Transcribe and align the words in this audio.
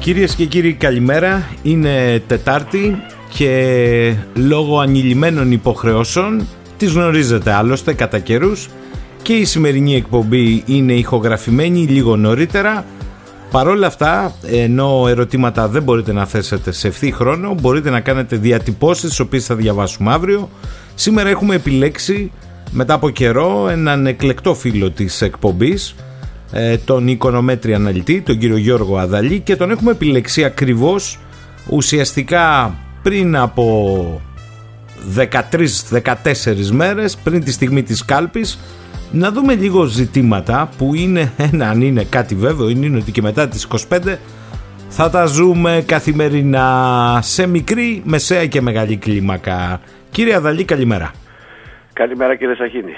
Κυρίες 0.00 0.34
και 0.34 0.44
κύριοι 0.44 0.72
καλημέρα, 0.72 1.48
είναι 1.62 2.22
Τετάρτη 2.26 3.02
και 3.34 4.14
λόγω 4.34 4.78
ανηλυμένων 4.80 5.52
υποχρεώσεων 5.52 6.46
τις 6.76 6.92
γνωρίζετε 6.92 7.52
άλλωστε 7.52 7.92
κατά 7.92 8.18
καιρούς 8.18 8.68
και 9.22 9.32
η 9.32 9.44
σημερινή 9.44 9.94
εκπομπή 9.94 10.62
είναι 10.66 10.92
ηχογραφημένη 10.92 11.78
λίγο 11.78 12.16
νωρίτερα 12.16 12.84
Παρόλα 13.50 13.86
αυτά, 13.86 14.34
ενώ 14.50 15.04
ερωτήματα 15.08 15.68
δεν 15.68 15.82
μπορείτε 15.82 16.12
να 16.12 16.26
θέσετε 16.26 16.72
σε 16.72 16.88
ευθύ 16.88 17.12
χρόνο, 17.12 17.54
μπορείτε 17.60 17.90
να 17.90 18.00
κάνετε 18.00 18.36
διατυπώσεις 18.36 19.08
τις 19.08 19.20
οποίες 19.20 19.46
θα 19.46 19.54
διαβάσουμε 19.54 20.12
αύριο. 20.12 20.48
Σήμερα 20.94 21.28
έχουμε 21.28 21.54
επιλέξει 21.54 22.32
μετά 22.70 22.94
από 22.94 23.10
καιρό 23.10 23.68
έναν 23.68 24.06
εκλεκτό 24.06 24.54
φίλο 24.54 24.90
της 24.90 25.22
εκπομπής 25.22 25.94
ε, 26.52 26.76
τον 26.76 27.08
οικονομέτρη 27.08 27.74
αναλυτή, 27.74 28.20
τον 28.20 28.38
κύριο 28.38 28.56
Γιώργο 28.56 28.98
Αδαλή 28.98 29.40
και 29.40 29.56
τον 29.56 29.70
έχουμε 29.70 29.90
επιλέξει 29.90 30.44
ακριβώς 30.44 31.18
ουσιαστικά 31.68 32.74
πριν 33.02 33.36
από 33.36 34.20
13-14 35.16 36.66
μέρες 36.72 37.16
πριν 37.16 37.44
τη 37.44 37.52
στιγμή 37.52 37.82
της 37.82 38.04
κάλπης 38.04 38.58
να 39.12 39.30
δούμε 39.30 39.54
λίγο 39.54 39.84
ζητήματα 39.84 40.68
που 40.78 40.94
είναι 40.94 41.32
ένα 41.52 41.68
αν 41.68 41.80
είναι 41.80 42.04
κάτι 42.04 42.34
βέβαιο 42.34 42.68
είναι 42.68 42.96
ότι 42.96 43.10
και 43.10 43.22
μετά 43.22 43.48
τις 43.48 43.68
25 43.90 44.16
θα 44.88 45.10
τα 45.10 45.26
ζούμε 45.26 45.84
καθημερινά 45.86 47.18
σε 47.22 47.46
μικρή, 47.46 48.02
μεσαία 48.04 48.46
και 48.46 48.60
μεγάλη 48.60 48.96
κλίμακα. 48.96 49.80
Κύριε 50.10 50.34
Αδαλή 50.34 50.64
καλημέρα. 50.64 51.10
Καλημέρα 51.92 52.36
κύριε 52.36 52.54
Σαχίνη 52.54 52.92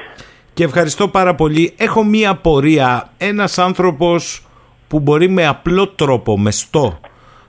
και 0.55 0.65
ευχαριστώ 0.65 1.09
πάρα 1.09 1.35
πολύ. 1.35 1.73
Έχω 1.77 2.05
μία 2.05 2.35
πορεία. 2.35 3.11
Ένας 3.17 3.59
άνθρωπος 3.59 4.47
που 4.89 5.01
μπορεί 5.01 5.29
με 5.29 5.47
απλό 5.47 5.89
τρόπο, 5.89 6.39
με 6.39 6.51
στό, 6.51 7.01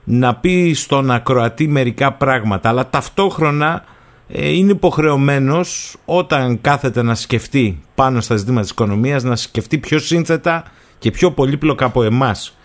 να 0.03 0.35
πει 0.35 0.73
στον 0.73 1.11
ακροατή 1.11 1.67
μερικά 1.67 2.13
πράγματα, 2.13 2.69
αλλά 2.69 2.89
ταυτόχρονα 2.89 3.83
ε, 4.27 4.49
είναι 4.49 4.71
υποχρεωμένος 4.71 5.95
όταν 6.05 6.61
κάθεται 6.61 7.01
να 7.01 7.15
σκεφτεί 7.15 7.81
πάνω 7.95 8.21
στα 8.21 8.35
ζητήματα 8.35 8.61
της 8.61 8.71
οικονομίας, 8.71 9.23
να 9.23 9.35
σκεφτεί 9.35 9.77
πιο 9.77 9.99
σύνθετα 9.99 10.63
και 10.99 11.11
πιο 11.11 11.31
πολύπλοκα 11.31 11.85
από 11.85 12.03
εμάς. 12.03 12.57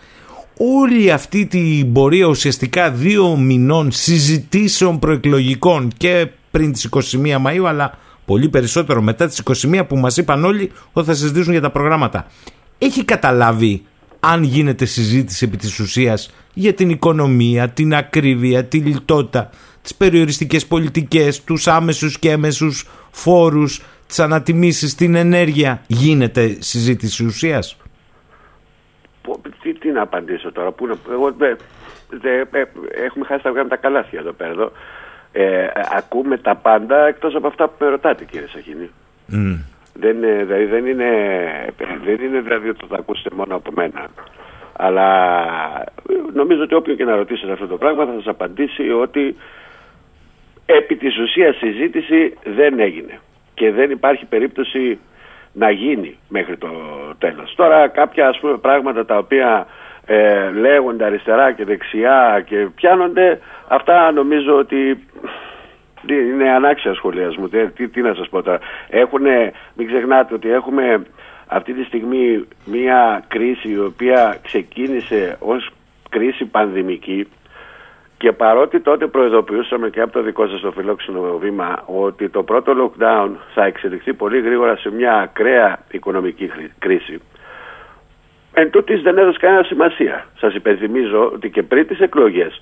Όλη 0.81 1.11
αυτή 1.11 1.45
την 1.45 1.93
πορεία 1.93 2.25
ουσιαστικά 2.25 2.91
δύο 2.91 3.35
μηνών 3.35 3.91
συζητήσεων 3.91 4.99
προεκλογικών 4.99 5.91
και 5.97 6.27
πριν 6.51 6.71
τις 6.71 6.89
21 6.91 6.97
Μαΐου 7.45 7.63
αλλά 7.65 7.97
πολύ 8.29 8.49
περισσότερο 8.49 9.01
μετά 9.01 9.27
τις 9.27 9.43
21 9.65 9.83
που 9.87 9.97
μας 9.97 10.17
είπαν 10.17 10.43
όλοι 10.45 10.71
ότι 10.93 11.07
θα 11.07 11.13
συζητήσουν 11.13 11.51
για 11.51 11.61
τα 11.61 11.69
προγράμματα. 11.69 12.27
Έχει 12.77 13.05
καταλάβει 13.05 13.85
αν 14.19 14.43
γίνεται 14.43 14.85
συζήτηση 14.85 15.45
επί 15.45 15.57
της 15.57 15.79
ουσίας 15.79 16.33
για 16.53 16.73
την 16.73 16.89
οικονομία, 16.89 17.69
την 17.69 17.95
ακρίβεια, 17.95 18.63
τη 18.63 18.77
λιτότητα, 18.77 19.49
τις 19.81 19.95
περιοριστικές 19.95 20.67
πολιτικές, 20.67 21.43
τους 21.43 21.67
άμεσους 21.67 22.19
και 22.19 22.31
έμεσους 22.31 22.89
φόρους, 23.11 23.81
τις 24.07 24.19
ανατιμήσεις, 24.19 24.95
την 24.95 25.15
ενέργεια. 25.15 25.81
Γίνεται 25.87 26.55
συζήτηση 26.59 27.25
ουσίας; 27.25 27.77
Τι, 29.61 29.73
τι 29.73 29.91
να 29.91 30.01
απαντήσω 30.01 30.51
τώρα. 30.51 30.71
Που, 30.71 30.99
εγώ, 31.11 31.31
δε, 31.31 31.55
δε, 32.09 32.39
ε, 32.39 32.65
έχουμε 33.05 33.25
χάσει 33.25 33.43
τα 33.43 33.51
βγάλματα 33.51 33.75
καλάθια 33.75 34.19
εδώ 34.19 34.31
πέρα. 34.31 34.51
Εδώ 34.51 34.71
ε, 35.31 35.67
ακούμε 35.97 36.37
τα 36.37 36.55
πάντα 36.55 37.07
εκτός 37.07 37.35
από 37.35 37.47
αυτά 37.47 37.67
που 37.67 37.75
με 37.79 37.87
ρωτάτε 37.87 38.25
κύριε 38.25 38.47
Σαχίνη. 38.47 38.89
Mm. 39.31 39.63
Δεν, 39.93 40.19
δηλαδή, 40.19 40.65
δεν, 40.65 40.85
είναι, 40.85 41.09
δεν 42.03 42.19
είναι 42.21 42.39
δηλαδή 42.39 42.69
ότι 42.69 42.85
θα 42.89 42.95
ακούσετε 42.95 43.35
μόνο 43.35 43.55
από 43.55 43.71
μένα. 43.75 44.07
Αλλά 44.75 45.09
νομίζω 46.33 46.63
ότι 46.63 46.73
όποιον 46.73 46.97
και 46.97 47.03
να 47.03 47.15
ρωτήσετε 47.15 47.51
αυτό 47.51 47.67
το 47.67 47.77
πράγμα 47.77 48.05
θα 48.05 48.13
σας 48.13 48.27
απαντήσει 48.27 48.89
ότι 48.89 49.35
επί 50.65 50.95
της 50.95 51.17
ουσίας 51.17 51.55
συζήτηση 51.55 52.33
δεν 52.43 52.79
έγινε. 52.79 53.19
Και 53.53 53.71
δεν 53.71 53.91
υπάρχει 53.91 54.25
περίπτωση 54.25 54.99
να 55.53 55.69
γίνει 55.69 56.17
μέχρι 56.27 56.57
το 56.57 56.69
τέλος. 57.17 57.55
Τώρα 57.55 57.87
κάποια 57.87 58.27
ας 58.27 58.39
πούμε 58.39 58.57
πράγματα 58.57 59.05
τα 59.05 59.17
οποία 59.17 59.67
ε, 60.11 60.49
λέγονται 60.51 61.05
αριστερά 61.05 61.51
και 61.51 61.65
δεξιά 61.65 62.43
και 62.45 62.67
πιάνονται 62.75 63.39
αυτά 63.67 64.11
νομίζω 64.11 64.55
ότι 64.57 65.07
είναι 66.07 66.49
ανάξια 66.49 66.93
σχολιασμού. 66.93 67.49
Τι, 67.49 67.87
τι 67.87 68.01
να 68.01 68.13
σας 68.13 68.29
πω 68.29 68.41
τώρα. 68.41 68.59
Έχουνε, 68.89 69.51
μην 69.73 69.87
ξεχνάτε 69.87 70.33
ότι 70.33 70.51
έχουμε 70.51 71.05
αυτή 71.47 71.73
τη 71.73 71.83
στιγμή 71.83 72.47
μια 72.65 73.23
κρίση 73.27 73.69
η 73.69 73.79
οποία 73.79 74.37
ξεκίνησε 74.43 75.37
ως 75.39 75.69
κρίση 76.09 76.45
πανδημική 76.45 77.27
και 78.17 78.31
παρότι 78.31 78.79
τότε 78.79 79.07
προειδοποιούσαμε 79.07 79.89
και 79.89 80.01
από 80.01 80.11
το 80.11 80.21
δικό 80.21 80.47
σας 80.47 80.61
το 80.61 80.71
φιλόξενο 80.71 81.37
βήμα 81.37 81.83
ότι 81.85 82.29
το 82.29 82.43
πρώτο 82.43 82.73
lockdown 82.81 83.29
θα 83.53 83.65
εξελιχθεί 83.65 84.13
πολύ 84.13 84.41
γρήγορα 84.41 84.75
σε 84.75 84.91
μια 84.91 85.13
ακραία 85.13 85.79
οικονομική 85.91 86.51
κρίση 86.79 87.19
Εν 88.53 88.69
τούτης 88.69 89.01
δεν 89.01 89.17
έδωσε 89.17 89.37
κανένα 89.39 89.63
σημασία. 89.63 90.25
Σας 90.39 90.55
υπενθυμίζω 90.55 91.31
ότι 91.33 91.49
και 91.49 91.63
πριν 91.63 91.87
τις 91.87 91.99
εκλογές 91.99 92.61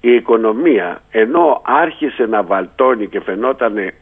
η 0.00 0.14
οικονομία 0.14 1.00
ενώ 1.10 1.60
άρχισε 1.64 2.26
να 2.26 2.42
βαλτώνει 2.42 3.06
και 3.06 3.20
φαινόταν 3.20 3.76
ε, 3.78 3.92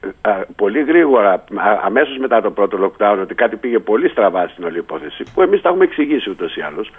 πολύ 0.56 0.82
γρήγορα 0.82 1.44
αμέσως 1.84 2.16
μετά 2.18 2.40
το 2.40 2.50
πρώτο 2.50 2.78
lockdown 2.84 3.18
ότι 3.20 3.34
κάτι 3.34 3.56
πήγε 3.56 3.78
πολύ 3.78 4.08
στραβά 4.08 4.48
στην 4.48 4.64
όλη 4.64 4.78
υπόθεση 4.78 5.22
που 5.34 5.42
εμείς 5.42 5.60
τα 5.60 5.68
έχουμε 5.68 5.84
εξηγήσει 5.84 6.30
ούτως 6.30 6.56
ή 6.56 6.60
άλλως 6.60 6.90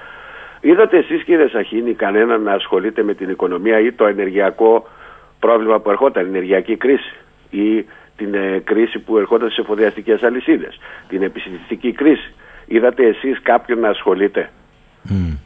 είδατε 0.62 0.98
εσείς 0.98 1.24
κύριε 1.24 1.48
Σαχίνη 1.48 1.94
κανέναν 1.94 2.42
να 2.42 2.52
ασχολείται 2.52 3.04
με 3.04 3.14
την 3.14 3.30
οικονομία 3.30 3.80
ή 3.80 3.92
το 3.92 4.06
ενεργειακό 4.06 4.88
πρόβλημα 5.40 5.80
που 5.80 5.90
ερχόταν, 5.90 6.26
η 6.26 6.28
ενεργειακή 6.28 6.76
κρίση 6.76 7.16
ή 7.50 7.86
την 8.18 8.34
ε, 8.34 8.62
κρίση 8.64 9.00
που 9.00 9.18
ερχόταν 9.18 9.50
σε 9.50 9.62
εφοδιαστικές 9.62 10.24
αλυσίδες, 10.24 10.80
την 11.08 11.22
επιστημιστική 11.24 11.92
κρίση 11.92 12.34
Είδατε 12.72 13.06
εσείς 13.06 13.42
κάποιον 13.42 13.80
να 13.80 13.90
ασχολείται; 13.90 14.50
Mm. 15.10 15.38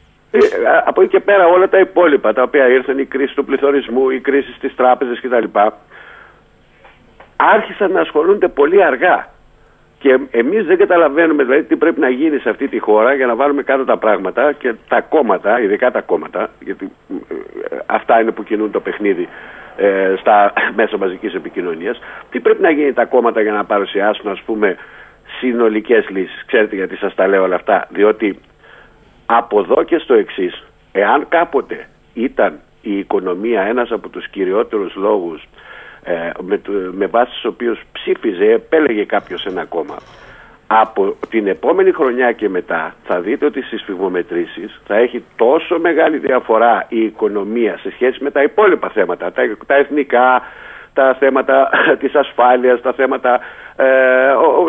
από 0.84 1.00
εκεί 1.02 1.10
και 1.10 1.20
πέρα 1.20 1.46
όλα 1.46 1.68
τα 1.68 1.78
υπόλοιπα 1.78 2.32
τα 2.32 2.42
οποία 2.42 2.68
ήρθαν 2.68 2.98
η 2.98 3.04
κρίση 3.04 3.34
του 3.34 3.44
πληθωρισμού, 3.44 4.10
η 4.10 4.20
κρίση 4.20 4.52
στις 4.52 4.74
τράπεζες 4.74 5.20
κτλ. 5.20 5.58
Άρχισαν 7.36 7.92
να 7.92 8.00
ασχολούνται 8.00 8.48
πολύ 8.48 8.84
αργά. 8.84 9.28
Και 9.98 10.18
εμείς 10.30 10.64
δεν 10.64 10.76
καταλαβαίνουμε 10.78 11.44
δηλαδή 11.44 11.62
τι 11.62 11.76
πρέπει 11.76 12.00
να 12.00 12.08
γίνει 12.08 12.38
σε 12.38 12.48
αυτή 12.48 12.68
τη 12.68 12.78
χώρα 12.78 13.14
για 13.14 13.26
να 13.26 13.34
βάλουμε 13.34 13.62
κάτω 13.62 13.84
τα 13.84 13.96
πράγματα 13.96 14.52
και 14.52 14.74
τα 14.88 15.00
κόμματα, 15.00 15.60
ειδικά 15.60 15.90
τα 15.90 16.00
κόμματα, 16.00 16.50
γιατί 16.60 16.90
ε, 17.68 17.76
αυτά 17.86 18.20
είναι 18.20 18.30
που 18.30 18.42
κινούν 18.42 18.70
το 18.70 18.80
παιχνίδι 18.80 19.28
ε, 19.76 20.14
στα 20.20 20.52
μέσα 20.78 20.98
μαζικής 20.98 21.34
επικοινωνίας. 21.34 22.00
Τι 22.30 22.40
πρέπει 22.40 22.62
να 22.62 22.70
γίνει 22.70 22.92
τα 22.92 23.04
κόμματα 23.04 23.40
για 23.40 23.52
να 23.52 23.64
παρουσιάσουν, 23.64 24.30
ας 24.30 24.42
πούμε, 24.46 24.76
συνολικές 25.40 26.08
λύσεις. 26.08 26.44
Ξέρετε 26.46 26.74
γιατί 26.74 26.96
σας 26.96 27.14
τα 27.14 27.26
λέω 27.26 27.42
όλα 27.42 27.54
αυτά. 27.54 27.86
Διότι 27.90 28.38
από 29.26 29.58
εδώ 29.58 29.82
και 29.82 29.98
στο 29.98 30.14
εξής, 30.14 30.64
εάν 30.92 31.28
κάποτε 31.28 31.88
ήταν 32.14 32.60
η 32.82 32.98
οικονομία 32.98 33.62
ένας 33.62 33.90
από 33.90 34.08
τους 34.08 34.28
κυριότερους 34.28 34.94
λόγους 34.94 35.42
ε, 36.04 36.30
με, 36.40 36.60
με 36.92 37.06
βάση 37.06 37.30
τους 37.32 37.44
οποίους 37.44 37.80
ψήφιζε, 37.92 38.44
επέλεγε 38.44 39.04
κάποιος 39.04 39.44
ένα 39.46 39.64
κόμμα. 39.64 39.96
Από 40.66 41.16
την 41.28 41.46
επόμενη 41.46 41.92
χρονιά 41.92 42.32
και 42.32 42.48
μετά 42.48 42.94
θα 43.04 43.20
δείτε 43.20 43.46
ότι 43.46 43.62
στις 43.62 43.82
φυγμομετρήσεις 43.82 44.80
θα 44.86 44.96
έχει 44.96 45.24
τόσο 45.36 45.78
μεγάλη 45.78 46.18
διαφορά 46.18 46.86
η 46.88 47.00
οικονομία 47.04 47.78
σε 47.78 47.90
σχέση 47.90 48.22
με 48.22 48.30
τα 48.30 48.42
υπόλοιπα 48.42 48.88
θέματα, 48.88 49.32
τα, 49.32 49.42
τα 49.66 49.74
εθνικά, 49.74 50.42
τα 50.94 51.16
θέματα 51.18 51.70
της 52.00 52.14
ασφάλειας, 52.14 52.80
τα 52.80 52.92
θέματα 52.92 53.40
ε, 53.76 53.84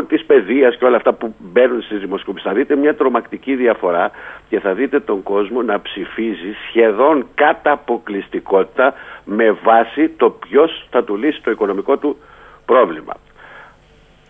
της 0.08 0.26
παιδείας 0.26 0.76
και 0.76 0.86
όλα 0.86 0.96
αυτά 0.96 1.14
που 1.14 1.36
μπαίνουν 1.40 1.82
στις 1.82 2.00
δημοσκοπήσεις. 2.00 2.48
Θα 2.48 2.56
δείτε 2.56 2.76
μια 2.76 2.96
τρομακτική 2.96 3.56
διαφορά 3.56 4.12
και 4.50 4.60
θα 4.60 4.74
δείτε 4.74 5.00
τον 5.00 5.24
κόσμο 5.24 5.62
να 5.62 5.82
ψηφίζει 5.82 6.56
σχεδόν 6.70 7.28
κατά 7.36 7.72
αποκλειστικότητα 7.72 8.94
με 9.24 9.52
βάση 9.64 10.10
το 10.10 10.30
ποιος 10.30 10.88
θα 10.90 11.04
του 11.04 11.16
λύσει 11.16 11.42
το 11.42 11.52
οικονομικό 11.52 11.98
του 11.98 12.18
πρόβλημα. 12.66 13.14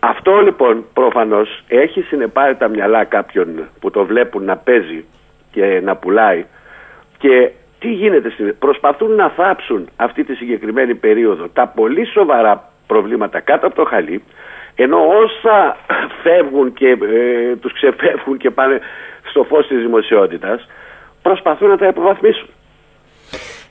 Αυτό 0.00 0.40
λοιπόν 0.40 0.84
προφανώς 0.92 1.62
έχει 1.68 2.00
συνεπάρει 2.00 2.56
τα 2.56 2.68
μυαλά 2.68 3.04
κάποιων 3.04 3.68
που 3.80 3.90
το 3.90 4.04
βλέπουν 4.04 4.44
να 4.44 4.56
παίζει 4.56 5.04
και 5.50 5.80
να 5.80 5.96
πουλάει 5.96 6.44
και 7.18 7.50
τι 7.78 7.88
γίνεται, 7.88 8.54
προσπαθούν 8.58 9.14
να 9.14 9.28
θάψουν 9.28 9.88
αυτή 9.96 10.24
τη 10.24 10.34
συγκεκριμένη 10.34 10.94
περίοδο 10.94 11.48
τα 11.48 11.66
πολύ 11.68 12.06
σοβαρά 12.06 12.72
προβλήματα 12.86 13.40
κάτω 13.40 13.66
από 13.66 13.76
το 13.76 13.84
χαλί 13.84 14.22
ενώ 14.76 14.96
όσα 14.96 15.76
φεύγουν 16.22 16.72
και 16.72 16.86
ε, 16.88 17.56
τους 17.56 17.72
ξεφεύγουν 17.72 18.36
και 18.36 18.50
πάνε 18.50 18.80
στο 19.30 19.44
φως 19.44 19.66
της 19.66 19.78
δημοσιότητας 19.78 20.66
προσπαθούν 21.22 21.68
να 21.68 21.76
τα 21.76 21.86
υποβαθμίσουν. 21.86 22.48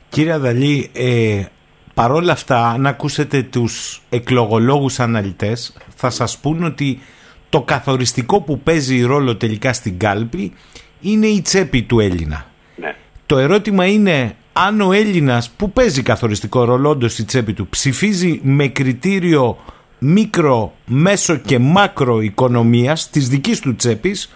Κύριε 0.10 0.32
Αδαλή, 0.32 0.92
ε, 0.94 1.46
παρόλα 1.94 2.32
αυτά 2.32 2.68
αν 2.68 2.86
ακούσετε 2.86 3.42
τους 3.42 4.02
εκλογολόγους 4.10 5.00
αναλυτές 5.00 5.78
θα 5.96 6.10
σας 6.10 6.40
πούν 6.40 6.64
ότι 6.64 7.00
το 7.50 7.62
καθοριστικό 7.62 8.42
που 8.42 8.60
παίζει 8.60 9.04
ρόλο 9.04 9.36
τελικά 9.38 9.74
στην 9.74 10.00
κάλπη 10.00 10.54
είναι 11.02 11.28
η 11.28 11.42
τσέπη 11.42 11.84
του 11.84 12.00
Έλληνα. 12.00 12.46
Το 13.26 13.38
ερώτημα 13.38 13.86
είναι 13.86 14.36
αν 14.54 14.82
ο 14.82 14.92
Έλληνας 14.92 15.50
που 15.50 15.72
παίζει 15.72 16.02
καθοριστικό 16.02 16.64
ρόλο 16.64 16.90
όντως 16.90 17.20
η 17.20 17.26
τσέπη 17.26 17.54
του 17.54 17.68
ψηφίζει 17.68 18.40
με 18.44 18.68
κριτήριο 18.68 19.58
μικρο, 20.00 20.74
μέσο 20.86 21.36
και 21.36 21.60
μάκρο 21.60 22.22
οικονομίας 22.22 23.10
της 23.10 23.30
δικής 23.30 23.60
του 23.60 23.76
τσέπης 23.76 24.34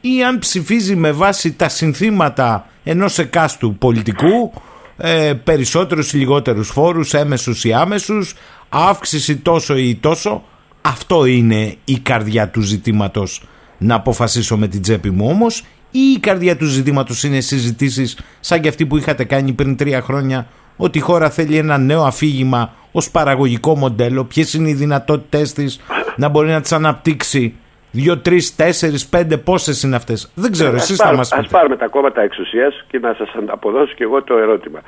ή 0.00 0.24
αν 0.24 0.38
ψηφίζει 0.38 0.96
με 0.96 1.12
βάση 1.12 1.52
τα 1.52 1.68
συνθήματα 1.68 2.66
ενός 2.84 3.18
εκάστου 3.18 3.74
πολιτικού 3.74 4.52
ε, 4.96 5.32
περισσότερους 5.44 6.12
ή 6.12 6.16
λιγότερους 6.16 6.68
φόρους, 6.68 7.14
έμεσους 7.14 7.64
ή 7.64 7.72
άμεσους, 7.72 8.34
αύξηση 8.68 9.36
τόσο 9.36 9.76
ή 9.76 9.94
τόσο. 9.94 10.42
Αυτό 10.82 11.24
είναι 11.24 11.76
η 11.84 11.98
καρδιά 11.98 12.48
του 12.48 12.60
ζητήματος 12.60 13.42
να 13.78 13.94
αποφασίσω 13.94 14.56
με 14.56 14.68
την 14.68 14.82
τσέπη 14.82 15.10
μου 15.10 15.28
όμως 15.28 15.64
ή 15.90 15.98
η 16.16 16.18
καρδιά 16.18 16.56
του 16.56 16.64
ζητήματος 16.64 17.22
είναι 17.22 17.40
συζητήσεις 17.40 18.18
σαν 18.40 18.60
και 18.60 18.68
αυτή 18.68 18.86
που 18.86 18.96
είχατε 18.96 19.24
κάνει 19.24 19.52
πριν 19.52 19.76
τρία 19.76 20.00
χρόνια 20.00 20.46
ότι 20.76 20.98
η 20.98 21.00
χώρα 21.00 21.30
θέλει 21.30 21.56
ένα 21.56 21.78
νέο 21.78 22.02
αφήγημα 22.02 22.72
ως 22.92 23.10
παραγωγικό 23.10 23.76
μοντέλο, 23.76 24.24
ποιες 24.24 24.54
είναι 24.54 24.68
οι 24.68 24.74
δυνατότητές 24.74 25.52
της 25.52 25.80
να 26.16 26.28
μπορεί 26.28 26.48
να 26.48 26.60
τις 26.60 26.72
αναπτύξει 26.72 27.54
Δύο, 27.92 28.18
τρεις, 28.18 28.56
τέσσερις, 28.56 29.08
πέντε, 29.08 29.36
πόσες 29.36 29.82
είναι 29.82 29.96
αυτές. 29.96 30.32
Δεν 30.34 30.50
ξέρω, 30.52 30.74
εσείς 30.74 30.96
θα 30.96 31.14
μας 31.14 31.28
πείτε. 31.28 31.46
Α 31.46 31.50
πάρουμε 31.50 31.76
τα 31.76 31.86
κόμματα 31.86 32.22
εξουσίας 32.22 32.84
και 32.88 32.98
να 32.98 33.14
σας 33.18 33.28
αποδώσω 33.46 33.94
και 33.94 34.02
εγώ 34.02 34.22
το 34.22 34.36
ερώτημα. 34.36 34.80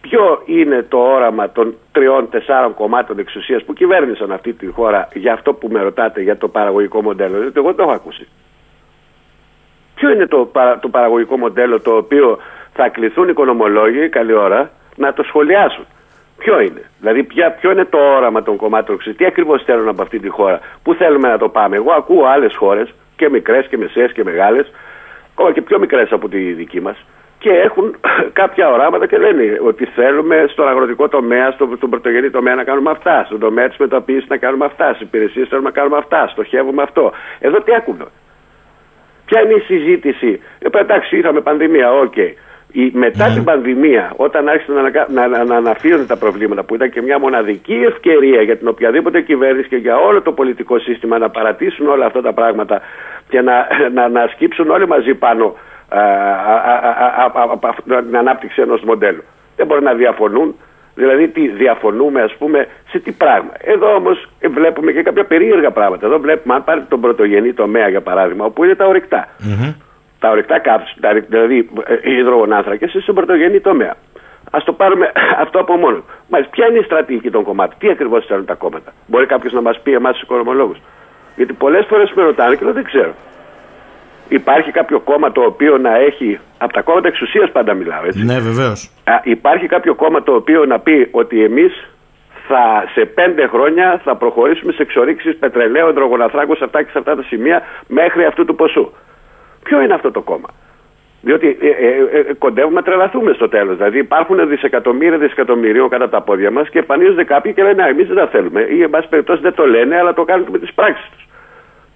Ποιο 0.00 0.42
είναι 0.46 0.86
το 0.88 0.98
όραμα 0.98 1.50
των 1.50 1.74
τριών-τεσσάρων 1.92 2.74
κομμάτων 2.74 3.18
εξουσίας 3.18 3.64
που 3.64 3.72
κυβέρνησαν 3.72 4.32
αυτή 4.32 4.52
τη 4.52 4.66
χώρα 4.66 5.08
για 5.12 5.32
αυτό 5.32 5.52
που 5.54 5.68
με 5.68 5.82
ρωτάτε 5.82 6.22
για 6.22 6.36
το 6.36 6.48
παραγωγικό 6.48 7.02
μοντέλο, 7.02 7.38
διότι 7.38 7.58
εγώ 7.58 7.74
το 7.74 7.82
έχω 7.82 7.92
ακούσει. 7.92 8.28
Ποιο 10.00 10.10
είναι 10.10 10.26
το, 10.26 10.50
το 10.80 10.88
παραγωγικό 10.88 11.36
μοντέλο 11.36 11.80
το 11.80 11.96
οποίο 11.96 12.38
θα 12.72 12.88
κληθούν 12.88 13.24
οι 13.26 13.30
οικονομολόγοι, 13.30 14.08
καλή 14.08 14.32
ώρα, 14.32 14.70
να 14.96 15.12
το 15.12 15.22
σχολιάσουν; 15.22 15.86
Ποιο 16.38 16.60
είναι, 16.60 16.82
δηλαδή 17.00 17.22
ποια, 17.22 17.50
ποιο 17.50 17.70
είναι 17.70 17.84
το 17.84 17.98
όραμα 17.98 18.42
των 18.42 18.56
κομμάτων 18.56 18.98
τι 19.16 19.24
ακριβώς 19.24 19.62
θέλουν 19.62 19.88
από 19.88 20.02
αυτή 20.02 20.18
τη 20.18 20.28
χώρα, 20.28 20.60
πού 20.82 20.94
θέλουμε 20.94 21.28
να 21.28 21.38
το 21.38 21.48
πάμε; 21.48 21.76
Εγώ 21.76 21.92
ακούω 21.92 22.24
άλλες 22.24 22.56
χώρες 22.56 22.94
και 23.16 23.28
μικρές 23.28 23.66
και 23.66 23.76
μεσαίες 23.78 24.12
και 24.12 24.24
μεγάλες, 24.24 24.72
ακόμα 25.32 25.52
και 25.52 25.62
πιο 25.62 25.78
μικρές 25.78 26.12
από 26.12 26.28
τη 26.28 26.38
δική 26.38 26.80
μας, 26.80 27.04
και 27.38 27.50
έχουν 27.50 27.96
κάποια 28.40 28.70
οράματα 28.72 29.06
και 29.06 29.18
λένε 29.18 29.60
ότι 29.64 29.84
θέλουμε 29.84 30.44
στον 30.48 30.68
αγροτικό 30.68 31.08
τομέα, 31.08 31.50
στον, 31.50 31.76
στον 31.76 31.90
πρωτογενή 31.90 32.30
τομέα 32.30 32.54
να 32.54 32.64
κάνουμε 32.64 32.90
αυτά, 32.90 33.24
στον 33.24 33.38
τομέα 33.38 33.68
της 33.68 33.76
μεταποίησης 33.76 34.28
να 34.28 34.36
κάνουμε 34.36 34.64
αυτά, 34.64 34.88
στις 34.88 35.00
υπηρεσίες 35.00 35.48
θέλουμε 35.48 35.68
να 35.68 35.74
κάνουμε 35.74 35.96
αυτά, 35.96 36.28
στοχεύουμε 36.28 36.82
αυτό. 36.82 37.12
Εδώ 37.38 37.62
τι 37.62 37.74
ακούμε. 37.74 38.04
Ποια 39.30 39.42
είναι 39.42 39.54
η 39.54 39.60
συζήτηση; 39.60 40.40
Ε, 40.58 40.78
εντάξει, 40.78 41.16
είχαμε 41.18 41.40
πανδημία, 41.40 41.92
OK. 41.92 42.12
Okay. 42.16 42.32
Η, 42.72 42.90
μετά 42.94 43.28
ναι. 43.28 43.34
την 43.34 43.44
πανδημία, 43.44 44.12
όταν 44.16 44.48
άρχισαν 44.48 44.74
να, 44.74 45.28
να, 45.28 45.44
να, 45.44 45.56
αναφύονται 45.56 46.04
τα 46.04 46.16
προβλήματα, 46.16 46.62
που 46.64 46.74
ήταν 46.74 46.90
και 46.90 47.02
μια 47.02 47.18
μοναδική 47.18 47.74
ευκαιρία 47.86 48.42
για 48.42 48.56
την 48.56 48.68
οποιαδήποτε 48.68 49.20
κυβέρνηση 49.20 49.68
και 49.68 49.76
για 49.76 49.96
όλο 49.96 50.22
το 50.22 50.32
πολιτικό 50.32 50.78
σύστημα 50.78 51.18
να 51.18 51.30
παρατήσουν 51.30 51.86
όλα 51.88 52.06
αυτά 52.06 52.20
τα 52.20 52.32
πράγματα 52.32 52.80
και 53.28 53.40
να, 53.40 53.66
να, 53.92 54.08
να 54.08 54.26
σκύψουν 54.26 54.70
όλοι 54.70 54.86
μαζί 54.86 55.14
πάνω 55.14 55.56
από 57.42 58.02
την 58.06 58.16
ανάπτυξη 58.16 58.60
ενός 58.62 58.80
μοντέλου. 58.82 59.22
Δεν 59.56 59.66
μπορεί 59.66 59.82
να 59.82 59.94
διαφωνούν. 59.94 60.54
Δηλαδή, 61.00 61.28
τι 61.28 61.48
διαφωνούμε, 61.48 62.22
ας 62.22 62.34
πούμε, 62.38 62.66
σε 62.90 62.98
τι 62.98 63.12
πράγμα. 63.12 63.52
Εδώ 63.58 63.94
όμως 63.94 64.28
βλέπουμε 64.50 64.92
και 64.92 65.02
κάποια 65.02 65.24
περίεργα 65.24 65.70
πράγματα. 65.70 66.06
Εδώ 66.06 66.18
βλέπουμε, 66.18 66.54
αν 66.54 66.64
πάρετε 66.64 66.86
τον 66.88 67.00
πρωτογενή 67.00 67.52
τομέα, 67.52 67.88
για 67.88 68.00
παράδειγμα, 68.00 68.44
όπου 68.44 68.64
είναι 68.64 68.74
τα 68.74 68.86
ορυκτά 68.86 69.28
τα 70.20 70.30
ορυκτά 70.30 70.58
καύσιμα, 70.58 71.12
δηλαδή 71.28 71.70
ε, 71.84 72.10
οι 72.10 72.16
υδρογονάνθρακες, 72.16 72.96
στον 73.02 73.14
πρωτογενή 73.14 73.60
τομέα. 73.60 73.94
Α 74.50 74.58
το 74.64 74.72
πάρουμε 74.72 75.12
αυτό 75.44 75.60
από 75.60 75.76
μόνος. 75.76 76.02
Μάλιστα, 76.28 76.52
ποια 76.56 76.66
είναι 76.66 76.78
η 76.78 76.82
στρατηγική 76.82 77.30
των 77.30 77.42
κομμάτων, 77.42 77.78
τι 77.78 77.90
ακριβώς 77.90 78.26
θέλουν 78.26 78.44
τα 78.44 78.54
κόμματα. 78.54 78.92
Μπορεί 79.06 79.26
κάποιος 79.26 79.52
να 79.52 79.60
μας 79.60 79.80
πει 79.82 79.92
εμάς 79.92 80.12
τους 80.12 80.22
οικονομολόγους. 80.22 80.78
Γιατί 81.36 81.52
πολλές 81.52 81.86
φορές 81.88 82.12
με 82.14 82.22
ρωτάνε 82.22 82.54
και 82.56 82.64
δεν 82.64 82.84
ξέρω. 82.84 83.12
Υπάρχει 84.30 84.70
κάποιο 84.70 85.00
κόμμα 85.00 85.32
το 85.32 85.42
οποίο 85.42 85.78
να 85.78 85.96
έχει. 85.96 86.38
Από 86.58 86.72
τα 86.72 86.82
κόμματα 86.82 87.08
εξουσίας 87.08 87.50
πάντα 87.50 87.74
μιλάω, 87.74 88.04
έτσι. 88.04 88.24
Ναι, 88.24 88.38
βεβαίως. 88.38 88.90
Υπάρχει 89.22 89.66
κάποιο 89.66 89.94
κόμμα 89.94 90.22
το 90.22 90.34
οποίο 90.34 90.64
να 90.64 90.78
πει 90.78 91.08
ότι 91.10 91.44
εμείς 91.44 91.72
θα, 92.48 92.84
σε 92.94 93.04
πέντε 93.04 93.46
χρόνια 93.46 94.00
θα 94.04 94.16
προχωρήσουμε 94.16 94.72
σε 94.72 94.82
εξορίξεις 94.82 95.36
πετρελαίου, 95.36 95.88
υδρογοναθράκου 95.88 96.56
σε 96.56 96.64
αυτά 96.64 96.82
και 96.82 96.90
σε 96.90 96.98
αυτά 96.98 97.16
τα 97.16 97.22
σημεία 97.22 97.62
μέχρι 97.86 98.24
αυτού 98.24 98.44
του 98.44 98.54
ποσού. 98.54 98.92
Ποιο 99.62 99.80
είναι 99.80 99.94
αυτό 99.94 100.10
το 100.10 100.20
κόμμα; 100.20 100.48
Διότι 101.20 101.58
ε, 101.60 101.68
ε, 101.68 102.18
ε, 102.18 102.32
κοντεύουμε 102.38 102.74
να 102.74 102.82
τρελαθούμε 102.82 103.32
στο 103.32 103.48
τέλος. 103.48 103.76
Δηλαδή 103.76 103.98
υπάρχουν 103.98 104.48
δισεκατομμύρια 104.48 105.18
δισεκατομμυρίων 105.18 105.88
κατά 105.88 106.08
τα 106.08 106.20
πόδια 106.20 106.50
μας 106.50 106.68
και 106.68 106.78
εμφανίζονται 106.78 107.24
κάποιοι 107.24 107.52
και 107.52 107.62
λένε 107.62 107.82
Εμείς 107.88 108.06
δεν 108.06 108.16
τα 108.16 108.26
θέλουμε. 108.26 108.60
Ή 108.60 108.82
εν 108.82 108.90
πάση 108.90 109.08
περιπτώσει 109.08 109.40
δεν 109.42 109.54
το 109.54 109.66
λένε, 109.66 109.96
αλλά 109.96 110.14
το 110.14 110.24
κάνουν 110.24 110.46
με 110.50 110.58
τις 110.58 110.72
πράξεις 110.74 111.08
τους. 111.12 111.28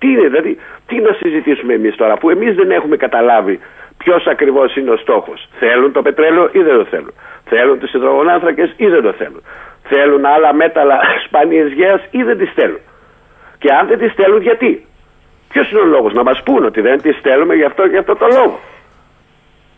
Τι 0.04 0.10
είναι, 0.10 0.28
δηλαδή, 0.28 0.58
τι 0.86 1.00
να 1.00 1.12
συζητήσουμε 1.12 1.74
εμείς 1.74 1.94
τώρα, 1.96 2.16
που 2.16 2.30
εμείς 2.30 2.54
δεν 2.54 2.70
έχουμε 2.70 2.96
καταλάβει 2.96 3.60
ποιος 3.98 4.26
ακριβώς 4.26 4.76
είναι 4.76 4.90
ο 4.90 4.96
στόχος. 4.96 5.48
Θέλουν 5.58 5.92
το 5.92 6.02
πετρέλαιο 6.02 6.48
ή 6.52 6.58
δεν 6.58 6.76
το 6.76 6.84
θέλουν. 6.84 7.14
Θέλουν 7.44 7.78
τις 7.78 7.92
υδρογονάνθρακες 7.94 8.74
ή 8.76 8.86
δεν 8.86 9.02
το 9.02 9.12
θέλουν. 9.12 9.42
Θέλουν 9.82 10.24
άλλα 10.24 10.54
μέταλλα 10.54 11.00
σπάνιε 11.26 11.66
γέας 11.66 12.00
ή 12.10 12.22
δεν 12.22 12.38
τις 12.38 12.52
θέλουν. 12.54 12.80
Και 13.58 13.72
αν 13.72 13.86
δεν 13.86 13.98
τις 13.98 14.12
θέλουν, 14.12 14.42
γιατί; 14.42 14.86
Ποιος 15.48 15.70
είναι 15.70 15.80
ο 15.80 15.84
λόγος, 15.84 16.12
να 16.12 16.22
μας 16.22 16.42
πούν 16.42 16.64
ότι 16.64 16.80
δεν 16.80 17.02
τις 17.02 17.16
στέλνουμε 17.16 17.54
γι' 17.54 17.64
αυτό, 17.64 17.84
γι 17.84 17.96
αυτό 17.96 18.16
το 18.16 18.26
λόγο. 18.26 18.60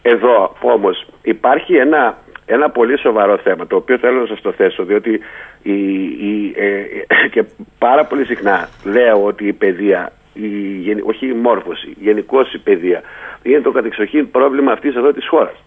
Εδώ 0.08 0.56
όμως 0.60 1.06
υπάρχει 1.22 1.74
ένα, 1.76 2.16
ένα 2.46 2.70
πολύ 2.70 2.98
σοβαρό 2.98 3.36
θέμα 3.36 3.66
το 3.66 3.76
οποίο 3.76 3.98
θέλω 3.98 4.20
να 4.20 4.26
σας 4.26 4.40
το 4.40 4.52
θέσω 4.52 4.84
διότι 4.84 5.20
η, 5.62 5.72
η, 6.02 6.54
ε, 6.56 7.28
και 7.30 7.44
πάρα 7.78 8.04
πολύ 8.04 8.24
συχνά 8.24 8.68
λέω 8.84 9.24
ότι 9.24 9.46
η 9.46 9.52
παιδεία, 9.52 10.12
η, 10.32 11.02
όχι 11.06 11.26
η 11.26 11.32
μόρφωση, 11.32 11.96
γενικώς 12.00 12.52
η 12.52 12.58
παιδεία 12.58 13.02
είναι 13.42 13.60
το 13.60 13.70
κατεξοχήν 13.70 14.30
πρόβλημα 14.30 14.72
αυτής 14.72 14.96
εδώ 14.96 15.12
της 15.12 15.28
χώρας. 15.28 15.64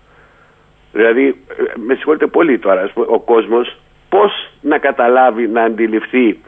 Δηλαδή, 0.91 1.27
ε, 1.27 1.63
με 1.75 1.95
συγχωρείτε 1.95 2.27
πολύ 2.27 2.59
τώρα, 2.59 2.91
ο 2.94 3.19
κόσμος 3.19 3.77
πώς 4.09 4.51
να 4.62 4.77
καταλάβει, 4.77 5.47
να 5.47 5.62
αντιληφθεί 5.63 6.39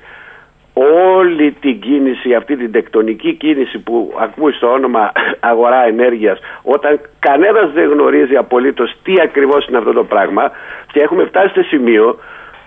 όλη 0.73 1.51
την 1.51 1.79
κίνηση, 1.79 2.33
αυτή 2.33 2.57
την 2.57 2.71
τεκτονική 2.71 3.33
κίνηση 3.33 3.79
που 3.79 4.13
ακούεις 4.19 4.55
στο 4.55 4.71
όνομα 4.71 5.11
αγορά 5.51 5.85
ενέργειας 5.87 6.39
όταν 6.63 6.99
κανένας 7.19 7.71
δεν 7.71 7.89
γνωρίζει 7.89 8.35
απολύτως 8.35 8.93
τι 9.03 9.13
ακριβώς 9.23 9.67
είναι 9.67 9.77
αυτό 9.77 9.93
το 9.93 10.03
πράγμα 10.03 10.51
και 10.91 10.99
έχουμε 10.99 11.25
φτάσει 11.25 11.53
σε 11.53 11.61
σημείο 11.61 12.17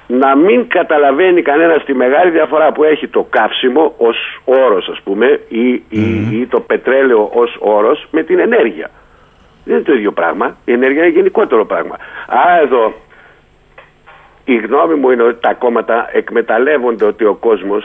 να 0.07 0.37
μην 0.37 0.69
καταλαβαίνει 0.69 1.43
κανένας 1.43 1.85
τη 1.85 1.95
μεγάλη 1.95 2.31
διαφορά 2.31 2.73
που 2.73 2.85
έχει 2.85 3.09
το 3.09 3.27
καύσιμο 3.31 3.95
ως 3.97 4.41
όρος 4.45 4.89
ας 4.89 5.01
πούμε 5.05 5.41
ή, 5.49 5.83
ή, 5.89 6.47
το 6.47 6.61
πετρέλαιο 6.61 7.31
ως 7.35 7.57
όρος 7.59 8.07
με 8.11 8.23
την 8.23 8.39
ενέργεια. 8.39 8.91
Δεν 9.65 9.75
είναι 9.75 9.85
το 9.85 9.93
ίδιο 9.93 10.13
πράγμα. 10.13 10.57
Η 10.65 10.73
ενέργεια 10.73 11.03
είναι 11.05 11.13
γενικότερο 11.13 11.67
πράγμα. 11.67 11.97
Άρα 12.27 12.61
εδώ 12.61 12.93
η 14.45 14.57
γνώμη 14.57 14.95
μου 14.95 15.11
είναι 15.11 15.23
ότι 15.23 15.41
τα 15.41 15.55
κόμματα 15.55 16.09
εκμεταλλεύονται 16.13 17.05
ότι 17.05 17.25
ο 17.25 17.35
κόσμος, 17.35 17.85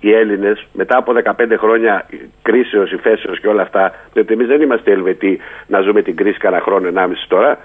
οι 0.00 0.12
Έλληνες, 0.12 0.66
μετά 0.72 0.96
από 0.98 1.12
15 1.12 1.56
χρόνια 1.58 2.06
κρίσεως, 2.42 2.92
υφέσεως 2.92 3.40
και 3.40 3.48
όλα 3.48 3.62
αυτά, 3.62 3.94
διότι 4.12 4.32
εμείς 4.32 4.46
δεν 4.46 4.60
είμαστε 4.60 4.92
Ελβετοί 4.92 5.38
να 5.66 5.80
ζούμε 5.80 6.02
την 6.02 6.16
κρίση 6.16 6.38
κανένα 6.38 6.62
χρόνο, 6.62 6.88
1,5 6.88 7.26
τώρα. 7.28 7.58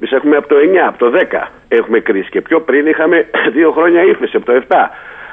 Εμείς 0.00 0.12
έχουμε 0.12 0.36
από 0.36 0.48
το 0.48 0.56
9, 0.56 0.76
από 0.88 0.98
το 0.98 1.12
10 1.30 1.50
έχουμε 1.68 2.00
κρίση 2.00 2.28
και 2.30 2.40
πιο 2.40 2.60
πριν 2.60 2.86
είχαμε 2.86 3.26
δύο 3.56 3.70
χρόνια 3.72 4.02
ύφεση, 4.02 4.36
από 4.36 4.46
το 4.46 4.62
7. 4.68 4.76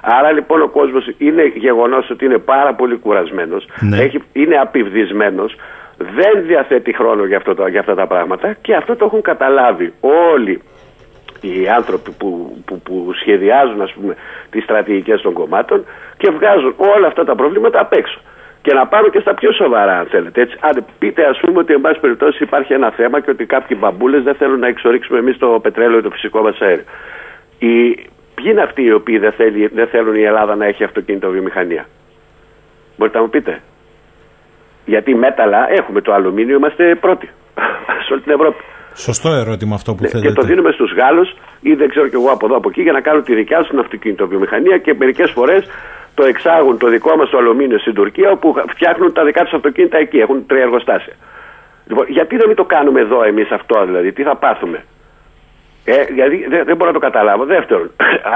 Άρα 0.02 0.32
λοιπόν 0.32 0.62
ο 0.62 0.68
κόσμος 0.68 1.10
είναι 1.18 1.52
γεγονός 1.56 2.10
ότι 2.10 2.26
είναι 2.26 2.38
πάρα 2.38 2.74
πολύ 2.74 2.96
κουρασμένος, 2.96 3.68
ναι. 3.80 4.10
είναι 4.34 4.56
απειβδισμένος, 4.56 5.56
δεν 5.98 6.46
διαθέτει 6.46 6.94
χρόνο 6.96 7.26
για, 7.26 7.38
αυτό, 7.38 7.68
για 7.68 7.80
αυτά 7.80 7.96
τα 7.96 8.08
πράγματα 8.08 8.56
και 8.62 8.76
αυτό 8.76 8.96
το 8.96 9.06
έχουν 9.06 9.22
καταλάβει 9.22 9.94
όλοι 10.02 10.62
οι 11.48 11.70
άνθρωποι 11.70 12.12
που, 12.12 12.58
που, 12.66 12.80
που 12.80 13.14
σχεδιάζουν 13.20 13.82
ας 13.82 13.94
πούμε 13.94 14.16
τις 14.50 14.64
στρατηγικές 14.64 15.22
των 15.22 15.34
κομμάτων 15.34 15.86
και 16.18 16.32
βγάζουν 16.32 16.76
όλα 16.78 17.08
αυτά 17.08 17.24
τα 17.26 17.36
προβλήματα 17.36 17.80
απ' 17.82 17.94
έξω. 17.94 18.20
Και 18.62 18.74
να 18.74 18.88
πάμε 18.88 19.10
και 19.10 19.20
στα 19.20 19.34
πιο 19.34 19.52
σοβαρά, 19.52 20.00
αν 20.00 20.06
θέλετε. 20.06 20.42
Έτσι, 20.42 20.58
αν 20.60 20.86
πείτε, 21.00 21.26
ας 21.26 21.40
πούμε, 21.40 21.60
ότι 21.60 21.74
εν 21.74 21.82
πάση 21.82 22.00
περιπτώσει 22.00 22.44
υπάρχει 22.44 22.74
ένα 22.74 22.92
θέμα 22.92 23.22
και 23.22 23.30
ότι 23.30 23.46
κάποιοι 23.46 23.78
μπαμπούλες 23.80 24.24
δεν 24.24 24.36
θέλουν 24.36 24.60
να 24.60 24.68
εξορίξουμε 24.68 25.20
εμείς 25.20 25.38
το 25.38 25.60
πετρέλαιο 25.62 25.98
ή 25.98 26.02
το 26.02 26.10
φυσικό 26.10 26.42
μας 26.42 26.62
αέριο. 26.62 26.84
Οι... 27.60 27.92
Ποιοι 28.36 28.46
είναι 28.52 28.62
αυτοί 28.62 28.84
οι 28.84 28.92
οποίοι 28.92 29.18
δεν, 29.18 29.32
θέλει, 29.32 29.68
δεν 29.68 29.88
θέλουν 29.88 30.16
η 30.16 30.22
Ελλάδα 30.22 30.56
να 30.56 30.66
έχει 30.66 30.84
αυτοκίνητο 30.84 31.30
βιομηχανία; 31.30 31.86
Μπορείτε 32.98 33.18
να 33.18 33.24
μου 33.24 33.30
πείτε. 33.30 33.62
Γιατί 34.86 35.16
μέταλλα 35.16 35.72
έχουμε 35.72 36.02
το 36.02 36.14
αλουμίνιο, 36.14 36.56
είμαστε 36.56 36.96
πρώτοι 36.96 37.30
σε 38.06 38.14
όλη 38.14 38.22
την 38.22 38.32
Ευρώπη. 38.32 38.64
Σωστό 38.94 39.30
ερώτημα 39.30 39.76
αυτό 39.76 39.94
που 39.96 40.04
ναι, 40.04 40.08
θέλετε. 40.08 40.28
Και 40.30 40.34
το 40.34 40.46
δίνουμε 40.46 40.72
στους 40.72 40.94
Γάλλους 40.94 41.36
ή 41.62 41.74
δεν 41.74 41.90
ξέρω 41.90 42.08
κι 42.08 42.16
εγώ 42.16 42.32
από 42.32 42.46
εδώ 42.46 42.56
από 42.56 42.70
εκεί 42.70 42.82
για 42.82 42.92
να 42.92 43.02
κάνουν 43.02 43.24
τη 43.24 43.36
δικιά 43.36 43.60
τους 43.64 43.80
αυτοκινητοβιομηχανία 43.80 44.78
και 44.78 44.94
μερικές 44.98 45.32
φορές 45.32 45.66
το 46.16 46.24
εξάγουν 46.26 46.78
το 46.78 46.88
δικό 46.88 47.16
μας 47.16 47.30
το 47.30 47.38
αλουμίνιο 47.38 47.80
στην 47.80 47.94
Τουρκία 47.94 48.32
όπου 48.32 48.56
φτιάχνουν 48.70 49.14
τα 49.14 49.24
δικά 49.24 49.44
τους 49.44 49.54
αυτοκίνητα 49.54 49.98
εκεί. 49.98 50.18
Έχουν 50.18 50.46
τρία 50.46 50.62
εργοστάσια. 50.62 51.14
Λοιπόν, 51.88 52.06
γιατί 52.10 52.36
δεν 52.36 52.56
το 52.56 52.64
κάνουμε 52.64 53.00
εδώ 53.00 53.24
εμείς 53.24 53.52
αυτό 53.52 53.86
δηλαδή, 53.86 54.12
τι 54.12 54.24
θα 54.24 54.36
πάθουμε; 54.36 54.84
Ε, 55.86 56.14
γιατί 56.14 56.46
δεν, 56.50 56.66
δεν 56.66 56.76
μπορώ 56.76 56.92
να 56.92 57.00
το 57.00 57.06
καταλάβω. 57.08 57.46
Δεύτερον, 57.46 57.92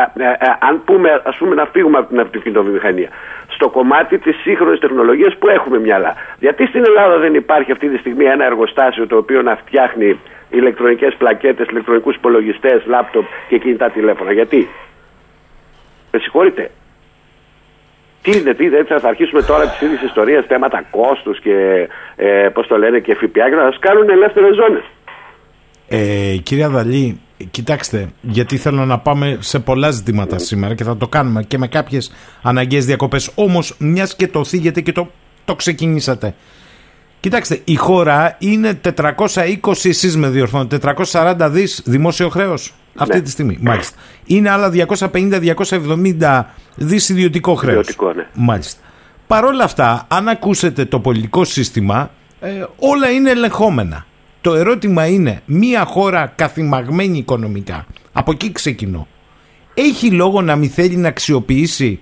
αν 0.70 0.82
πούμε, 0.86 1.22
ας 1.24 1.38
πούμε 1.38 1.56
να 1.56 1.66
φύγουμε 1.66 1.98
από 1.98 2.08
την 2.08 2.20
αυτοκινητοβιομηχανία 2.20 3.10
στο 3.48 3.70
κομμάτι 3.70 4.18
της 4.18 4.36
σύγχρονης 4.42 4.80
τεχνολογίας 4.80 5.36
που 5.40 5.50
έχουμε 5.50 5.80
μυαλά. 5.80 6.16
Γιατί 6.40 6.66
στην 6.66 6.84
Ελλάδα 6.86 7.18
δεν 7.18 7.34
υπάρχει 7.34 7.72
αυτή 7.72 7.90
τη 7.90 7.98
στιγμή 7.98 8.26
ένα 8.26 8.46
εργοστάσιο 8.46 9.08
το 9.08 9.18
οποίο 9.18 9.42
να 9.42 9.56
φτιάχνει 9.56 10.20
ηλεκτρονικές 10.50 11.16
πλακέτες, 11.18 11.68
ηλεκτρονικούς 11.68 12.16
υπολογιστές, 12.16 12.86
λάπτοπ 12.86 13.26
και 13.50 13.58
κινητά 13.58 13.90
τηλέφωνα. 13.90 14.32
Γιατί; 14.32 14.68
Με 16.12 16.20
συγχωρείτε. 16.20 16.72
Τι 18.22 18.38
είναι, 18.38 18.54
τι 18.54 18.70
δεν 18.70 18.86
θα 18.86 19.08
αρχίσουμε 19.08 19.42
τώρα 19.42 19.70
τις 19.70 19.82
ίδιες 19.82 20.02
ιστορίες, 20.02 20.46
θέματα 20.48 20.84
κόστους 20.92 21.40
και 21.40 21.88
ε, 22.16 22.50
πώς 22.54 22.68
το 22.68 22.78
λένε 22.78 23.00
και 23.00 23.14
ΦΠΑ 23.16 23.50
και 23.50 23.56
να 23.56 23.64
μας 23.64 23.78
κάνουν 23.80 24.10
ελεύθερες 24.10 24.56
ζώνες. 24.56 24.84
Ε, 25.88 26.38
κυρία 26.44 26.70
Δαλή, 26.70 27.22
κοιτάξτε, 27.52 28.10
γιατί 28.22 28.58
θέλω 28.58 28.86
να 28.86 29.00
πάμε 29.00 29.38
σε 29.40 29.60
πολλά 29.60 29.92
ζητήματα 29.92 30.38
σήμερα 30.38 30.76
και 30.76 30.84
θα 30.84 30.98
το 30.98 31.08
κάνουμε 31.08 31.44
και 31.44 31.58
με 31.58 31.68
κάποιες 31.68 32.14
αναγκαίες 32.42 32.86
διακοπές. 32.86 33.32
Όμως, 33.36 33.76
μιας 33.80 34.16
και 34.16 34.28
το 34.28 34.44
θίγετε 34.44 34.82
και 34.82 34.92
το, 34.92 35.10
το 35.46 35.56
ξεκινήσατε. 35.56 36.34
Κοιτάξτε, 37.28 37.62
η 37.64 37.76
χώρα 37.76 38.36
είναι 38.40 38.80
420, 38.96 39.56
εσείς 39.84 40.18
με 40.18 40.30
διορθώνετε, 40.30 40.96
440 41.12 41.36
δις 41.52 41.82
δημόσιο 41.86 42.30
χρέος 42.30 42.74
αυτή 42.96 43.16
ναι. 43.16 43.22
τη 43.22 43.30
στιγμή. 43.30 43.58
Μάλιστα. 43.62 43.98
Είναι 44.26 44.50
άλλα 44.50 44.72
250-270 46.20 46.44
δις 46.76 47.10
ιδιωτικό 47.10 47.54
χρέος. 47.54 47.80
Ιδιωτικό, 47.80 48.14
ναι. 48.14 48.28
Μάλιστα. 48.34 48.82
Παρ' 49.28 49.44
όλα 49.46 49.64
αυτά, 49.64 50.06
αν 50.08 50.28
ακούσετε 50.28 50.86
το 50.86 51.00
πολιτικό 51.00 51.44
σύστημα, 51.44 52.12
ε, 52.40 52.64
όλα 52.80 53.10
είναι 53.10 53.30
ελεγχόμενα. 53.30 54.06
Το 54.42 54.56
ερώτημα 54.56 55.06
είναι, 55.06 55.42
μία 55.46 55.86
χώρα 55.86 56.34
καθημαγμένη 56.36 57.18
οικονομικά, 57.18 57.86
από 58.14 58.32
εκεί 58.32 58.52
ξεκινώ, 58.52 59.08
έχει 59.74 60.12
λόγο 60.12 60.42
να 60.42 60.56
μην 60.56 60.70
θέλει 60.70 60.96
να 60.96 61.08
αξιοποιήσει 61.08 62.00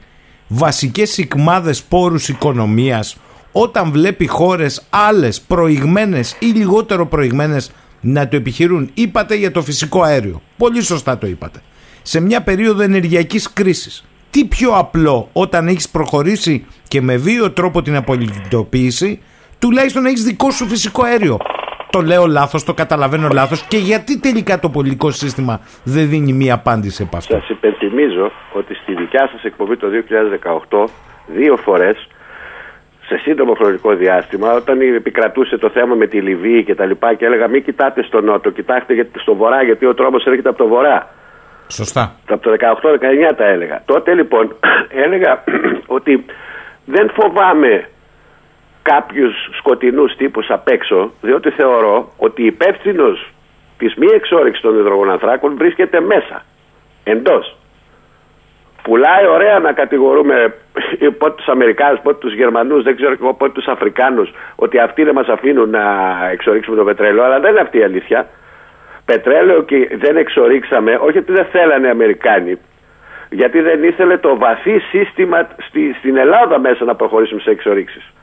βασικές 0.47 1.11
σικμάδες 1.11 1.83
πόρους 1.83 2.29
οικονομίας 2.29 3.17
όταν 3.57 3.91
βλέπει 3.91 4.27
χώρες 4.27 4.87
άλλες 4.89 5.41
προηγμένες 5.41 6.37
ή 6.39 6.45
λιγότερο 6.45 7.05
προηγμένες 7.07 7.71
να 8.01 8.27
το 8.27 8.35
επιχειρούν. 8.35 8.89
Είπατε 8.93 9.35
για 9.35 9.51
το 9.51 9.61
φυσικό 9.61 10.01
αέριο. 10.01 10.41
Πολύ 10.57 10.81
σωστά 10.81 11.17
το 11.17 11.27
είπατε. 11.27 11.59
Σε 12.01 12.21
μια 12.21 12.41
περίοδο 12.41 12.81
ενεργειακής 12.81 13.53
κρίσης. 13.53 14.05
Τι 14.29 14.45
πιο 14.45 14.71
απλό 14.71 15.29
όταν 15.33 15.67
έχεις 15.67 15.89
προχωρήσει 15.89 16.65
και 16.87 17.01
με 17.01 17.15
βίο 17.15 17.51
τρόπο 17.51 17.81
την 17.81 17.95
απολυτοποίηση 17.95 19.21
τουλάχιστον 19.59 20.03
να 20.03 20.09
έχεις 20.09 20.23
δικό 20.23 20.51
σου 20.51 20.67
φυσικό 20.67 21.03
αέριο 21.05 21.37
το 21.89 22.01
λέω 22.01 22.25
λάθος, 22.25 22.63
το 22.63 22.73
καταλαβαίνω 22.73 23.27
λάθος 23.33 23.67
και 23.67 23.77
γιατί 23.77 24.19
τελικά 24.19 24.59
το 24.59 24.69
πολιτικό 24.69 25.11
σύστημα 25.11 25.59
δεν 25.83 26.09
δίνει 26.09 26.33
μία 26.33 26.53
απάντηση 26.53 27.03
επ' 27.03 27.15
αυτό. 27.15 27.33
Σας 27.33 27.49
υπενθυμίζω 27.49 28.31
ότι 28.53 28.73
στη 28.75 28.93
δικιά 28.93 29.29
σας 29.31 29.43
εκπομπή 29.43 29.77
το 29.77 29.87
2018 29.89 30.89
δύο 31.27 31.55
φορές 31.55 32.07
σε 33.07 33.17
σύντομο 33.17 33.53
χρονικό 33.53 33.95
διάστημα, 33.95 34.53
όταν 34.53 34.81
επικρατούσε 34.81 35.57
το 35.57 35.69
θέμα 35.69 35.95
με 35.95 36.07
τη 36.07 36.21
Λιβύη 36.21 36.63
και 36.63 36.75
τα 36.75 36.85
λοιπά 36.85 37.13
και 37.13 37.25
έλεγα 37.25 37.47
μην 37.47 37.63
κοιτάτε 37.63 38.03
στο 38.03 38.21
νότο, 38.21 38.49
κοιτάξτε 38.49 39.07
στο 39.17 39.35
βορρά 39.35 39.63
γιατί 39.63 39.85
ο 39.85 39.93
τρόμος 39.93 40.25
έρχεται 40.25 40.49
από 40.49 40.57
το 40.57 40.67
βορρά. 40.67 41.09
Σωστά. 41.67 42.15
Από 42.29 42.41
το 42.41 42.55
18-19 43.31 43.35
τα 43.37 43.45
έλεγα. 43.45 43.81
Τότε 43.85 44.13
λοιπόν 44.13 44.55
έλεγα 45.05 45.43
ότι 45.97 46.25
δεν 46.85 47.11
φοβάμαι 47.13 47.87
κάποιους 48.81 49.33
σκοτεινούς 49.57 50.15
τύπους 50.15 50.49
απ' 50.49 50.67
έξω, 50.67 51.11
διότι 51.21 51.49
θεωρώ 51.49 52.11
ότι 52.17 52.45
υπεύθυνος 52.45 53.33
της 53.77 53.95
μη 53.95 54.07
εξόριξη 54.13 54.61
των 54.61 54.79
υδρογονανθράκων 54.79 55.55
βρίσκεται 55.57 55.99
μέσα, 56.01 56.43
εντός. 57.03 57.57
Πουλάει 58.85 59.27
ωραία 59.27 59.59
να 59.59 59.71
κατηγορούμε 59.71 60.53
πότε 61.19 61.35
τους 61.35 61.47
Αμερικάνους, 61.47 61.99
πότε 62.03 62.17
τους 62.19 62.33
Γερμανούς, 62.33 62.83
δεν 62.83 62.95
ξέρω 62.95 63.15
εγώ 63.21 63.33
πότε 63.33 63.51
τους 63.51 63.67
Αφρικάνους, 63.67 64.29
ότι 64.55 64.79
αυτοί 64.79 65.03
δεν 65.03 65.13
μας 65.13 65.27
αφήνουν 65.27 65.69
να 65.69 65.83
εξορίξουμε 66.31 66.77
το 66.77 66.83
πετρέλαιο, 66.83 67.23
αλλά 67.23 67.39
δεν 67.39 67.51
είναι 67.51 67.59
αυτή 67.59 67.77
η 67.77 67.83
αλήθεια. 67.83 68.27
Πετρέλαιο 69.05 69.61
και 69.61 69.89
δεν 69.97 70.17
εξορίξαμε, 70.17 70.99
όχι 71.01 71.17
ότι 71.17 71.31
δεν 71.31 71.45
θέλανε 71.45 71.87
οι 71.87 71.89
Αμερικάνοι, 71.89 72.59
γιατί 73.29 73.61
δεν 73.61 73.83
ήθελε 73.83 74.17
το 74.17 74.37
βαθύ 74.37 74.79
σύστημα 74.79 75.47
στη, 75.67 75.95
στην 75.97 76.17
Ελλάδα 76.17 76.59
μέσα 76.59 76.85
να 76.85 76.95
προχωρήσουμε 76.95 77.41
σε 77.41 77.49
εξορίξεις. 77.49 78.13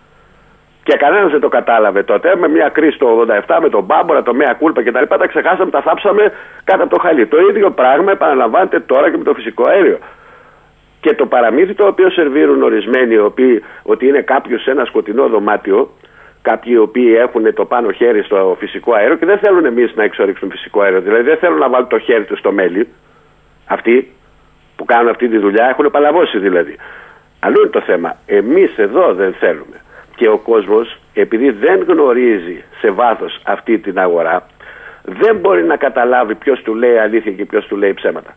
Και 0.83 0.97
κανένας 0.97 1.31
δεν 1.31 1.41
το 1.41 1.49
κατάλαβε 1.49 2.03
τότε. 2.03 2.37
Με 2.37 2.49
μια 2.49 2.69
κρίση 2.69 2.99
το 2.99 3.27
87 3.47 3.59
με 3.63 3.69
τον 3.69 3.85
Μπάμπορα, 3.85 4.23
το 4.23 4.35
Μέα 4.35 4.53
Κούλπα 4.59 4.83
κτλ. 4.83 5.05
Τα, 5.09 5.17
τα 5.19 5.27
ξεχάσαμε, 5.27 5.71
τα 5.71 5.81
θάψαμε 5.81 6.33
κάτω 6.65 6.83
από 6.83 6.95
το 6.95 7.01
χαλί. 7.01 7.27
Το 7.27 7.39
ίδιο 7.51 7.71
πράγμα 7.71 8.11
επαναλαμβάνεται 8.11 8.81
τώρα 8.81 9.11
και 9.11 9.17
με 9.17 9.25
το 9.25 9.35
φυσικό 9.35 9.69
αέριο. 9.69 9.99
Και 11.05 11.15
το 11.15 11.27
παραμύθι 11.27 11.75
το 11.75 11.87
οποίο 11.87 12.11
σερβίρουν 12.11 12.63
ορισμένοι, 12.63 13.19
οποίοι, 13.19 13.63
ότι 13.83 14.07
είναι 14.07 14.21
κάποιος 14.21 14.63
σε 14.63 14.71
ένα 14.71 14.85
σκοτεινό 14.85 15.29
δωμάτιο, 15.29 15.91
κάποιοι 16.43 16.73
οι 16.75 16.79
οποίοι 16.79 17.15
έχουν 17.19 17.55
το 17.55 17.65
πάνω 17.65 17.91
χέρι 17.91 18.23
στο 18.23 18.57
φυσικό 18.59 18.95
αέριο 18.95 19.17
και 19.17 19.27
δεν 19.27 19.39
θέλουν 19.39 19.65
εμείς 19.65 19.95
να 19.95 20.05
εξορίξουν 20.05 20.51
φυσικό 20.51 20.81
αέριο. 20.81 21.01
Δηλαδή 21.01 21.23
δεν 21.23 21.37
θέλουν 21.37 21.59
να 21.59 21.69
βάλουν 21.69 21.89
το 21.89 21.99
χέρι 21.99 22.25
τους 22.25 22.39
στο 22.39 22.53
μέλι. 22.53 22.89
Αυτοί 23.67 24.13
που 24.77 24.85
κάνουν 24.85 25.09
αυτή 25.09 25.29
τη 25.29 25.39
δουλειά 25.39 25.67
έχουν 25.69 25.91
παλαβώσει 25.91 26.39
δηλαδή. 26.39 26.77
Αλλού 27.41 27.61
είναι 27.61 27.71
το 27.71 27.81
θέμα. 27.81 28.17
Εμείς 28.27 28.79
εδώ 28.79 29.15
δεν 29.15 29.33
θέλουμε 29.33 29.81
και 30.17 30.29
ο 30.29 30.39
κόσμος 30.39 30.99
επειδή 31.15 31.51
δεν 31.51 31.85
γνωρίζει 31.89 32.65
σε 32.81 32.91
βάθος 32.91 33.41
αυτή 33.45 33.79
την 33.79 33.99
αγορά 33.99 34.47
δεν 35.03 35.37
μπορεί 35.37 35.65
να 35.65 35.77
καταλάβει 35.77 36.35
ποιος 36.35 36.63
του 36.63 36.75
λέει 36.75 36.97
αλήθεια 36.97 37.33
και 37.33 37.45
ποιος 37.45 37.67
του 37.67 37.77
λέει 37.77 37.95
ψέματα. 37.95 38.35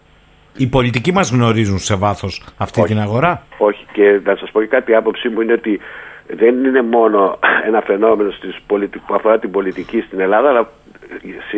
Οι 0.57 0.67
πολιτικοί 0.67 1.11
μας 1.11 1.31
γνωρίζουν 1.31 1.79
σε 1.79 1.95
βάθος 1.95 2.43
αυτή 2.57 2.81
την 2.81 2.99
αγορά; 2.99 3.43
Όχι 3.57 3.85
και 3.91 4.19
να 4.23 4.35
σας 4.35 4.51
πω 4.51 4.59
και 4.61 4.67
κάτι 4.67 4.95
άποψή 4.95 5.29
μου 5.29 5.41
είναι 5.41 5.53
ότι 5.53 5.79
δεν 6.27 6.65
είναι 6.65 6.81
μόνο 6.81 7.39
ένα 7.67 7.81
φαινόμενο 7.81 8.31
στις 8.31 8.59
που 9.05 9.13
αφορά 9.13 9.39
την 9.39 9.51
πολιτική 9.51 10.01
στην 10.01 10.19
Ελλάδα 10.19 10.49
αλλά 10.49 10.69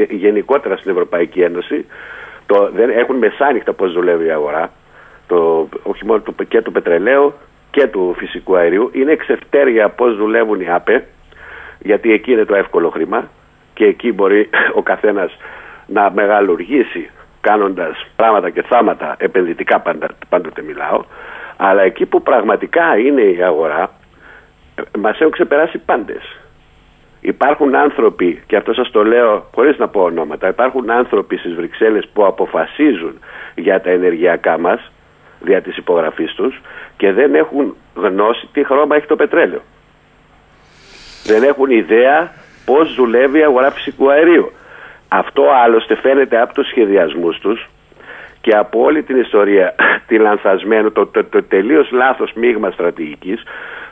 γενικότερα 0.09 0.77
στην 0.77 0.91
Ευρωπαϊκή 0.91 1.41
Ένωση 1.41 1.85
το, 2.45 2.69
δεν, 2.73 2.89
έχουν 2.89 3.15
μεσάνυχτα 3.15 3.73
πώς 3.73 3.93
δουλεύει 3.93 4.25
η 4.25 4.31
αγορά 4.31 4.71
το, 5.27 5.69
όχι 5.83 6.05
μόνο 6.05 6.21
το, 6.21 6.43
και 6.43 6.61
του 6.61 6.71
πετρελαίου 6.71 7.33
και 7.71 7.87
του 7.87 8.15
φυσικού 8.17 8.55
αερίου. 8.55 8.89
Είναι 8.93 9.11
εξευτέρια 9.11 9.89
πώς 9.89 10.17
δουλεύουν 10.17 10.61
οι 10.61 10.71
ΑΠΕ, 10.71 11.07
γιατί 11.79 12.11
εκεί 12.11 12.31
είναι 12.31 12.45
το 12.45 12.55
εύκολο 12.55 12.89
χρήμα 12.89 13.29
και 13.73 13.85
εκεί 13.85 14.11
μπορεί 14.11 14.49
ο 14.79 14.81
καθένας 14.81 15.37
να 15.85 16.11
μεγαλουργήσει 16.11 17.09
κάνοντας 17.49 18.05
πράγματα 18.15 18.49
και 18.49 18.61
θάματα 18.61 19.15
επενδυτικά 19.17 19.79
πάντα, 19.79 20.07
πάντοτε 20.29 20.61
μιλάω 20.61 21.03
αλλά 21.57 21.81
εκεί 21.81 22.05
που 22.05 22.21
πραγματικά 22.21 22.97
είναι 22.97 23.21
η 23.21 23.43
αγορά 23.43 23.89
μας 24.99 25.19
έχουν 25.19 25.31
ξεπεράσει 25.31 25.77
πάντες 25.77 26.39
υπάρχουν 27.19 27.75
άνθρωποι 27.75 28.43
και 28.47 28.55
αυτό 28.55 28.73
σας 28.73 28.91
το 28.91 29.03
λέω 29.03 29.49
χωρίς 29.55 29.77
να 29.77 29.87
πω 29.87 30.01
ονόματα 30.01 30.47
υπάρχουν 30.47 30.89
άνθρωποι 30.89 31.37
στις 31.37 31.53
Βρυξέλλες 31.53 32.07
που 32.13 32.25
αποφασίζουν 32.25 33.19
για 33.55 33.81
τα 33.81 33.89
ενεργειακά 33.89 34.57
μας 34.57 34.91
δια 35.39 35.61
της 35.61 35.77
υπογραφής 35.77 36.33
τους 36.33 36.61
και 36.97 37.11
δεν 37.11 37.35
έχουν 37.35 37.75
γνώση 37.95 38.49
τι 38.53 38.63
χρώμα 38.63 38.95
έχει 38.95 39.07
το 39.07 39.15
πετρέλαιο. 39.15 39.61
Δεν 41.23 41.43
έχουν 41.43 41.69
ιδέα 41.69 42.31
πώς 42.65 42.95
δουλεύει 42.95 43.39
η 43.39 43.43
αγορά 43.43 43.71
φυσικού 43.71 44.11
αερίου. 44.11 44.51
Αυτό 45.07 45.43
άλλωστε 45.63 45.95
φαίνεται 45.95 46.41
από 46.41 46.53
τους 46.53 46.67
σχεδιασμούς 46.67 47.39
τους 47.39 47.69
και 48.41 48.55
από 48.55 48.81
όλη 48.81 49.03
την 49.03 49.17
ιστορία 49.19 49.75
τη 50.07 50.17
λανθασμένου, 50.17 50.91
το, 50.91 51.05
το, 51.05 51.23
το 51.23 51.43
τελείως 51.43 51.91
λάθος 51.91 52.31
μείγμα 52.33 52.71
στρατηγικής 52.71 53.43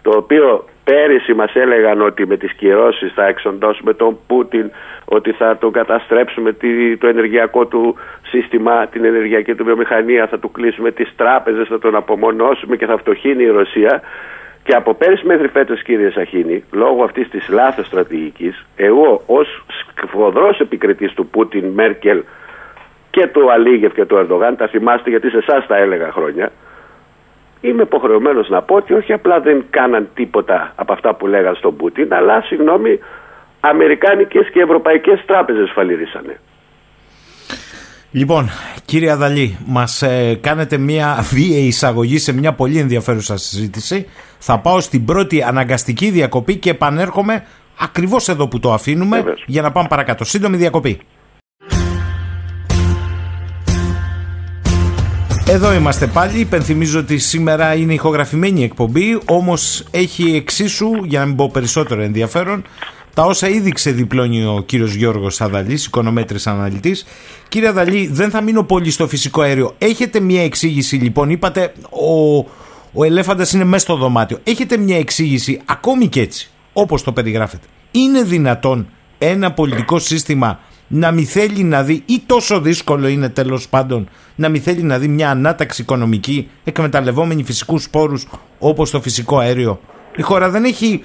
το 0.05 0.12
οποίο 0.17 0.65
πέρυσι 0.84 1.34
μας 1.34 1.55
έλεγαν 1.55 2.01
ότι 2.01 2.27
με 2.27 2.38
τις 2.38 2.53
κυρώσεις 2.53 3.13
θα 3.13 3.25
εξοντώσουμε 3.25 3.93
τον 3.93 4.17
Πούτιν 4.27 4.72
ότι 5.05 5.31
θα 5.31 5.57
τον 5.57 5.72
καταστρέψουμε 5.72 6.55
το 7.00 7.07
ενεργειακό 7.07 7.65
του 7.65 7.95
σύστημα, 8.22 8.88
την 8.88 9.05
ενεργειακή 9.05 9.55
του 9.55 9.63
βιομηχανία, 9.63 10.27
θα 10.27 10.39
του 10.39 10.51
κλείσουμε 10.51 10.91
τις 10.91 11.13
τράπεζες, 11.15 11.67
θα 11.67 11.79
τον 11.79 11.95
απομονώσουμε 11.95 12.75
και 12.75 12.86
θα 12.86 12.98
φτωχύνει 12.98 13.43
η 13.43 13.50
Ρωσία. 13.50 14.01
Και 14.65 14.74
από 14.75 14.93
πέρυσι 14.93 15.25
μέχρι 15.25 15.48
φέτος 15.48 15.81
κύριε 15.84 16.10
Σαχίνη, 16.10 16.63
λόγω 16.72 17.03
αυτής 17.03 17.29
της 17.29 17.48
λάθος 17.50 17.86
στρατηγικής, 17.86 18.65
εγώ 18.75 19.24
ως 19.25 19.63
σφοδρός 20.07 20.60
επικριτής 20.60 21.13
του 21.13 21.27
Πούτιν, 21.27 21.65
Μέρκελ 21.65 22.24
και 23.10 23.27
του 23.27 23.51
Αλίγεφ 23.51 23.93
και 23.93 24.05
του 24.05 24.15
Ερντογάν, 24.15 24.55
τα 24.55 24.67
θυμάστε 24.67 25.10
γιατί 25.10 25.29
σε 25.29 25.38
εσάς 25.38 25.67
τα 25.67 25.77
έλεγα 25.77 26.12
χρόνια, 26.12 26.51
είμαι 27.62 27.81
υποχρεωμένος 27.81 28.50
να 28.50 28.62
πω 28.62 28.75
ότι 28.75 28.93
όχι 28.93 29.13
απλά 29.13 29.39
δεν 29.39 29.65
κάναν 29.69 30.10
τίποτα 30.13 30.74
από 30.75 30.93
αυτά 30.93 31.13
που 31.13 31.27
λέγαν 31.27 31.55
στον 31.55 31.75
Πούτιν, 31.75 32.13
αλλά 32.13 32.41
συγγνώμη, 32.41 33.00
Αμερικάνικες 33.60 34.50
και 34.50 34.62
Ευρωπαϊκές 34.62 35.24
τράπεζες 35.25 35.72
φαλυρίσανε. 35.72 36.39
Λοιπόν, 38.15 38.50
κύριε 38.86 39.12
Αδαλή, 39.12 39.57
μας 39.65 40.01
ε, 40.01 40.38
κάνετε 40.41 40.77
μια 40.77 41.25
βίαιη 41.31 41.65
εισαγωγή 41.67 42.17
σε 42.17 42.31
μια 42.34 42.53
πολύ 42.53 42.79
ενδιαφέρουσα 42.79 43.38
συζήτηση. 43.38 44.05
Θα 44.39 44.60
πάω 44.60 44.79
στην 44.79 45.05
πρώτη 45.05 45.43
αναγκαστική 45.43 46.10
διακοπή 46.10 46.55
και 46.55 46.69
επανέρχομαι 46.69 47.43
ακριβώς 47.79 48.29
εδώ 48.29 48.48
που 48.48 48.60
το 48.60 48.74
αφήνουμε 48.74 49.24
για 49.45 49.62
να 49.62 49.72
πάμε 49.72 49.88
παρακάτω. 49.88 50.24
Σύντομη 50.24 50.57
διακοπή. 50.57 51.00
Εδώ 55.48 55.74
είμαστε 55.74 56.07
πάλι. 56.07 56.39
Υπενθυμίζω 56.39 57.00
ότι 57.00 57.17
σήμερα 57.17 57.74
είναι 57.74 57.93
ηχογραφημένη 57.93 58.63
εκπομπή, 58.63 59.19
όμως 59.25 59.88
έχει 59.91 60.36
εξίσου, 60.36 60.89
για 61.03 61.19
να 61.19 61.25
μην 61.25 61.36
πω 61.36 61.50
περισσότερο 61.53 62.01
ενδιαφέρον, 62.01 62.63
τα 63.15 63.24
όσα 63.24 63.50
ήδη 63.50 63.72
ξεδιπλώνει 63.72 64.45
ο 64.45 64.63
κύριος 64.65 64.93
Γιώργος 64.93 65.41
Αδαλής, 65.41 65.86
οικονομέτρης 65.86 66.48
αναλυτής. 66.48 67.05
Κύριε 67.50 67.67
Αδαλή, 67.67 68.07
δεν 68.07 68.29
θα 68.29 68.41
μείνω 68.41 68.63
πολύ 68.63 68.91
στο 68.91 69.07
φυσικό 69.07 69.41
αέριο. 69.41 69.75
Έχετε 69.77 70.19
μια 70.19 70.43
εξήγηση 70.43 70.95
λοιπόν, 70.95 71.29
είπατε 71.29 71.74
ο, 71.89 72.38
ο 72.93 73.03
ελέφαντας 73.03 73.53
είναι 73.53 73.63
μέσα 73.63 73.84
στο 73.84 73.95
δωμάτιο. 73.95 74.39
Έχετε 74.43 74.77
μια 74.77 74.98
εξήγηση, 74.98 75.62
ακόμη 75.65 76.07
και 76.07 76.22
έτσι, 76.22 76.50
όπως 76.74 77.03
το 77.03 77.12
περιγράφετε. 77.12 77.67
Είναι 77.91 78.22
δυνατόν 78.22 78.88
ένα 79.17 79.51
πολιτικό 79.51 80.00
σύστημα 80.00 80.60
να 80.88 81.12
μην 81.12 81.25
θέλει 81.25 81.63
να 81.63 81.84
δει 81.84 82.03
ή 82.05 82.22
τόσο 82.25 82.62
δύσκολο 82.62 83.07
είναι 83.07 83.29
τέλος 83.29 83.69
πάντων 83.69 84.10
να 84.36 84.50
μην 84.50 84.62
θέλει 84.62 84.84
να 84.84 84.98
δει 84.98 85.07
μια 85.07 85.29
ανάταξη 85.29 85.81
οικονομική 85.81 86.50
εκμεταλλευόμενη 86.63 87.43
φυσικούς 87.43 87.84
σπόρους 87.84 88.27
όπως 88.60 88.89
το 88.89 89.01
φυσικό 89.01 89.38
αέριο. 89.38 89.79
Η 90.15 90.22
χώρα 90.22 90.50
δεν 90.50 90.63
έχει 90.63 91.01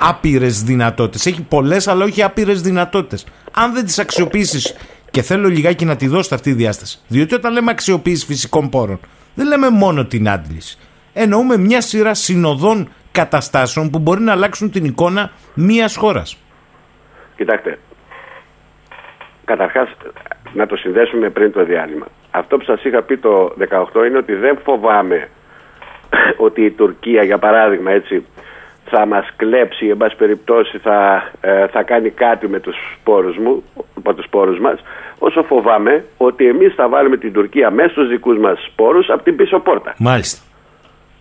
άπειρες 0.00 0.62
δυνατότητες, 0.62 1.26
έχει 1.26 1.42
πολλές 1.42 1.88
αλλά 1.88 2.04
όχι 2.04 2.22
άπειρες 2.22 2.60
δυνατότητες. 2.60 3.26
Αν 3.52 3.74
δεν 3.74 3.84
τις 3.84 3.98
αξιοποιήσεις 3.98 4.76
και 5.10 5.22
θέλω 5.22 5.48
λιγάκι 5.48 5.84
να 5.84 5.96
τη 5.96 6.06
δώσω 6.06 6.34
αυτή 6.34 6.50
η 6.50 6.52
διάσταση, 6.52 7.00
διότι 7.08 7.34
όταν 7.34 7.52
λέμε 7.52 7.70
αξιοποίηση 7.70 8.26
φυσικών 8.26 8.68
πόρων 8.68 9.00
δεν 9.34 9.46
λέμε 9.46 9.70
μόνο 9.70 10.04
την 10.04 10.28
άντληση. 10.28 10.78
Εννοούμε 11.12 11.56
μια 11.56 11.80
σειρά 11.80 12.14
συνοδών 12.14 12.88
καταστάσεων 13.12 13.90
που 13.90 13.98
μπορεί 13.98 14.20
να 14.20 14.32
αλλάξουν 14.32 14.70
την 14.70 14.84
εικόνα 14.84 15.30
μιας 15.54 15.96
χώρας. 15.96 16.36
Κοιτάξτε, 17.36 17.78
καταρχάς 19.44 19.88
να 20.52 20.66
το 20.66 20.76
συνδέσουμε 20.76 21.30
πριν 21.30 21.52
το 21.52 21.64
διάλειμμα. 21.64 22.06
Αυτό 22.30 22.56
που 22.56 22.64
σας 22.64 22.84
είχα 22.84 23.02
πει 23.02 23.18
το 23.18 23.54
18 23.58 24.04
είναι 24.06 24.18
ότι 24.18 24.34
δεν 24.34 24.58
φοβάμαι 24.64 25.28
ότι 26.46 26.64
η 26.64 26.70
Τουρκία 26.70 27.22
για 27.22 27.38
παράδειγμα 27.38 27.90
έτσι 27.90 28.24
θα 28.90 29.06
μας 29.06 29.26
κλέψει, 29.36 29.86
εν 29.86 29.96
πάση 29.96 30.16
περιπτώσει 30.16 30.78
θα, 30.78 31.30
ε, 31.40 31.66
θα 31.66 31.82
κάνει 31.82 32.10
κάτι 32.10 32.48
με 32.48 32.60
τους 32.60 32.76
σπόρους, 32.94 33.36
μου, 33.36 33.62
με 34.04 34.14
τους 34.14 34.24
σπόρους 34.24 34.58
μας, 34.58 34.80
όσο 35.18 35.42
φοβάμαι 35.42 36.04
ότι 36.16 36.46
εμείς 36.46 36.74
θα 36.74 36.88
βάλουμε 36.88 37.16
την 37.16 37.32
Τουρκία 37.32 37.70
μέσα 37.70 37.90
στους 37.90 38.08
δικούς 38.08 38.38
μας 38.38 38.64
σπόρους 38.72 39.08
από 39.08 39.22
την 39.22 39.36
πίσω 39.36 39.58
πόρτα. 39.58 39.94
Μάλιστα. 39.98 40.40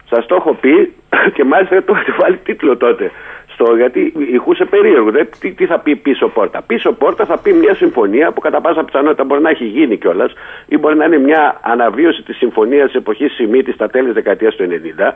Σας 0.10 0.26
το 0.26 0.36
έχω 0.36 0.54
πει 0.54 0.94
και 1.36 1.44
μάλιστα 1.44 1.84
το 1.84 1.94
έχω 1.96 2.22
βάλει 2.22 2.38
τίτλο 2.38 2.78
τότε 2.78 3.12
αυτό, 3.60 3.76
γιατί 3.76 4.14
ηχούσε 4.34 4.66
περίεργο. 4.66 5.12
Δεν, 5.12 5.30
τι, 5.40 5.52
τι, 5.52 5.66
θα 5.66 5.80
πει 5.80 5.96
πίσω 5.96 6.28
πόρτα. 6.28 6.62
Πίσω 6.62 6.92
πόρτα 6.92 7.26
θα 7.26 7.38
πει 7.40 7.54
μια 7.54 7.76
συμφωνία 7.76 8.32
που 8.32 8.40
κατά 8.42 8.62
πάσα 8.62 8.84
πιθανότητα 8.84 9.24
μπορεί 9.24 9.42
να 9.42 9.50
έχει 9.50 9.66
γίνει 9.66 9.98
κιόλας 9.98 10.34
ή 10.66 10.78
μπορεί 10.78 10.96
να 10.96 11.06
είναι 11.06 11.18
μια 11.18 11.60
αναβίωση 11.62 12.22
της 12.22 12.38
συμφωνίας 12.38 12.94
εποχής 12.94 13.34
Σιμίτη 13.34 13.72
στα 13.72 13.88
τέλη 13.90 14.12
δεκαετίας 14.12 14.56
του 14.56 14.68
90, 15.08 15.14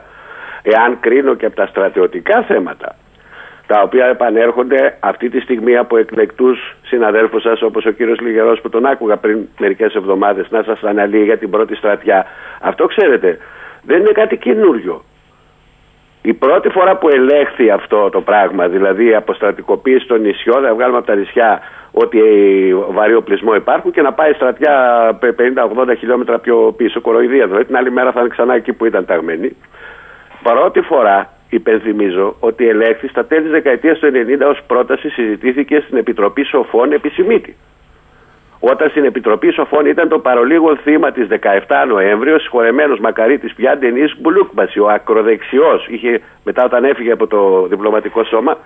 εάν 0.64 1.00
κρίνω 1.00 1.34
και 1.34 1.46
από 1.46 1.56
τα 1.56 1.66
στρατιωτικά 1.66 2.42
θέματα 2.42 2.96
τα 3.66 3.80
οποία 3.82 4.06
επανέρχονται 4.06 4.96
αυτή 5.00 5.28
τη 5.28 5.40
στιγμή 5.40 5.76
από 5.76 5.96
εκλεκτούς 5.96 6.76
συναδέλφους 6.82 7.42
σας, 7.42 7.62
όπως 7.62 7.84
ο 7.86 7.90
κύριος 7.90 8.20
Λιγερός 8.20 8.60
που 8.60 8.68
τον 8.68 8.86
άκουγα 8.86 9.16
πριν 9.16 9.38
μερικές 9.58 9.94
εβδομάδες 9.94 10.46
να 10.50 10.62
σας 10.62 10.82
αναλύει 10.82 11.22
για 11.24 11.38
την 11.38 11.50
πρώτη 11.50 11.74
στρατιά. 11.74 12.26
Αυτό 12.60 12.86
ξέρετε, 12.86 13.38
δεν 13.82 14.00
είναι 14.00 14.12
κάτι 14.12 14.36
καινούριο. 14.36 15.04
Η 16.22 16.32
πρώτη 16.32 16.68
φορά 16.68 16.96
που 16.96 17.08
ελέγχθη 17.08 17.70
αυτό 17.70 18.08
το 18.10 18.20
πράγμα, 18.20 18.68
δηλαδή 18.68 19.04
η 19.08 19.14
αποστρατικοποίηση 19.14 20.06
των 20.06 20.20
νησιών, 20.20 20.62
να 20.62 20.74
βγάλουμε 20.74 20.98
από 20.98 21.06
τα 21.06 21.14
νησιά 21.14 21.60
ότι 21.90 22.20
βαρύ 22.90 23.14
οπλισμό 23.14 23.54
υπάρχουν 23.54 23.90
και 23.90 24.02
να 24.02 24.12
πάει 24.12 24.32
στρατιά 24.32 24.74
50-80 25.20 25.96
χιλιόμετρα 25.98 26.38
πιο 26.38 26.74
πίσω, 26.76 27.00
κοροϊδία 27.00 27.46
δηλαδή, 27.46 27.64
την 27.64 27.76
άλλη 27.76 27.90
μέρα 27.90 28.12
θα 28.12 28.20
είναι 28.20 28.28
ξανά 28.28 28.54
εκεί 28.54 28.72
που 28.72 28.84
ήταν 28.84 29.04
ταγμένη. 29.04 29.56
Πρώτη 30.48 30.80
φορά 30.80 31.28
υπενθυμίζω 31.48 32.36
ότι 32.40 32.68
ελέγχθη 32.68 33.08
στα 33.08 33.24
τέλη 33.24 33.42
της 33.42 33.50
δεκαετίας 33.50 33.98
του 33.98 34.10
90 34.46 34.50
ως 34.50 34.58
πρόταση 34.66 35.08
συζητήθηκε 35.08 35.82
στην 35.86 35.96
Επιτροπή 35.96 36.44
Σοφών 36.44 36.92
επισημήτη 36.92 37.56
όταν 38.66 38.90
στην 38.90 39.04
Επιτροπή 39.04 39.52
Σοφών 39.52 39.86
ήταν 39.86 40.08
το 40.08 40.18
παρολίγο 40.18 40.76
θύμα 40.76 41.12
της 41.12 41.26
17 41.30 41.86
Νοέμβρη, 41.88 42.32
ο 42.32 42.38
συγχωρεμένος 42.38 42.98
μακαρίτης 42.98 43.54
πια 43.54 43.76
Ντενή 43.76 44.04
Μπουλούκμπαση, 44.18 44.78
ο 44.78 44.88
ακροδεξιός. 44.88 45.88
Μετά, 46.44 46.64
όταν 46.64 46.84
έφυγε 46.84 47.12
από 47.12 47.26
το 47.26 47.66
διπλωματικό 47.66 48.24
σώμα, 48.24 48.56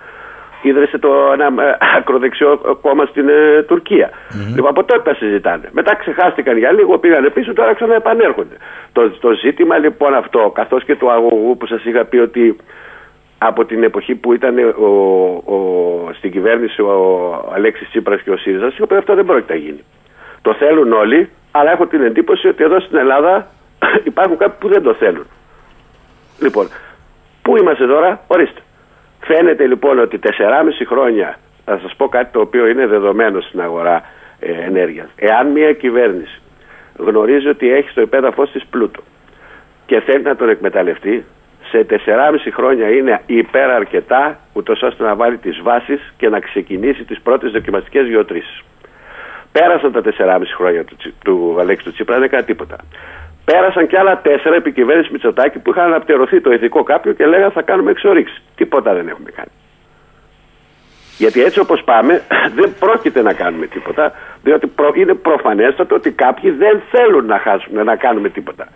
ίδρυσε 0.61 0.97
το 0.97 1.09
ένα 1.33 1.63
ε, 1.63 1.77
ακροδεξιό 1.97 2.77
κόμμα 2.81 3.05
στην 3.05 3.29
ε, 3.29 3.63
Τουρκία. 3.63 4.09
Mm-hmm. 4.09 4.55
Λοιπόν, 4.55 4.69
από 4.69 4.83
τότε 4.83 5.01
τα 5.01 5.13
συζητάνε. 5.13 5.69
Μετά 5.71 5.95
ξεχάστηκαν 5.95 6.57
για 6.57 6.71
λίγο, 6.71 6.97
πήγαν 6.97 7.31
πίσω, 7.33 7.53
τώρα 7.53 7.73
ξαναεπανέρχονται. 7.73 8.55
Το, 8.91 9.09
το 9.09 9.31
ζήτημα 9.31 9.77
λοιπόν 9.77 10.13
αυτό, 10.13 10.51
καθώς 10.55 10.83
και 10.83 10.95
του 10.95 11.11
αγωγού 11.11 11.57
που 11.57 11.65
σας 11.65 11.85
είχα 11.85 12.05
πει 12.05 12.17
ότι 12.17 12.55
από 13.37 13.65
την 13.65 13.83
εποχή 13.83 14.15
που 14.15 14.33
ήταν 14.33 14.57
ο, 14.57 14.85
ο, 15.53 15.57
στην 16.17 16.31
κυβέρνηση 16.31 16.81
ο 16.81 17.51
Αλέξης 17.53 17.89
Τσίπρας 17.89 18.21
και 18.21 18.31
ο 18.31 18.37
ΣΥΡΙΖΑ, 18.37 18.67
είπα 18.67 18.83
ότι 18.83 18.95
αυτό 18.95 19.15
δεν 19.15 19.25
πρόκειται 19.25 19.53
να 19.53 19.59
γίνει. 19.59 19.83
Το 20.41 20.53
θέλουν 20.53 20.93
όλοι, 20.93 21.29
αλλά 21.51 21.71
έχω 21.71 21.87
την 21.87 22.01
εντύπωση 22.01 22.47
ότι 22.47 22.63
εδώ 22.63 22.79
στην 22.79 22.97
Ελλάδα 22.97 23.47
υπάρχουν 24.11 24.37
κάποιοι 24.37 24.57
που 24.59 24.67
δεν 24.67 24.81
το 24.81 24.93
θέλουν. 24.93 25.25
Λοιπόν, 26.41 26.67
πού 27.41 27.57
είμαστε 27.57 27.87
τώρα, 27.87 28.21
ορίστε. 28.27 28.61
Φαίνεται 29.19 29.67
λοιπόν 29.67 29.99
ότι 29.99 30.19
4,5 30.23 30.29
χρόνια, 30.87 31.37
θα 31.65 31.79
σας 31.81 31.95
πω 31.95 32.07
κάτι 32.07 32.31
το 32.31 32.39
οποίο 32.39 32.67
είναι 32.67 32.87
δεδομένο 32.87 33.41
στην 33.41 33.61
αγορά 33.61 34.03
ε, 34.39 34.51
ενέργειας. 34.51 35.07
Εάν 35.15 35.47
μια 35.47 35.73
κυβέρνηση 35.73 36.41
γνωρίζει 36.97 37.47
ότι 37.47 37.71
έχει 37.71 37.89
στο 37.89 38.01
υπέδαφος 38.01 38.51
της 38.51 38.65
πλούτο 38.69 39.01
και 39.85 39.99
θέλει 39.99 40.23
να 40.23 40.35
τον 40.35 40.49
εκμεταλλευτεί, 40.49 41.25
σε 41.69 41.85
4,5 41.89 41.95
χρόνια 42.53 42.89
είναι 42.89 43.21
υπεραρκετά 43.25 44.39
ούτως 44.53 44.81
ώστε 44.81 45.03
να 45.03 45.15
βάλει 45.15 45.37
τις 45.37 45.61
βάσεις 45.61 46.13
και 46.17 46.29
να 46.29 46.39
ξεκινήσει 46.39 47.03
τις 47.03 47.21
πρώτες 47.21 47.51
δοκιμαστικές 47.51 48.07
γεωτρήσεις. 48.07 48.63
Πέρασαν 49.51 49.91
τα 49.91 50.01
4,5 50.01 50.41
χρόνια 50.55 50.83
του, 50.83 50.95
του 51.23 51.55
Αλέξη 51.59 51.85
του 51.85 51.91
Τσίπρα, 51.91 52.15
δεν 52.15 52.23
έκανε 52.23 52.43
τίποτα. 52.43 52.75
Πέρασαν 53.51 53.87
και 53.87 53.97
άλλα 53.97 54.17
τέσσερα 54.17 54.55
επί 54.55 54.71
κυβέρνηση 54.71 55.09
Μητσοτάκη 55.11 55.59
που 55.59 55.69
είχαν 55.69 55.85
αναπτερωθεί 55.85 56.41
το 56.41 56.51
ηθικό 56.51 56.83
κάποιο 56.83 57.11
και 57.13 57.25
λέγανε 57.25 57.51
θα 57.51 57.61
κάνουμε 57.61 57.91
εξορίξεις. 57.91 58.41
Τίποτα 58.55 58.93
δεν 58.93 59.07
έχουμε 59.07 59.29
κάνει. 59.31 59.51
Γιατί 61.17 61.41
έτσι 61.41 61.59
όπως 61.59 61.83
πάμε 61.83 62.21
δεν 62.57 62.73
πρόκειται 62.79 63.21
να 63.21 63.33
κάνουμε 63.33 63.65
τίποτα, 63.65 64.13
διότι 64.43 64.71
είναι 64.93 65.13
προφανέστατο 65.13 65.95
ότι 65.95 66.11
κάποιοι 66.11 66.51
δεν 66.51 66.81
θέλουν 66.91 67.25
να, 67.25 67.39
χάσουν, 67.39 67.83
να 67.83 67.95
κάνουμε 67.95 68.29
τίποτα. 68.29 68.67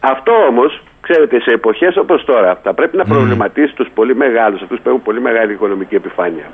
Αυτό 0.00 0.32
όμως 0.32 0.82
Ξέρετε, 1.00 1.40
σε 1.40 1.50
εποχές 1.50 1.96
όπως 1.96 2.24
τώρα 2.24 2.60
θα 2.62 2.74
πρέπει 2.74 2.96
να 2.96 3.04
προβληματίσει 3.04 3.74
τους 3.74 3.88
πολύ 3.94 4.14
μεγάλους, 4.14 4.62
αυτούς 4.62 4.80
που 4.80 4.88
έχουν 4.88 5.02
πολύ 5.02 5.20
μεγάλη 5.20 5.52
οικονομική 5.52 5.94
επιφάνεια. 5.94 6.50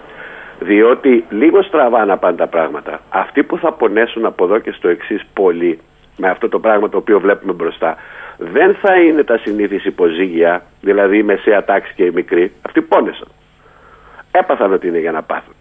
Διότι 0.58 1.24
λίγο 1.30 1.62
στραβά 1.62 2.04
να 2.04 2.16
πάνε 2.16 2.36
τα 2.36 2.46
πράγματα. 2.46 3.00
Αυτοί 3.08 3.42
που 3.42 3.58
θα 3.58 3.72
πονέσουν 3.72 4.24
από 4.24 4.44
εδώ 4.44 4.58
και 4.58 4.70
στο 4.70 4.88
εξής 4.88 5.22
πολύ 5.34 5.78
με 6.16 6.28
αυτό 6.28 6.48
το 6.48 6.58
πράγμα 6.58 6.88
το 6.88 6.96
οποίο 6.96 7.20
βλέπουμε 7.20 7.52
μπροστά, 7.52 7.96
δεν 8.38 8.74
θα 8.74 8.94
είναι 9.00 9.24
τα 9.24 9.38
συνήθι 9.38 9.88
υποζύγια, 9.88 10.62
δηλαδή 10.80 11.18
η 11.18 11.22
μεσαία 11.22 11.64
τάξη 11.64 11.92
και 11.96 12.04
η 12.04 12.10
μικρή. 12.10 12.52
Αυτοί 12.62 12.82
πόνεσαν. 12.82 13.28
Έπαθαν 14.30 14.72
ότι 14.72 14.86
είναι 14.86 14.98
για 14.98 15.12
να 15.12 15.22
πάθουν. 15.22 15.54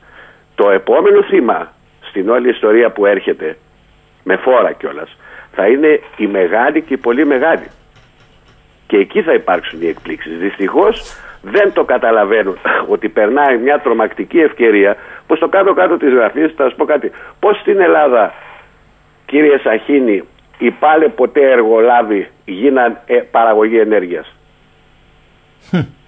Το 0.55 0.69
επόμενο 0.69 1.23
θύμα 1.23 1.71
στην 2.01 2.29
όλη 2.29 2.49
ιστορία 2.49 2.91
που 2.91 3.05
έρχεται, 3.05 3.57
με 4.23 4.35
φόρα 4.35 4.71
κιόλας, 4.71 5.17
θα 5.51 5.67
είναι 5.67 5.99
η 6.17 6.27
μεγάλη 6.27 6.81
και 6.81 6.93
η 6.93 6.97
πολύ 6.97 7.25
μεγάλη. 7.25 7.67
Και 8.87 8.97
εκεί 8.97 9.21
θα 9.21 9.33
υπάρξουν 9.33 9.81
οι 9.81 9.87
εκπλήξεις. 9.87 10.37
Δυστυχώς 10.37 11.15
δεν 11.41 11.73
το 11.73 11.83
καταλαβαίνουν 11.83 12.57
ότι 12.93 13.09
περνάει 13.09 13.57
μια 13.57 13.79
τρομακτική 13.79 14.39
ευκαιρία 14.39 14.95
που 15.27 15.35
στο 15.35 15.47
κάτω-κάτω 15.47 15.97
της 15.97 16.13
γραφής 16.13 16.53
θα 16.55 16.63
σας 16.63 16.75
πω 16.75 16.85
κάτι. 16.85 17.11
Πώς 17.39 17.57
στην 17.57 17.79
Ελλάδα 17.79 18.33
κύριε 19.25 19.57
Σαχίνη 19.57 20.23
οι 20.63 20.71
πάλε 20.71 21.07
ποτέ 21.07 21.51
εργολάβοι 21.51 22.29
γίναν 22.45 22.97
ε, 23.05 23.15
παραγωγή 23.15 23.79
ενέργειας. 23.79 24.35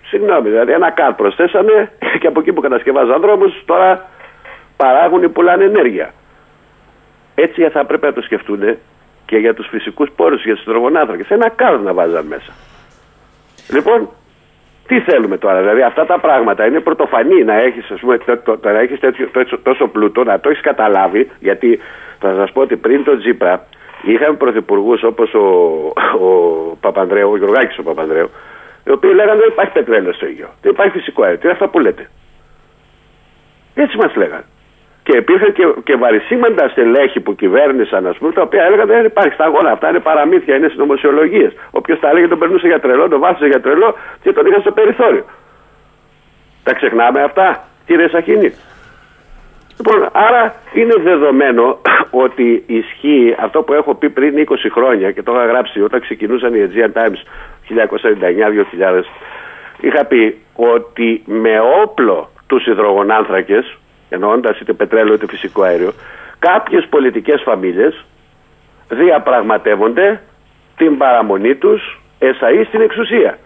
Συγγνώμη, 0.09 0.49
δηλαδή 0.49 0.71
ένα 0.71 0.91
κάρ 0.91 1.13
προσθέσανε 1.13 1.91
και 2.19 2.27
από 2.27 2.39
εκεί 2.39 2.53
που 2.53 2.61
κατασκευάζαν 2.61 3.21
δρόμους 3.21 3.63
τώρα 3.65 4.05
παράγουν 4.77 5.23
ή 5.23 5.29
πουλάνε 5.29 5.63
ενέργεια. 5.63 6.13
Έτσι 7.35 7.69
θα 7.69 7.85
πρέπει 7.85 8.05
να 8.05 8.13
το 8.13 8.21
σκεφτούν 8.21 8.77
και 9.25 9.37
για 9.37 9.53
τους 9.53 9.67
φυσικούς 9.67 10.09
πόρους, 10.15 10.43
για 10.43 10.55
τους 10.55 10.65
υδρογονάνθρακες. 10.65 11.29
Ένα 11.29 11.49
κάρ 11.49 11.79
να 11.79 11.93
βάζαν 11.93 12.25
μέσα. 12.25 12.51
Λοιπόν, 13.71 14.09
τι 14.87 14.99
θέλουμε 14.99 15.37
τώρα, 15.37 15.59
δηλαδή 15.59 15.81
αυτά 15.81 16.05
τα 16.05 16.19
πράγματα 16.19 16.65
είναι 16.65 16.79
πρωτοφανή 16.79 17.43
να 17.43 17.53
έχεις 17.53 17.91
έχεις 18.73 18.99
τόσο 19.63 19.87
πλούτο, 19.87 20.23
να 20.23 20.39
το 20.39 20.49
έχεις 20.49 20.61
καταλάβει, 20.61 21.29
γιατί 21.39 21.79
θα 22.19 22.33
σας 22.35 22.51
πω 22.51 22.61
ότι 22.61 22.75
πριν 22.75 23.03
τον 23.03 23.19
Τζίπρα 23.19 23.65
είχαμε 24.11 24.35
πρωθυπουργούς 24.35 25.03
όπως 25.03 25.33
ο, 25.33 25.45
ο 26.25 26.29
Παπανδρέου, 26.79 27.31
ο 27.31 27.37
Γιωργάκης 27.37 27.77
ο 27.77 27.83
Παπανδρέου, 27.83 28.29
οι 28.85 28.91
οποίοι 28.91 29.11
λέγανε 29.13 29.39
δεν 29.39 29.49
υπάρχει 29.51 29.71
πετρέλαιο 29.71 30.13
στο 30.13 30.25
Αιγαίο, 30.25 30.49
δεν 30.61 30.71
υπάρχει 30.71 30.91
φυσικό 30.91 31.23
αέριο, 31.23 31.37
τι 31.37 31.43
είναι 31.43 31.53
αυτά 31.53 31.67
που 31.67 31.79
λέτε. 31.79 32.09
Έτσι 33.75 33.97
μας 33.97 34.15
λέγανε. 34.15 34.45
Και 35.03 35.17
υπήρχαν 35.17 35.53
και, 35.53 35.63
και 35.83 35.95
βαρισίμαντα 35.95 36.67
στελέχη 36.67 37.19
που 37.19 37.35
κυβέρνησαν, 37.35 38.07
ας 38.07 38.17
πούμε, 38.17 38.31
τα 38.31 38.41
οποία 38.41 38.63
έλεγαν 38.63 38.87
δεν 38.87 39.05
υπάρχει 39.05 39.33
στα 39.33 39.45
αγώνα. 39.45 39.71
Αυτά 39.71 39.89
είναι 39.89 39.99
παραμύθια, 39.99 40.55
είναι 40.55 40.67
συνωμοσιολογίες. 40.67 41.53
Όποιο 41.71 41.97
τα 41.97 42.09
έλεγε 42.09 42.27
τον 42.27 42.39
περνούσε 42.39 42.67
για 42.67 42.79
τρελό, 42.79 43.07
τον 43.07 43.19
βάζησε 43.19 43.45
για 43.45 43.61
τρελό 43.61 43.95
και 44.21 44.33
τον 44.33 44.45
είχαν 44.45 44.61
στο 44.61 44.71
περιθώριο. 44.71 45.25
Τα 46.63 46.73
ξεχνάμε 46.73 47.21
αυτά, 47.23 47.63
κύριε 47.85 48.07
Σαχίνη. 48.07 48.53
Λοιπόν, 49.77 50.09
άρα 50.11 50.55
είναι 50.73 50.95
δεδομένο 51.03 51.81
ότι 52.25 52.63
ισχύει 52.67 53.35
αυτό 53.39 53.61
που 53.61 53.73
έχω 53.73 53.95
πει 53.95 54.09
πριν 54.09 54.45
20 54.49 54.55
χρόνια 54.71 55.11
και 55.11 55.23
το 55.23 55.31
είχα 55.31 55.45
γράψει 55.45 55.81
όταν 55.81 56.01
ξεκινούσαν 56.01 56.53
οι 56.53 56.69
Aegean 56.69 57.01
Times 57.01 57.19
1999-2000. 58.79 59.01
Είχα 59.81 60.05
πει 60.05 60.37
ότι 60.55 61.23
με 61.25 61.59
όπλο 61.83 62.29
τους 62.47 62.65
υδρογονάνθρακες, 62.65 63.77
εννοώντας 64.09 64.59
είτε 64.59 64.73
πετρέλαιο 64.73 65.13
είτε 65.13 65.27
φυσικό 65.27 65.61
αέριο, 65.61 65.91
κάποιες 66.39 66.87
πολιτικές 66.89 67.41
φαμίλες 67.41 68.05
διαπραγματεύονται 68.89 70.21
την 70.77 70.97
παραμονή 70.97 71.55
τους 71.55 72.01
εσαΐς 72.19 72.65
στην 72.67 72.81
εξουσία. 72.81 73.37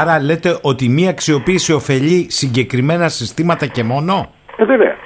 Άρα 0.00 0.20
λέτε 0.20 0.58
ότι 0.62 0.88
μία 0.88 1.10
αξιοποίηση 1.10 1.72
ωφελεί 1.72 2.26
συγκεκριμένα 2.30 3.08
συστήματα 3.08 3.66
και 3.66 3.82
μόνο; 3.82 4.14
Ε, 4.56 4.64
βέβαια. 4.64 4.96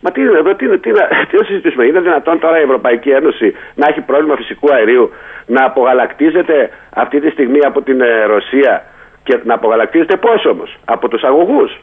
Μα 0.00 0.10
τι 0.10 0.20
είναι 0.20 0.38
εδώ, 0.38 0.54
τι, 0.54 0.64
είναι, 0.64 0.78
τι, 0.78 0.90
τι 1.28 1.36
να 1.36 1.44
συζητήσουμε; 1.44 1.84
Είναι 1.84 2.00
δυνατόν 2.00 2.38
τώρα 2.40 2.58
η 2.58 2.62
Ευρωπαϊκή 2.62 3.10
Ένωση 3.10 3.54
να 3.74 3.86
έχει 3.88 4.00
πρόβλημα 4.00 4.36
φυσικού 4.36 4.72
αερίου, 4.74 5.10
να 5.46 5.64
απογαλακτίζεται 5.64 6.70
αυτή 6.90 7.20
τη 7.20 7.30
στιγμή 7.30 7.58
από 7.64 7.82
την 7.82 8.00
ε, 8.00 8.24
Ρωσία 8.24 8.84
και 9.22 9.40
να 9.44 9.54
απογαλακτίζεται 9.54 10.16
πώς 10.16 10.46
όμως, 10.46 10.76
από 10.84 11.08
τους 11.08 11.22
αγωγούς. 11.22 11.80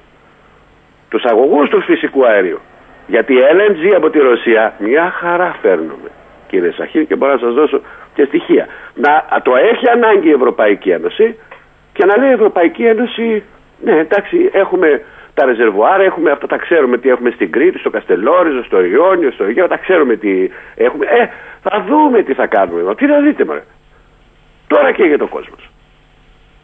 Τους 1.10 1.24
αγωγούς 1.24 1.70
του 1.70 1.82
φυσικού 1.82 2.26
αερίου. 2.26 2.60
Γιατί 3.08 3.34
LNG 3.58 3.94
από 3.96 4.10
τη 4.10 4.20
Ρωσία 4.20 4.74
μια 4.80 5.14
χαρά 5.20 5.56
φέρνουμε, 5.62 6.10
κύριε 6.48 6.72
Σαχίρ, 6.72 7.06
και 7.06 7.16
μπορώ 7.16 7.32
να 7.32 7.40
σας 7.40 7.54
δώσω 7.54 7.82
και 8.14 8.24
στοιχεία. 8.26 8.68
Να 8.94 9.42
το 9.42 9.52
έχει 9.56 9.90
ανάγκη 9.90 10.28
η 10.28 10.32
Ευρωπαϊκή 10.32 10.90
Ένωση 10.90 11.36
και 12.00 12.06
να 12.06 12.18
λέει 12.18 12.30
η 12.30 12.34
Ευρωπαϊκή 12.34 12.86
Ένωση, 12.86 13.44
ναι 13.84 14.00
εντάξει 14.00 14.50
έχουμε 14.52 15.02
τα 15.34 15.46
ρεζερβουάρα, 15.46 16.04
έχουμε 16.04 16.32
αυτά 16.32 16.48
τα 16.48 16.58
ξέρουμε 16.58 16.98
τι 16.98 17.10
έχουμε 17.10 17.32
στην 17.32 17.52
Κρήτη, 17.52 17.80
στο 17.80 17.90
Καστελόριζο, 17.90 18.64
στο 18.64 18.84
Ιόνιο, 18.84 19.32
στο 19.32 19.44
Αιγαίο, 19.44 19.68
τα 19.68 19.78
ξέρουμε 19.78 20.16
τι 20.16 20.50
έχουμε. 20.76 21.06
Ε, 21.06 21.28
θα 21.62 21.86
δούμε 21.88 22.24
τι 22.24 22.34
θα 22.34 22.48
κάνουμε. 22.48 22.96
Τι 22.96 23.08
θα 23.08 23.22
δείτε 23.22 23.46
μωρέ. 23.46 23.64
Τώρα 24.68 24.92
και 24.92 25.04
για 25.04 25.18
το 25.18 25.28
κόσμος. 25.28 25.69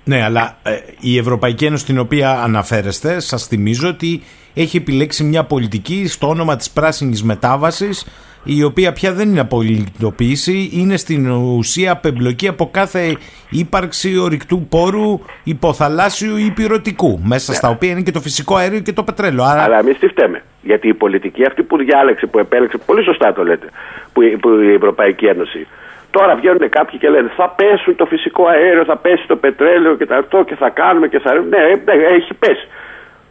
Ναι, 0.07 0.23
αλλά 0.23 0.57
ε, 0.63 0.77
η 0.99 1.17
Ευρωπαϊκή 1.17 1.65
Ένωση 1.65 1.85
την 1.85 1.99
οποία 1.99 2.31
αναφέρεστε, 2.31 3.19
σας 3.19 3.47
θυμίζω 3.47 3.87
ότι 3.87 4.21
έχει 4.53 4.77
επιλέξει 4.77 5.23
μια 5.23 5.43
πολιτική 5.43 6.07
στο 6.07 6.27
όνομα 6.27 6.55
της 6.55 6.71
πράσινης 6.71 7.23
μετάβασης 7.23 8.05
η 8.45 8.63
οποία 8.63 8.93
πια 8.93 9.13
δεν 9.13 9.29
είναι 9.29 9.39
απολυτοποίηση, 9.39 10.69
είναι 10.73 10.97
στην 10.97 11.29
ουσία 11.31 11.91
απεμπλοκή 11.91 12.47
από 12.47 12.69
κάθε 12.71 13.17
ύπαρξη 13.49 14.17
ορυκτού 14.17 14.67
πόρου 14.69 15.19
υποθαλάσσιου 15.43 16.37
ή 16.37 16.51
πυρωτικού, 16.51 17.19
μέσα 17.23 17.53
στα 17.53 17.69
οποία 17.69 17.91
είναι 17.91 18.01
και 18.01 18.11
το 18.11 18.19
φυσικό 18.19 18.55
αέριο 18.55 18.79
και 18.79 18.93
το 18.93 19.03
πετρέλαιο. 19.03 19.43
Άρα... 19.43 19.61
Αλλά 19.63 19.79
εμείς 19.79 19.99
τι 19.99 20.07
φταίμε. 20.07 20.43
Γιατί 20.61 20.87
η 20.87 20.93
πολιτική 20.93 21.45
αυτή 21.45 21.63
που 21.63 21.77
διάλεξε, 21.77 22.25
που 22.25 22.39
επέλεξε, 22.39 22.77
πολύ 22.77 23.03
σωστά 23.03 23.33
το 23.33 23.43
λέτε, 23.43 23.67
που, 24.13 24.21
που 24.41 24.49
η 24.49 24.73
Ευρωπαϊκή 24.73 25.25
Ένωση. 25.25 25.67
Τώρα 26.17 26.35
βγαίνουν 26.35 26.69
κάποιοι 26.69 26.99
και 26.99 27.09
λένε 27.09 27.29
θα 27.39 27.47
πέσουν 27.59 27.95
το 27.95 28.05
φυσικό 28.05 28.43
αέριο, 28.47 28.83
θα 28.91 28.97
πέσει 28.97 29.23
το 29.27 29.35
πετρέλαιο 29.35 29.95
και 29.95 30.05
τα 30.05 30.17
αυτό 30.17 30.43
και 30.43 30.55
θα 30.55 30.69
κάνουμε 30.69 31.07
και 31.07 31.19
θα. 31.19 31.33
Ναι, 31.33 31.61
ναι 31.85 31.93
έχει 32.17 32.33
πέσει 32.33 32.67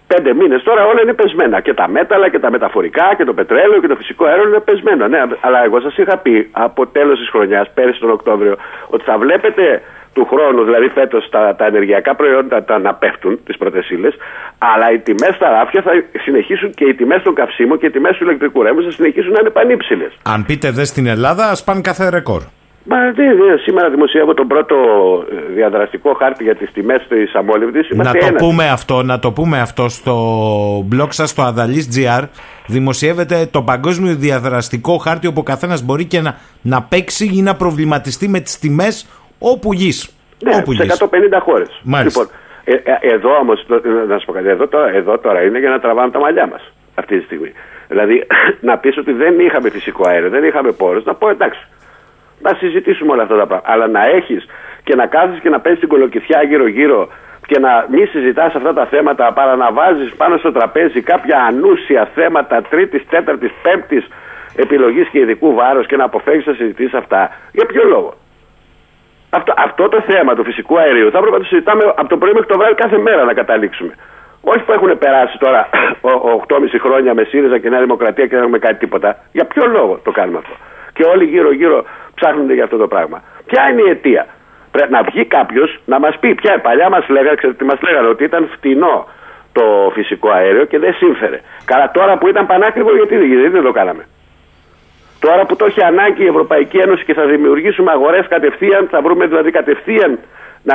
πέντε 0.06 0.34
μήνες 0.34 0.62
τώρα 0.62 0.86
όλα 0.86 1.00
είναι 1.02 1.12
πεσμένα. 1.12 1.60
Και 1.60 1.74
τα 1.74 1.88
μέταλλα 1.88 2.28
και 2.28 2.38
τα 2.38 2.50
μεταφορικά 2.50 3.14
και 3.16 3.24
το 3.24 3.34
πετρέλαιο 3.34 3.80
και 3.80 3.86
το 3.86 3.96
φυσικό 3.96 4.24
αέριο 4.24 4.48
είναι 4.48 4.60
πεσμένο. 4.60 5.08
Ναι, 5.08 5.20
αλλά 5.40 5.64
εγώ 5.64 5.80
σας 5.80 5.96
είχα 5.96 6.16
πει 6.16 6.48
από 6.52 6.86
τέλος 6.86 7.18
της 7.18 7.28
χρονιάς, 7.28 7.70
πέρυσι 7.74 8.00
τον 8.00 8.10
Οκτώβριο, 8.10 8.56
ότι 8.88 9.04
θα 9.04 9.18
βλέπετε 9.18 9.82
του 10.14 10.26
χρόνου, 10.30 10.64
δηλαδή 10.64 10.88
φέτος, 10.88 11.28
τα, 11.30 11.54
τα 11.58 11.66
ενεργειακά 11.66 12.14
προϊόντα 12.14 12.64
τα 12.64 12.78
να 12.78 12.94
πέφτουν, 12.94 13.40
τις 13.44 13.56
πρώτες 13.56 13.90
ύλες, 13.90 14.14
αλλά 14.58 14.92
οι 14.92 14.98
τιμές 14.98 15.34
στα 15.34 15.50
ράφια 15.50 15.82
θα 15.82 15.90
συνεχίσουν 16.24 16.70
και 16.70 16.84
οι 16.84 16.94
τιμές 16.94 17.22
των 17.22 17.34
καυσίμων 17.34 17.78
και 17.78 17.86
οι 17.86 17.90
τιμές 17.90 18.16
του 18.16 18.24
ηλεκτρικού 18.24 18.62
ρεύματος 18.62 18.84
θα 18.84 18.90
συνεχίσουν 18.90 19.32
να 19.32 19.38
είναι 19.40 19.50
πανύψηλες. 19.50 20.12
Αν 20.22 20.44
πείτε 20.44 20.70
δε 20.70 20.84
στην 20.84 21.06
Ελλάδα, 21.06 21.50
ας 21.50 21.64
πάνε 21.64 21.80
κάθε 21.80 22.08
ρεκόρ. 22.08 22.42
Μα 22.86 22.98
ναι, 22.98 23.24
ναι, 23.26 23.56
σήμερα 23.56 23.90
δημοσιεύω 23.90 24.34
τον 24.34 24.46
πρώτο 24.46 24.76
ε, 25.30 25.52
διαδραστικό 25.52 26.14
χάρτη 26.14 26.42
για 26.42 26.54
τις 26.54 26.72
τιμές 26.72 27.06
της 27.08 27.34
αμόλυβδης. 27.34 27.88
Να 27.90 28.12
το, 28.12 28.34
πούμε 28.36 28.68
αυτό, 28.68 29.02
να 29.02 29.18
το 29.18 29.32
πούμε 29.32 29.60
αυτό 29.60 29.88
στο 29.88 30.14
blog 30.92 31.08
σας, 31.08 31.30
στο 31.30 31.42
Adalys.gr. 31.42 32.22
Δημοσιεύεται 32.66 33.48
το 33.50 33.62
παγκόσμιο 33.62 34.14
διαδραστικό 34.14 34.96
χάρτη 34.96 35.26
όπου 35.26 35.40
ο 35.40 35.42
καθένας 35.42 35.82
μπορεί 35.82 36.04
και 36.04 36.20
να, 36.20 36.34
να 36.62 36.82
παίξει 36.82 37.30
ή 37.34 37.42
να 37.42 37.54
προβληματιστεί 37.54 38.28
με 38.28 38.40
τις 38.40 38.58
τιμές 38.58 39.06
όπου 39.38 39.72
γης. 39.72 40.10
Ναι, 40.44 40.56
όπου 40.56 40.72
σε 40.72 40.86
150 40.98 41.06
χώρες. 41.40 41.80
Μάλιστα. 41.82 42.20
Λοιπόν, 42.20 42.36
ε, 42.64 42.74
ε, 42.74 43.14
εδώ 43.14 43.36
όμως, 43.36 43.66
να 44.08 44.18
σου 44.18 44.26
πω 44.26 44.32
κάτι, 44.32 44.48
εδώ 44.48 44.68
τώρα, 44.68 44.88
εδώ 44.94 45.18
τώρα 45.18 45.42
είναι 45.42 45.58
για 45.58 45.70
να 45.70 45.78
τραβάμε 45.80 46.10
τα 46.10 46.18
μαλλιά 46.18 46.46
μας 46.46 46.72
αυτή 46.94 47.18
τη 47.18 47.24
στιγμή. 47.24 47.52
Δηλαδή 47.88 48.26
να 48.68 48.78
πεις 48.78 48.98
ότι 48.98 49.12
δεν 49.12 49.40
είχαμε 49.40 49.70
φυσικό 49.70 50.08
αέριο, 50.08 50.30
δεν 50.30 50.44
είχαμε 50.44 50.72
πόρους, 50.72 51.04
να 51.04 51.14
πω 51.14 51.28
εντάξει 51.28 51.66
να 52.40 52.54
συζητήσουμε 52.54 53.12
όλα 53.12 53.22
αυτά 53.22 53.36
τα 53.36 53.46
πράγματα. 53.46 53.72
Αλλά 53.72 53.86
να 53.88 54.02
έχεις 54.16 54.46
και 54.84 54.94
να 54.94 55.06
κάθεσαι 55.06 55.40
και 55.40 55.48
να 55.48 55.60
παίζει 55.60 55.78
την 55.78 55.88
κολοκυθιά 55.88 56.42
γύρω-γύρω 56.42 57.08
και 57.46 57.58
να 57.60 57.86
μην 57.90 58.08
συζητάς 58.08 58.54
αυτά 58.54 58.72
τα 58.72 58.86
θέματα 58.86 59.32
παρά 59.32 59.56
να 59.56 59.72
βάζεις 59.72 60.14
πάνω 60.14 60.36
στο 60.36 60.52
τραπέζι 60.52 61.00
κάποια 61.02 61.38
ανούσια 61.48 62.08
θέματα 62.14 62.62
τρίτης, 62.62 63.02
τέταρτης, 63.08 63.52
πέμπτης 63.62 64.08
επιλογής 64.56 65.08
και 65.08 65.18
ειδικού 65.18 65.54
βάρους 65.54 65.86
και 65.86 65.96
να 65.96 66.04
αποφεύγει 66.04 66.42
να 66.46 66.54
συζητήσεις 66.54 66.94
αυτά. 66.94 67.30
Για 67.52 67.66
ποιο 67.66 67.84
λόγο; 67.84 68.14
Αυτό, 69.30 69.54
αυτό 69.56 69.88
το 69.88 70.00
θέμα 70.00 70.34
του 70.34 70.44
φυσικού 70.44 70.78
αερίου 70.78 71.10
θα 71.10 71.18
έπρεπε 71.18 71.36
να 71.36 71.42
το 71.42 71.48
συζητάμε 71.48 71.82
από 71.96 72.08
το 72.08 72.16
πρωί 72.16 72.32
μέχρι 72.32 72.48
το 72.48 72.58
βράδυ 72.58 72.74
κάθε 72.74 72.98
μέρα 72.98 73.24
να 73.24 73.32
καταλήξουμε. 73.32 73.94
Όχι 74.40 74.62
που 74.64 74.72
έχουν 74.72 74.98
περάσει 74.98 75.38
τώρα 75.38 75.68
8,5 76.48 76.78
χρόνια 76.80 77.14
με 77.14 77.24
ΣΥΡΙΖΑ 77.24 77.58
και 77.58 77.68
Νέα 77.68 77.80
Δημοκρατία 77.80 78.24
και 78.24 78.34
δεν 78.34 78.42
έχουμε 78.42 78.58
κάτι 78.58 78.74
τίποτα. 78.74 79.16
Για 79.32 79.44
ποιο 79.44 79.66
λόγο 79.66 80.00
το 80.04 80.10
κάνουμε 80.10 80.38
αυτό; 80.38 80.54
Και 80.94 81.04
όλοι 81.04 81.24
γύρω-γύρω 81.24 81.84
ψάχνονται 82.14 82.54
για 82.54 82.64
αυτό 82.64 82.76
το 82.76 82.88
πράγμα. 82.88 83.22
Ποια 83.46 83.62
είναι 83.70 83.82
η 83.82 83.90
αιτία; 83.90 84.26
Πρέπει 84.74 84.92
να 84.92 85.02
βγει 85.02 85.24
κάποιος 85.24 85.80
να 85.84 85.98
μας 85.98 86.18
πει 86.20 86.34
ποια. 86.34 86.60
Παλιά 86.60 86.88
μας 86.90 87.08
λέγανε, 87.08 87.36
ξέρετε, 87.36 87.64
μας 87.64 87.78
λέγανε 87.86 88.08
ότι 88.08 88.24
ήταν 88.24 88.48
φτηνό 88.52 89.06
το 89.52 89.90
φυσικό 89.94 90.28
αέριο 90.30 90.64
και 90.64 90.78
δεν 90.78 90.94
σύμφερε. 90.94 91.40
Καλά 91.64 91.90
τώρα 91.90 92.18
που 92.18 92.28
ήταν 92.28 92.46
πανάκριβο, 92.46 92.94
γιατί 92.94 93.16
δεν 93.48 93.62
το 93.62 93.72
κάναμε. 93.72 94.04
Τώρα 95.20 95.46
που 95.46 95.56
το 95.56 95.64
έχει 95.64 95.82
ανάγκη 95.82 96.22
η 96.22 96.26
Ευρωπαϊκή 96.26 96.78
Ένωση 96.78 97.04
και 97.04 97.14
θα 97.14 97.24
δημιουργήσουμε 97.24 97.90
αγορές 97.90 98.26
κατευθείαν, 98.28 98.88
θα 98.90 99.00
βρούμε 99.02 99.26
δηλαδή 99.26 99.50
κατευθείαν 99.50 100.18
να, 100.62 100.74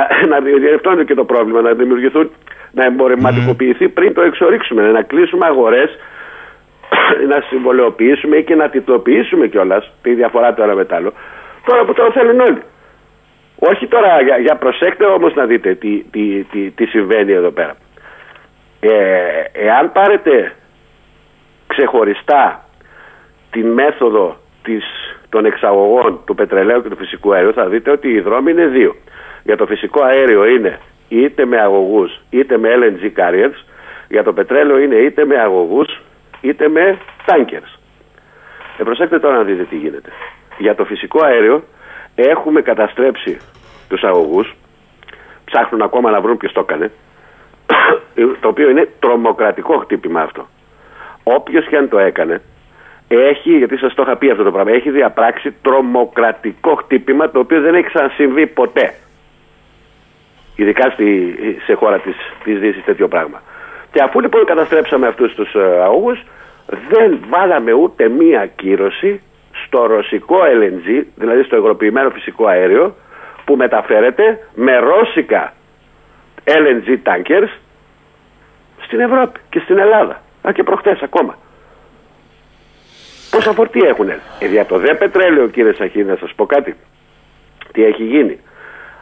να 0.96 1.04
και 1.04 1.14
το 1.14 1.24
πρόβλημα, 1.24 1.60
να 1.60 1.72
δημιουργηθούν, 1.72 2.30
να 2.72 2.84
εμπορευματικοποιηθεί 2.84 3.88
πριν 3.88 4.14
το 4.14 4.22
εξορίξουμε, 4.22 4.82
να 4.82 5.02
κλείσουμε 5.02 5.46
αγορές 5.46 5.90
να 7.28 7.40
συμβολεοποιήσουμε 7.48 8.36
ή 8.36 8.44
και 8.44 8.54
να 8.54 8.68
τιτλοποιήσουμε 8.68 9.46
κιόλας 9.46 9.92
τη 10.02 10.14
διαφορά 10.14 10.54
του 10.54 10.62
ένα 10.62 10.74
μετάλλου, 10.74 11.12
τώρα 11.64 11.84
που 11.84 11.92
το 11.92 12.10
θέλουν 12.12 12.40
όλοι. 12.40 12.62
Όχι 13.58 13.86
τώρα, 13.86 14.22
για, 14.22 14.38
για 14.38 14.56
προσέξτε 14.56 15.04
όμως 15.04 15.34
να 15.34 15.46
δείτε 15.46 15.74
τι, 15.74 16.04
τι, 16.10 16.44
τι, 16.44 16.70
τι 16.70 16.86
συμβαίνει 16.86 17.32
εδώ 17.32 17.50
πέρα. 17.50 17.76
Ε, 18.80 18.90
εάν 19.52 19.92
πάρετε 19.92 20.52
ξεχωριστά 21.66 22.64
τη 23.50 23.62
μέθοδο 23.62 24.36
της, 24.62 24.84
των 25.28 25.44
εξαγωγών 25.44 26.20
του 26.26 26.34
πετρελαίου 26.34 26.82
και 26.82 26.88
του 26.88 26.96
φυσικού 26.96 27.34
αέριου 27.34 27.52
θα 27.52 27.68
δείτε 27.68 27.90
ότι 27.90 28.08
οι 28.08 28.20
δρόμοι 28.20 28.50
είναι 28.50 28.66
δύο. 28.66 28.96
Για 29.42 29.56
το 29.56 29.66
φυσικό 29.66 30.02
αέριο 30.02 30.46
είναι 30.46 30.78
είτε 31.08 31.44
με 31.44 31.60
αγωγούς 31.60 32.20
είτε 32.30 32.58
με 32.58 32.68
LNG 32.74 33.20
carriers. 33.20 33.64
Για 34.08 34.22
το 34.22 34.32
πετρέλαιο 34.32 34.78
είναι 34.78 34.94
είτε 34.94 35.24
με 35.24 35.38
αγωγούς 35.38 36.00
είτε 36.40 36.68
με 36.68 36.98
tankers. 37.26 37.78
Ε, 38.78 38.82
προσέξτε 38.84 39.18
τώρα 39.18 39.36
να 39.36 39.42
δείτε 39.42 39.64
τι 39.64 39.76
γίνεται. 39.76 40.10
Για 40.58 40.74
το 40.74 40.84
φυσικό 40.84 41.24
αέριο 41.24 41.64
έχουμε 42.14 42.62
καταστρέψει 42.62 43.38
τους 43.88 44.02
αγωγούς, 44.02 44.56
ψάχνουν 45.44 45.82
ακόμα 45.82 46.10
να 46.10 46.20
βρουν 46.20 46.36
ποιος 46.36 46.52
το 46.52 46.60
έκανε, 46.60 46.90
το 48.40 48.48
οποίο 48.48 48.70
είναι 48.70 48.88
τρομοκρατικό 48.98 49.78
χτύπημα 49.78 50.20
αυτό. 50.20 50.48
Όποιος 51.22 51.66
και 51.66 51.76
αν 51.76 51.88
το 51.88 51.98
έκανε, 51.98 52.42
έχει, 53.08 53.56
γιατί 53.56 53.76
σας 53.76 53.94
το 53.94 54.02
είχα 54.02 54.16
πει 54.16 54.30
αυτό 54.30 54.42
το 54.42 54.52
πράγμα, 54.52 54.72
έχει 54.72 54.90
διαπράξει 54.90 55.54
τρομοκρατικό 55.62 56.74
χτύπημα 56.74 57.30
το 57.30 57.38
οποίο 57.38 57.60
δεν 57.60 57.74
έχει 57.74 57.86
ξανασυμβεί 57.86 58.46
ποτέ. 58.46 58.94
Ειδικά 60.56 60.90
στη, 60.90 61.36
σε 61.64 61.74
χώρα 61.74 61.98
της, 61.98 62.16
της 62.44 62.58
Δύσης 62.58 62.84
τέτοιο 62.84 63.08
πράγμα. 63.08 63.42
Και 63.92 64.02
αφού 64.02 64.20
λοιπόν 64.20 64.44
καταστρέψαμε 64.44 65.06
αυτούς 65.06 65.34
τους 65.34 65.54
ε, 65.54 65.80
αγωγούς, 65.82 66.22
δεν 66.66 67.20
βάλαμε 67.28 67.72
ούτε 67.72 68.08
μία 68.08 68.46
κύρωση 68.46 69.22
στο 69.66 69.86
ρωσικό 69.86 70.36
LNG, 70.36 71.04
δηλαδή 71.14 71.42
στο 71.42 71.56
υγροποιημένο 71.56 72.10
φυσικό 72.10 72.46
αέριο, 72.46 72.94
που 73.44 73.56
μεταφέρεται 73.56 74.38
με 74.54 74.78
ρώσικα 74.78 75.52
LNG 76.44 76.88
tankers 77.08 77.48
στην 78.80 79.00
Ευρώπη 79.00 79.40
και 79.50 79.58
στην 79.58 79.78
Ελλάδα. 79.78 80.22
Α, 80.48 80.52
και 80.52 80.62
προχτές 80.62 81.02
ακόμα. 81.02 81.38
Πόσα 83.30 83.52
φορτία 83.52 83.88
έχουν. 83.88 84.08
Ε, 84.08 84.46
για 84.50 84.66
το 84.66 84.78
δε 84.78 84.94
πετρέλαιο 84.94 85.48
κύριε 85.48 85.72
Σαχή 85.72 86.04
να 86.04 86.16
σας 86.16 86.32
πω 86.36 86.46
κάτι. 86.46 86.76
Τι 87.72 87.84
έχει 87.84 88.04
γίνει; 88.04 88.40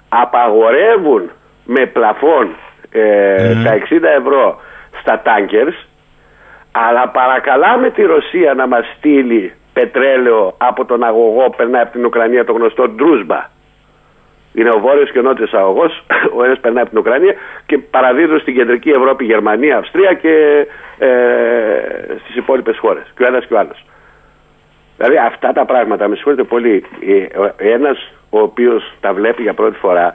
Απαγορεύουν 0.08 1.30
με 1.64 1.86
πλαφόν 1.86 2.56
ε, 2.90 3.62
τα 3.64 3.78
60 3.90 4.02
ευρώ 4.18 4.60
στα 5.00 5.20
τάγκερς 5.24 5.86
αλλά 6.72 7.08
παρακαλάμε 7.08 7.90
τη 7.90 8.02
Ρωσία 8.02 8.54
να 8.54 8.66
μας 8.66 8.84
στείλει 8.96 9.52
πετρέλαιο 9.72 10.54
από 10.58 10.84
τον 10.84 11.02
αγωγό 11.02 11.50
περνάει 11.56 11.82
από 11.82 11.92
την 11.92 12.04
Ουκρανία 12.04 12.44
το 12.44 12.52
γνωστό 12.52 12.88
Ντρούσμπα. 12.88 13.50
Είναι 14.54 14.70
ο 14.74 14.78
βόρειος 14.78 15.10
και 15.10 15.18
ο 15.18 15.22
νότιος 15.22 15.52
αγωγός. 15.54 16.02
Ο 16.36 16.44
ένας 16.44 16.58
περνάει 16.60 16.82
από 16.82 16.90
την 16.90 16.98
Ουκρανία 16.98 17.34
και 17.66 17.78
παραδίδουν 17.78 18.40
στην 18.40 18.54
κεντρική 18.54 18.90
Ευρώπη, 18.90 19.24
Γερμανία, 19.24 19.76
Αυστρία 19.76 20.14
και 20.14 20.66
ε, 20.98 21.08
στις 22.22 22.36
υπόλοιπες 22.36 22.78
χώρες. 22.78 23.12
Και 23.16 23.22
ο 23.22 23.26
ένας 23.26 23.46
και 23.46 23.54
ο 23.54 23.58
άλλος. 23.58 23.84
Δηλαδή 24.96 25.16
αυτά 25.16 25.52
τα 25.52 25.64
πράγματα, 25.64 26.08
με 26.08 26.14
συγχωρείτε 26.14 26.42
πολύ, 26.42 26.84
ένας 27.56 28.12
ο 28.30 28.40
οποίος 28.40 28.92
τα 29.00 29.12
βλέπει 29.12 29.42
για 29.42 29.54
πρώτη 29.54 29.78
φορά 29.78 30.14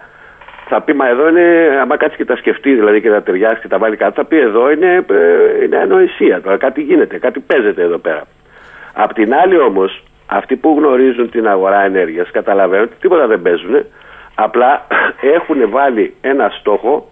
θα 0.69 0.81
πει, 0.81 0.93
μα 0.93 1.07
εδώ 1.07 1.29
είναι, 1.29 1.77
άμα 1.81 1.97
κάτσει 1.97 2.17
και 2.17 2.25
τα 2.25 2.35
σκεφτεί 2.35 2.73
δηλαδή 2.73 3.01
και 3.01 3.09
τα 3.09 3.23
ταιριάσει 3.23 3.61
και 3.61 3.67
τα 3.67 3.77
βάλει 3.77 3.95
κάτω, 3.95 4.13
θα 4.13 4.25
πει 4.25 4.37
εδώ 4.39 4.71
είναι, 4.71 5.05
ε, 5.09 5.63
είναι 5.63 5.77
ανοησία 5.77 6.41
τώρα, 6.41 6.57
κάτι 6.57 6.81
γίνεται, 6.81 7.17
κάτι 7.17 7.39
παίζεται 7.39 7.81
εδώ 7.81 7.97
πέρα. 7.97 8.23
Απ' 8.93 9.13
την 9.13 9.33
άλλη 9.33 9.59
όμως, 9.59 10.03
αυτοί 10.25 10.55
που 10.55 10.75
γνωρίζουν 10.77 11.29
την 11.29 11.47
αγορά 11.47 11.83
ενέργειας 11.83 12.31
καταλαβαίνουν 12.31 12.83
ότι 12.83 12.95
τίποτα 12.99 13.27
δεν 13.27 13.41
παίζουν, 13.41 13.85
απλά 14.35 14.87
έχουν 15.37 15.69
βάλει 15.69 16.13
ένα 16.21 16.49
στόχο 16.59 17.11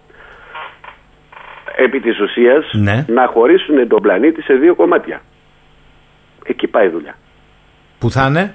επί 1.76 2.00
της 2.00 2.20
ουσίας 2.20 2.70
Ναι. 2.72 3.04
να 3.08 3.26
χωρίσουν 3.26 3.88
τον 3.88 4.02
πλανήτη 4.02 4.42
σε 4.42 4.54
δύο 4.54 4.74
κομμάτια. 4.74 5.20
Εκεί 6.44 6.66
πάει 6.66 6.86
η 6.86 6.90
δουλειά. 6.90 7.14
Που 7.98 8.10
θα 8.10 8.26
είναι; 8.26 8.54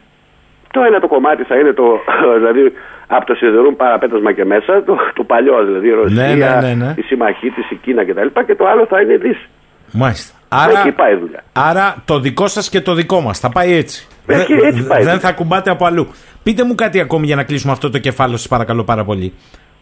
Το 0.77 0.83
ένα 0.89 0.99
το 0.99 1.07
κομμάτι 1.07 1.43
θα 1.49 1.55
είναι 1.59 1.73
το, 1.79 1.85
δηλαδή 2.37 2.61
από 3.07 3.25
το 3.25 3.33
σιδερούν 3.39 3.75
παραπέτασμα 3.75 4.31
και 4.37 4.45
μέσα, 4.53 4.71
το, 4.87 4.93
το 5.17 5.23
παλιό 5.31 5.65
δηλαδή 5.65 5.87
η 5.87 5.91
Ρωσία, 5.99 6.27
Ναι, 6.27 6.33
ναι, 6.35 6.49
ναι, 6.67 6.73
ναι. 6.83 6.93
η 6.97 7.01
συμμαχή 7.01 7.49
της, 7.49 7.69
η 7.69 7.75
Κίνα 7.83 8.05
κτλ. 8.05 8.27
Και 8.47 8.55
το 8.55 8.65
άλλο 8.71 8.85
θα 8.91 9.01
είναι 9.01 9.13
η 9.13 9.17
Δύση. 9.17 9.45
Μάλιστα. 9.91 10.31
Εκεί 10.67 10.77
Άρα, 10.79 10.93
πάει 10.93 11.13
η 11.13 11.17
δουλειά. 11.17 11.43
άρα 11.53 11.95
το 12.05 12.19
δικό 12.19 12.47
σας 12.47 12.69
και 12.69 12.81
το 12.81 12.93
δικό 12.93 13.21
μας 13.21 13.39
θα 13.39 13.49
πάει 13.49 13.73
έτσι. 13.73 14.07
Εκεί, 14.25 14.53
Δεν- 14.53 14.65
έτσι 14.65 14.87
πάει. 14.87 15.03
Δεν 15.03 15.19
θα 15.19 15.31
κουμπάτε 15.31 15.69
από 15.69 15.85
αλλού. 15.85 16.07
Πείτε 16.43 16.63
μου 16.63 16.75
κάτι 16.75 16.99
ακόμη 16.99 17.25
για 17.25 17.35
να 17.35 17.43
κλείσουμε 17.43 17.71
αυτό 17.71 17.89
το 17.89 17.97
κεφάλαιο 17.97 18.37
σας 18.37 18.47
παρακαλώ 18.47 18.83
πάρα 18.83 19.03
πολύ. 19.03 19.33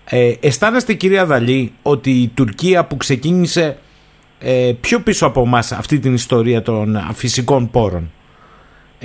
Ε, 0.10 0.34
αισθάνεστε 0.42 0.94
κυρία 0.94 1.26
Δαλή 1.26 1.74
ότι 1.82 2.10
η 2.12 2.32
Τουρκία 2.36 2.86
που 2.86 2.98
ξεκίνησε 2.98 3.78
ε, 4.40 4.72
πιο 4.82 5.00
πίσω 5.00 5.26
από 5.26 5.42
εμάς 5.42 5.72
αυτή 5.72 6.00
την 6.00 6.14
ιστορία 6.14 6.62
των 6.62 6.98
φυσικών 7.14 7.70
πόρων 7.72 8.12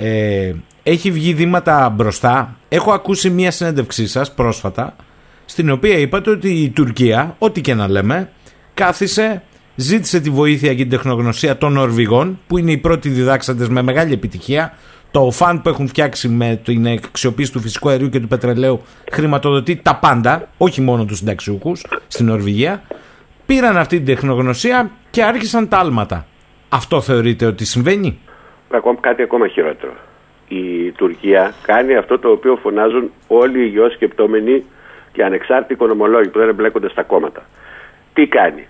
ε, 0.01 0.53
έχει 0.83 1.11
βγει 1.11 1.33
βήματα 1.33 1.89
μπροστά. 1.89 2.55
Έχω 2.69 2.91
ακούσει 2.91 3.29
μία 3.29 3.51
συνέντευξή 3.51 4.07
σας 4.07 4.33
πρόσφατα 4.33 4.95
στην 5.45 5.69
οποία 5.69 5.97
είπατε 5.97 6.29
ότι 6.29 6.49
η 6.49 6.69
Τουρκία, 6.69 7.35
ό,τι 7.37 7.61
και 7.61 7.73
να 7.73 7.87
λέμε, 7.87 8.29
κάθισε, 8.73 9.43
ζήτησε 9.75 10.19
τη 10.19 10.29
βοήθεια 10.29 10.69
και 10.69 10.81
την 10.81 10.89
τεχνογνωσία 10.89 11.57
των 11.57 11.73
Νορβηγών 11.73 12.39
που 12.47 12.57
είναι 12.57 12.71
οι 12.71 12.77
πρώτοι 12.77 13.09
διδάξαντες 13.09 13.69
με 13.69 13.81
μεγάλη 13.81 14.13
επιτυχία. 14.13 14.73
Το 15.11 15.31
φαν 15.31 15.61
που 15.61 15.69
έχουν 15.69 15.87
φτιάξει 15.87 16.27
με 16.27 16.61
την 16.63 16.87
αξιοποίηση 16.87 17.51
του 17.51 17.59
φυσικού 17.59 17.89
αερίου 17.89 18.09
και 18.09 18.19
του 18.19 18.27
πετρελαίου 18.27 18.81
χρηματοδοτεί 19.11 19.75
τα 19.75 19.95
πάντα, 19.95 20.47
όχι 20.57 20.81
μόνο 20.81 21.05
τους 21.05 21.17
συνταξιούχους 21.17 21.85
στην 22.07 22.25
Νορβηγία. 22.25 22.81
Πήραν 23.45 23.77
αυτή 23.77 23.97
την 23.97 24.05
τεχνογνωσία 24.05 24.91
και 25.09 25.23
άρχισαν 25.23 25.67
τα 25.67 25.77
άλματα. 25.77 26.25
Αυτό 26.69 27.01
θεωρείτε 27.01 27.45
ότι 27.45 27.65
συμβαίνει; 27.65 28.19
Ακόμα, 28.71 28.97
κάτι 29.01 29.21
ακόμα 29.21 29.47
χειρότερο. 29.47 29.93
Η 30.47 30.91
Τουρκία 30.91 31.53
κάνει 31.65 31.95
αυτό 31.95 32.19
το 32.19 32.31
οποίο 32.31 32.55
φωνάζουν 32.55 33.11
όλοι 33.27 33.59
οι 33.63 33.67
γεωσκεπτόμενοι 33.67 34.65
και 35.11 35.23
ανεξάρτητοι 35.23 35.73
οικονομολόγοι 35.73 36.29
που 36.29 36.39
δεν 36.39 36.49
εμπλέκονται 36.49 36.89
στα 36.89 37.03
κόμματα. 37.03 37.41
Τι 38.13 38.27
κάνει; 38.27 38.67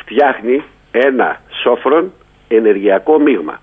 Φτιάχνει 0.00 0.62
ένα 0.92 1.40
σόφρον 1.62 2.12
ενεργειακό 2.48 3.18
μείγμα. 3.18 3.60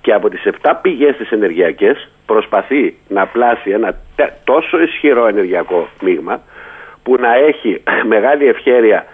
Και 0.00 0.12
από 0.12 0.28
τις 0.28 0.42
7 0.62 0.72
πηγές 0.82 1.16
τις 1.16 1.30
ενεργειακές 1.30 2.08
προσπαθεί 2.26 2.96
να 3.08 3.26
πλάσει 3.26 3.70
ένα 3.70 3.94
τε- 4.16 4.32
τόσο 4.44 4.80
ισχυρό 4.82 5.26
ενεργειακό 5.26 5.88
μείγμα 6.00 6.40
που 7.02 7.16
να 7.16 7.34
έχει 7.34 7.82
μεγάλη 8.14 8.46
ευχέρεια 8.46 9.06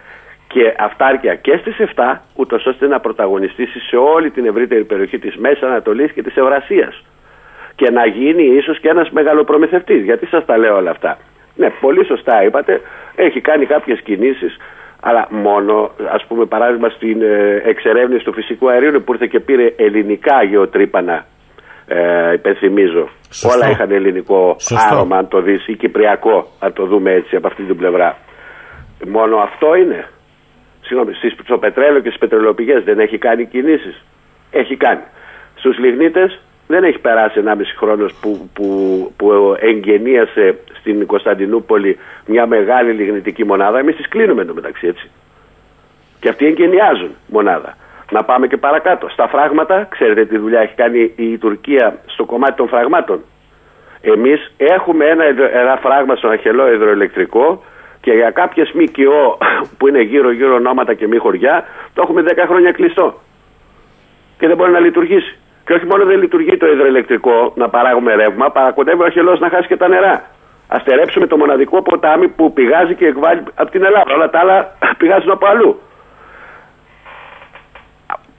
και 0.52 0.74
αυτάρκεια 0.78 1.34
και 1.34 1.56
στις 1.60 1.76
7 1.94 2.20
ούτως 2.34 2.66
ώστε 2.66 2.86
να 2.86 3.00
πρωταγωνιστήσει 3.00 3.78
σε 3.80 3.96
όλη 3.96 4.30
την 4.30 4.46
ευρύτερη 4.46 4.84
περιοχή 4.84 5.18
της 5.18 5.36
Μέσης 5.36 5.62
Ανατολής 5.62 6.12
και 6.12 6.22
της 6.22 6.36
Ευρασίας 6.36 7.02
και 7.74 7.90
να 7.90 8.06
γίνει 8.06 8.42
ίσως 8.42 8.80
και 8.80 8.88
ένας 8.88 9.10
μεγαλοπρομηθευτής. 9.10 10.04
Γιατί 10.04 10.26
σας 10.26 10.44
τα 10.44 10.58
λέω 10.58 10.76
όλα 10.76 10.90
αυτά. 10.90 11.18
Ναι, 11.56 11.70
πολύ 11.80 12.04
σωστά 12.04 12.44
είπατε, 12.44 12.80
έχει 13.14 13.40
κάνει 13.40 13.66
κάποιες 13.66 14.00
κινήσεις 14.00 14.56
αλλά 15.00 15.26
μόνο, 15.30 15.90
ας 16.12 16.24
πούμε 16.28 16.44
παράδειγμα 16.44 16.88
στην 16.88 17.22
ε, 17.22 17.62
εξερεύνηση 17.64 18.24
του 18.24 18.32
φυσικού 18.32 18.70
αερίου 18.70 19.02
που 19.04 19.12
ήρθε 19.12 19.26
και 19.26 19.40
πήρε 19.40 19.74
ελληνικά 19.76 20.42
γεωτρύπανα 20.42 21.26
ε, 21.86 22.32
υπενθυμίζω. 22.32 23.08
Σωστό. 23.30 23.48
Όλα 23.48 23.70
είχαν 23.70 23.90
ελληνικό 23.90 24.56
Σωστό. 24.58 24.94
άρωμα 24.94 25.16
αν 25.16 25.28
το 25.28 25.40
δεις 25.40 25.66
ή 25.66 25.74
κυπριακό 25.76 26.46
αν 26.58 26.72
το 26.72 26.86
δούμε 26.86 27.12
έτσι 27.12 27.36
από 27.36 27.46
αυτή 27.46 27.62
την 27.62 27.76
πλευρά. 27.76 28.16
Μόνο 29.06 29.36
αυτό 29.36 29.74
είναι. 29.74 30.08
Συγγνώμη, 30.90 31.14
στις, 31.14 31.35
στο 31.44 31.59
πετρέλαιο 31.59 32.00
και 32.00 32.09
στις 32.09 32.20
πετρελαιοπηγές 32.20 32.85
δεν 32.85 32.98
έχει 32.98 33.18
κάνει 33.18 33.44
κινήσεις. 33.46 34.05
Έχει 34.50 34.76
κάνει. 34.76 35.00
Στους 35.55 35.79
λιγνίτες 35.79 36.40
δεν 36.66 36.85
έχει 36.85 36.98
περάσει 36.98 37.42
1,5 37.46 37.57
χρόνος 37.76 38.14
που, 38.20 38.50
που, 38.53 38.66
που 39.16 39.57
εγγενίασε 39.61 40.59
στην 40.79 41.07
Κωνσταντινούπολη 41.07 41.98
μια 42.26 42.46
μεγάλη 42.46 42.92
λιγνητική 42.92 43.44
μονάδα. 43.44 43.79
Εμείς 43.79 43.96
τις 43.96 44.09
κλείνουμε 44.09 44.42
εντωμεταξύ 44.42 44.87
έτσι. 44.87 45.11
Και 46.20 46.29
αυτοί 46.29 46.46
εγκαινιάζουν 46.46 47.11
μονάδα. 47.26 47.76
Να 48.11 48.24
πάμε 48.24 48.46
και 48.46 48.57
παρακάτω. 48.57 49.09
Στα 49.09 49.29
φράγματα, 49.29 49.87
ξέρετε 49.90 50.24
τι 50.24 50.38
δουλειά 50.38 50.61
έχει 50.61 50.74
κάνει 50.74 51.12
η 51.16 51.38
Τουρκία 51.38 51.98
στο 52.07 52.24
κομμάτι 52.24 52.55
των 52.57 52.68
φραγμάτων. 52.68 53.24
Εμείς 54.00 54.53
έχουμε 54.57 55.05
ένα, 55.05 55.29
υδρο- 55.29 55.50
ένα 55.53 55.76
φράγμα 55.76 56.14
στον 56.16 56.31
Αχελό 56.31 56.72
υδροελεκτρικό 56.72 57.64
και 58.00 58.12
για 58.12 58.30
κάποιες 58.30 58.72
ΜΚΟ 58.72 59.38
που 59.78 59.88
είναι 59.88 60.00
γύρω-γύρω 60.02 60.54
ονόματα 60.54 60.94
και 60.94 61.06
μη 61.06 61.16
χωριά 61.16 61.64
το 61.94 62.02
έχουμε 62.04 62.22
10 62.26 62.44
χρόνια 62.46 62.72
κλειστό. 62.72 63.20
Και 64.38 64.46
δεν 64.46 64.56
μπορεί 64.56 64.70
να 64.70 64.80
λειτουργήσει. 64.80 65.38
Και 65.64 65.72
όχι 65.72 65.86
μόνο 65.86 66.04
δεν 66.04 66.18
λειτουργεί 66.18 66.56
το 66.56 66.66
υδροελεκτρικό 66.66 67.52
να 67.56 67.68
παράγουμε 67.68 68.14
ρεύμα, 68.14 68.50
παρακοντεύει 68.50 69.02
ο 69.02 69.04
Αχελός 69.04 69.40
να 69.40 69.48
χάσει 69.48 69.66
και 69.68 69.76
τα 69.76 69.88
νερά. 69.88 70.24
Α 70.68 70.78
στερέψουμε 70.80 71.26
το 71.26 71.36
μοναδικό 71.36 71.82
ποτάμι 71.82 72.28
που 72.28 72.52
πηγάζει 72.52 72.94
και 72.94 73.06
εκβάλλει 73.06 73.42
από 73.54 73.70
την 73.70 73.84
Ελλάδα. 73.84 74.14
Όλα 74.14 74.30
τα 74.30 74.38
άλλα 74.38 74.76
πηγάζουν 74.98 75.30
από 75.30 75.46
αλλού. 75.46 75.80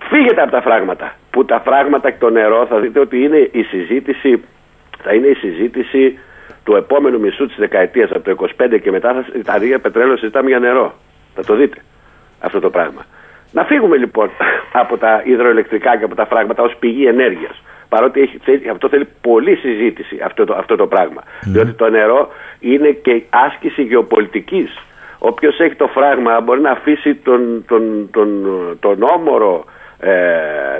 Φύγετε 0.09 0.41
από 0.41 0.51
τα 0.51 0.61
φράγματα. 0.61 1.13
Που 1.29 1.45
τα 1.45 1.59
φράγματα 1.59 2.09
και 2.11 2.17
το 2.19 2.29
νερό 2.29 2.65
θα 2.65 2.79
δείτε 2.79 2.99
ότι 2.99 3.23
είναι 3.23 3.49
η 3.51 3.63
συζήτηση, 3.63 4.43
θα 5.03 5.13
είναι 5.13 5.27
η 5.27 5.33
συζήτηση 5.33 6.19
του 6.63 6.75
επόμενου 6.75 7.19
μισού 7.19 7.45
της 7.47 7.55
δεκαετίας 7.57 8.11
από 8.11 8.35
το 8.35 8.47
25 8.59 8.79
και 8.81 8.91
μετά 8.91 9.13
θα, 9.13 9.41
τα 9.43 9.53
αντί 9.53 9.65
για 9.67 9.79
πετρέλαιο 9.79 10.17
συζητάμε 10.17 10.49
για 10.49 10.59
νερό. 10.59 10.93
Θα 11.35 11.43
το 11.43 11.55
δείτε 11.55 11.77
αυτό 12.39 12.59
το 12.59 12.69
πράγμα. 12.69 13.05
Να 13.51 13.63
φύγουμε 13.63 13.97
λοιπόν 13.97 14.29
από 14.81 14.97
τα 14.97 15.21
υδροελεκτρικά 15.25 15.97
και 15.97 16.03
από 16.03 16.15
τα 16.15 16.25
φράγματα 16.25 16.63
ως 16.63 16.75
πηγή 16.79 17.05
ενέργειας. 17.05 17.61
Παρότι 17.89 18.21
έχει, 18.21 18.37
θέλει- 18.43 18.69
αυτό 18.69 18.89
θέλει 18.89 19.07
πολλή 19.21 19.55
συζήτηση 19.55 20.19
αυτό 20.23 20.45
το, 20.45 20.53
αυτό 20.53 20.75
το 20.75 20.87
πράγμα. 20.87 21.21
Διότι 21.41 21.71
το 21.71 21.89
νερό 21.89 22.29
είναι 22.59 22.89
και 22.89 23.23
άσκηση 23.29 23.81
γεωπολιτικής. 23.81 24.77
Όποιος 25.19 25.59
έχει 25.59 25.75
το 25.75 25.87
φράγμα 25.87 26.41
μπορεί 26.41 26.61
να 26.61 26.71
αφήσει 26.71 27.15
τον, 27.15 27.65
τον, 27.67 28.09
τον, 28.11 28.29
τον 28.79 29.03
όμορο, 29.03 29.65
ε, 29.99 30.11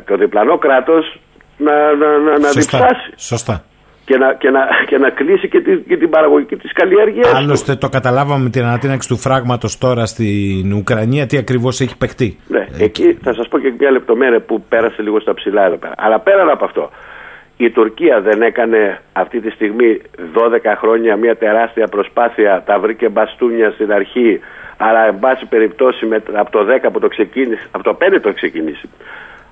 το 0.06 0.16
διπλανό 0.16 0.58
κράτος 0.58 1.20
να, 1.58 1.96
να, 1.96 2.18
να, 2.18 2.38
να 2.40 2.48
Σωστά. 2.48 2.78
διψάσει 2.78 3.12
Σωστά. 3.16 3.64
Και 4.06 4.18
να, 4.18 4.34
και, 4.34 4.50
να, 4.50 4.68
και 4.88 4.98
να 4.98 5.10
κλείσει 5.10 5.48
και, 5.48 5.62
τη, 5.62 5.78
και 5.78 5.98
την 5.98 6.10
παραγωγική 6.10 6.56
της 6.56 6.74
καλλιέργειας 6.74 7.30
του. 7.30 7.38
Άλλωστε 7.38 7.76
το 7.76 7.90
καταλάβαμε 7.90 8.44
με 8.44 8.50
την 8.50 8.64
ανατείναξη 8.64 9.08
του 9.08 9.18
φράγματος 9.18 9.78
τώρα 9.78 10.06
στην 10.06 10.74
Ουκρανία 10.74 11.26
τι 11.26 11.38
ακριβώς 11.38 11.82
έχει 11.82 11.98
παιχτεί. 11.98 12.38
Ναι, 12.48 12.68
εκεί 12.80 13.18
θα 13.22 13.34
σας 13.34 13.48
πω 13.48 13.60
και 13.60 13.74
μια 13.80 13.92
λεπτομέρεια 13.92 14.40
που 14.40 14.64
πέρασε 14.70 15.02
λίγο 15.02 15.20
στα 15.20 15.34
ψηλά 15.34 15.66
εδώ 15.66 15.76
πέρα. 15.76 15.94
Αλλά 15.98 16.20
πέραν 16.20 16.50
από 16.50 16.66
αυτό, 16.66 16.90
η 17.58 17.70
Τουρκία 17.70 18.22
δεν 18.22 18.42
έκανε 18.42 19.02
αυτή 19.14 19.40
τη 19.40 19.50
στιγμή 19.50 20.02
12 20.34 20.74
χρόνια 20.78 21.16
μια 21.16 21.36
τεράστια 21.36 21.88
προσπάθεια, 21.88 22.64
τα 22.66 22.80
βρήκε 22.80 23.10
μπαστούνια 23.10 23.72
στην 23.72 23.94
αρχή, 23.94 24.40
αλλά 24.78 25.06
εν 25.08 25.20
πάση 25.20 25.46
περιπτώσει 25.46 26.06
με, 26.06 26.24
από 26.34 26.52
το 26.52 26.66
10 26.84 26.90
που 26.94 27.00
το 27.00 27.08
ξεκίνησε, 27.08 27.68
από 27.72 27.84
το 27.84 27.98
5 28.16 28.20
το 28.22 28.34
ξεκίνησε, 28.34 28.90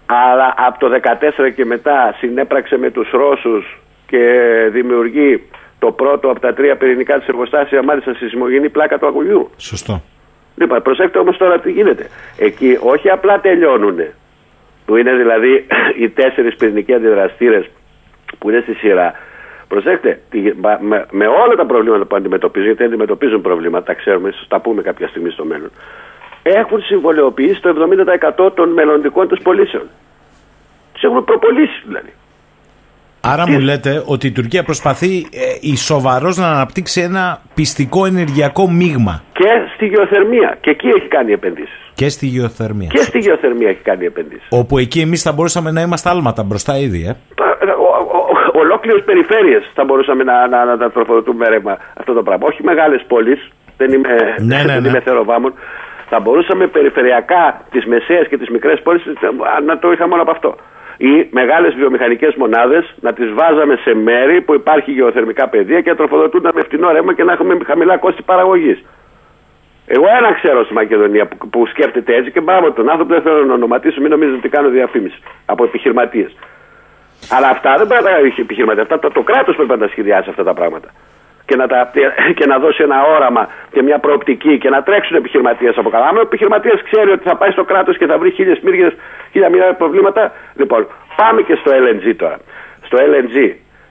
αλλά 0.06 0.54
από 0.58 0.80
το 0.80 1.00
14 1.48 1.54
και 1.56 1.66
μετά 1.66 2.16
συνέπραξε 2.18 2.78
με 2.78 2.92
τους 2.92 3.10
Ρώσους 3.10 3.79
και 4.10 4.24
δημιουργεί 4.72 5.44
το 5.80 5.92
πρώτο 5.92 6.30
από 6.30 6.40
τα 6.40 6.54
τρία 6.54 6.76
πυρηνικά 6.78 7.18
της 7.18 7.28
εργοστάσια 7.28 7.84
μάλιστα 7.84 8.12
στη 8.14 8.20
σεισμογενή 8.20 8.70
πλάκα 8.70 8.98
του 8.98 9.06
Αγουλιού. 9.06 9.50
Σωστό. 9.58 10.02
Λοιπόν, 10.56 10.82
προσέξτε 10.82 11.20
όμως 11.20 11.38
τώρα 11.38 11.60
τι 11.60 11.72
γίνεται. 11.72 12.10
Εκεί 12.38 12.78
όχι 12.82 13.10
απλά 13.10 13.40
τελειώνουν, 13.40 14.00
που 14.86 14.96
είναι 14.96 15.14
δηλαδή 15.14 15.68
οι 16.02 16.10
τέσσερις 16.10 16.56
πυρηνικοί 16.56 16.94
αντιδραστήρες 16.94 17.70
που 18.40 18.50
είναι 18.50 18.62
στη 18.62 18.74
σειρά. 18.74 19.14
Προσέξτε, 19.68 20.22
με, 20.82 21.06
με, 21.12 21.28
όλα 21.28 21.56
τα 21.56 21.66
προβλήματα 21.66 22.06
που 22.06 22.16
αντιμετωπίζουν, 22.16 22.68
γιατί 22.68 22.84
αντιμετωπίζουν 22.84 23.42
προβλήματα, 23.42 23.86
τα 23.86 23.94
ξέρουμε, 23.94 24.32
θα 24.32 24.46
τα 24.48 24.60
πούμε 24.60 24.82
κάποια 24.82 25.08
στιγμή 25.08 25.30
στο 25.30 25.46
μέλλον, 25.46 25.72
έχουν 26.44 26.82
συμβολαιοποιήσει 26.82 27.62
το 27.62 27.90
70% 28.46 28.52
των 28.56 28.70
μελλοντικών 28.70 29.28
τους 29.28 29.40
πωλήσεων. 29.44 29.88
Τους 30.94 31.04
έχουν 31.04 31.24
προπολίσει 31.24 31.84
δηλαδή. 31.86 32.14
Άρα 33.22 33.50
μου 33.50 33.60
λέτε 33.60 34.04
ότι 34.06 34.28
η 34.28 34.32
Τουρκία 34.32 34.64
προσπαθεί 34.64 35.18
ε, 35.18 35.72
η 35.72 35.76
σοβαρός 35.78 36.38
να 36.38 36.48
αναπτύξει 36.48 37.02
ένα 37.02 37.42
πιστικό 37.54 38.06
ενεργειακό 38.06 38.70
μείγμα. 38.70 39.24
Και 39.34 39.50
στη 39.76 39.86
γεωθερμία. 39.86 40.58
Και 40.62 40.70
εκεί 40.70 40.88
έχει 40.88 41.08
κάνει 41.08 41.32
επενδύσεις. 41.32 41.92
Και 41.94 42.10
στη 42.10 42.26
γεωθερμία. 42.26 42.88
Και 42.88 43.02
στη 43.02 43.20
γεωθερμία 43.20 43.70
έχει 43.70 43.82
κάνει 43.84 44.06
επενδύσεις. 44.06 44.48
Όπου 44.50 44.78
εκεί 44.78 45.00
εμείς 45.00 45.22
θα 45.22 45.32
μπορούσαμε 45.32 45.72
να 45.72 45.82
είμαστε 45.82 46.10
άλματα 46.10 46.44
μπροστά 46.44 46.78
ήδη. 46.78 47.06
Ε. 47.08 47.16
Ολόκληρες 48.54 49.04
περιφέρειες 49.04 49.72
θα 49.74 49.84
μπορούσαμε 49.84 50.24
να, 50.24 50.48
να, 50.48 50.66
να, 50.66 50.76
να 50.76 50.90
τροφοδοτούμε 50.92 51.48
ρεύμα 51.48 51.78
αυτό 51.94 52.14
το 52.14 52.24
πράγμα. 52.24 52.46
Όχι 52.50 52.64
μεγάλες 52.64 53.04
πόλεις. 53.08 53.50
Δεν 53.78 53.94
είμαι, 53.94 54.10
ναι, 54.38 54.56
ναι, 54.64 54.64
δεν 54.64 54.82
ναι. 54.82 54.88
είμαι 54.88 55.00
θεροβάμων. 55.00 55.54
Θα 56.10 56.20
μπορούσαμε 56.20 56.68
περιφερειακά 56.68 57.62
τις 57.72 57.86
μεσαίες 57.86 58.28
και 58.28 58.38
τις 58.38 58.50
μικρές 58.50 58.82
πόλεις 58.82 59.04
να 59.66 59.80
το 59.80 59.92
είχαμε 59.92 60.14
όλο 60.14 60.22
από 60.22 60.32
αυτό 60.32 60.56
ή 61.00 61.28
μεγάλες 61.32 61.74
βιομηχανικές 61.76 62.36
μονάδες 62.36 62.94
να 63.00 63.14
τις 63.14 63.34
βάζαμε 63.34 63.76
σε 63.76 63.94
μέρη 63.94 64.42
που 64.42 64.54
υπάρχει 64.54 64.92
γεωθερμικά 64.92 65.50
πεδία 65.50 65.82
και 65.82 65.90
να 65.90 65.96
τροφοδοτούν 65.96 66.50
με 66.54 66.62
φτηνό 66.62 66.92
ρεύμα 66.92 67.14
και 67.14 67.24
να 67.24 67.32
έχουμε 67.32 67.58
χαμηλά 67.66 67.98
κόστη 67.98 68.22
παραγωγής. 68.22 68.86
Εγώ 69.86 70.06
ένα 70.18 70.34
ξέρω 70.34 70.64
στη 70.64 70.74
Μακεδονία 70.74 71.28
που, 71.28 71.50
που 71.50 71.66
σκέφτεται 71.66 72.16
έτσι 72.16 72.32
και 72.32 72.42
μπράβο 72.42 72.72
τον 72.72 72.90
άνθρωπο 72.90 73.14
δεν 73.14 73.22
θέλω 73.22 73.46
να 73.46 73.54
ονοματίσω, 73.54 74.02
μην 74.02 74.10
νομίζετε 74.10 74.38
ότι 74.38 74.50
κάνω 74.50 74.70
διαφήμιση 74.70 75.20
από 75.46 75.64
επιχειρηματίες. 75.64 76.36
Αλλά 77.30 77.50
αυτά 77.50 77.74
δεν 77.78 77.88
πρέπει 77.88 78.04
να 78.04 78.10
τα 78.10 78.18
επιχειρηματίε. 78.42 78.82
Αυτά 78.82 79.00
το, 79.00 79.10
το 79.10 79.22
κράτος 79.22 79.56
πρέπει 79.56 79.70
να 79.72 79.78
τα 79.78 79.88
σχεδιάσει 79.88 80.30
αυτά 80.30 80.44
τα 80.44 80.54
πράγματα 80.54 80.90
και 81.50 81.56
να, 81.56 81.68
τα, 81.68 81.92
και 82.38 82.46
να 82.46 82.58
δώσει 82.60 82.84
ένα 82.84 83.00
όραμα 83.16 83.44
και 83.72 83.82
μια 83.82 83.98
προοπτική 84.00 84.58
και 84.58 84.70
να 84.70 84.84
τρέξουν 84.84 85.16
επιχειρηματίες 85.16 85.78
από 85.78 85.90
καλά. 85.90 86.06
Αν 86.08 86.18
ο 86.18 86.22
επιχειρηματίας 86.22 86.82
ξέρει 86.90 87.10
ότι 87.12 87.24
θα 87.30 87.36
πάει 87.36 87.52
στο 87.52 87.64
κράτος 87.64 87.98
και 87.98 88.06
θα 88.06 88.18
βρει 88.18 88.32
χίλιες 88.32 88.60
μύριε, 88.60 88.90
χίλια 89.32 89.50
μοίρα 89.50 89.74
προβλήματα. 89.74 90.32
Λοιπόν, 90.56 90.88
πάμε 91.16 91.42
και 91.42 91.56
στο 91.56 91.72
LNG 91.72 92.14
τώρα. 92.18 92.38
Στο 92.88 92.98
LNG 93.10 93.38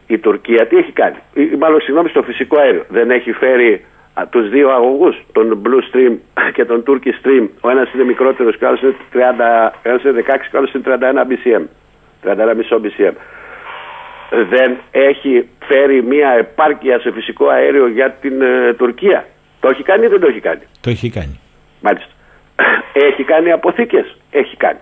η 0.07 0.18
Τουρκία 0.18 0.66
τι 0.66 0.77
έχει 0.77 0.92
κάνει, 0.92 1.16
ή, 1.35 1.42
μάλλον 1.59 1.81
συγγνώμη, 1.81 2.09
στο 2.09 2.23
φυσικό 2.23 2.61
αέριο. 2.61 2.85
Δεν 2.88 3.11
έχει 3.11 3.33
φέρει 3.33 3.85
τους 4.31 4.49
δύο 4.49 4.71
αγωγούς, 4.71 5.16
τον 5.33 5.62
Blue 5.64 5.83
Stream 5.88 6.14
και 6.53 6.64
τον 6.64 6.83
Turkish 6.87 7.18
Stream. 7.23 7.44
Ο 7.61 7.71
ένας 7.71 7.92
είναι 7.94 8.05
μικρότερος 8.05 8.57
και 8.57 8.64
ο 8.64 8.68
άλλος 8.68 8.81
είναι, 8.83 8.94
30, 9.12 9.73
είναι 10.05 10.12
16 10.12 10.49
και 10.51 10.57
ο 10.57 10.59
άλλος 10.59 10.73
είναι 10.73 10.85
31 10.85 11.25
BCM. 11.31 11.64
31,5 12.25 12.81
BCM 12.85 13.14
δεν 14.31 14.77
έχει 14.91 15.49
φέρει 15.67 16.03
μια 16.03 16.31
επάρκεια 16.31 16.99
σε 16.99 17.12
φυσικό 17.12 17.49
αέριο 17.49 17.88
για 17.88 18.11
την 18.11 18.43
ε, 18.43 18.75
Τουρκία. 18.75 19.27
Το 19.61 19.69
έχει 19.73 19.83
κάνει 19.83 20.05
ή 20.05 20.09
δεν 20.09 20.21
το 20.21 20.27
έχει 20.27 20.41
κάνει; 20.41 20.62
Το 20.81 20.91
έχει 20.91 21.11
κάνει. 21.11 21.41
Μάλιστα. 21.81 22.12
Έχει 23.09 23.25
κάνει 23.25 23.53
αποθήκες; 23.53 24.17
Έχει 24.31 24.57
κάνει. 24.57 24.79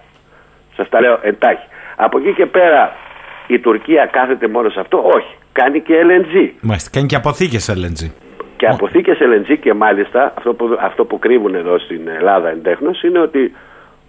Σας 0.76 0.88
τα 0.88 1.00
λέω 1.00 1.18
εντάχει. 1.22 1.66
Από 1.96 2.18
εκεί 2.18 2.32
και 2.32 2.46
πέρα 2.46 2.96
η 3.46 3.58
Τουρκία 3.58 4.08
κάθεται 4.12 4.48
μόνο 4.48 4.68
σε 4.68 4.80
αυτό; 4.80 5.02
Όχι. 5.04 5.34
Κάνει 5.52 5.80
και 5.80 5.94
LNG. 6.02 6.50
Μάλιστα. 6.60 6.90
Κάνει 6.92 7.06
και 7.06 7.16
αποθήκες 7.16 7.74
LNG. 7.74 8.10
Και 8.56 8.66
αποθήκες 8.66 9.18
LNG 9.20 9.56
και 9.60 9.74
μάλιστα 9.74 10.32
αυτό 10.38 10.54
που, 10.54 10.78
αυτό 10.80 11.04
που 11.04 11.18
κρύβουν 11.18 11.54
εδώ 11.54 11.78
στην 11.78 12.08
Ελλάδα 12.08 12.48
εντέχνως 12.48 13.02
είναι 13.02 13.18
ότι 13.18 13.54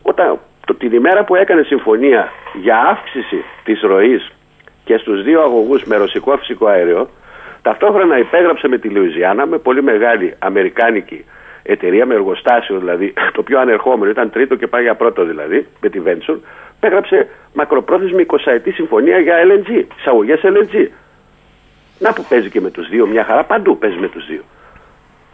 όταν, 0.01 0.39
το, 0.65 0.73
την 0.73 0.91
ημέρα 0.93 1.23
που 1.23 1.35
έκανε 1.35 1.61
συμφωνία 1.61 2.31
για 2.61 2.77
αύξηση 2.77 3.43
της 3.63 3.81
ροής 3.81 4.31
και 4.87 4.97
στους 4.97 5.23
δύο 5.23 5.41
αγωγούς 5.41 5.83
με 5.83 5.95
ρωσικό 5.95 6.37
φυσικό 6.37 6.67
αέριο, 6.67 7.09
ταυτόχρονα 7.61 8.17
υπέγραψε 8.17 8.67
με 8.67 8.77
τη 8.77 8.89
Λουιζιάννα, 8.89 9.45
με 9.45 9.57
πολύ 9.57 9.83
μεγάλη 9.83 10.35
αμερικάνικη 10.39 11.25
εταιρεία, 11.63 12.05
με 12.05 12.13
εργοστάσιο 12.13 12.79
δηλαδή, 12.79 13.13
το 13.35 13.43
πιο 13.43 13.59
ανερχόμενο, 13.59 14.11
ήταν 14.11 14.29
τρίτο 14.29 14.55
και 14.55 14.67
πάει 14.67 14.83
για 14.83 14.95
πρώτο 14.95 15.25
δηλαδή, 15.25 15.67
με 15.81 15.89
τη 15.89 16.01
Venture, 16.05 16.37
υπέγραψε 16.75 17.27
μακροπρόθεσμη 17.53 18.25
20 18.27 18.37
ετή 18.45 18.71
συμφωνία 18.71 19.19
για 19.19 19.35
LNG, 19.47 19.83
εισαγωγές 19.99 20.39
LNG. 20.43 20.87
Να 21.99 22.13
που 22.13 22.25
παίζει 22.29 22.49
και 22.49 22.61
με 22.61 22.69
τους 22.69 22.89
δύο, 22.89 23.07
μια 23.07 23.23
χαρά 23.23 23.43
παντού 23.43 23.77
παίζει 23.77 23.97
με 23.97 24.07
τους 24.07 24.25
δύο. 24.27 24.41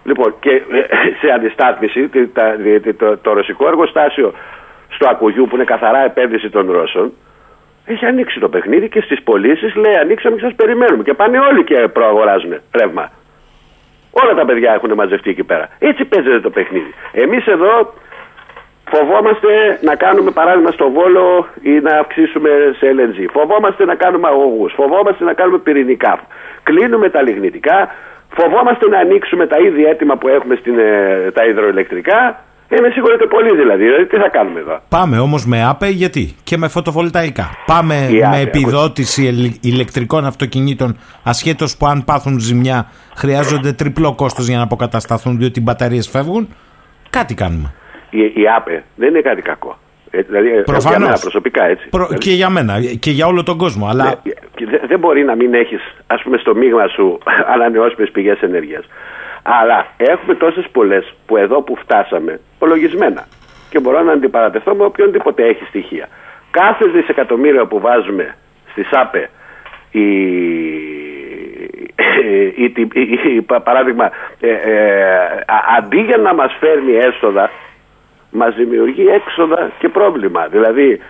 Λοιπόν, 0.03 0.35
και 0.39 0.51
ε, 0.51 0.61
σε 1.19 1.31
αντιστάθμιση, 1.35 2.07
το, 2.07 2.27
το, 2.97 3.17
το 3.17 3.33
ρωσικό 3.33 3.67
εργοστάσιο 3.67 4.33
στο 4.89 5.07
Ακουγιού, 5.09 5.47
που 5.49 5.55
είναι 5.55 5.63
καθαρά 5.63 6.05
επένδυση 6.05 6.49
των 6.49 6.71
Ρώσων, 6.71 7.13
έχει 7.85 8.05
ανοίξει 8.05 8.39
το 8.39 8.49
παιχνίδι 8.49 8.89
και 8.89 9.01
στις 9.01 9.23
πωλήσεις 9.23 9.75
λέει 9.75 9.95
ανοίξαμε 9.95 10.35
και 10.35 10.41
σας 10.41 10.55
περιμένουμε. 10.55 11.03
Και 11.03 11.13
πάνε 11.13 11.39
όλοι 11.39 11.63
και 11.63 11.87
προαγοράζουν 11.87 12.61
ρεύμα. 12.79 13.11
Όλα 14.11 14.33
τα 14.33 14.45
παιδιά 14.45 14.73
έχουν 14.73 14.93
μαζευτεί 14.93 15.29
εκεί 15.29 15.43
πέρα. 15.43 15.69
Έτσι 15.79 16.05
παίζεται 16.05 16.39
το 16.39 16.49
παιχνίδι. 16.49 16.93
Εμείς 17.11 17.45
εδώ 17.47 17.93
φοβόμαστε 18.89 19.79
να 19.81 19.95
κάνουμε 19.95 20.31
παράδειγμα 20.31 20.71
στο 20.71 20.89
Βόλο 20.89 21.47
ή 21.61 21.69
να 21.69 21.97
αυξήσουμε 21.97 22.49
σε 22.77 22.85
LNG. 22.95 23.25
Φοβόμαστε 23.31 23.85
να 23.85 23.95
κάνουμε 23.95 24.27
αγωγούς. 24.27 24.73
Φοβόμαστε 24.73 25.23
να 25.23 25.33
κάνουμε 25.33 25.57
πυρηνικά. 25.57 26.19
Κλείνουμε 26.63 27.09
τα 27.09 27.21
λιγνητικά. 27.21 27.95
Φοβόμαστε 28.29 28.87
να 28.89 28.99
ανοίξουμε 28.99 29.47
τα 29.47 29.57
ίδια 29.59 29.89
έτοιμα 29.89 30.17
που 30.17 30.27
έχουμε 30.27 30.55
στην, 30.55 30.79
ε, 30.79 31.31
τα 31.33 31.45
υδροελεκτρικά 31.45 32.39
ε, 32.77 32.81
με 32.81 32.89
συγχωρείτε 32.89 33.25
πολύ 33.25 33.55
δηλαδή. 33.55 33.83
δηλαδή. 33.83 34.05
Τι 34.05 34.17
θα 34.17 34.29
κάνουμε 34.29 34.59
εδώ; 34.59 34.79
Πάμε 34.89 35.19
όμως 35.19 35.45
με 35.45 35.65
ΑΠΕ 35.67 35.87
γιατί; 35.87 36.35
Και 36.43 36.57
με 36.57 36.67
φωτοβολταϊκά. 36.67 37.49
Πάμε 37.65 37.95
με 38.29 38.39
επιδότηση 38.39 39.57
ηλεκτρικών 39.61 40.25
αυτοκινήτων 40.25 40.97
ασχέτως 41.23 41.77
που 41.77 41.85
αν 41.85 42.03
πάθουν 42.03 42.39
ζημιά 42.39 42.87
χρειάζονται 43.15 43.71
τριπλό 43.71 44.13
κόστος 44.15 44.47
για 44.47 44.57
να 44.57 44.63
αποκατασταθούν 44.63 45.37
διότι 45.37 45.59
οι 45.59 45.63
μπαταρίες 45.65 46.09
φεύγουν. 46.09 46.47
Κάτι 47.09 47.33
κάνουμε. 47.33 47.73
Η, 48.09 48.19
η 48.19 48.43
ΑΠΕ 48.57 48.83
δεν 48.95 49.09
είναι 49.09 49.21
κάτι 49.21 49.41
κακό. 49.41 49.77
Ε, 50.15 50.21
δηλαδή, 50.21 50.47
ε, 50.47 50.61
Προφανώς. 50.61 50.97
Για 50.97 50.99
μένα 50.99 51.19
προσωπικά 51.19 51.63
έτσι. 51.65 51.89
Προ... 51.89 52.05
Δηλαδή... 52.05 52.23
Και 52.25 52.31
για 52.31 52.49
μένα 52.49 52.73
και 52.99 53.11
για 53.11 53.27
όλο 53.27 53.43
τον 53.43 53.57
κόσμο. 53.57 53.87
Αλλά... 53.87 54.03
Ναι, 54.03 54.77
δεν 54.87 54.99
μπορεί 54.99 55.23
να 55.23 55.35
μην 55.35 55.53
έχεις, 55.53 55.81
ας 56.07 56.21
πούμε, 56.23 56.37
στο 56.37 56.55
μείγμα 56.55 56.87
σου 56.87 57.17
ανανεώσιμες 57.53 58.11
πηγές 58.11 58.41
ενέργειας. 58.41 58.85
Αλλά 59.43 59.87
έχουμε 59.97 60.35
τόσες 60.35 60.65
πολλές 60.71 61.13
που 61.25 61.37
εδώ 61.37 61.61
που 61.61 61.75
φτάσαμε, 61.75 62.39
υπολογισμένα. 62.63 63.25
Και 63.69 63.79
μπορώ 63.79 64.01
να 64.01 64.11
αντιπαρατεθώ 64.11 64.75
με 64.75 64.83
οποιονδήποτε 64.83 65.43
έχει 65.43 65.65
στοιχεία. 65.65 66.07
Κάθε 66.51 66.85
δισεκατομμύριο 66.89 67.67
που 67.67 67.79
βάζουμε 67.79 68.35
στη 68.71 68.83
ΣΑΠΕ, 68.83 69.29
η, 69.91 70.07
η, 72.63 72.73
η, 73.35 73.41
παράδειγμα, 73.63 74.11
ε, 74.39 74.49
ε, 74.49 75.43
αντί 75.77 76.01
για 76.01 76.17
να 76.17 76.33
μας 76.33 76.55
φέρνει 76.59 76.95
έσοδα, 76.95 77.49
μας 78.31 78.55
δημιουργεί 78.55 79.07
έξοδα 79.07 79.71
και 79.79 79.89
πρόβλημα. 79.89 80.47
Δηλαδή, 80.47 81.01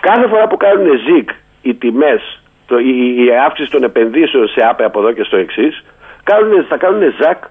κάθε 0.00 0.28
φορά 0.28 0.46
που 0.46 0.56
κάνουν 0.56 0.98
ζυγ 0.98 1.24
οι 1.62 1.74
τιμές, 1.74 2.42
το, 2.66 2.78
η, 2.78 3.24
η 3.24 3.36
αύξηση 3.46 3.70
των 3.70 3.82
επενδύσεων 3.82 4.48
σε 4.48 4.66
ΑΠΕ 4.68 4.84
από 4.84 4.98
εδώ 4.98 5.12
και 5.12 5.22
στο 5.22 5.36
εξής, 5.36 5.84
κάνουν, 6.22 6.64
θα 6.68 6.76
κάνουν 6.76 7.14
ζακ 7.20 7.42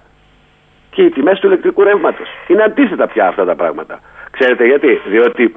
και 0.91 1.01
οι 1.01 1.09
τιμές 1.09 1.39
του 1.39 1.47
ηλεκτρικού 1.47 1.83
ρεύματος. 1.83 2.27
Είναι 2.47 2.63
αντίθετα 2.63 3.07
πια 3.07 3.27
αυτά 3.27 3.45
τα 3.45 3.55
πράγματα. 3.55 3.99
Ξέρετε 4.31 4.65
γιατί; 4.65 5.01
Διότι 5.05 5.53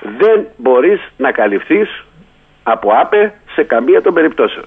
δεν 0.00 0.46
μπορείς 0.56 1.00
να 1.16 1.32
καλυφθείς 1.32 2.04
από 2.62 2.90
άπε 3.02 3.32
σε 3.54 3.62
καμία 3.62 4.02
των 4.02 4.14
περιπτώσεων. 4.14 4.66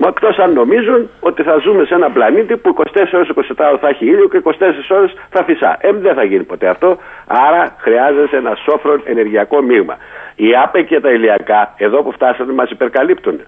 Μα 0.00 0.08
εκτός 0.08 0.38
αν 0.38 0.52
νομίζουν 0.52 1.08
ότι 1.20 1.42
θα 1.42 1.58
ζούμε 1.64 1.84
σε 1.84 1.94
ένα 1.94 2.10
πλανήτη 2.10 2.56
που 2.56 2.74
24 2.76 2.82
ώρες 3.12 3.28
24 3.34 3.64
ώρες 3.68 3.80
θα 3.80 3.88
έχει 3.88 4.04
ήλιο 4.04 4.28
και 4.28 4.42
24 4.44 4.50
ώρες 4.88 5.12
θα 5.30 5.44
φυσά. 5.44 5.76
Ε, 5.80 5.92
δεν 5.92 6.14
θα 6.14 6.24
γίνει 6.24 6.44
ποτέ 6.44 6.68
αυτό. 6.68 6.98
Άρα 7.26 7.76
χρειάζεται 7.78 8.36
ένα 8.36 8.54
σόφρον 8.64 9.02
ενεργειακό 9.04 9.62
μείγμα. 9.62 9.96
Οι 10.36 10.56
άπε 10.64 10.82
και 10.82 11.00
τα 11.00 11.10
ηλιακά 11.10 11.74
εδώ 11.76 12.02
που 12.02 12.12
φτάσαμε 12.12 12.52
μας 12.52 12.70
υπερκαλύπτουν. 12.70 13.40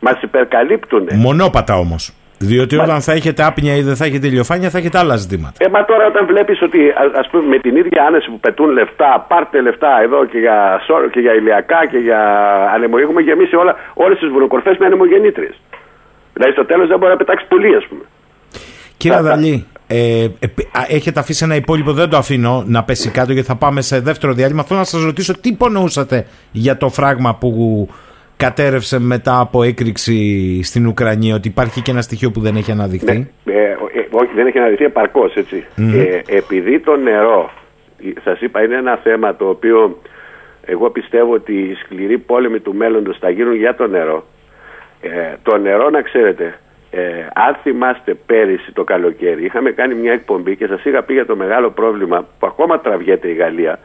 Μας 0.00 0.22
υπερκαλύπτουν. 0.22 1.08
Μονόπατα 1.12 1.74
όμως. 1.74 2.21
Διότι 2.50 2.76
μα... 2.76 2.82
όταν 2.82 3.00
θα 3.00 3.12
έχετε 3.12 3.44
άπνοια 3.44 3.74
ή 3.76 3.82
δεν 3.82 3.96
θα 3.96 4.04
έχετε 4.04 4.26
ηλιοφάνεια 4.26 4.70
θα 4.70 4.78
έχετε 4.78 4.98
άλλα 4.98 5.16
ζητήματα. 5.16 5.56
Ε, 5.58 5.68
μα 5.68 5.84
τώρα 5.84 6.06
όταν 6.06 6.26
βλέπεις 6.26 6.62
ότι 6.62 6.80
ας 7.20 7.28
πούμε 7.30 7.44
με 7.46 7.58
την 7.58 7.76
ίδια 7.76 8.04
άνεση 8.08 8.30
που 8.30 8.40
πετούν 8.40 8.70
λεφτά, 8.70 9.26
πάρτε 9.28 9.60
λεφτά 9.60 9.92
εδώ 10.02 10.24
και 10.30 10.38
για, 10.38 10.80
σώρο, 10.86 11.08
και 11.08 11.20
για 11.20 11.34
ηλιακά 11.34 11.80
και 11.90 11.98
για 11.98 12.20
ανεμο. 12.74 12.96
Έχουμε 13.00 13.20
γεμίσει 13.20 13.56
όλα, 13.56 13.74
όλες 13.94 14.18
τις 14.18 14.28
βουνοκορφέ 14.28 14.76
με 14.78 14.86
ανεμογεννήτριε. 14.86 15.52
Δηλαδή 16.32 16.52
στο 16.52 16.64
τέλος 16.64 16.88
δεν 16.88 16.98
μπορεί 16.98 17.10
να 17.10 17.16
πετάξει 17.16 17.46
πολύ, 17.48 17.76
ας 17.76 17.86
πούμε. 17.88 18.04
Κύριε 18.96 19.16
Αδαλή, 19.16 19.66
ε, 19.86 20.22
ε, 20.24 20.46
έχετε 20.88 21.20
αφήσει 21.20 21.44
ένα 21.44 21.54
υπόλοιπο, 21.54 21.92
δεν 21.92 22.08
το 22.08 22.16
αφήνω 22.16 22.64
να 22.66 22.84
πέσει 22.84 23.10
κάτω 23.10 23.32
γιατί 23.32 23.48
θα 23.48 23.56
πάμε 23.56 23.80
σε 23.80 24.00
δεύτερο 24.00 24.32
διάλειμμα. 24.32 24.62
Θέλω 24.62 24.78
να 24.78 24.84
σας 24.84 25.04
ρωτήσω 25.04 25.40
τι 25.40 25.48
υπονοούσατε 25.48 26.26
για 26.52 26.76
το 26.76 26.88
φράγμα 26.88 27.34
που 27.34 27.88
κατέρευσε 28.44 28.98
μετά 29.00 29.40
από 29.40 29.62
έκρηξη 29.62 30.16
στην 30.62 30.86
Ουκρανία, 30.86 31.34
ότι 31.34 31.48
υπάρχει 31.48 31.82
και 31.82 31.90
ένα 31.90 32.02
στοιχείο 32.02 32.30
που 32.30 32.40
δεν 32.40 32.56
έχει 32.56 32.70
αναδειχθεί. 32.70 33.16
Ναι, 33.44 33.54
ε, 33.54 33.76
όχι, 34.10 34.32
δεν 34.34 34.46
έχει 34.46 34.58
αναδειχθεί 34.58 34.84
επαρκώς, 34.84 35.34
έτσι. 35.34 35.64
Ε, 35.76 36.36
επειδή 36.36 36.80
το 36.80 36.96
νερό, 36.96 37.50
σας 38.24 38.40
είπα, 38.40 38.62
είναι 38.62 38.76
ένα 38.76 38.96
θέμα 38.96 39.36
το 39.36 39.48
οποίο 39.48 40.00
εγώ 40.64 40.90
πιστεύω 40.90 41.32
ότι 41.32 41.52
οι 41.52 41.74
σκληροί 41.74 42.18
πόλεμοι 42.18 42.60
του 42.60 42.74
μέλλοντος 42.74 43.18
θα 43.18 43.30
γίνουν 43.30 43.54
για 43.54 43.74
το 43.74 43.86
νερό. 43.86 44.26
Ε, 45.00 45.08
το 45.42 45.56
νερό, 45.58 45.90
να 45.90 46.02
ξέρετε, 46.02 46.54
ε, 46.90 47.00
αν 47.34 47.56
θυμάστε 47.62 48.14
πέρυσι 48.26 48.72
το 48.72 48.84
καλοκαίρι, 48.84 49.44
είχαμε 49.44 49.70
κάνει 49.70 49.94
μια 49.94 50.12
εκπομπή 50.12 50.56
και 50.56 50.66
σας 50.66 50.84
είχα 50.84 51.02
πει 51.02 51.12
για 51.12 51.26
το 51.26 51.36
μεγάλο 51.36 51.70
πρόβλημα 51.70 52.26
που 52.38 52.46
ακόμα 52.46 52.80
τραβιέται 52.80 53.28
η 53.28 53.34
Γαλλία, 53.34 53.78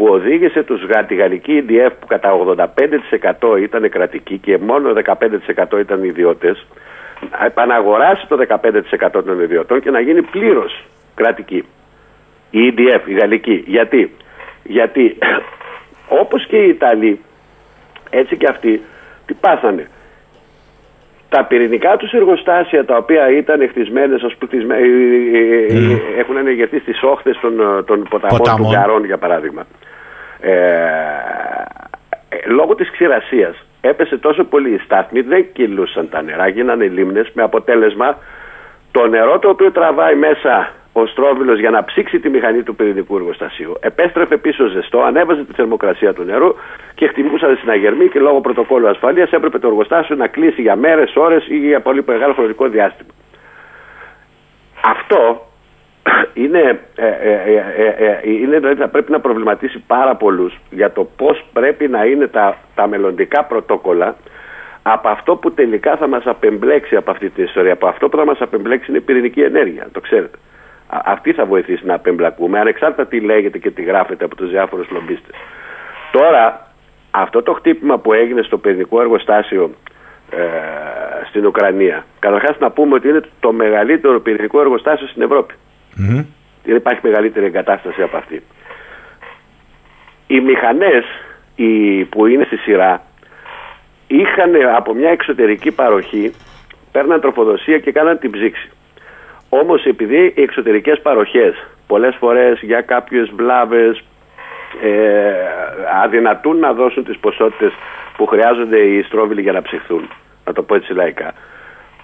που 0.00 0.06
οδήγησε 0.06 0.62
τους, 0.62 0.80
τη 1.06 1.14
γαλλική 1.14 1.64
EDF 1.68 1.90
που 2.00 2.06
κατά 2.06 2.32
85% 3.42 3.60
ήταν 3.62 3.90
κρατική 3.90 4.38
και 4.38 4.58
μόνο 4.58 4.92
15% 5.72 5.78
ήταν 5.80 6.04
ιδιώτες, 6.04 6.66
να 7.30 7.46
επαναγοράσει 7.46 8.26
το 8.28 8.36
15% 9.16 9.24
των 9.24 9.40
ιδιωτών 9.40 9.80
και 9.80 9.90
να 9.90 10.00
γίνει 10.00 10.22
πλήρως 10.22 10.84
κρατική. 11.14 11.64
Η 12.50 12.74
EDF, 12.74 13.00
η 13.08 13.12
γαλλική. 13.12 13.64
Γιατί, 13.66 14.12
Γιατί 14.62 15.18
όπως 16.22 16.46
και 16.46 16.56
οι 16.56 16.68
Ιταλοί, 16.68 17.20
έτσι 18.10 18.36
και 18.36 18.46
αυτοί, 18.50 18.82
τι 19.26 19.34
πάθανε; 19.34 19.88
Τα 21.28 21.44
πυρηνικά 21.44 21.96
τους 21.96 22.12
εργοστάσια 22.12 22.84
τα 22.84 22.96
οποία 22.96 23.30
ήταν 23.30 23.68
χτισμένες, 23.68 24.22
ε, 24.22 24.56
ε, 24.70 24.82
ε, 25.78 26.18
έχουν 26.18 26.36
ενεργεθεί 26.36 26.78
στις 26.78 27.02
όχθες 27.02 27.38
των, 27.40 27.84
των 27.86 28.06
ποταμών, 28.10 28.38
ποταμών. 28.38 28.62
του 28.62 28.76
Γκαρών 28.76 29.04
για 29.04 29.18
παράδειγμα. 29.18 29.66
Ε, 30.40 30.54
λόγω 32.46 32.74
της 32.74 32.90
ξηρασίας 32.90 33.64
έπεσε 33.80 34.18
τόσο 34.18 34.44
πολύ 34.44 34.70
η 34.74 34.78
στάθμη, 34.78 35.20
δεν 35.20 35.52
κυλούσαν 35.52 36.08
τα 36.08 36.22
νερά, 36.22 36.48
γίνανε 36.48 36.84
λίμνες 36.84 37.30
με 37.32 37.42
αποτέλεσμα 37.42 38.18
το 38.90 39.06
νερό 39.06 39.38
το 39.38 39.48
οποίο 39.48 39.72
τραβάει 39.72 40.14
μέσα 40.14 40.72
ο 40.92 41.06
Στρόβιλος 41.06 41.58
για 41.58 41.70
να 41.70 41.84
ψήξει 41.84 42.18
τη 42.18 42.28
μηχανή 42.28 42.62
του 42.62 42.74
πυρηνικού 42.76 43.16
εργοστασίου. 43.16 43.76
Επέστρεφε 43.80 44.36
πίσω 44.36 44.66
ζεστό, 44.66 45.00
ανέβαζε 45.00 45.44
τη 45.44 45.52
θερμοκρασία 45.52 46.12
του 46.12 46.22
νερού 46.22 46.54
και 46.94 47.06
χτυπούσαν 47.06 47.56
συναγερμοί 47.56 48.08
και 48.08 48.18
λόγω 48.18 48.40
πρωτοκόλλου 48.40 48.88
ασφαλείας 48.88 49.30
έπρεπε 49.30 49.58
το 49.58 49.66
εργοστάσιο 49.66 50.16
να 50.16 50.26
κλείσει 50.26 50.60
για 50.60 50.76
μέρες, 50.76 51.16
ώρες 51.16 51.46
ή 51.48 51.56
για 51.56 51.80
πολύ 51.80 52.04
μεγάλο 52.06 52.32
χρονικό 52.32 52.68
διάστημα. 52.68 53.10
Αυτό 54.84 55.49
είναι, 56.34 56.80
ε, 56.96 57.06
ε, 57.06 57.54
ε, 57.98 58.20
είναι 58.22 58.58
δηλαδή 58.58 58.80
θα 58.80 58.88
πρέπει 58.88 59.10
να 59.10 59.20
προβληματίσει 59.20 59.78
πάρα 59.86 60.14
πολλούς 60.16 60.58
για 60.70 60.92
το 60.92 61.04
πώς 61.16 61.44
πρέπει 61.52 61.88
να 61.88 62.04
είναι 62.04 62.26
τα, 62.26 62.56
τα 62.74 62.86
μελλοντικά 62.86 63.44
πρωτόκολλα 63.44 64.16
από 64.82 65.08
αυτό 65.08 65.36
που 65.36 65.52
τελικά 65.52 65.96
θα 65.96 66.06
μας 66.08 66.26
απεμπλέξει 66.26 66.96
από 66.96 67.10
αυτή 67.10 67.30
την 67.30 67.44
ιστορία. 67.44 67.72
Από 67.72 67.86
αυτό 67.86 68.08
που 68.08 68.16
θα 68.16 68.24
μας 68.24 68.40
απεμπλέξει 68.40 68.90
είναι 68.90 68.98
η 68.98 69.00
πυρηνική 69.02 69.40
ενέργεια, 69.40 69.88
το 69.92 70.00
ξέρετε 70.00 70.38
αυτή 70.90 71.32
θα 71.32 71.44
βοηθήσει 71.44 71.86
να 71.86 71.94
απεμπλακούμε, 71.94 72.58
ανεξάρτητα 72.58 73.06
τι 73.06 73.20
λέγεται 73.20 73.58
και 73.58 73.70
τι 73.70 73.82
γράφεται 73.82 74.24
από 74.24 74.36
τους 74.36 74.50
διάφορους 74.50 74.90
λομπίστες. 74.90 75.34
Τώρα, 76.12 76.66
αυτό 77.10 77.42
το 77.42 77.52
χτύπημα 77.52 77.98
που 77.98 78.12
έγινε 78.12 78.42
στο 78.42 78.58
πυρηνικό 78.58 79.00
εργοστάσιο 79.00 79.70
ε, 80.30 80.38
στην 81.28 81.46
Ουκρανία, 81.46 82.04
καταρχάς 82.18 82.58
να 82.58 82.70
πούμε 82.70 82.94
ότι 82.94 83.08
είναι 83.08 83.20
το 83.40 83.52
μεγαλύτερο 83.52 84.20
πυρηνικό 84.20 84.60
εργοστάσιο 84.60 85.06
στην 85.06 85.22
Ευρώπη. 85.22 85.54
Mm-hmm. 85.98 86.24
Δεν 86.64 86.76
υπάρχει 86.76 87.00
μεγαλύτερη 87.02 87.46
εγκατάσταση 87.46 88.02
από 88.02 88.16
αυτή. 88.16 88.42
Οι 90.26 90.40
μηχανές 90.40 91.04
οι, 91.54 92.04
που 92.04 92.26
είναι 92.26 92.44
στη 92.44 92.56
σειρά 92.56 93.02
είχαν 94.06 94.50
από 94.76 94.94
μια 94.94 95.10
εξωτερική 95.10 95.70
παροχή, 95.72 96.32
παίρναν 96.92 97.20
τροφοδοσία 97.20 97.78
και 97.78 97.92
κάναν 97.92 98.18
την 98.18 98.30
ψήξη. 98.30 98.70
Όμως 99.48 99.84
επειδή 99.84 100.32
οι 100.36 100.42
εξωτερικές 100.42 101.00
παροχές 101.00 101.66
πολλές 101.86 102.16
φορές 102.18 102.60
για 102.62 102.80
κάποιες 102.80 103.30
βλάβες 103.36 104.02
ε, 104.82 105.32
αδυνατούν 106.02 106.58
να 106.58 106.72
δώσουν 106.72 107.04
τις 107.04 107.18
ποσότητες 107.18 107.72
που 108.16 108.26
χρειάζονται 108.26 108.78
οι 108.78 109.02
στρόβιλοι 109.02 109.40
για 109.40 109.52
να 109.52 109.62
ψυχθούν, 109.62 110.10
να 110.44 110.52
το 110.52 110.62
πω 110.62 110.74
έτσι 110.74 110.92
λαϊκά, 110.92 111.32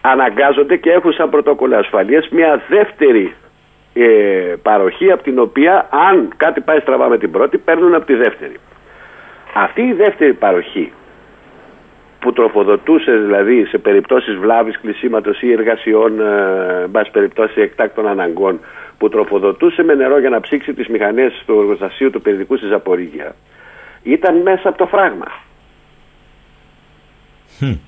αναγκάζονται 0.01 0.77
και 0.77 0.91
έχουν 0.91 1.13
σαν 1.13 1.31
πρωτόκολλο 1.31 1.77
ασφαλείας 1.77 2.29
μια 2.29 2.63
δεύτερη 2.69 3.35
ε, 4.03 4.55
παροχή 4.63 5.11
από 5.11 5.23
την 5.23 5.39
οποία 5.39 5.89
αν 5.91 6.33
κάτι 6.37 6.61
πάει 6.61 6.79
στραβά 6.79 7.09
με 7.09 7.19
την 7.19 7.31
πρώτη 7.31 7.59
παίρνουν 7.59 7.95
από 7.95 8.07
τη 8.07 8.15
δεύτερη. 8.15 8.57
Αυτή 9.55 9.83
η 9.83 9.93
δεύτερη 9.93 10.35
παροχή 10.35 10.93
που 12.19 12.33
τροφοδοτούσε 12.33 13.13
δηλαδή 13.13 13.65
σε 13.65 13.79
περιπτώσεις 13.79 14.35
βλάβης 14.35 14.81
κλεισίματος 14.81 15.43
ή 15.43 15.53
εργασιών 15.53 16.21
ε, 16.21 16.87
μπας 16.87 17.11
περιπτώσει 17.11 17.61
εκτάκτων 17.61 18.09
αναγκών 18.09 18.61
που 18.99 19.09
τροφοδοτούσε 19.09 19.83
με 19.83 19.95
νερό 19.95 20.19
για 20.19 20.31
να 20.31 20.41
ψήξει 20.41 20.75
τις 20.75 20.89
μηχανές 20.89 21.43
του 21.47 21.59
εργοστασίου 21.61 22.11
του 22.11 22.21
παιδικού 22.21 22.57
στη 22.57 22.67
Ζαπορίγια 22.67 23.35
ήταν 24.03 24.37
μέσα 24.37 24.69
από 24.69 24.79
το 24.79 24.87
φράγμα. 24.87 25.27
Hm. 27.61 27.79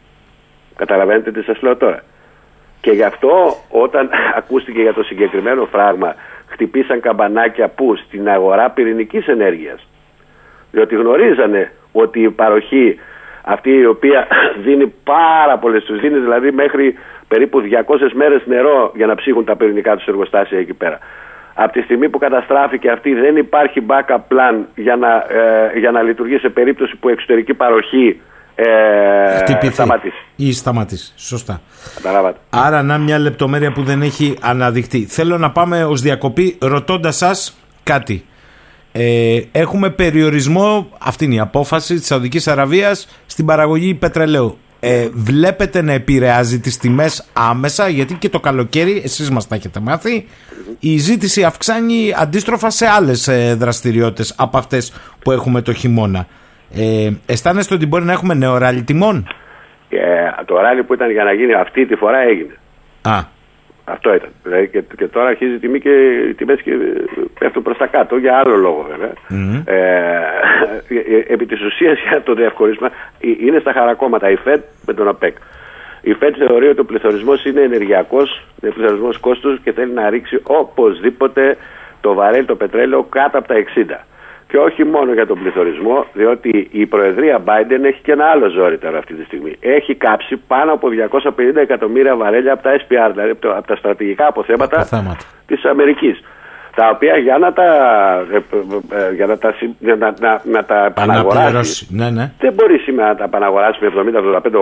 Καταλαβαίνετε 0.76 1.32
τι 1.32 1.42
σας 1.42 1.62
λέω 1.62 1.76
τώρα. 1.76 2.02
Και 2.80 2.90
γι' 2.90 3.02
αυτό 3.02 3.54
όταν 3.68 4.10
ακούστηκε 4.40 4.80
για 4.80 4.94
το 4.94 5.02
συγκεκριμένο 5.02 5.66
φράγμα 5.66 6.14
χτυπήσαν 6.46 7.00
καμπανάκια 7.00 7.68
που 7.68 7.96
στην 7.96 8.28
αγορά 8.28 8.70
πυρηνικής 8.70 9.26
ενέργειας 9.26 9.86
διότι 10.70 10.94
γνωρίζανε 10.94 11.72
ότι 11.92 12.22
η 12.22 12.30
παροχή 12.30 12.98
αυτή 13.42 13.70
η 13.70 13.86
οποία 13.86 14.26
δίνει 14.64 14.94
πάρα 15.04 15.58
πολλές, 15.58 15.84
τους 15.84 16.00
δίνει 16.00 16.18
δηλαδή 16.18 16.52
μέχρι 16.52 16.94
περίπου 17.28 17.62
200 17.86 18.10
μέρες 18.12 18.42
νερό 18.46 18.92
για 18.94 19.06
να 19.06 19.14
ψύχουν 19.14 19.44
τα 19.44 19.56
πυρηνικά 19.56 19.96
τους 19.96 20.06
εργοστάσια 20.06 20.58
εκεί 20.58 20.74
πέρα. 20.74 20.98
Από 21.54 21.72
τη 21.72 21.80
στιγμή 21.80 22.08
που 22.08 22.18
καταστράφηκε 22.18 22.90
αυτή 22.90 23.14
δεν 23.14 23.36
υπάρχει 23.36 23.86
backup 23.86 24.16
plan 24.28 24.56
για 24.74 24.96
να, 24.96 25.26
ε, 25.28 25.78
για 25.78 25.90
να 25.90 26.02
λειτουργεί 26.02 26.38
σε 26.38 26.48
περίπτωση 26.48 26.96
που 26.96 27.08
εξωτερική 27.08 27.54
παροχή 27.54 28.20
ε, 28.60 29.70
σταματήσει. 29.70 30.14
Ή 30.36 30.52
σταματήσει. 30.52 31.12
Σωστά. 31.16 31.60
Καταλάβατε. 31.94 32.38
Άρα 32.50 32.82
να 32.82 32.98
μια 32.98 33.18
λεπτομέρεια 33.18 33.72
που 33.72 33.82
δεν 33.82 34.02
έχει 34.02 34.36
αναδειχθεί. 34.40 35.04
Θέλω 35.04 35.38
να 35.38 35.50
πάμε 35.50 35.84
ως 35.84 36.00
διακοπή 36.00 36.56
ρωτώντας 36.60 37.16
σας 37.16 37.58
κάτι. 37.82 38.24
Ε, 38.92 39.40
έχουμε 39.52 39.90
περιορισμό, 39.90 40.88
αυτή 40.98 41.24
είναι 41.24 41.34
η 41.34 41.38
απόφαση 41.38 41.94
της 41.94 42.06
Σαουδικής 42.06 42.48
Αραβίας 42.48 43.08
στην 43.26 43.46
παραγωγή 43.46 43.94
πετρελαίου. 43.94 44.58
Ε, 44.80 45.08
βλέπετε 45.12 45.82
να 45.82 45.92
επηρεάζει 45.92 46.60
τις 46.60 46.76
τιμές 46.76 47.24
άμεσα 47.32 47.88
γιατί 47.88 48.14
και 48.14 48.28
το 48.28 48.40
καλοκαίρι, 48.40 49.00
εσείς 49.04 49.30
μας 49.30 49.48
τα 49.48 49.54
έχετε 49.54 49.80
μάθει, 49.80 50.26
η 50.78 50.96
ζήτηση 50.96 51.44
αυξάνει 51.44 52.12
αντίστροφα 52.16 52.70
σε 52.70 52.86
άλλες 52.86 53.28
ε, 53.28 53.54
δραστηριότητες 53.58 54.34
από 54.36 54.58
αυτές 54.58 54.92
που 55.18 55.32
έχουμε 55.32 55.62
το 55.62 55.72
χειμώνα. 55.72 56.26
Ε, 56.74 57.10
αισθάνεστε 57.26 57.74
ότι 57.74 57.86
μπορεί 57.86 58.04
να 58.04 58.12
έχουμε 58.12 58.34
νέο 58.34 58.58
ράλι 58.58 58.82
τιμών; 58.82 59.28
Ε, 59.88 59.98
το 60.44 60.60
ράλι 60.60 60.82
που 60.82 60.94
ήταν 60.94 61.10
για 61.10 61.24
να 61.24 61.32
γίνει 61.32 61.52
αυτή 61.52 61.86
τη 61.86 61.94
φορά 61.94 62.18
έγινε. 62.18 62.54
Α. 63.02 63.36
Αυτό 63.84 64.14
ήταν. 64.14 64.30
Δηλαδή 64.42 64.68
και, 64.68 64.82
και 64.96 65.06
τώρα 65.06 65.28
αρχίζει 65.28 65.54
η 65.54 65.58
τιμή 65.58 65.80
και 65.80 65.90
οι 66.28 66.34
τιμές 66.34 66.58
πέφτουν 67.38 67.62
προς 67.62 67.76
τα 67.76 67.86
κάτω 67.86 68.16
για 68.16 68.36
άλλο 68.36 68.56
λόγο 68.56 68.86
βέβαια. 68.90 69.12
Mm-hmm. 69.30 69.62
Ε, 69.64 69.76
ε, 70.88 71.32
επί 71.32 71.46
της 71.46 71.60
ουσίας 71.62 71.98
για 72.08 72.22
το 72.22 72.34
διαχωρισμό 72.34 72.88
είναι 73.20 73.58
στα 73.58 73.72
χαρακόμματα 73.72 74.30
η 74.30 74.36
ΦΕΔ 74.36 74.60
με 74.86 74.94
τον 74.94 75.08
ΟΠΕΚ. 75.08 75.36
Η 76.00 76.12
ΦΕΔ 76.14 76.34
θεωρεί 76.46 76.68
ότι 76.68 76.80
ο 76.80 76.84
πληθωρισμός 76.84 77.44
είναι 77.44 77.60
ενεργειακός, 77.60 78.46
είναι 78.62 78.72
πληθωρισμός 78.72 79.18
κόστους 79.18 79.60
και 79.60 79.72
θέλει 79.72 79.92
να 79.92 80.10
ρίξει 80.10 80.40
οπωσδήποτε 80.42 81.56
το 82.00 82.14
βαρέλ, 82.14 82.44
το 82.44 82.54
πετρέλαιο 82.56 83.02
κάτω 83.02 83.38
από 83.38 83.48
τα 83.48 83.54
60. 83.54 84.04
Και 84.48 84.58
όχι 84.58 84.84
μόνο 84.84 85.12
για 85.12 85.26
τον 85.26 85.38
πληθωρισμό, 85.38 86.06
διότι 86.12 86.68
η 86.72 86.86
Προεδρία 86.86 87.42
Biden 87.44 87.82
έχει 87.84 88.00
και 88.02 88.12
ένα 88.12 88.24
άλλο 88.24 88.48
ζόρι 88.48 88.78
τώρα 88.78 88.98
αυτή 88.98 89.14
τη 89.14 89.24
στιγμή. 89.24 89.56
Έχει 89.60 89.94
κάψει 89.94 90.36
πάνω 90.36 90.72
από 90.72 90.88
250 91.38 91.56
εκατομμύρια 91.56 92.16
βαρέλια 92.16 92.52
από 92.52 92.62
τα 92.62 92.76
SPR, 92.76 93.10
δηλαδή 93.10 93.30
από 93.30 93.66
τα 93.66 93.76
στρατηγικά 93.76 94.26
αποθέματα 94.26 94.88
της 95.46 95.64
Αμερικής. 95.64 96.22
Τα 96.74 96.88
οποία 96.88 97.16
για 97.16 97.38
να 97.38 97.52
τα, 97.52 97.64
ε, 98.32 98.36
ε, 98.96 99.14
για 99.14 99.26
να 99.26 99.38
τα, 99.38 99.54
να, 99.78 99.96
να, 99.96 100.40
να 100.44 100.64
τα 100.64 100.84
επαναγοράσει. 100.84 101.86
Ναι, 101.90 102.10
ναι. 102.10 102.32
Δεν 102.38 102.52
μπορεί 102.52 102.78
σήμερα 102.78 103.08
να 103.08 103.14
τα 103.16 103.24
επαναγοράσει 103.24 103.78
με 103.84 103.92
70, 103.96 104.18
75, 104.18 104.58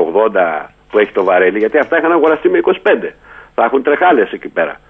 80 0.63 0.67
που 0.91 0.99
έχει 0.99 1.13
το 1.13 1.25
βαρέλι, 1.25 1.59
γιατί 1.59 1.79
αυτά 1.79 1.99
είχαν 1.99 2.13
αγοραστεί 2.13 2.49
με 2.49 2.59
25. 2.65 2.71
Θα 3.55 3.65
έχουν 3.65 3.83
τρεχάλες 3.83 4.33
εκεί 4.33 4.49
πέρα. 4.49 4.81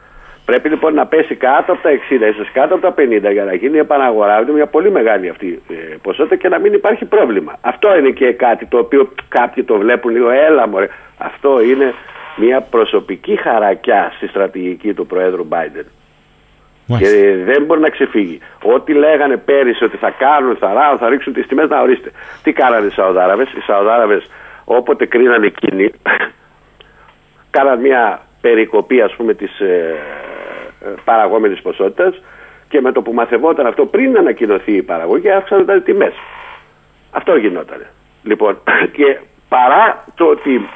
Πρέπει 0.46 0.68
λοιπόν 0.68 0.94
να 0.94 1.06
πέσει 1.06 1.34
κάτω 1.34 1.72
από 1.72 1.82
τα 1.82 1.90
60, 1.90 2.30
ίσως 2.32 2.50
κάτω 2.52 2.74
από 2.74 2.82
τα 2.82 2.94
50 3.02 3.32
για 3.32 3.44
να 3.44 3.54
γίνει 3.54 3.78
επαναγορά. 3.78 4.40
Είναι 4.40 4.52
μια 4.52 4.66
πολύ 4.66 4.90
μεγάλη 4.90 5.28
αυτή 5.28 5.62
ε, 5.68 5.74
ποσότητα 6.02 6.36
και 6.36 6.48
να 6.48 6.58
μην 6.58 6.72
υπάρχει 6.72 7.04
πρόβλημα. 7.04 7.58
Αυτό 7.60 7.96
είναι 7.98 8.10
και 8.10 8.32
κάτι 8.32 8.66
το 8.66 8.78
οποίο 8.78 9.12
κάποιοι 9.28 9.64
το 9.64 9.78
βλέπουν 9.78 10.10
λίγο, 10.12 10.30
έλα 10.30 10.68
μωρέ. 10.68 10.88
Αυτό 11.18 11.62
είναι 11.62 11.94
μια 12.36 12.60
προσωπική 12.60 13.36
χαρακιά 13.36 14.12
στη 14.16 14.26
στρατηγική 14.26 14.94
του 14.94 15.06
Προέδρου 15.06 15.48
Biden. 15.50 15.86
Και 16.98 17.36
δεν 17.44 17.64
μπορεί 17.64 17.80
να 17.80 17.88
ξεφύγει. 17.88 18.38
Ό,τι 18.62 18.92
λέγανε 18.92 19.36
πέρυσι 19.36 19.84
ότι 19.84 19.96
θα 19.96 20.10
κάνουν, 20.10 20.56
θα 20.56 20.72
ράβουν, 20.72 20.98
θα 20.98 21.08
ρίξουν 21.08 21.32
τις 21.32 21.46
τιμές, 21.46 21.68
να 21.68 21.80
ορίστε. 21.80 22.10
Τι 22.42 22.52
κάνανε 22.52 22.86
οι 22.86 22.90
Σαουδάραβες; 22.90 23.52
Οι 23.52 23.60
Σαουδάραβες 23.60 24.30
όποτε 24.64 25.06
κρίνανε 25.06 25.46
εκείνοι, 25.46 25.90
κάναν 27.56 27.80
μια 27.80 28.20
περικοπή 28.40 29.00
ας 29.00 29.14
πούμε 29.16 29.34
της 29.34 29.60
ε, 29.60 29.64
ε 29.64 30.35
παραγόμενης 31.04 31.60
ποσότητας 31.60 32.22
και 32.68 32.80
με 32.80 32.92
το 32.92 33.02
που 33.02 33.12
μαθευόταν 33.12 33.66
αυτό 33.66 33.86
πριν 33.86 34.18
ανακοινωθεί 34.18 34.72
η 34.72 34.82
παραγωγή 34.82 35.30
αύξαναν 35.30 35.66
τα 35.66 35.80
τιμές. 35.80 36.14
Αυτό 37.10 37.36
γινόταν. 37.36 37.86
Λοιπόν, 38.22 38.58
και 38.96 39.18
παρά 39.48 40.04
το 40.14 40.24
ότι 40.24 40.68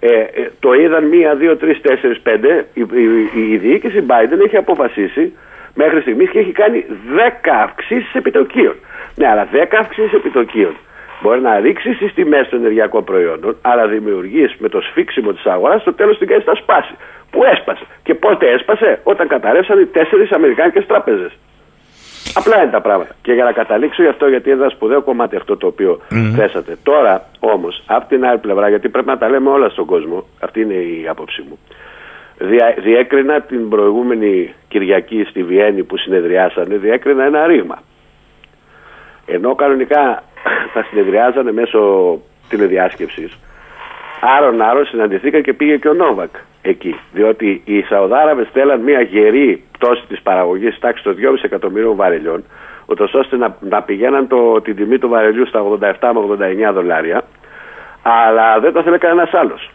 ε, 0.00 0.20
ε, 0.20 0.50
το 0.60 0.72
είδαν 0.72 1.04
μία, 1.04 1.34
δύο, 1.34 1.56
τρεις, 1.56 1.80
τέσσερις, 1.80 2.20
πέντε, 2.20 2.66
η, 2.74 2.86
η, 3.34 3.52
η 3.52 3.56
διοίκηση 3.56 4.04
Biden 4.08 4.44
έχει 4.44 4.56
αποφασίσει 4.56 5.32
μέχρι 5.74 6.00
στιγμής 6.00 6.30
και 6.30 6.38
έχει 6.38 6.52
κάνει 6.52 6.84
10 7.44 7.48
αυξήσεις 7.62 8.14
επιτοκίων. 8.14 8.74
Ναι, 9.14 9.28
αλλά 9.28 9.48
10 9.52 9.64
αυξήσεις 9.78 10.12
επιτοκίων 10.12 10.76
μπορεί 11.20 11.40
να 11.40 11.58
ρίξει 11.58 11.90
τι 11.94 12.12
τιμές 12.12 12.48
των 12.48 12.58
ενεργειακών 12.58 13.04
προϊόντων, 13.04 13.56
αλλά 13.62 13.86
δημιουργείς 13.86 14.54
με 14.58 14.68
το 14.68 14.80
σφίξιμο 14.80 15.32
της 15.32 15.46
αγοράς 15.46 15.80
στο 15.80 15.94
τέλος 15.94 16.18
την 16.18 16.26
κάνεις 16.26 16.46
να 16.46 16.54
σπάσει. 16.54 16.94
Που 17.30 17.44
έσπασε. 17.44 17.84
Και 18.02 18.14
πότε 18.14 18.50
έσπασε, 18.50 19.00
όταν 19.02 19.28
καταρρεύσαν 19.28 19.80
οι 19.80 19.86
τέσσερις 19.86 20.30
Αμερικάνικες 20.32 20.86
τράπεζες. 20.86 21.32
Απλά 22.34 22.62
είναι 22.62 22.70
τα 22.70 22.80
πράγματα. 22.80 23.14
Και 23.22 23.32
για 23.32 23.44
να 23.44 23.52
καταλήξω 23.52 24.02
γι' 24.02 24.08
αυτό, 24.08 24.28
γιατί 24.28 24.50
είναι 24.50 24.60
ένα 24.60 24.68
σπουδαίο 24.68 25.02
κομμάτι 25.02 25.36
αυτό 25.36 25.56
το 25.56 25.66
οποίο 25.66 26.00
mm. 26.10 26.32
θέσατε. 26.36 26.76
Τώρα 26.82 27.24
όμως, 27.38 27.82
από 27.86 28.08
την 28.08 28.24
άλλη 28.24 28.38
πλευρά, 28.38 28.68
γιατί 28.68 28.88
πρέπει 28.88 29.06
να 29.06 29.18
τα 29.18 29.28
λέμε 29.28 29.50
όλα 29.50 29.68
στον 29.68 29.84
κόσμο, 29.84 30.26
αυτή 30.40 30.60
είναι 30.60 30.74
η 30.74 31.06
άποψή 31.08 31.44
μου. 31.48 31.58
Δια, 32.38 32.74
διέκρινα 32.78 33.40
την 33.40 33.68
προηγούμενη 33.68 34.54
Κυριακή 34.68 35.24
στη 35.28 35.42
Βιέννη 35.42 35.82
που 35.82 35.96
συνεδριάσανε, 35.96 36.76
διέκρινα 36.76 37.24
ένα 37.24 37.46
ρήγμα. 37.46 37.78
Ενώ 39.26 39.54
κανονικά 39.54 40.22
θα 40.72 40.86
συνεδριάζανε 40.90 41.52
μέσω 41.52 41.80
τηλεδιάσκεψης, 42.48 43.38
άρον 44.20 44.62
άρον 44.62 44.86
συναντηθήκαν 44.86 45.42
και 45.42 45.52
πήγε 45.52 45.76
και 45.76 45.88
ο 45.88 45.94
Νόβακ 45.94 46.30
εκεί. 46.62 47.00
Διότι 47.12 47.62
οι 47.64 47.82
Σαουδάραβες 47.82 48.48
θέλαν 48.52 48.80
μια 48.80 49.00
γερή 49.00 49.62
πτώση 49.72 50.04
της 50.08 50.20
παραγωγής 50.22 50.78
τάξη 50.78 51.02
των 51.02 51.16
2,5 51.20 51.34
εκατομμυρίων 51.42 51.96
βαρελιών, 51.96 52.44
ούτως 52.86 53.14
ώστε 53.14 53.36
να, 53.36 53.56
να 53.60 53.82
πηγαίναν 53.82 54.28
το, 54.28 54.60
την 54.60 54.76
τιμή 54.76 54.98
του 54.98 55.08
βαρελιού 55.08 55.46
στα 55.46 55.62
87 56.00 56.12
με 56.14 56.48
89 56.68 56.72
δολάρια, 56.74 57.22
αλλά 58.02 58.60
δεν 58.60 58.72
το 58.72 58.80
ήθελε 58.80 58.98
κανένας 58.98 59.34
άλλος. 59.34 59.70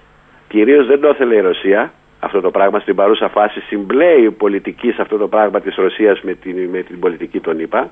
Κυρίως 0.48 0.88
δεν 0.88 1.00
το 1.00 1.10
ήθελε 1.10 1.36
η 1.36 1.40
Ρωσία 1.40 1.92
αυτό 2.20 2.42
το 2.42 2.52
πράγμα 2.52 2.80
στην 2.80 2.96
παρούσα 2.96 3.30
φάση. 3.30 3.60
Συμπλέει 3.60 4.24
η 4.24 4.32
πολιτική 4.32 4.92
σε 4.92 5.02
αυτό 5.02 5.18
το 5.18 5.28
πράγμα 5.28 5.60
της 5.62 5.76
Ρωσίας 5.76 6.22
με 6.22 6.34
την, 6.34 6.70
με 6.70 6.82
την 6.82 7.00
πολιτική 7.00 7.40
των 7.40 7.60
ΗΠΑ. 7.60 7.90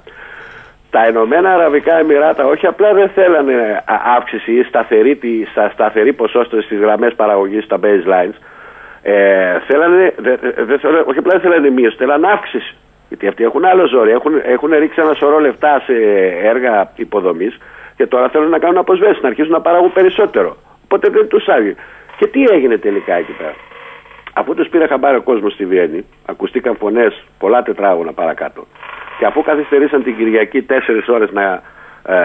Τα 0.91 1.07
Ηνωμένα 1.07 1.53
Αραβικά 1.53 1.97
Εμμυράτα 1.97 2.45
όχι 2.45 2.67
απλά 2.67 2.93
δεν 2.93 3.09
θέλανε 3.09 3.83
αύξηση 4.17 4.51
ή 4.51 4.63
σταθερή, 4.63 5.19
σταθερή 5.71 6.13
ποσότητα 6.13 6.61
στις 6.61 6.79
γραμμές 6.79 7.13
παραγωγής 7.15 7.63
στα 7.63 7.79
baselines, 7.83 8.37
ε, 9.01 9.59
θέλανε, 9.67 10.13
δε, 10.17 10.35
δε, 10.65 10.73
όχι 11.05 11.19
απλά 11.19 11.31
δεν 11.31 11.41
θέλανε 11.41 11.69
μείωση, 11.69 11.95
θέλανε 11.95 12.27
αύξηση. 12.27 12.75
Γιατί 13.09 13.27
αυτοί 13.27 13.43
έχουν 13.43 13.65
άλλο 13.65 13.87
ζόρι, 13.87 14.11
έχουν, 14.11 14.41
έχουν 14.43 14.69
ρίξει 14.71 15.01
ένα 15.01 15.13
σωρό 15.13 15.39
λεφτά 15.39 15.81
σε 15.85 15.93
έργα 16.43 16.91
υποδομής 16.95 17.57
και 17.95 18.07
τώρα 18.07 18.29
θέλουν 18.29 18.49
να 18.49 18.59
κάνουν 18.59 18.77
αποσβέσεις, 18.77 19.21
να 19.21 19.27
αρχίσουν 19.27 19.51
να 19.51 19.61
παράγουν 19.61 19.93
περισσότερο. 19.93 20.57
Οπότε 20.83 21.09
δεν 21.09 21.27
τους 21.27 21.47
άγει. 21.47 21.75
Και 22.17 22.27
τι 22.27 22.43
έγινε 22.51 22.77
τελικά 22.77 23.13
εκεί 23.13 23.31
πέρα; 23.31 23.55
Αφού 24.33 24.53
τους 24.53 24.67
πήρε 24.69 24.87
χαμπάρι 24.87 25.17
ο 25.17 25.21
κόσμος 25.21 25.53
στη 25.53 25.65
Βιέννη, 25.65 26.05
ακουστήκαν 26.25 26.75
φωνές 26.75 27.23
πολλά 27.39 27.63
τετράγωνα 27.63 28.13
παρακάτω. 28.13 28.67
Και 29.19 29.25
αφού 29.25 29.41
καθυστερήσαν 29.41 30.03
την 30.03 30.17
Κυριακή 30.17 30.61
τέσσερις 30.61 31.07
ώρες 31.07 31.31
να 31.31 31.61
ε, 32.05 32.17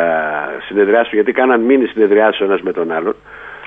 συνεδριάσουν, 0.67 1.13
γιατί 1.13 1.33
κάναν 1.33 1.61
μήνυ 1.61 1.87
συνεδριάσει 1.87 2.43
ο 2.43 2.47
ένας 2.47 2.61
με 2.61 2.73
τον 2.73 2.93
άλλον, 2.93 3.15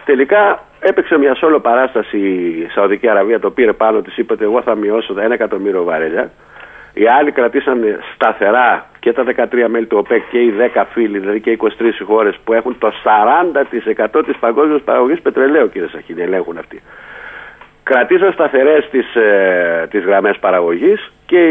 τελικά 0.06 0.64
έπαιξε 0.80 1.18
μια 1.18 1.36
σόλο 1.36 1.60
παράσταση 1.60 2.18
η 2.18 2.68
Σαουδική 2.72 3.10
Αραβία, 3.10 3.40
το 3.40 3.52
πήρε 3.52 3.74
πάνω 3.74 4.02
της, 4.02 4.18
είπε 4.18 4.34
ότι 4.34 4.44
εγώ 4.44 4.62
θα 4.62 4.76
μειώσω 4.76 5.14
τα 5.14 5.28
1 5.28 5.32
εκατομμύριο 5.32 5.84
βαρέλια. 5.84 6.32
Οι 6.94 7.08
άλλοι 7.08 7.32
κρατήσαν 7.32 8.00
σταθερά 8.14 8.86
και 9.00 9.14
τα 9.14 9.24
13 9.52 9.66
μέλη 9.68 9.86
του 9.86 9.98
ΟΠΕΚ 9.98 10.30
και 10.30 10.40
οι 10.40 10.54
10 10.76 10.84
φίλοι, 10.92 11.20
δηλαδή 11.20 11.40
και 11.40 11.52
οι 11.52 11.60
23 11.62 11.68
χώρες 12.06 12.38
που 12.44 12.54
έχουν 12.54 12.78
το 12.80 12.92
40% 14.18 14.24
της 14.26 14.38
παγκόσμιας 14.38 14.82
παραγωγής 14.82 15.22
πετρελαίου, 15.22 15.70
κύριε 15.70 15.88
Σαχίνη, 15.88 16.22
ελέγχουν 16.22 16.58
αυτοί 16.58 16.82
κρατήσαν 17.92 18.32
σταθερές 18.34 18.90
τις, 18.92 19.16
ε, 19.16 19.88
τις 19.90 20.04
γραμμές 20.04 20.38
παραγωγής 20.40 21.12
και 21.26 21.42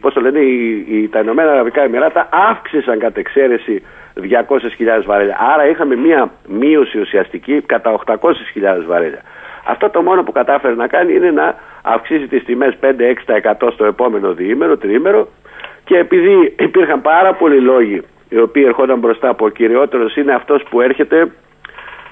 πώς 0.00 0.12
το 0.14 0.20
λένε, 0.20 0.38
οι, 0.38 0.86
οι, 0.88 1.08
τα 1.08 1.20
Ηνωμένα 1.20 1.50
Αραβικά 1.50 1.82
Εμμυράτα 1.82 2.28
αύξησαν 2.50 2.98
κατ' 2.98 3.16
εξαίρεση 3.16 3.82
200.000 4.14 5.02
βαρέλια. 5.04 5.36
Άρα 5.54 5.68
είχαμε 5.68 5.96
μία 5.96 6.30
μείωση 6.46 6.98
ουσιαστική 7.00 7.60
κατά 7.66 7.98
800.000 8.06 8.16
βαρέλια. 8.86 9.22
Αυτό 9.66 9.90
το 9.90 10.02
μόνο 10.02 10.22
που 10.22 10.32
κατάφερε 10.32 10.74
να 10.74 10.86
κάνει 10.86 11.14
είναι 11.14 11.30
να 11.30 11.54
αυξήσει 11.82 12.26
τις 12.26 12.44
τιμές 12.44 12.74
5-6% 12.80 13.68
στο 13.72 13.84
επόμενο 13.84 14.32
διήμερο, 14.32 14.76
τριήμερο 14.76 15.28
και 15.84 15.98
επειδή 15.98 16.54
υπήρχαν 16.58 17.00
πάρα 17.02 17.34
πολλοί 17.34 17.60
λόγοι 17.60 18.02
οι 18.28 18.38
οποίοι 18.38 18.64
ερχόταν 18.66 18.98
μπροστά 18.98 19.28
από 19.28 19.44
ο 19.44 19.48
κυριότερος 19.48 20.16
είναι 20.16 20.34
αυτός 20.34 20.62
που 20.70 20.80
έρχεται 20.80 21.32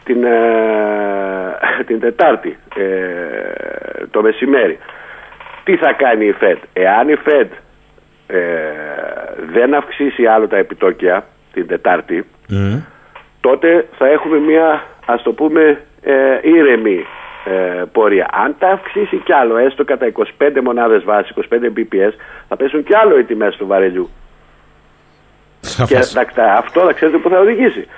την, 0.04 0.24
ε, 0.24 1.56
την 1.86 2.00
Τετάρτη 2.00 2.58
ε, 2.76 4.06
το 4.10 4.22
μεσημέρι. 4.22 4.78
Τι 5.64 5.76
θα 5.76 5.92
κάνει 5.92 6.26
η 6.26 6.32
ΦΕΔ. 6.32 6.58
Εάν 6.72 7.08
η 7.08 7.16
ΦΕΔ 7.16 7.48
ε, 8.26 8.38
δεν 9.52 9.74
αυξήσει 9.74 10.26
άλλο 10.26 10.48
τα 10.48 10.56
επιτόκια 10.56 11.26
την 11.52 11.66
Τετάρτη 11.66 12.26
τότε 13.40 13.86
θα 13.98 14.08
έχουμε 14.08 14.38
μια 14.38 14.84
ας 15.06 15.22
το 15.22 15.32
πούμε 15.32 15.80
ήρεμη 16.42 17.06
πορεία. 17.92 18.28
Αν 18.32 18.54
τα 18.58 18.68
αυξήσει 18.68 19.16
κι 19.16 19.32
άλλο 19.32 19.56
έστω 19.56 19.84
κατά 19.84 20.12
25 20.38 20.60
μονάδες 20.62 21.04
βάση, 21.04 21.34
25 21.50 21.54
BPS 21.54 22.12
θα 22.48 22.56
πέσουν 22.56 22.84
κι 22.84 22.94
άλλο 22.94 23.18
οι 23.18 23.24
τιμές 23.24 23.56
του 23.56 23.66
βαρελιού. 23.66 24.10
Και 25.86 25.96
αυτό 26.56 26.80
θα 26.80 26.92
ξέρετε 26.92 27.18
που 27.18 27.28
θα 27.28 27.38
οδηγήσει 27.38 27.88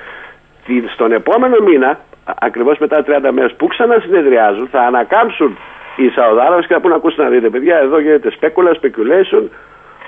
στον 0.95 1.12
επόμενο 1.12 1.57
μήνα, 1.69 2.01
ακριβώς 2.25 2.79
μετά 2.79 3.05
30 3.07 3.31
μέρες 3.33 3.55
που 3.59 3.67
ξανασυνεδριάζουν, 3.67 4.69
θα 4.71 4.81
ανακάμψουν 4.81 5.59
οι 5.97 6.09
Σαουδάραβες 6.09 6.67
και 6.67 6.75
θα 6.75 6.81
πούνε: 6.81 6.95
Ακούστε 6.95 7.23
να 7.23 7.29
δείτε, 7.29 7.49
παιδιά, 7.51 7.77
εδώ 7.77 8.01
γίνεται 8.01 8.29
specula, 8.39 8.73
speculation. 8.81 9.45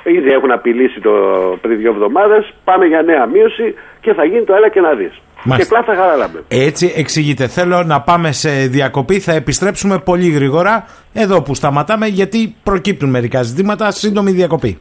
Ήδη 0.03 0.31
έχουν 0.31 0.51
απειλήσει 0.51 1.01
το 1.01 1.13
πριν 1.61 1.77
δύο 1.79 1.91
εβδομάδες. 1.91 2.55
Πάμε 2.65 2.85
για 2.87 3.03
νέα 3.03 3.27
μείωση 3.27 3.75
και 4.01 4.13
θα 4.15 4.25
γίνει 4.25 4.45
το 4.45 4.55
ένα 4.55 4.69
και 4.69 4.81
να 4.81 4.95
δεις. 4.95 5.21
Και 5.57 5.65
κλάθα 5.65 5.95
χαρά 5.95 6.31
Έτσι 6.49 6.93
εξηγείτε. 6.97 7.47
Θέλω 7.47 7.83
να 7.83 8.01
πάμε 8.01 8.33
σε 8.33 8.51
διακοπή. 8.51 9.21
Θα 9.21 9.33
επιστρέψουμε 9.33 9.99
πολύ 9.99 10.29
γρήγορα 10.29 10.85
εδώ 11.13 11.43
που 11.43 11.55
σταματάμε 11.55 12.07
γιατί 12.07 12.55
προκύπτουν 12.63 13.11
μερικά 13.11 13.43
ζητήματα. 13.43 13.91
Σύντομη 13.91 14.31
διακοπή. 14.31 14.79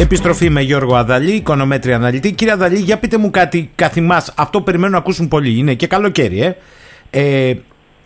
Επιστροφή 0.00 0.50
με 0.50 0.60
Γιώργο 0.60 0.96
Αδαλή, 0.96 1.32
οικονομέτρια 1.32 1.96
αναλυτή. 1.96 2.32
Κύριε 2.32 2.52
Αδαλή, 2.52 2.78
για 2.78 2.98
πείτε 2.98 3.16
μου 3.16 3.30
κάτι 3.30 3.70
καθημάς. 3.74 4.32
Αυτό 4.36 4.60
περιμένω 4.60 4.92
να 4.92 4.98
ακούσουν 4.98 5.28
πολλοί. 5.28 5.58
Είναι 5.58 5.74
και 5.74 5.86
καλοκαίρι, 5.86 6.40
ε. 6.40 6.56
ε 7.10 7.56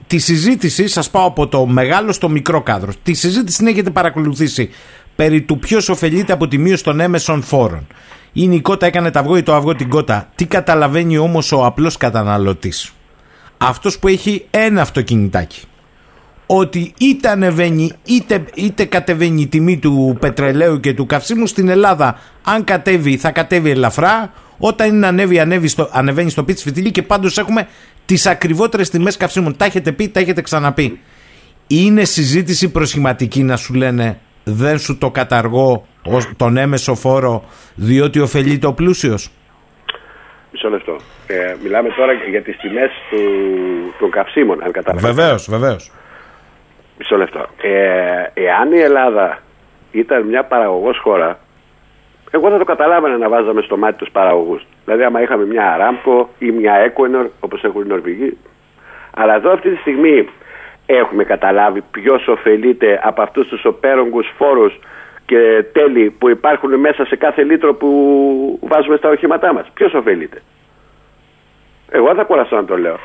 τη 0.06 0.18
συζήτηση, 0.18 0.88
σας 0.88 1.10
πάω 1.10 1.26
από 1.26 1.48
το 1.48 1.66
μεγάλο 1.66 2.12
στο 2.12 2.28
μικρό 2.28 2.62
κάδρο. 2.62 2.92
Τη 3.02 3.12
συζήτηση 3.14 3.58
την 3.58 3.66
έχετε 3.66 3.90
παρακολουθήσει 3.90 4.70
περί 5.16 5.42
του 5.42 5.58
ποιος 5.58 5.88
ωφελείται 5.88 6.32
από 6.32 6.48
τη 6.48 6.58
μείωση 6.58 6.84
των 6.84 7.00
έμεσων 7.00 7.42
φόρων. 7.42 7.86
Είναι 8.32 8.54
η 8.54 8.60
κότα 8.60 8.86
έκανε 8.86 9.10
τα 9.10 9.20
αυγό 9.20 9.36
ή 9.36 9.42
το 9.42 9.54
αυγό 9.54 9.74
την 9.74 9.88
κότα. 9.88 10.28
Τι 10.34 10.46
καταλαβαίνει 10.46 11.18
όμως 11.18 11.52
ο 11.52 11.64
απλός 11.64 11.96
καταναλωτής; 11.96 12.92
Αυτός 13.58 13.98
που 13.98 14.08
έχει 14.08 14.46
ένα 14.50 14.80
αυτοκινητάκι 14.80 15.60
ότι 16.54 16.92
είτε 16.98 17.28
ανεβαίνει 17.28 17.92
είτε, 18.04 18.44
είτε 18.54 18.84
κατεβαίνει 18.84 19.40
η 19.40 19.46
τιμή 19.46 19.78
του 19.78 20.16
πετρελαίου 20.20 20.80
και 20.80 20.94
του 20.94 21.06
καυσίμου 21.06 21.46
στην 21.46 21.68
Ελλάδα 21.68 22.18
αν 22.44 22.64
κατέβει 22.64 23.16
θα 23.16 23.30
κατέβει 23.30 23.70
ελαφρά 23.70 24.32
όταν 24.58 24.88
είναι 24.88 25.06
ανέβει, 25.06 25.40
ανέβει 25.40 25.68
στο, 25.68 25.88
ανεβαίνει 25.92 26.30
στο 26.30 26.44
πίτσι 26.44 26.64
φιτίλι 26.64 26.90
και 26.90 27.02
πάντως 27.02 27.38
έχουμε 27.38 27.68
τις 28.06 28.26
ακριβότερες 28.26 28.90
τιμές 28.90 29.16
καυσίμων 29.16 29.56
τα 29.56 29.64
έχετε 29.64 29.92
πει, 29.92 30.08
τα 30.08 30.20
έχετε 30.20 30.42
ξαναπεί 30.42 31.00
είναι 31.66 32.04
συζήτηση 32.04 32.70
προσχηματική 32.70 33.42
να 33.42 33.56
σου 33.56 33.74
λένε 33.74 34.18
δεν 34.44 34.78
σου 34.78 34.98
το 34.98 35.10
καταργώ 35.10 35.86
τον 36.36 36.56
έμεσο 36.56 36.94
φόρο 36.94 37.44
διότι 37.74 38.20
ωφελεί 38.20 38.58
το 38.58 38.72
πλούσιος 38.72 39.30
Μισό 40.52 40.68
λεπτό. 40.68 40.96
Ε, 41.26 41.54
μιλάμε 41.62 41.88
τώρα 41.88 42.12
για 42.12 42.42
τις 42.42 42.56
τιμές 42.56 42.90
του, 43.10 43.18
των 43.98 44.10
καυσίμων, 44.10 44.62
αν 44.62 44.72
καταλαβαίνετε. 44.72 45.22
Βεβαίως, 45.22 45.48
βεβαίως. 45.50 45.90
Μισό 46.98 47.16
λεπτό. 47.16 47.46
Ε, 47.62 48.24
εάν 48.34 48.72
η 48.72 48.78
Ελλάδα 48.78 49.38
ήταν 49.90 50.22
μια 50.22 50.44
παραγωγός 50.44 50.98
χώρα, 50.98 51.38
εγώ 52.30 52.50
θα 52.50 52.58
το 52.58 52.64
καταλάβαινα 52.64 53.16
να 53.16 53.28
βάζαμε 53.28 53.62
στο 53.62 53.76
μάτι 53.76 53.96
τους 53.96 54.10
παραγωγούς. 54.10 54.66
Δηλαδή, 54.84 55.04
άμα 55.04 55.22
είχαμε 55.22 55.46
μια 55.46 55.72
Αράμπκο 55.72 56.28
ή 56.38 56.50
μια 56.50 56.92
Equinor, 56.92 57.26
όπως 57.40 57.64
έχουν 57.64 57.82
οι 57.82 57.86
Νορβηγοί. 57.86 58.38
Αλλά 59.14 59.34
εδώ 59.34 59.52
αυτή 59.52 59.70
τη 59.70 59.76
στιγμή 59.76 60.28
Έχουμε 60.86 61.24
καταλάβει 61.24 61.82
ποιος 61.90 62.28
ωφελείται 62.28 63.00
από 63.02 63.22
αυτούς 63.22 63.48
τους 63.48 63.64
οπέρογκου 63.64 64.22
φόρους 64.36 64.78
και 65.26 65.64
τέλη 65.72 66.10
που 66.10 66.28
υπάρχουν 66.28 66.74
μέσα 66.74 67.04
σε 67.04 67.16
κάθε 67.16 67.42
λίτρο 67.42 67.74
που 67.74 67.88
βάζουμε 68.62 68.96
στα 68.96 69.08
οχήματά 69.08 69.52
μας. 69.52 69.70
Ποιος 69.74 69.94
ωφελείται; 69.94 70.42
Εγώ 71.90 72.06
δεν 72.06 72.16
θα 72.16 72.24
κουραστώ 72.24 72.56
να 72.56 72.64
το 72.64 72.76
λέω. 72.76 72.98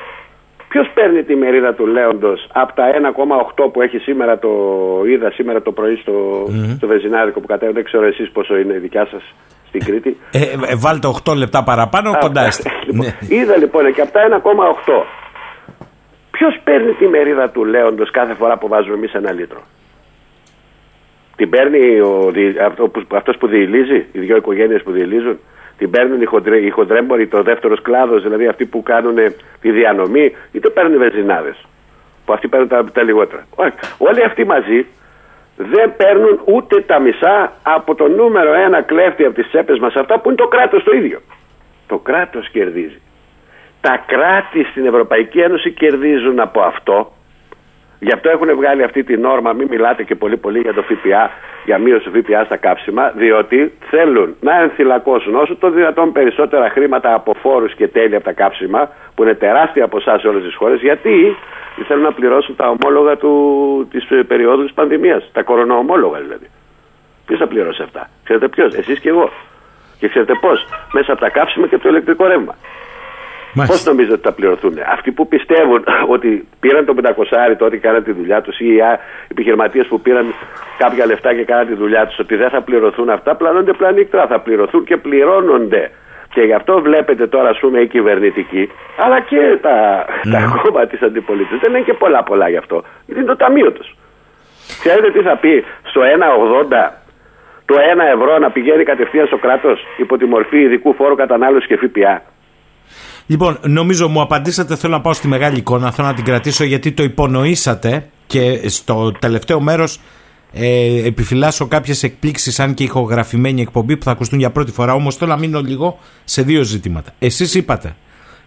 Ποιος 0.68 0.92
παίρνει 0.94 1.24
τη 1.24 1.36
μερίδα 1.36 1.74
του 1.74 1.86
λέοντος 1.88 2.48
από 2.54 2.74
τα 2.74 2.84
1,8 3.66 3.72
που 3.74 3.82
έχει 3.82 3.98
σήμερα 3.98 4.40
το 4.40 4.50
είδα 5.12 5.32
σήμερα 5.32 5.62
το 5.62 5.72
πρωί 5.72 5.96
στο, 5.96 6.44
mm-hmm. 6.44 6.74
στο 6.78 6.88
βεζινάρικο 6.88 7.40
που 7.40 7.48
κατέβαινε. 7.48 7.74
Δεν 7.74 7.84
ξέρω 7.84 8.06
εσείς 8.06 8.32
πόσο 8.32 8.58
είναι 8.58 8.74
η 8.74 8.78
δικιά 8.78 9.08
σας 9.12 9.24
στην 9.68 9.84
Κρήτη. 9.84 10.18
Ε, 10.32 10.40
ε, 10.72 10.76
βάλτε 10.76 11.08
8 11.30 11.36
λεπτά 11.36 11.64
παραπάνω, 11.64 12.10
Α, 12.10 12.18
κοντά 12.18 12.48
είστε. 12.48 12.70
Λοιπόν, 12.88 13.06
ναι. 13.06 13.36
Είδα 13.36 13.58
λοιπόν 13.58 13.94
και 13.94 14.02
από 14.02 14.12
τα 14.12 14.22
1,8. 14.88 15.04
Ποιος 16.32 16.60
παίρνει 16.64 16.92
τη 16.94 17.08
μερίδα 17.08 17.50
του 17.50 17.66
λέοντος 17.66 18.12
κάθε 18.12 18.34
φορά 18.34 18.58
που 18.58 18.68
βάζουμε 18.68 18.96
εμείς 18.96 19.14
ένα 19.14 19.32
λίτρο; 19.32 19.62
Την 21.36 21.50
παίρνει 21.50 22.00
ο, 22.00 22.32
αυτός 23.16 23.38
που 23.38 23.48
διηλίζει, 23.48 24.06
οι 24.12 24.20
δύο 24.20 24.36
οικογένειες 24.36 24.84
που 24.84 24.92
διηλίζουν 24.92 25.40
την 25.78 25.90
παίρνουν 25.90 26.22
οι, 26.22 26.26
χοντρέ, 26.26 26.58
οι 26.58 26.70
χοντρέμποροι, 26.70 27.28
το 27.28 27.42
δεύτερος 27.42 27.82
κλάδος, 27.82 28.24
δηλαδή 28.24 28.48
αυτοί 28.48 28.66
που 28.66 28.84
κάνουν 28.84 29.16
τη 29.62 29.72
διανομή, 29.72 30.36
ή 30.52 30.60
το 30.60 30.70
παίρνουν 30.70 30.94
οι 30.94 30.98
βενζινάδες. 30.98 31.66
Που 32.26 32.34
αυτοί 32.34 32.48
παίρνουν 32.48 32.68
τα, 32.68 32.84
τα 32.94 33.04
λιγότερα. 33.04 33.46
Όλοι 33.98 34.24
αυτοί 34.24 34.46
μαζί 34.46 34.86
δεν 35.58 35.96
παίρνουν 35.96 36.42
ούτε 36.46 36.82
τα 36.82 37.00
μισά 37.00 37.54
από 37.64 37.96
το 37.96 38.08
νούμερο 38.08 38.54
ένα 38.54 38.82
κλέφτη 38.82 39.26
από 39.26 39.36
τις 39.36 39.48
τσέπες 39.48 39.80
μας, 39.80 39.96
αυτά 39.96 40.20
που 40.20 40.28
είναι 40.28 40.38
το 40.38 40.48
κράτος 40.48 40.84
το 40.84 40.96
ίδιο. 40.96 41.20
Το 41.88 41.98
κράτος 41.98 42.50
κερδίζει. 42.50 43.02
Τα 43.82 44.04
κράτη 44.08 44.64
στην 44.64 44.86
Ευρωπαϊκή 44.86 45.40
Ένωση 45.40 45.72
κερδίζουν 45.72 46.40
από 46.40 46.62
αυτό 46.62 47.12
Γι' 48.00 48.12
αυτό 48.14 48.30
έχουν 48.30 48.56
βγάλει 48.56 48.84
αυτή 48.84 49.04
τη 49.04 49.18
νόρμα, 49.18 49.54
μην 49.54 49.68
μιλάτε 49.70 50.04
και 50.04 50.16
πολύ 50.16 50.38
πολύ 50.38 50.60
για 50.60 50.74
το 50.74 50.82
ΦΠΑ, 50.82 51.32
για 51.66 51.78
μείωση 51.78 52.10
του 52.10 52.24
ΦΠΑ 52.24 52.44
στα 52.44 52.58
κάψιμα, 52.58 53.12
διότι 53.16 53.74
θέλουν 53.90 54.36
να 54.40 54.62
ενθυλακώσουν 54.62 55.36
όσο 55.36 55.56
το 55.56 55.70
δυνατόν 55.70 56.12
περισσότερα 56.12 56.70
χρήματα 56.70 57.14
από 57.14 57.34
φόρους 57.42 57.76
και 57.76 57.88
τέλη 57.88 58.16
από 58.16 58.24
τα 58.24 58.32
κάψιμα, 58.32 58.90
που 59.16 59.24
είναι 59.24 59.34
τεράστια 59.34 59.88
ποσά 59.88 60.20
σε 60.20 60.28
όλες 60.28 60.44
τις 60.44 60.56
χώρες, 60.56 60.80
γιατί 60.82 61.36
θέλουν 61.88 62.04
να 62.04 62.14
πληρώσουν 62.14 62.56
τα 62.56 62.76
ομόλογα 62.76 63.18
της 63.92 64.08
περίοδου 64.28 64.64
της 64.64 64.74
πανδημίας, 64.74 65.30
τα 65.34 65.44
κορονοομόλογα 65.44 66.20
δηλαδή. 66.20 66.50
Ποιος 67.26 67.40
θα 67.40 67.48
πληρώσει 67.48 67.82
αυτά, 67.82 68.10
ξέρετε 68.24 68.48
ποιος, 68.48 68.74
εσείς 68.74 69.00
και 69.00 69.10
εγώ. 69.10 69.32
Και 70.00 70.08
ξέρετε 70.08 70.34
πώς, 70.42 70.68
μέσα 70.92 71.12
από 71.12 71.22
τα 71.22 71.30
κάψιμα 71.30 71.68
και 71.68 71.78
το 71.78 71.90
ηλεκτρικό 71.90 72.28
ρεύμα. 72.28 72.56
Πώς 73.66 73.86
νομίζετε 73.86 74.14
ότι 74.14 74.24
θα 74.24 74.32
πληρωθούν; 74.32 74.74
Αυτοί 74.92 75.12
που 75.12 75.28
πιστεύουν 75.28 75.84
ότι 76.08 76.48
πήραν 76.60 76.86
το 76.86 76.94
500 77.02 77.56
τότε 77.58 77.76
και 77.76 77.82
κάναν 77.88 78.04
τη 78.04 78.12
δουλειά 78.12 78.42
τους 78.42 78.60
ή 78.60 78.66
οι 78.66 78.80
επιχειρηματίες 79.32 79.88
που 79.88 80.02
πήραν 80.02 80.34
κάποια 80.78 81.06
λεφτά 81.06 81.34
και 81.34 81.44
κάναν 81.44 81.68
τη 81.68 81.74
δουλειά 81.74 82.08
τους 82.08 82.20
ότι 82.20 82.36
δεν 82.36 82.50
θα 82.50 82.62
πληρωθούν 82.62 83.10
αυτά, 83.10 83.36
πλανώνται 83.36 83.74
πλανήκτρα. 83.74 84.28
Θα 84.28 84.40
πληρωθούν 84.40 84.84
και 84.84 84.98
πληρώνονται. 84.98 85.92
Και 86.34 86.42
γι' 86.42 86.54
αυτό 86.54 86.82
βλέπετε 86.82 87.28
τώρα, 87.28 87.50
ας 87.50 87.60
πούμε, 87.60 87.80
οι 87.80 87.88
κυβερνητικοί, 87.88 88.70
αλλά 88.98 89.20
και 89.20 89.58
τα, 89.62 90.06
mm. 90.06 90.30
τα 90.32 90.60
κόμματα 90.62 90.88
της 90.88 91.02
αντιπολίτευσης 91.02 91.60
δεν 91.60 91.72
είναι 91.72 91.82
και 91.82 91.94
πολλά 91.94 92.24
πολλά 92.24 92.50
γι' 92.50 92.58
αυτό. 92.58 92.84
Γιατί 93.06 93.22
είναι 93.22 93.30
το 93.30 93.36
ταμείο 93.36 93.72
τους. 93.72 93.96
Ξέρετε 94.80 95.12
τι 95.12 95.22
θα 95.22 95.38
πει 95.38 95.66
στο 95.84 96.02
1,80 96.02 96.92
το 97.66 97.76
1 97.76 97.80
ευρώ 98.16 98.38
να 98.38 98.50
πηγαίνει 98.52 98.84
κατευθείαν 98.84 99.28
στο 99.28 99.38
κράτος 99.38 99.86
υπό 99.98 100.18
τη 100.18 100.26
μορφή 100.26 100.58
ειδικού 100.58 100.94
φόρου 100.94 101.16
κατανάλωσης 101.16 101.68
και 101.68 101.78
ΦΠΑ. 101.78 102.22
Λοιπόν, 103.28 103.60
νομίζω 103.62 104.08
μου 104.08 104.22
απαντήσατε. 104.22 104.76
Θέλω 104.76 104.94
να 104.94 105.02
πάω 105.02 105.14
στη 105.14 105.28
μεγάλη 105.28 105.58
εικόνα. 105.58 105.92
Θέλω 105.92 106.08
να 106.08 106.14
την 106.14 106.24
κρατήσω 106.24 106.64
γιατί 106.64 106.92
το 106.92 107.04
υπονοήσατε 107.04 108.10
και 108.28 108.70
στο 108.70 109.12
τελευταίο 109.20 109.60
μέρος 109.60 110.00
ε, 110.54 111.08
επιφυλάσσω 111.08 111.68
κάποιες 111.68 112.04
εκπλήξεις, 112.04 112.60
αν 112.60 112.74
και 112.74 112.84
ηχογραφημένη 112.84 113.62
εκπομπή 113.62 113.98
που 113.98 114.04
θα 114.04 114.12
ακουστούν 114.12 114.40
για 114.40 114.50
πρώτη 114.50 114.72
φορά. 114.72 114.94
Όμως 114.94 115.16
θέλω 115.16 115.32
να 115.32 115.38
μείνω 115.38 115.62
λίγο 115.62 116.00
σε 116.24 116.42
δύο 116.42 116.64
ζητήματα. 116.64 117.12
Εσείς 117.20 117.54
είπατε 117.54 117.96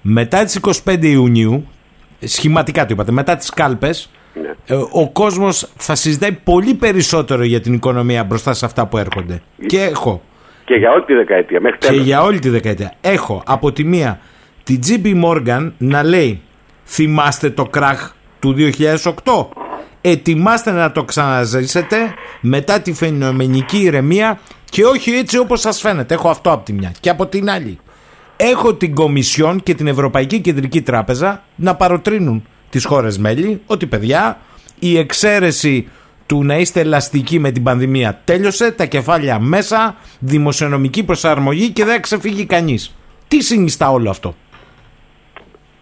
μετά 0.03 0.45
τις 0.45 0.61
25 0.85 1.05
Ιουνίου, 1.05 1.69
σχηματικά 2.21 2.83
το 2.83 2.89
είπατε, 2.91 3.13
μετά 3.13 3.37
τις 3.37 3.51
κάλπες, 3.51 4.11
ναι. 4.35 4.49
ε, 4.67 4.75
ο 4.93 5.11
κόσμος 5.11 5.73
θα 5.77 5.95
συζητάει 5.95 6.33
πολύ 6.33 6.75
περισσότερο 6.75 7.45
για 7.45 7.61
την 7.61 7.73
οικονομία 7.73 8.25
μπροστά 8.25 8.53
σε 8.53 8.65
αυτά 8.65 8.87
που 8.87 8.99
έρχονται. 8.99 9.43
Και 9.67 9.83
έχω. 9.83 10.23
Και 10.65 10.75
για 10.75 10.91
όλη 10.91 11.05
τη 11.05 11.15
δεκαετία, 11.15 11.61
μέχρι 11.61 11.79
τέλος. 11.79 11.97
Και 11.97 12.03
για 12.03 12.23
όλη 12.23 12.39
τη 12.39 12.49
δεκαετία. 12.49 12.95
Έχω 13.01 13.43
από 13.47 13.73
τη 13.73 13.85
μία 13.85 14.21
τη 14.63 14.79
JP 14.87 15.25
Morgan 15.25 15.73
να 15.79 16.03
λέει 16.03 16.41
θυμάστε 16.85 17.51
το 17.51 17.65
κράχ 17.65 18.13
του 18.39 18.55
2008 18.79 19.13
ετοιμάστε 20.01 20.71
να 20.71 20.93
το 20.93 21.05
ξαναζήσετε 21.05 21.97
μετά 22.41 22.81
τη 22.81 22.93
φαινομενική 22.93 23.79
ηρεμία 23.79 24.41
και 24.65 24.85
όχι 24.85 25.11
έτσι 25.11 25.39
όπως 25.39 25.61
σας 25.61 25.81
φαίνεται. 25.81 26.15
Έχω 26.15 26.29
αυτό 26.29 26.53
από 26.53 26.65
τη 26.65 26.73
μια. 26.73 26.93
Και 27.01 27.11
από 27.11 27.27
την 27.27 27.51
άλλη 27.51 27.79
έχω 28.37 28.75
την 28.75 28.95
Κομισιόν 28.95 29.63
και 29.63 29.75
την 29.75 29.87
Ευρωπαϊκή 29.87 30.41
Κεντρική 30.41 30.83
Τράπεζα 30.83 31.43
να 31.57 31.75
παροτρύνουν 31.75 32.47
τις 32.71 32.85
χώρες 32.85 33.19
μέλη 33.19 33.61
ότι 33.67 33.87
παιδιά 33.87 34.41
η 34.79 34.99
εξαίρεση 34.99 35.89
του 36.27 36.45
να 36.45 36.59
είστε 36.59 36.81
ελαστικοί 36.81 37.39
με 37.39 37.51
την 37.51 37.63
πανδημία 37.63 38.21
τέλειωσε, 38.25 38.71
τα 38.71 38.85
κεφάλια 38.85 39.39
μέσα, 39.39 39.97
δημοσιονομική 40.19 41.03
προσαρμογή 41.03 41.69
και 41.71 41.85
δεν 41.85 42.03
ξεφύγει 42.03 42.45
κανείς. 42.45 42.95
Τι 43.29 43.43
συνιστά 43.43 43.91
όλο 43.91 44.11
αυτό; 44.11 44.35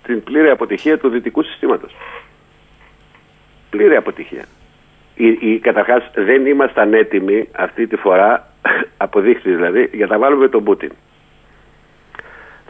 Την 0.09 0.23
πλήρη 0.23 0.51
αποτυχία 0.51 0.99
του 0.99 1.09
δυτικού 1.09 1.43
συστήματος. 1.43 1.97
Πλήρη 3.71 3.97
αποτυχία. 3.97 4.45
Η, 5.15 5.27
η, 5.41 5.59
καταρχάς 5.59 6.11
δεν 6.15 6.47
ήμασταν 6.47 6.95
έτοιμοι 6.95 7.49
αυτή 7.53 7.87
τη 7.87 7.97
φορά, 7.97 8.47
αποδείχθη 9.05 9.55
δηλαδή, 9.55 9.91
για 9.93 10.07
να 10.07 10.19
βάλουμε 10.19 10.49
τον 10.49 10.65
Πούτιν. 10.65 10.93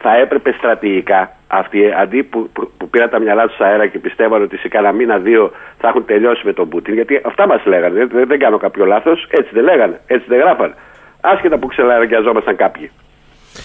Θα 0.01 0.17
έπρεπε 0.17 0.51
στρατηγικά 0.57 1.35
αυτοί 1.47 1.91
αντί 1.91 2.23
που, 2.23 2.49
που, 2.53 2.71
που 2.77 2.89
πήραν 2.89 3.09
τα 3.09 3.19
μυαλά 3.19 3.47
τους 3.47 3.59
αέρα 3.59 3.87
και 3.87 3.99
πιστεύαν 3.99 4.41
ότι 4.41 4.57
σε 4.57 4.67
κανένα 4.67 4.93
μήνα-δύο 4.93 5.51
θα 5.79 5.87
έχουν 5.87 6.05
τελειώσει 6.05 6.45
με 6.45 6.53
τον 6.53 6.69
Πούτιν, 6.69 6.93
γιατί 6.93 7.21
αυτά 7.25 7.47
μας 7.47 7.65
λέγανε. 7.65 8.05
Δεν, 8.05 8.27
δεν 8.27 8.39
κάνω 8.39 8.57
κάποιο 8.57 8.85
λάθος, 8.85 9.27
έτσι 9.29 9.49
δεν 9.53 9.63
λέγανε, 9.63 9.99
έτσι 10.07 10.25
δεν 10.27 10.39
γράφανε. 10.39 10.73
Άσχετα 11.21 11.57
που 11.57 11.67
ξελαραγκιαζόμασταν 11.67 12.55
κάποιοι. 12.55 12.91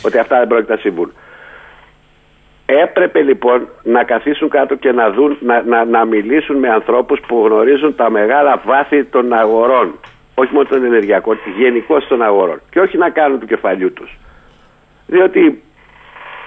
Ότι 0.05 0.19
αυτά 0.19 0.39
δεν 0.39 0.49
πρόκειται 0.49 0.73
να 0.73 0.79
συμβούν. 0.79 1.13
Έπρεπε 2.67 3.23
λοιπόν 3.23 3.69
να 3.83 4.05
καθίσουν 4.05 4.49
κάτω 4.49 4.75
και 4.75 4.93
να, 4.93 5.11
δουν, 5.11 5.37
να, 5.41 5.63
να, 5.63 5.85
να 5.85 6.05
μιλήσουν 6.05 6.57
με 6.57 6.69
ανθρώπους 6.69 7.21
που 7.27 7.47
γνωρίζουν 7.47 7.95
τα 7.95 8.11
μεγάλα 8.11 8.63
βάθη 8.65 9.05
των 9.05 9.33
αγορών. 9.33 9.99
Όχι 10.35 10.55
μόνο 10.55 10.69
των 10.69 10.85
ενεργειακών, 10.85 11.39
γενικώ 11.57 11.99
των 11.99 12.23
αγορών. 12.23 12.61
Και 12.71 12.81
όχι 12.81 12.99
να 12.99 13.11
κάνουν 13.11 13.41
του 13.41 13.47
κεφαλιού 13.47 13.93
τους. 13.93 14.19
Διότι 15.07 15.63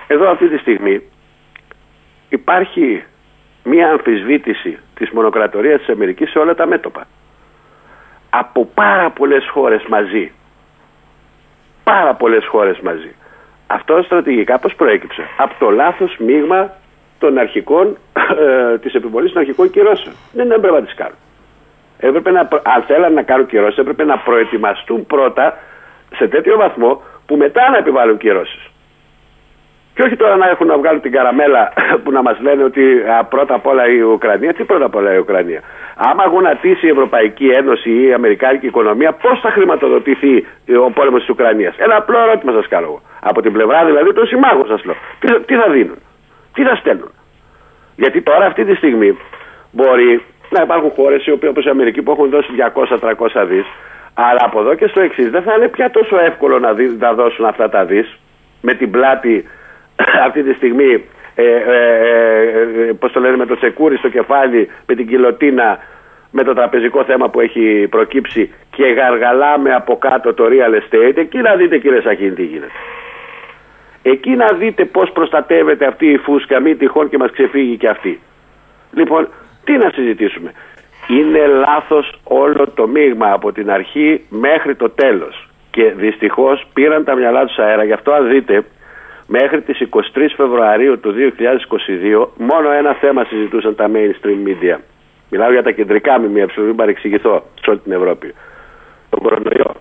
εδώ 0.07 0.30
αυτή 0.30 0.47
τη 0.49 0.57
στιγμή 0.57 1.01
υπάρχει 2.30 3.03
μία 3.63 3.89
αμφισβήτηση 3.89 4.78
της 4.93 5.09
μονοκρατορίας 5.09 5.80
της 5.80 5.89
Αμερικής 5.89 6.30
σε 6.30 6.39
όλα 6.39 6.55
τα 6.55 6.65
μέτωπα. 6.65 7.07
Από 8.30 8.65
πάρα 8.65 9.09
πολλές 9.09 9.49
χώρες 9.49 9.84
μαζί. 9.89 10.32
Πάρα 11.84 12.13
πολλές 12.15 12.45
χώρες 12.45 12.80
μαζί. 12.80 13.15
Αυτό 13.68 14.01
στρατηγικά 14.03 14.59
πώς 14.59 14.76
προέκυψε; 14.76 15.28
Από 15.38 15.53
το 15.59 15.70
λάθος 15.70 16.18
μείγμα 16.20 16.74
των 17.20 17.38
αρχικών, 17.38 17.97
ε, 18.74 18.78
της 18.78 18.93
επιβολής 18.93 19.32
των 19.32 19.41
αρχικών 19.41 19.70
κυρώσεων. 19.70 20.15
Δεν 20.34 20.51
έπρεπε 20.51 20.80
να 20.80 20.82
τις 20.84 20.93
κάνουν. 20.95 21.18
Έπρεπε 21.99 22.32
να, 22.32 22.39
αν 22.63 22.84
θέλαν 22.88 23.13
να 23.13 23.24
κάνουν 23.24 23.47
κυρώσεις 23.47 23.78
έπρεπε 23.78 24.03
να 24.03 24.18
προετοιμαστούν 24.18 25.05
πρώτα 25.05 25.57
σε 26.15 26.28
τέτοιο 26.28 26.57
βαθμό 26.57 27.01
που 27.26 27.36
μετά 27.36 27.70
να 27.70 27.78
επιβάλλουν 27.78 28.18
κυρώσεις. 28.18 28.70
Και 29.98 30.04
όχι 30.04 30.16
τώρα 30.16 30.36
να 30.36 30.50
έχουν 30.50 30.68
να 30.68 30.78
βγάλουν 30.78 31.02
την 31.02 31.12
καραμέλα 31.12 31.74
που 32.04 32.12
να 32.12 32.22
μας 32.22 32.39
λένε 32.39 32.64
ότι 32.64 32.84
α, 33.18 33.24
πρώτα 33.24 33.54
απ' 33.54 33.68
όλα 33.68 33.88
η 33.88 34.02
Ουκρανία. 34.02 34.54
Τι 34.54 34.64
πρώτα 34.64 34.86
απ' 34.86 34.95
όλα 34.95 35.14
η 35.14 35.18
Ουκρανία; 35.18 35.62
Άμα 35.95 36.26
γονατίσει 36.26 36.86
η 36.86 36.89
Ευρωπαϊκή 36.89 37.48
Ένωση 37.48 37.89
ή 37.89 38.08
η 38.08 38.14
Αμερικάνικη 38.14 38.66
οικονομία, 38.66 39.12
πώς 39.12 39.39
θα 39.39 39.52
χρηματοδοτηθεί 39.52 40.45
ο 40.86 40.91
πόλεμος 40.91 41.20
της 41.20 41.30
Ουκρανίας; 41.30 41.76
Ένα 41.78 41.95
απλό 41.95 42.20
ερώτημα 42.20 42.52
σας 42.52 42.68
κάνω 42.68 42.86
εγώ. 42.86 43.02
Από 43.20 43.41
την 43.41 43.52
πλευρά 43.52 43.86
δηλαδή 43.86 44.14
των 44.14 44.26
συμμάχων 44.28 44.68
σας 44.68 44.84
λέω. 44.86 44.95
Τι, 45.20 45.28
τι 45.45 45.56
θα 45.56 45.70
δίνουν, 45.70 45.98
τι 46.54 46.64
θα 46.64 46.76
στέλνουν; 46.76 47.12
Γιατί 47.95 48.22
τώρα 48.22 48.45
αυτή 48.45 48.66
τη 48.66 48.76
στιγμή 48.76 49.18
μπορεί 49.72 50.24
να 50.50 50.62
υπάρχουν 50.64 50.89
χώρες 50.89 51.28
όπως 51.50 51.66
η 51.66 51.70
Αμερική 51.70 52.02
που 52.02 52.12
έχουν 52.12 52.30
δώσει 52.30 52.50
200-300 53.38 53.45
δις, 53.48 53.66
αλλά 54.14 54.41
από 54.43 54.60
εδώ 54.60 54.76
και 54.76 54.88
στο 54.88 55.02
εξής 55.02 55.30
δεν 55.30 55.41
θα 55.41 55.54
είναι 55.58 55.68
πια 55.68 55.89
τόσο 55.89 56.20
εύκολο 56.20 56.60
να, 56.60 56.74
δι, 56.74 56.95
να 57.00 57.14
δώσουν 57.14 57.45
αυτά 57.45 57.70
τα 57.70 57.86
δις 57.86 58.18
με 58.62 58.74
την 58.74 58.91
πλάτη 58.91 59.45
αυτή 60.26 60.43
τη 60.43 60.54
στιγμή 60.54 61.04
ε, 61.36 61.43
ε, 61.43 61.58
ε, 62.88 62.93
πώς 63.00 63.12
το 63.12 63.20
λένε 63.20 63.38
με 63.38 63.45
το 63.45 63.56
τσεκούρι 63.56 63.98
στο 63.98 64.10
κεφάλι 64.10 64.70
με 64.86 64.95
την 64.95 65.08
κιλοτίνα 65.08 65.78
με 66.32 66.43
το 66.43 66.54
τραπεζικό 66.54 67.04
θέμα 67.04 67.30
που 67.30 67.39
έχει 67.39 67.88
προκύψει 67.89 68.54
και 68.76 68.86
γαργαλάμε 68.86 69.74
από 69.74 69.98
κάτω 69.98 70.34
το 70.34 70.43
real 70.45 70.74
estate 70.76 71.18
εκεί 71.18 71.38
να 71.38 71.56
δείτε 71.56 71.78
κύριε 71.78 72.02
Σαχίν 72.02 72.36
τι 72.36 72.43
γίνεται 72.43 72.72
εκεί 74.02 74.30
να 74.30 74.48
δείτε 74.60 74.86
πως 74.86 75.12
προστατεύεται 75.12 75.86
αυτή 75.86 76.06
η 76.12 76.18
φούσκα 76.18 76.60
μη 76.60 76.76
τυχόν 76.76 77.10
και 77.10 77.18
μας 77.18 77.32
ξεφύγει 77.32 77.78
και 77.78 77.88
αυτή 77.88 78.20
λοιπόν 78.93 79.28
Τι 79.68 79.78
να 79.78 79.89
συζητήσουμε. 79.89 80.52
Είναι 81.08 81.48
λάθος 81.48 82.20
όλο 82.24 82.68
το 82.76 82.88
μείγμα 82.88 83.32
από 83.32 83.52
την 83.52 83.72
αρχή 83.72 84.26
μέχρι 84.30 84.76
το 84.76 84.89
τέλος. 84.89 85.50
Και 85.72 85.84
δυστυχώς 85.84 86.68
πήραν 86.74 87.04
τα 87.04 87.16
μυαλά 87.16 87.45
τους 87.45 87.58
αέρα. 87.58 87.84
Γι' 87.84 87.93
αυτό 87.93 88.12
αν 88.12 88.28
δείτε 88.28 88.66
μέχρι 89.28 89.61
τις 89.61 89.88
23 89.89 89.99
Φεβρουαρίου 90.36 90.99
του 90.99 91.13
2022 92.17 92.28
μόνο 92.38 92.71
ένα 92.71 92.93
θέμα 92.93 93.23
συζητούσαν 93.23 93.75
τα 93.75 93.89
mainstream 93.93 94.47
media. 94.47 94.78
Μιλάω 95.30 95.51
για 95.51 95.63
τα 95.63 95.71
κεντρικά 95.71 96.19
μημία, 96.19 96.47
μην 96.57 96.75
παρεξηγηθώ 96.75 97.43
σε 97.61 97.69
όλη 97.69 97.80
την 97.80 97.91
Ευρώπη. 97.91 98.34
Τον 99.09 99.19
κορονοϊό. 99.19 99.75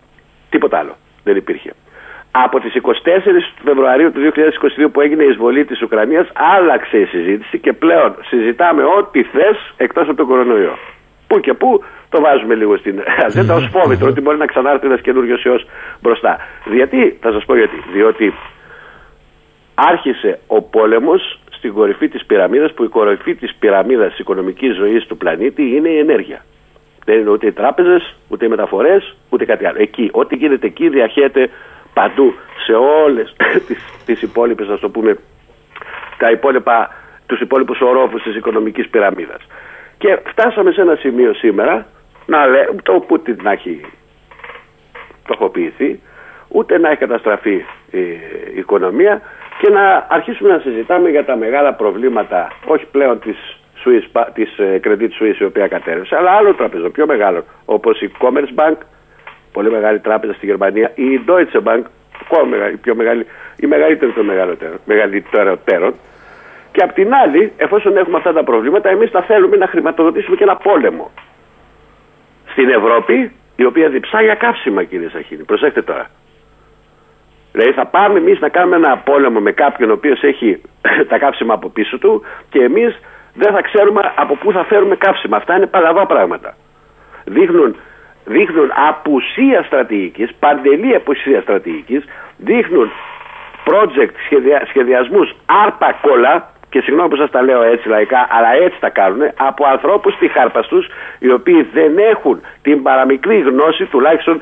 Τίποτα 0.51 0.79
άλλο. 0.79 0.97
Δεν 1.25 1.37
υπήρχε. 1.37 1.73
Από 2.31 2.61
τις 2.61 2.73
24 2.75 2.91
Φεβρουαρίου 3.65 4.13
του 4.13 4.21
2022 4.21 4.89
που 4.93 5.01
έγινε 5.01 5.23
η 5.23 5.29
εισβολή 5.29 5.65
της 5.65 5.83
Ουκρανίας 5.83 6.27
άλλαξε 6.35 6.99
η 6.99 7.05
συζήτηση 7.05 7.59
και 7.59 7.73
πλέον 7.73 8.17
συζητάμε 8.29 8.83
ό,τι 8.85 9.23
θες 9.23 9.57
εκτός 9.77 10.09
από 10.09 10.17
τον 10.17 10.27
κορονοϊό. 10.27 10.79
Πού 11.27 11.41
και 11.41 11.53
πού 11.53 11.85
το 12.09 12.21
βάζουμε 12.21 12.55
λίγο 12.55 12.77
στην 12.77 13.03
αζέντα 13.25 13.55
ως 13.55 13.69
φόβητρο 13.73 14.09
ότι 14.09 14.21
μπορεί 14.21 14.37
να 14.37 14.47
ξανάρθει 14.47 14.87
ένας 14.87 15.01
καινούριος 15.01 15.45
ιός 15.45 15.67
μπροστά. 16.01 16.37
Γιατί, 16.65 17.19
θα 17.21 17.33
σας 17.33 17.45
πω 17.45 17.57
γιατί. 17.57 17.83
Διότι 17.93 18.35
άρχισε 19.77 20.39
ο 20.47 20.63
πόλεμος 20.63 21.41
στην 21.51 21.73
κορυφή 21.73 22.09
της 22.09 22.27
πυραμίδας 22.27 22.73
που 22.73 22.85
η 22.85 22.89
κορυφή 22.89 23.35
της 23.35 23.55
πυραμίδας 23.55 24.11
της 24.11 24.19
οικονομικής 24.19 24.75
ζωής 24.75 25.07
του 25.07 25.17
πλανήτη 25.17 25.63
είναι 25.77 25.89
η 25.89 25.99
ενέργεια. 25.99 26.45
Δεν 27.05 27.19
είναι 27.19 27.31
ούτε 27.31 27.47
οι 27.47 27.53
τράπεζες, 27.53 28.17
ούτε 28.29 28.45
οι 28.45 28.49
μεταφορές, 28.49 29.17
ούτε 29.31 29.45
κάτι 29.45 29.67
άλλο. 29.67 29.77
Εκεί, 29.81 30.09
ό,τι 30.13 30.37
γίνεται 30.37 30.67
εκεί 30.67 30.89
διαχέεται 30.89 31.51
παντού 31.95 32.35
σε 32.67 32.73
όλες 32.73 33.37
τις, 33.67 33.79
τις 34.07 34.23
υπόλοιπες, 34.23 34.69
ας 34.69 34.81
το 34.81 34.89
πούμε, 34.89 35.19
τα 36.19 36.31
υπόλοιπα, 36.31 36.95
τους 37.27 37.41
υπόλοιπους 37.41 37.81
ορόφους 37.81 38.23
της 38.23 38.37
οικονομικής 38.37 38.89
πυραμίδας. 38.89 39.41
Και 39.99 40.19
φτάσαμε 40.27 40.71
σε 40.73 40.81
ένα 40.81 40.95
σημείο 40.95 41.35
σήμερα, 41.35 41.87
να 42.27 42.47
λέ, 42.47 42.67
το 42.83 42.93
Πούτιν 42.93 43.39
να 43.43 43.51
έχει 43.51 43.81
τοχοποιηθεί, 45.27 46.01
ούτε 46.49 46.79
να 46.79 46.89
έχει 46.89 46.99
καταστραφεί 46.99 47.65
η 47.91 48.59
οικονομία 48.59 49.23
και 49.59 49.71
να 49.71 50.07
αρχίσουμε 50.09 50.51
να 50.51 50.59
συζητάμε 50.59 51.09
για 51.09 51.25
τα 51.25 51.37
μεγάλα 51.37 51.75
προβλήματα, 51.75 52.53
όχι 52.67 52.87
πλέον 52.87 53.21
της 53.21 53.37
Swiss, 53.85 54.25
της 54.35 54.59
ε, 54.59 54.81
Credit 54.85 55.11
Suisse 55.21 55.41
η 55.41 55.45
οποία 55.45 55.69
κατέρευσε, 55.69 56.17
αλλά 56.17 56.31
άλλο 56.31 56.55
τραπεζό, 56.55 56.91
πιο 56.91 57.07
μεγάλο, 57.07 57.45
όπως 57.65 58.01
η 58.01 58.13
Commerzbank, 58.21 58.77
πολύ 59.53 59.71
μεγάλη 59.71 59.99
τράπεζα 59.99 60.33
στη 60.33 60.47
Γερμανία, 60.47 60.93
η 60.95 61.21
Deutsche 61.27 61.63
Bank, 61.63 61.83
η, 62.73 62.77
πιο 62.77 62.95
μεγάλη, 62.95 63.27
η 63.57 63.67
μεγαλύτερη 63.67 64.13
των 64.13 64.25
μεγαλύτερων, 64.85 65.95
και 66.73 66.83
απ' 66.83 66.93
την 66.93 67.15
άλλη, 67.15 67.53
εφόσον 67.57 67.97
έχουμε 67.97 68.17
αυτά 68.17 68.33
τα 68.33 68.45
προβλήματα, 68.45 68.89
εμείς 68.89 69.11
θα 69.11 69.23
θέλουμε 69.23 69.57
να 69.57 69.67
χρηματοδοτήσουμε 69.67 70.37
και 70.37 70.43
ένα 70.43 70.57
πόλεμο 70.57 71.11
στην 72.51 72.69
Ευρώπη, 72.69 73.33
η 73.57 73.65
οποία 73.65 73.89
διψάει 73.89 74.25
για 74.25 74.35
καύσιμα, 74.35 74.85
κύριε 74.85 75.09
Σαχίνη. 75.09 75.43
Προσέξτε 75.45 75.83
τώρα. 75.83 76.11
Δηλαδή 77.57 77.73
θα 77.73 77.87
πάμε 77.87 78.19
εμείς 78.19 78.41
να 78.41 78.49
κάνουμε 78.49 78.77
ένα 78.77 78.97
πόλεμο 78.97 79.41
με 79.41 79.53
κάποιον 79.53 79.91
ο 79.91 79.93
οποίος 79.93 80.23
έχει 80.23 80.61
τα 81.11 81.19
καύσιμα 81.19 81.55
από 81.55 81.69
πίσω 81.69 81.99
του 81.99 82.23
και 82.49 82.63
εμείς 82.63 82.99
δεν 83.35 83.53
θα 83.53 83.63
ξέρουμε 83.63 84.13
από 84.17 84.35
πού 84.37 84.53
θα 84.53 84.65
φέρουμε 84.65 84.97
καύσιμα. 84.97 85.37
Αυτά 85.37 85.57
είναι 85.57 85.67
παλαβά 85.67 86.07
πράγματα. 86.07 86.55
Δείχνουν, 87.25 87.77
δείχνουν 88.25 88.73
απουσία 88.89 89.63
στρατηγικής, 89.63 90.35
παντελή 90.39 90.95
απουσία 90.95 91.41
στρατηγικής, 91.41 92.05
δείχνουν 92.37 92.91
project 93.65 94.15
σχεδια, 94.25 94.63
σχεδιασμούς 94.69 95.35
άρπα 95.65 95.99
κόλλα 96.03 96.51
και 96.71 96.81
συγγνώμη 96.81 97.09
που 97.09 97.17
σας 97.17 97.31
τα 97.31 97.43
λέω 97.43 97.63
έτσι 97.63 97.89
λαϊκά, 97.89 98.27
αλλά 98.31 98.53
έτσι 98.65 98.81
τα 98.81 98.91
κάνουν 98.91 99.21
από 99.37 99.67
ανθρώπους 99.67 100.15
στη 100.15 100.29
χάρπα 100.29 100.61
τους, 100.61 100.87
οι 101.19 101.33
οποίοι 101.33 101.63
δεν 101.73 101.99
έχουν 101.99 102.41
την 102.63 102.83
παραμικρή 102.83 103.39
γνώση 103.41 103.85
τουλάχιστον 103.85 104.41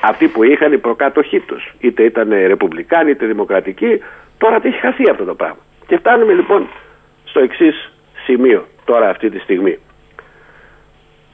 αυτοί 0.00 0.28
που 0.28 0.42
είχαν 0.42 0.72
οι 0.72 0.78
προκάτοχοί 0.78 1.40
τους. 1.40 1.74
Είτε 1.80 2.02
ήταν 2.02 2.28
ρεπουμπλικάνοι 2.28 3.10
είτε 3.10 3.26
δημοκρατικοί, 3.26 4.02
τώρα 4.38 4.60
τι 4.60 4.68
έχει 4.68 4.78
χαθεί 4.78 5.10
αυτό 5.10 5.24
το 5.24 5.34
πράγμα. 5.34 5.58
Και 5.86 5.96
φτάνουμε 5.96 6.32
λοιπόν 6.32 6.68
στο 7.24 7.40
εξής 7.40 7.92
σημείο 8.24 8.66
τώρα 8.84 9.08
αυτή 9.08 9.30
τη 9.30 9.38
στιγμή. 9.38 9.78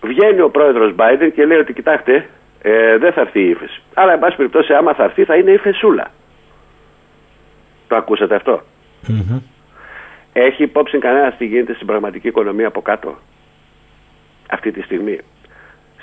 Βγαίνει 0.03 0.41
ο 0.41 0.51
πρόεδρος 0.51 0.95
Biden 0.99 1.31
και 1.35 1.45
λέει 1.45 1.59
ότι 1.59 1.73
κοιτάξτε 1.73 2.29
ε, 2.63 2.99
δεν 2.99 3.13
θα 3.13 3.21
έρθει 3.21 3.41
η 3.41 3.49
ύφεση. 3.49 3.83
Αλλά 3.95 4.13
εν 4.13 4.19
πάση 4.19 4.37
περιπτώσει 4.37 4.73
άμα 4.73 4.95
θα 4.95 5.05
έρθει 5.05 5.25
θα 5.25 5.37
είναι 5.37 5.51
η 5.51 5.59
φεσούλα. 5.59 6.11
Το 7.89 7.97
ακούσατε 7.97 8.35
Έχει 10.33 10.63
υπόψη 10.63 10.99
κανένας 10.99 11.37
τι 11.37 11.45
γίνεται 11.45 11.75
στην 11.75 11.87
πραγματική 11.87 12.29
οικονομία 12.29 12.67
από 12.67 12.83
κάτω. 12.83 13.19
Αυτή 14.51 14.73
τη 14.73 14.83
στιγμή; 14.83 15.19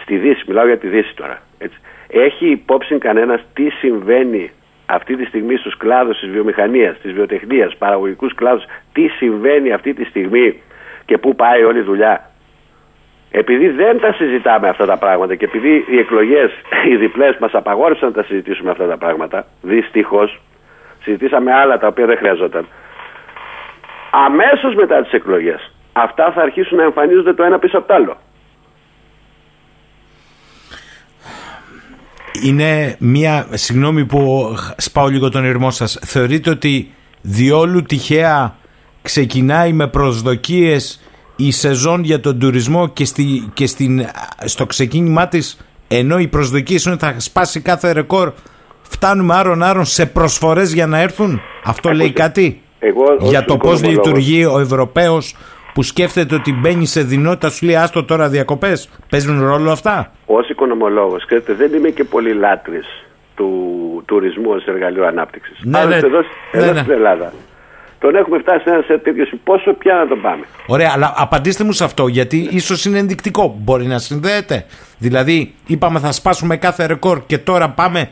Στη 0.02 0.18
Δύση, 0.18 0.44
μιλάω 0.48 0.66
για 0.66 0.78
τη 0.78 0.88
Δύση 0.88 1.16
τώρα. 1.16 1.42
Έτσι. 1.58 1.78
Έχει 2.08 2.50
υπόψη 2.50 2.98
κανένας 2.98 3.42
τι 3.54 3.70
συμβαίνει 3.70 4.52
αυτή 4.86 5.16
τη 5.16 5.26
στιγμή 5.26 5.56
στους 5.56 5.78
κλάδους 5.78 6.20
της 6.20 6.30
βιομηχανίας, 6.30 6.98
της 7.00 7.12
βιοτεχνίας, 7.12 7.76
παραγωγικούς 7.78 8.36
κλάδους, 8.36 8.64
τι 8.94 9.08
συμβαίνει 9.08 9.72
αυτή 9.72 9.94
τη 9.94 10.04
στιγμή 10.04 10.62
και 11.06 11.18
πού 11.18 11.36
πάει 11.36 11.64
όλη 11.64 11.80
η 11.80 11.82
δουλειά. 11.82 12.30
Επειδή 13.32 13.70
δεν 13.70 14.00
τα 14.00 14.14
συζητάμε 14.14 14.70
αυτά 14.70 14.86
τα 14.86 14.98
πράγματα 14.98 15.36
και 15.36 15.46
επειδή 15.46 15.86
οι 15.90 15.98
εκλογές, 15.98 16.52
οι 16.90 16.96
διπλές 16.96 17.38
μας 17.40 17.54
απαγόρευσαν 17.54 18.08
να 18.08 18.14
τα 18.14 18.24
συζητήσουμε 18.24 18.72
αυτά 18.72 18.88
τα 18.88 18.98
πράγματα, 18.98 19.46
δυστυχώς, 19.62 20.42
συζητήσαμε 21.02 21.54
άλλα 21.54 21.78
τα 21.78 21.88
οποία 21.88 22.06
δεν 22.06 22.18
χρειαζόταν. 22.18 22.68
Αμέσως 24.12 24.76
μετά 24.76 25.02
τις 25.02 25.12
εκλογές, 25.12 25.72
αυτά 25.94 26.32
θα 26.32 26.42
αρχίσουν 26.42 26.78
να 26.78 26.84
εμφανίζονται 26.84 27.34
το 27.34 27.44
ένα 27.44 27.60
πίσω 27.60 27.78
από 27.78 27.88
το 27.88 27.94
άλλο. 27.94 28.18
Είναι 32.44 32.96
μια. 33.00 33.48
Συγγνώμη 33.52 34.06
που 34.06 34.52
σπάω 34.78 35.08
λίγο 35.08 35.30
τον 35.30 35.46
ήρμό 35.46 35.72
σας. 35.72 36.00
Θεωρείτε 36.02 36.50
ότι 36.50 36.92
διόλου 37.22 37.82
τυχαία 37.82 38.56
ξεκινάει 39.02 39.74
με 39.74 39.88
προσδοκίες 39.88 41.02
η 41.36 41.52
σεζόν 41.52 42.04
για 42.04 42.20
τον 42.20 42.40
τουρισμό 42.40 42.88
και, 42.88 43.06
στη, 43.06 43.50
και 43.54 43.68
στην, 43.68 44.06
στο 44.46 44.66
ξεκίνημά 44.66 45.28
της 45.28 45.58
ενώ 45.88 46.20
οι 46.20 46.28
προσδοκίες 46.28 46.84
είναι 46.84 46.94
ότι 46.94 47.06
θα 47.06 47.20
σπάσει 47.20 47.60
κάθε 47.60 47.92
ρεκόρ 47.92 48.32
φτάνουμε 48.82 49.36
άρον 49.36 49.64
άρον 49.64 49.86
σε 49.86 50.06
προσφορές 50.06 50.74
για 50.74 50.88
να 50.88 51.00
έρθουν; 51.00 51.42
Αυτό 51.64 51.92
λέει 51.92 52.12
κάτι; 52.12 52.62
εγώ, 52.80 53.04
για 53.30 53.46
το 53.46 53.58
πώς 53.58 53.84
λειτουργεί 53.84 54.46
ο 54.46 54.60
Ευρωπαίος 54.60 55.36
που 55.74 55.84
σκέφτεται 55.84 56.36
ότι 56.36 56.54
μπαίνει 56.54 56.86
σε 56.86 57.02
δυνότητα, 57.02 57.50
σου 57.50 57.66
λέει 57.66 57.76
Άστο 57.76 58.04
τώρα 58.04 58.30
διακοπές. 58.30 58.90
Παίζουν 59.10 59.44
ρόλο 59.44 59.72
αυτά; 59.72 60.12
Ω 60.26 60.40
οικονομολόγος, 60.50 61.26
ξέρετε, 61.26 61.54
δεν 61.54 61.74
είμαι 61.74 61.90
και 61.90 62.04
πολύ 62.04 62.34
λάτρης 62.34 62.86
του 63.36 64.04
τουρισμού 64.06 64.52
ως 64.52 64.66
εργαλείο 64.66 65.06
ανάπτυξης. 65.06 65.58
Ναι, 65.64 65.86
ναι, 65.86 65.96
εδώ, 65.96 66.08
ναι, 66.10 66.26
εδώ 66.52 66.74
ναι. 66.74 66.80
στην 66.80 66.92
Ελλάδα. 66.92 67.34
Τον 68.00 68.16
έχουμε 68.16 68.40
φτάσει 68.40 68.64
σε 68.64 68.70
ένα 68.70 68.82
σε 68.82 68.98
τέτοιο 68.98 69.28
πόσο 69.44 69.74
πια 69.74 69.94
να 69.94 70.08
τον 70.08 70.22
πάμε. 70.22 70.46
Ωραία, 70.68 70.92
αλλά 70.94 71.14
απαντήστε 71.18 71.64
μου 71.64 71.72
σε 71.72 71.84
αυτό, 71.84 72.08
γιατί 72.08 72.48
ίσως 72.52 72.86
είναι 72.86 73.00
ενδεικτικό. 73.00 73.56
Μπορεί 73.60 73.86
να 73.86 73.98
συνδέεται. 73.98 74.66
Δηλαδή, 74.98 75.54
είπαμε 75.68 76.00
θα 76.00 76.12
σπάσουμε 76.12 76.58
κάθε 76.58 76.86
ρεκόρ 76.86 77.26
και 77.26 77.38
τώρα 77.38 77.70
πάμε. 77.70 78.10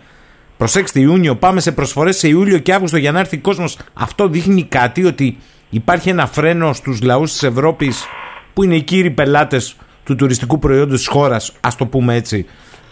Προσέξτε, 0.57 0.99
Ιούνιο, 0.99 1.35
πάμε 1.35 1.59
σε 1.59 1.71
προσφορές 1.71 2.17
σε 2.17 2.27
Ιούλιο 2.27 2.57
και 2.57 2.73
Αύγουστο 2.73 2.97
για 2.97 3.11
να 3.11 3.19
έρθει 3.19 3.37
κόσμος. 3.37 3.79
Αυτό 3.93 4.27
δείχνει 4.27 4.63
κάτι 4.63 5.05
ότι 5.05 5.37
Υπάρχει 5.69 6.09
ένα 6.09 6.25
φρένο 6.25 6.73
στους 6.73 7.01
λαούς 7.01 7.31
της 7.31 7.43
Ευρώπης 7.43 8.07
που 8.53 8.63
είναι 8.63 8.75
οι 8.75 8.81
κύριοι 8.81 9.11
πελάτες 9.11 9.77
του 10.05 10.15
τουριστικού 10.15 10.59
προϊόντος 10.59 10.97
της 10.97 11.07
χώρας, 11.07 11.57
ας 11.61 11.75
το 11.75 11.85
πούμε 11.85 12.15
έτσι, 12.15 12.47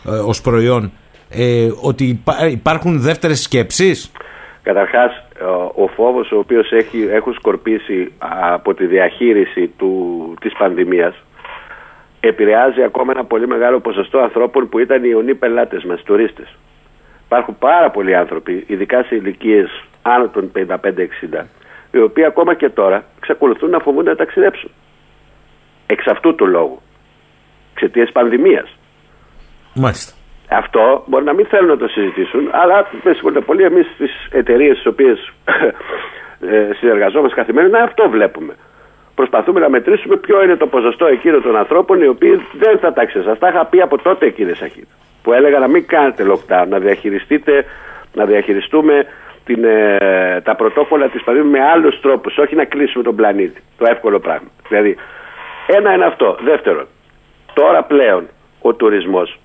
ε, 0.05 0.11
ως 0.11 0.41
προϊόν, 0.41 0.91
ε, 1.29 1.69
ότι 1.81 2.23
υπάρχουν 2.49 2.99
δεύτερες 2.99 3.41
σκέψεις; 3.41 4.11
Καταρχάς, 4.63 5.11
ο 5.75 5.87
φόβος 5.87 6.31
ο 6.31 6.37
οποίος 6.37 6.71
έχει, 6.71 7.07
έχουν 7.11 7.33
σκορπίσει 7.33 8.11
από 8.51 8.73
τη 8.73 8.85
διαχείριση 8.85 9.67
του, 9.77 10.33
της 10.39 10.53
πανδημίας 10.57 11.15
επηρεάζει 12.19 12.83
ακόμα 12.83 13.11
ένα 13.15 13.25
πολύ 13.25 13.47
μεγάλο 13.47 13.79
ποσοστό 13.79 14.19
ανθρώπων 14.19 14.69
που 14.69 14.79
ήταν 14.79 15.03
οι 15.03 15.09
ιονοί 15.11 15.35
πελάτες 15.35 15.83
μας, 15.83 16.03
τουρίστες. 16.03 16.57
Υπάρχουν 17.25 17.57
πάρα 17.59 17.89
πολλοί 17.91 18.15
άνθρωποι, 18.15 18.63
ειδικά 18.67 19.03
σε 19.03 19.15
ηλικίες 19.15 19.83
άνω 20.01 20.27
των 20.27 20.51
55-60, 20.51 21.47
οι 21.91 21.99
οποίοι 21.99 22.25
ακόμα 22.25 22.53
και 22.53 22.69
τώρα 22.69 23.03
εξακολουθούν 23.17 23.69
να 23.69 23.79
φοβούνται 23.79 24.09
να 24.09 24.15
ταξιδέψουν. 24.15 24.71
Εξ 25.87 26.07
αυτού 26.07 26.35
του 26.35 26.45
λόγου. 26.45 26.81
Εξαιτίας 27.73 28.11
πανδημίας. 28.11 28.77
Μάλιστα. 29.73 30.13
Αυτό 30.49 31.03
μπορεί 31.07 31.23
να 31.23 31.33
μην 31.33 31.45
θέλουν 31.45 31.69
να 31.69 31.77
το 31.77 31.87
συζητήσουν, 31.87 32.49
αλλά 32.51 32.87
με 33.03 33.13
συγχωρείτε 33.13 33.41
πολύ, 33.41 33.63
εμείς 33.63 33.85
στι 33.93 34.07
εταιρείες 34.31 34.77
στις 34.77 34.87
οποίες 34.87 35.33
ε, 36.51 36.73
συνεργαζόμαστε 36.79 37.35
καθημερινά 37.35 37.79
αυτό 37.79 38.09
βλέπουμε. 38.09 38.53
Προσπαθούμε 39.15 39.59
να 39.59 39.69
μετρήσουμε 39.69 40.15
ποιο 40.17 40.43
είναι 40.43 40.55
το 40.55 40.67
ποσοστό 40.67 41.05
εκείνων 41.05 41.41
των 41.41 41.57
ανθρώπων 41.57 42.01
οι 42.01 42.07
οποίοι 42.07 42.41
δεν 42.57 42.79
θα 42.79 42.93
ταξιδέψουν. 42.93 43.33
Σα 43.33 43.39
τα 43.39 43.47
είχα 43.47 43.65
πει 43.65 43.81
από 43.81 43.97
τότε, 43.97 44.29
κύριε 44.29 44.55
Σαχίδ, 44.55 44.87
που 45.23 45.33
έλεγα 45.33 45.59
να 45.59 45.67
μην 45.67 45.87
κάνετε 45.87 46.25
lockdown, 46.31 46.65
να 46.69 46.79
διαχειριστείτε, 46.79 47.65
να 48.13 48.25
διαχειριστούμε 48.25 49.05
την, 49.47 49.63
ε, 49.63 50.41
τα 50.43 50.55
πρωτόκολλα 50.55 51.07
της 51.07 51.23
Παρίσι 51.23 51.43
με 51.43 51.61
άλλους 51.63 51.99
τρόπους, 52.01 52.37
όχι 52.37 52.55
να 52.55 52.65
κλείσουμε 52.65 53.03
τον 53.03 53.15
πλανήτη. 53.15 53.61
Το 53.77 53.85
εύκολο 53.89 54.19
πράγμα. 54.19 54.47
Δηλαδή, 54.69 54.97
Ένα 55.67 55.93
είναι 55.93 56.05
αυτό. 56.05 56.37
Δεύτερον, 56.43 56.87
τώρα 57.53 57.83
πλέον 57.83 58.27
ο 58.61 58.73
τουρισμός 58.73 59.39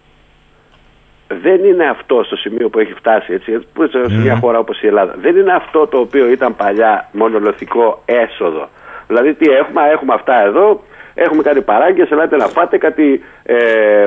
δεν 1.42 1.64
είναι 1.64 1.88
αυτό 1.88 2.22
στο 2.24 2.36
σημείο 2.36 2.68
που 2.68 2.78
έχει 2.78 2.92
φτάσει 2.92 3.32
έτσι, 3.32 3.66
που 3.72 3.88
σε 3.88 4.16
μια 4.16 4.36
χώρα 4.36 4.58
όπως 4.58 4.82
η 4.82 4.86
Ελλάδα. 4.86 5.14
Δεν 5.18 5.36
είναι 5.36 5.52
αυτό 5.52 5.86
το 5.86 5.98
οποίο 5.98 6.28
ήταν 6.28 6.56
παλιά 6.56 7.08
μονολοθικό 7.12 8.02
έσοδο. 8.04 8.68
Δηλαδή 9.06 9.34
τι 9.34 9.50
έχουμε, 9.50 9.88
έχουμε 9.92 10.14
αυτά 10.14 10.44
εδώ, 10.44 10.82
έχουμε 11.14 11.42
κάτι 11.42 11.60
παράγκες, 11.60 12.10
ελάτε 12.10 12.36
να 12.36 12.48
πάτε 12.48 12.78
κάτι 12.78 13.24
ε, 13.42 13.56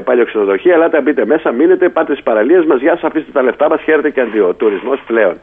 παλιοξενοδοχεία, 0.03 0.73
ελάτε 0.73 0.95
να 0.95 1.01
μπείτε 1.03 1.25
μέσα, 1.25 1.51
μείνετε, 1.51 1.89
πάτε 1.89 2.11
στις 2.11 2.23
παραλίες 2.23 2.65
μας, 2.65 2.81
γεια 2.81 2.93
σας 2.93 3.03
αφήστε 3.03 3.31
τα 3.31 3.41
λεφτά 3.41 3.69
μας, 3.69 3.81
χαίρετε 3.81 4.09
και 4.09 4.21
αντίο. 4.21 4.47
Ο 4.47 4.53
τουρισμός 4.53 4.99
πλέον 5.05 5.37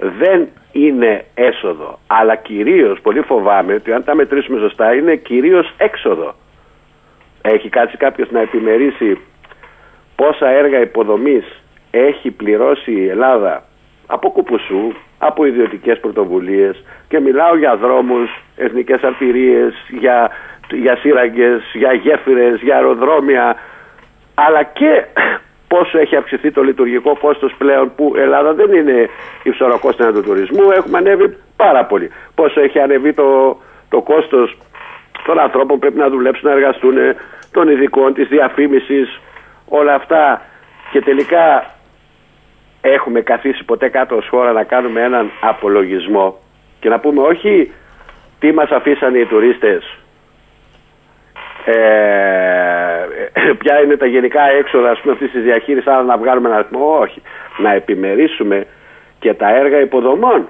δεν 0.00 0.48
είναι 0.72 1.24
έσοδο, 1.34 1.98
αλλά 2.06 2.36
κυρίως, 2.36 3.00
πολύ 3.00 3.20
φοβάμαι, 3.20 3.74
ότι 3.74 3.92
αν 3.92 4.04
τα 4.04 4.14
μετρήσουμε 4.14 4.58
σωστά, 4.58 4.94
είναι 4.94 5.16
κυρίως 5.16 5.74
έξοδο. 5.76 6.34
Έχει 7.42 7.68
κάτσει 7.68 7.96
κάποιος 7.96 8.30
να 8.30 8.40
επιμερίσει 8.40 9.18
πόσα 10.16 10.48
έργα 10.48 10.80
υποδομής 10.80 11.44
έχει 11.90 12.30
πληρώσει 12.30 12.92
η 12.92 13.08
Ελλάδα 13.08 13.64
από 14.06 14.30
κουπουσού, 14.30 14.92
από 15.18 15.44
ιδιωτικές 15.44 16.00
πρωτοβουλίες 16.00 16.84
και 17.08 17.20
μιλάω 17.20 17.56
για 17.56 17.76
δρόμους, 17.76 18.30
εθνικές 18.56 19.02
αρτηρίες, 19.02 19.74
για, 19.88 20.30
για 20.70 20.96
σύραγγες, 20.96 21.62
για 21.72 21.92
γέφυρες, 21.92 22.60
για 22.60 22.74
αεροδρόμια 22.74 23.56
αλλά 24.34 24.62
και 24.62 25.04
πόσο 25.74 25.98
έχει 25.98 26.16
αυξηθεί 26.16 26.50
το 26.50 26.62
λειτουργικό 26.62 27.16
κόστος 27.16 27.54
πλέον 27.58 27.94
που 27.94 28.12
η 28.16 28.20
Ελλάδα 28.20 28.54
δεν 28.54 28.72
είναι 28.72 29.08
υψηλοκόστηνα 29.42 30.12
του 30.12 30.22
τουρισμού, 30.22 30.70
έχουμε 30.70 30.98
ανέβει 30.98 31.36
πάρα 31.56 31.84
πολύ. 31.84 32.10
Πόσο 32.34 32.60
έχει 32.60 32.78
ανέβει 32.78 33.12
το, 33.12 33.58
το 33.88 34.00
κόστος 34.00 34.56
των 35.24 35.38
ανθρώπων 35.38 35.78
πρέπει 35.78 35.98
να 35.98 36.08
δουλέψουν, 36.08 36.48
να 36.48 36.54
εργαστούν, 36.54 36.94
των 37.52 37.68
ειδικών, 37.68 38.14
της 38.14 38.28
διαφήμισης, 38.28 39.20
όλα 39.68 39.94
αυτά 39.94 40.42
και 40.92 41.00
τελικά 41.00 41.74
έχουμε 42.80 43.20
καθίσει 43.20 43.64
ποτέ 43.64 43.88
κάτω 43.88 44.16
ως 44.16 44.28
χώρα 44.28 44.52
να 44.52 44.64
κάνουμε 44.64 45.00
έναν 45.00 45.30
απολογισμό 45.40 46.38
και 46.80 46.88
να 46.88 47.00
πούμε 47.00 47.20
όχι 47.22 47.72
τι 48.38 48.52
μας 48.52 48.70
αφήσανε 48.70 49.18
οι 49.18 49.26
τουρίστες 49.26 49.99
ε, 51.64 53.50
ποια 53.58 53.82
είναι 53.82 53.96
τα 53.96 54.06
γενικά 54.06 54.42
έξοδα 54.58 54.90
ας 54.90 55.00
πούμε 55.00 55.12
αυτής 55.12 55.30
της 55.30 55.42
διαχείρισης 55.42 55.86
άρα 55.86 56.02
να 56.02 56.16
βγάλουμε 56.16 56.48
ένα 56.48 56.58
αριθμό 56.58 56.98
όχι 56.98 57.22
να 57.58 57.72
επιμερίσουμε 57.72 58.66
και 59.18 59.34
τα 59.34 59.54
έργα 59.54 59.80
υποδομών 59.80 60.46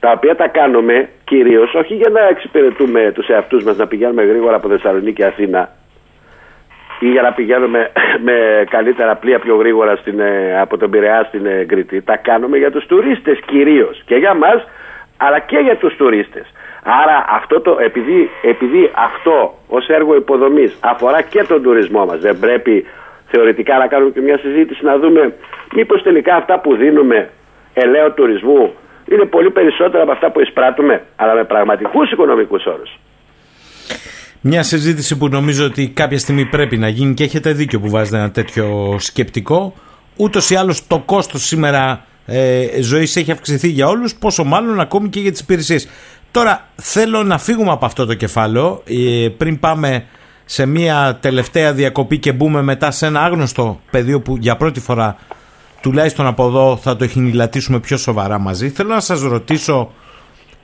τα 0.00 0.10
οποία 0.10 0.36
τα 0.36 0.48
κάνουμε 0.48 1.08
κυρίως 1.24 1.74
όχι 1.74 1.94
για 1.94 2.10
να 2.10 2.28
εξυπηρετούμε 2.28 3.12
τους 3.14 3.28
εαυτούς 3.28 3.64
μας 3.64 3.76
να 3.76 3.86
πηγαίνουμε 3.86 4.22
γρήγορα 4.22 4.56
από 4.56 4.68
Θεσσαλονίκη 4.68 5.24
Αθήνα 5.24 5.70
ή 6.98 7.10
για 7.10 7.22
να 7.22 7.32
πηγαίνουμε 7.32 7.90
με 8.28 8.64
καλύτερα 8.70 9.16
πλοία 9.16 9.38
πιο 9.38 9.56
γρήγορα 9.56 9.96
στην, 9.96 10.20
ε, 10.20 10.60
από 10.60 10.76
τον 10.76 10.90
Πειραιά 10.90 11.24
στην 11.28 11.46
ε, 11.46 11.64
Κρήτη. 11.64 12.02
Τα 12.02 12.16
κάνουμε 12.16 12.56
για 12.56 12.70
τους 12.70 12.86
τουρίστες 12.86 13.38
κυρίως 13.46 14.02
και 14.06 14.14
για 14.14 14.34
μας 14.34 14.66
αλλά 15.16 15.38
και 15.38 15.58
για 15.58 15.76
τους 15.76 15.96
τουρίστες. 15.96 16.46
Άρα 16.88 17.24
αυτό 17.28 17.60
το, 17.60 17.76
επειδή, 17.80 18.30
επειδή 18.42 18.90
αυτό 18.94 19.58
ως 19.68 19.88
έργο 19.88 20.16
υποδομής 20.16 20.76
αφορά 20.80 21.22
και 21.22 21.42
τον 21.42 21.62
τουρισμό 21.62 22.04
μας 22.04 22.18
δεν 22.18 22.38
πρέπει 22.38 22.84
θεωρητικά 23.26 23.78
να 23.78 23.86
κάνουμε 23.86 24.10
και 24.10 24.20
μια 24.20 24.38
συζήτηση 24.38 24.84
να 24.84 24.98
δούμε 24.98 25.34
μήπως 25.74 26.02
τελικά 26.02 26.34
αυτά 26.34 26.60
που 26.60 26.76
δίνουμε 26.76 27.30
ελαίο 27.74 28.12
τουρισμού 28.12 28.74
είναι 29.12 29.24
πολύ 29.24 29.50
περισσότερα 29.50 30.02
από 30.02 30.12
αυτά 30.12 30.30
που 30.30 30.40
εισπράττουμε 30.40 31.02
αλλά 31.16 31.34
με 31.34 31.44
πραγματικούς 31.44 32.10
οικονομικούς 32.10 32.66
όρους. 32.66 32.98
Μια 34.40 34.62
συζήτηση 34.62 35.18
που 35.18 35.28
νομίζω 35.28 35.64
ότι 35.64 35.88
κάποια 35.88 36.18
στιγμή 36.18 36.44
πρέπει 36.46 36.76
να 36.76 36.88
γίνει 36.88 37.14
και 37.14 37.24
έχετε 37.24 37.52
δίκιο 37.52 37.80
που 37.80 37.90
βάζετε 37.90 38.16
ένα 38.16 38.30
τέτοιο 38.30 38.96
σκεπτικό. 38.98 39.74
Ούτως 40.16 40.50
ή 40.50 40.54
άλλως 40.54 40.86
το 40.86 41.02
κόστος 41.06 41.46
σήμερα 41.46 42.04
ε, 42.26 42.82
ζωής 42.82 43.16
έχει 43.16 43.30
αυξηθεί 43.30 43.68
για 43.68 43.88
όλους, 43.88 44.14
πόσο 44.14 44.44
μάλλον 44.44 44.80
ακόμη 44.80 45.08
και 45.08 45.20
για 45.20 45.30
τις 45.30 45.40
υπηρεσίες. 45.40 45.88
Τώρα 46.36 46.68
θέλω 46.76 47.22
να 47.22 47.38
φύγουμε 47.38 47.70
από 47.70 47.84
αυτό 47.86 48.06
το 48.06 48.14
κεφάλαιο 48.14 48.82
ε, 48.86 49.28
πριν 49.36 49.60
πάμε 49.60 50.04
σε 50.44 50.66
μια 50.66 51.18
τελευταία 51.20 51.72
διακοπή 51.72 52.18
και 52.18 52.32
μπούμε 52.32 52.62
μετά 52.62 52.90
σε 52.90 53.06
ένα 53.06 53.20
άγνωστο 53.20 53.80
πεδίο 53.90 54.20
που 54.20 54.36
για 54.40 54.56
πρώτη 54.56 54.80
φορά 54.80 55.16
τουλάχιστον 55.82 56.26
από 56.26 56.46
εδώ 56.46 56.76
θα 56.76 56.96
το 56.96 57.04
εχινηλατήσουμε 57.04 57.80
πιο 57.80 57.96
σοβαρά 57.96 58.38
μαζί. 58.38 58.68
Θέλω 58.68 58.88
να 58.88 59.00
σας 59.00 59.22
ρωτήσω 59.22 59.92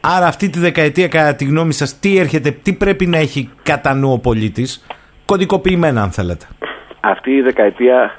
Άρα 0.01 0.27
αυτή 0.27 0.51
τη 0.51 0.59
δεκαετία 0.59 1.09
κατά 1.09 1.35
τη 1.35 1.45
γνώμη 1.45 1.73
σας 1.73 1.99
τι 1.99 2.19
έρχεται, 2.19 2.51
τι 2.51 2.73
πρέπει 2.73 3.07
να 3.07 3.19
έχει 3.19 3.51
κατά 3.63 3.95
νου 3.95 4.13
ο 4.13 4.19
πολίτης, 4.19 4.87
κωδικοποιημένα 5.25 6.03
αν 6.03 6.11
θέλετε. 6.11 6.47
Αυτή 7.01 7.31
η 7.31 7.41
δεκαετία 7.41 8.11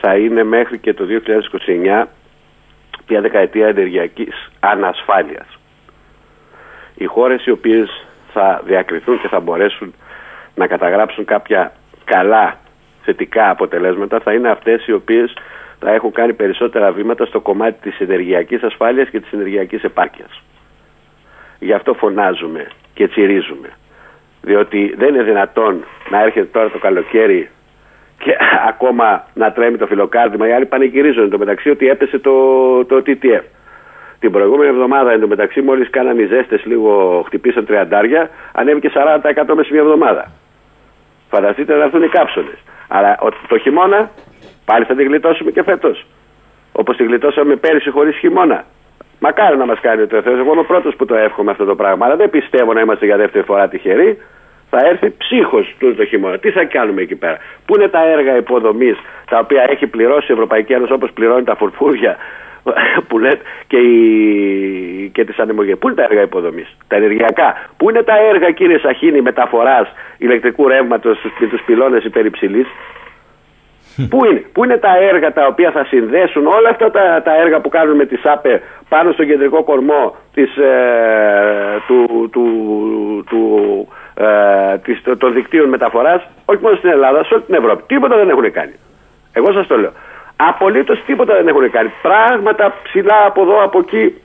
θα 0.00 0.16
είναι 0.16 0.44
μέχρι 0.44 0.78
και 0.78 0.94
το 0.94 1.04
2029 2.04 2.06
μια 3.08 3.20
δεκαετία 3.20 3.66
ενεργειακής 3.66 4.50
ανασφάλειας. 4.60 5.46
Οι 6.94 7.04
χώρες 7.04 7.46
οι 7.46 7.50
οποίες 7.50 8.04
θα 8.32 8.62
διακριθούν 8.64 9.20
και 9.20 9.28
θα 9.28 9.40
μπορέσουν 9.40 9.94
να 10.54 10.66
καταγράψουν 10.66 11.24
κάποια 11.24 11.72
καλά 12.04 12.56
θετικά 13.02 13.50
αποτελέσματα 13.50 14.20
θα 14.20 14.32
είναι 14.32 14.48
αυτές 14.50 14.86
οι 14.86 14.92
οποίες 14.92 15.34
θα 15.78 15.92
έχουν 15.92 16.12
κάνει 16.12 16.32
περισσότερα 16.32 16.92
βήματα 16.92 17.24
στο 17.26 17.40
κομμάτι 17.40 17.90
της 17.90 18.00
ενεργειακής 18.00 18.62
ασφάλειας 18.62 19.08
και 19.08 19.20
της 19.20 19.32
ενεργειακής 19.32 19.82
επάρκειας. 19.82 20.42
Γι' 21.58 21.72
αυτό 21.72 21.94
φωνάζουμε 21.94 22.66
και 22.94 23.08
τσιρίζουμε. 23.08 23.68
Διότι 24.42 24.94
δεν 24.98 25.08
είναι 25.08 25.22
δυνατόν 25.22 25.84
να 26.10 26.22
έρχεται 26.22 26.46
τώρα 26.46 26.70
το 26.70 26.78
καλοκαίρι 26.78 27.50
και 28.18 28.36
ακόμα 28.72 29.26
να 29.34 29.52
τρέμει 29.52 29.76
το 29.76 29.86
φιλοκάρδημα. 29.86 30.48
Οι 30.48 30.52
άλλοι 30.52 30.66
πανηγυρίζουν 30.66 31.24
εντωμεταξύ 31.24 31.70
ότι 31.70 31.88
έπεσε 31.88 32.18
το, 32.18 32.84
το 32.84 33.02
TTF. 33.06 33.42
Την 34.22 34.30
προηγούμενη 34.30 34.68
εβδομάδα 34.68 35.12
εντωμεταξύ 35.12 35.60
μόλις 35.62 35.90
κάνανε 35.90 36.22
οι 36.22 36.26
ζέστες 36.26 36.64
λίγο, 36.64 37.22
χτυπήσαν 37.26 37.66
τριαντάρια, 37.66 38.30
ανέβηκε 38.52 38.90
40% 38.94 39.54
μέσα 39.54 39.64
σε 39.64 39.72
μια 39.72 39.80
εβδομάδα. 39.80 40.30
Φανταστείτε 41.30 41.74
να 41.74 41.84
έρθουν 41.84 42.02
οι 42.02 42.08
κάψονες. 42.08 42.58
Αλλά 42.88 43.18
το 43.48 43.58
χειμώνα 43.58 44.10
πάλι 44.64 44.84
θα 44.84 44.94
την 44.94 45.06
γλιτώσουμε 45.06 45.50
και 45.50 45.62
φέτος. 45.62 46.06
Όπως 46.72 46.96
τη 46.96 47.04
γλιτώσαμε 47.04 47.56
πέρυσι 47.56 47.90
χωρίς 47.90 48.16
χειμώνα. 48.16 48.64
Μακάρι 49.18 49.56
να 49.56 49.66
μας 49.66 49.80
κάνει 49.80 50.02
ο 50.02 50.06
Θεός. 50.06 50.24
Εγώ 50.24 50.52
είμαι 50.52 50.60
ο 50.60 50.64
πρώτος 50.64 50.94
που 50.96 51.04
το 51.04 51.14
εύχομαι 51.14 51.50
αυτό 51.50 51.64
το 51.64 51.74
πράγμα. 51.74 52.06
Αλλά 52.06 52.16
δεν 52.16 52.30
πιστεύω 52.30 52.72
να 52.72 52.80
είμαστε 52.80 53.06
για 53.06 53.16
δεύτερη 53.16 53.44
φορά 53.44 53.68
τυχεροί. 53.68 54.18
Θα 54.70 54.78
έρθει 54.86 55.14
ψύχος 55.18 55.74
του 55.78 55.94
το 55.94 56.04
χειμώνα. 56.04 56.38
Τι 56.38 56.50
θα 56.50 56.64
κάνουμε 56.64 57.02
εκεί 57.02 57.16
πέρα. 57.16 57.36
Πού 57.66 57.74
είναι 57.74 57.88
τα 57.88 58.04
έργα 58.06 58.36
υποδομής 58.36 58.96
τα 59.30 59.38
οποία 59.38 59.64
έχει 59.68 59.86
πληρώσει 59.86 60.26
η 60.30 60.32
Ευρωπαϊκή 60.32 60.72
Ένωση 60.72 60.92
όπως 60.92 61.10
πληρώνει 61.12 61.44
τα 61.44 61.56
φουρφούρια 61.56 62.16
που 63.08 63.18
λέτε 63.18 63.42
και, 63.66 63.76
η... 63.76 65.10
και 65.14 65.24
τις 65.24 65.38
ανεμογενεί. 65.38 65.76
Πού 65.76 65.86
είναι 65.86 65.96
τα 65.96 66.02
έργα 66.10 66.22
υποδομής, 66.22 66.76
τα 66.88 66.96
ενεργειακά. 66.96 67.68
Πού 67.76 67.90
είναι 67.90 68.02
τα 68.02 68.18
έργα, 68.18 68.50
κύριε 68.50 68.78
Σαχίνη, 68.78 69.20
μεταφοράς 69.20 69.92
ηλεκτρικού 70.18 70.68
ρεύματος 70.68 71.18
με 71.38 71.46
τους 71.46 71.62
πυλώνες 71.62 72.04
υπερυψηλής; 72.04 72.66
Πού 74.10 74.24
είναι, 74.24 74.44
πού 74.52 74.64
είναι 74.64 74.76
τα 74.76 74.96
έργα 74.96 75.32
τα 75.32 75.46
οποία 75.46 75.70
θα 75.70 75.84
συνδέσουν 75.84 76.46
όλα 76.46 76.68
αυτά 76.68 76.90
τα, 76.90 77.22
τα 77.24 77.36
έργα 77.36 77.60
που 77.60 77.68
κάνουν 77.68 77.96
με 77.96 78.04
τη 78.04 78.16
ΣΑΠΕ 78.16 78.62
πάνω 78.88 79.12
στον 79.12 79.26
κεντρικό 79.26 79.62
κορμό 79.62 80.16
της, 80.34 80.56
ε, 80.56 81.82
του, 81.86 82.28
του, 82.32 82.44
του, 83.28 83.88
ε, 84.14 84.78
της, 84.78 85.02
των 85.18 85.32
δικτύων 85.32 85.68
μεταφοράς 85.68 86.22
όχι 86.44 86.62
μόνο 86.62 86.76
στην 86.76 86.90
Ελλάδα, 86.90 87.24
σε 87.24 87.34
όλη 87.34 87.42
την 87.42 87.54
Ευρώπη. 87.54 87.82
Τίποτα 87.86 88.16
δεν 88.16 88.28
έχουν 88.28 88.52
κάνει. 88.52 88.72
Εγώ 89.32 89.52
σας 89.52 89.66
το 89.66 89.78
λέω. 89.78 89.92
Απολύτως 90.48 91.02
τίποτα 91.06 91.34
δεν 91.34 91.48
έχουν 91.48 91.70
κάνει. 91.70 91.92
Πράγματα 92.02 92.74
ψηλά 92.82 93.26
από 93.26 93.42
εδώ, 93.42 93.62
από 93.62 93.78
εκεί. 93.78 94.22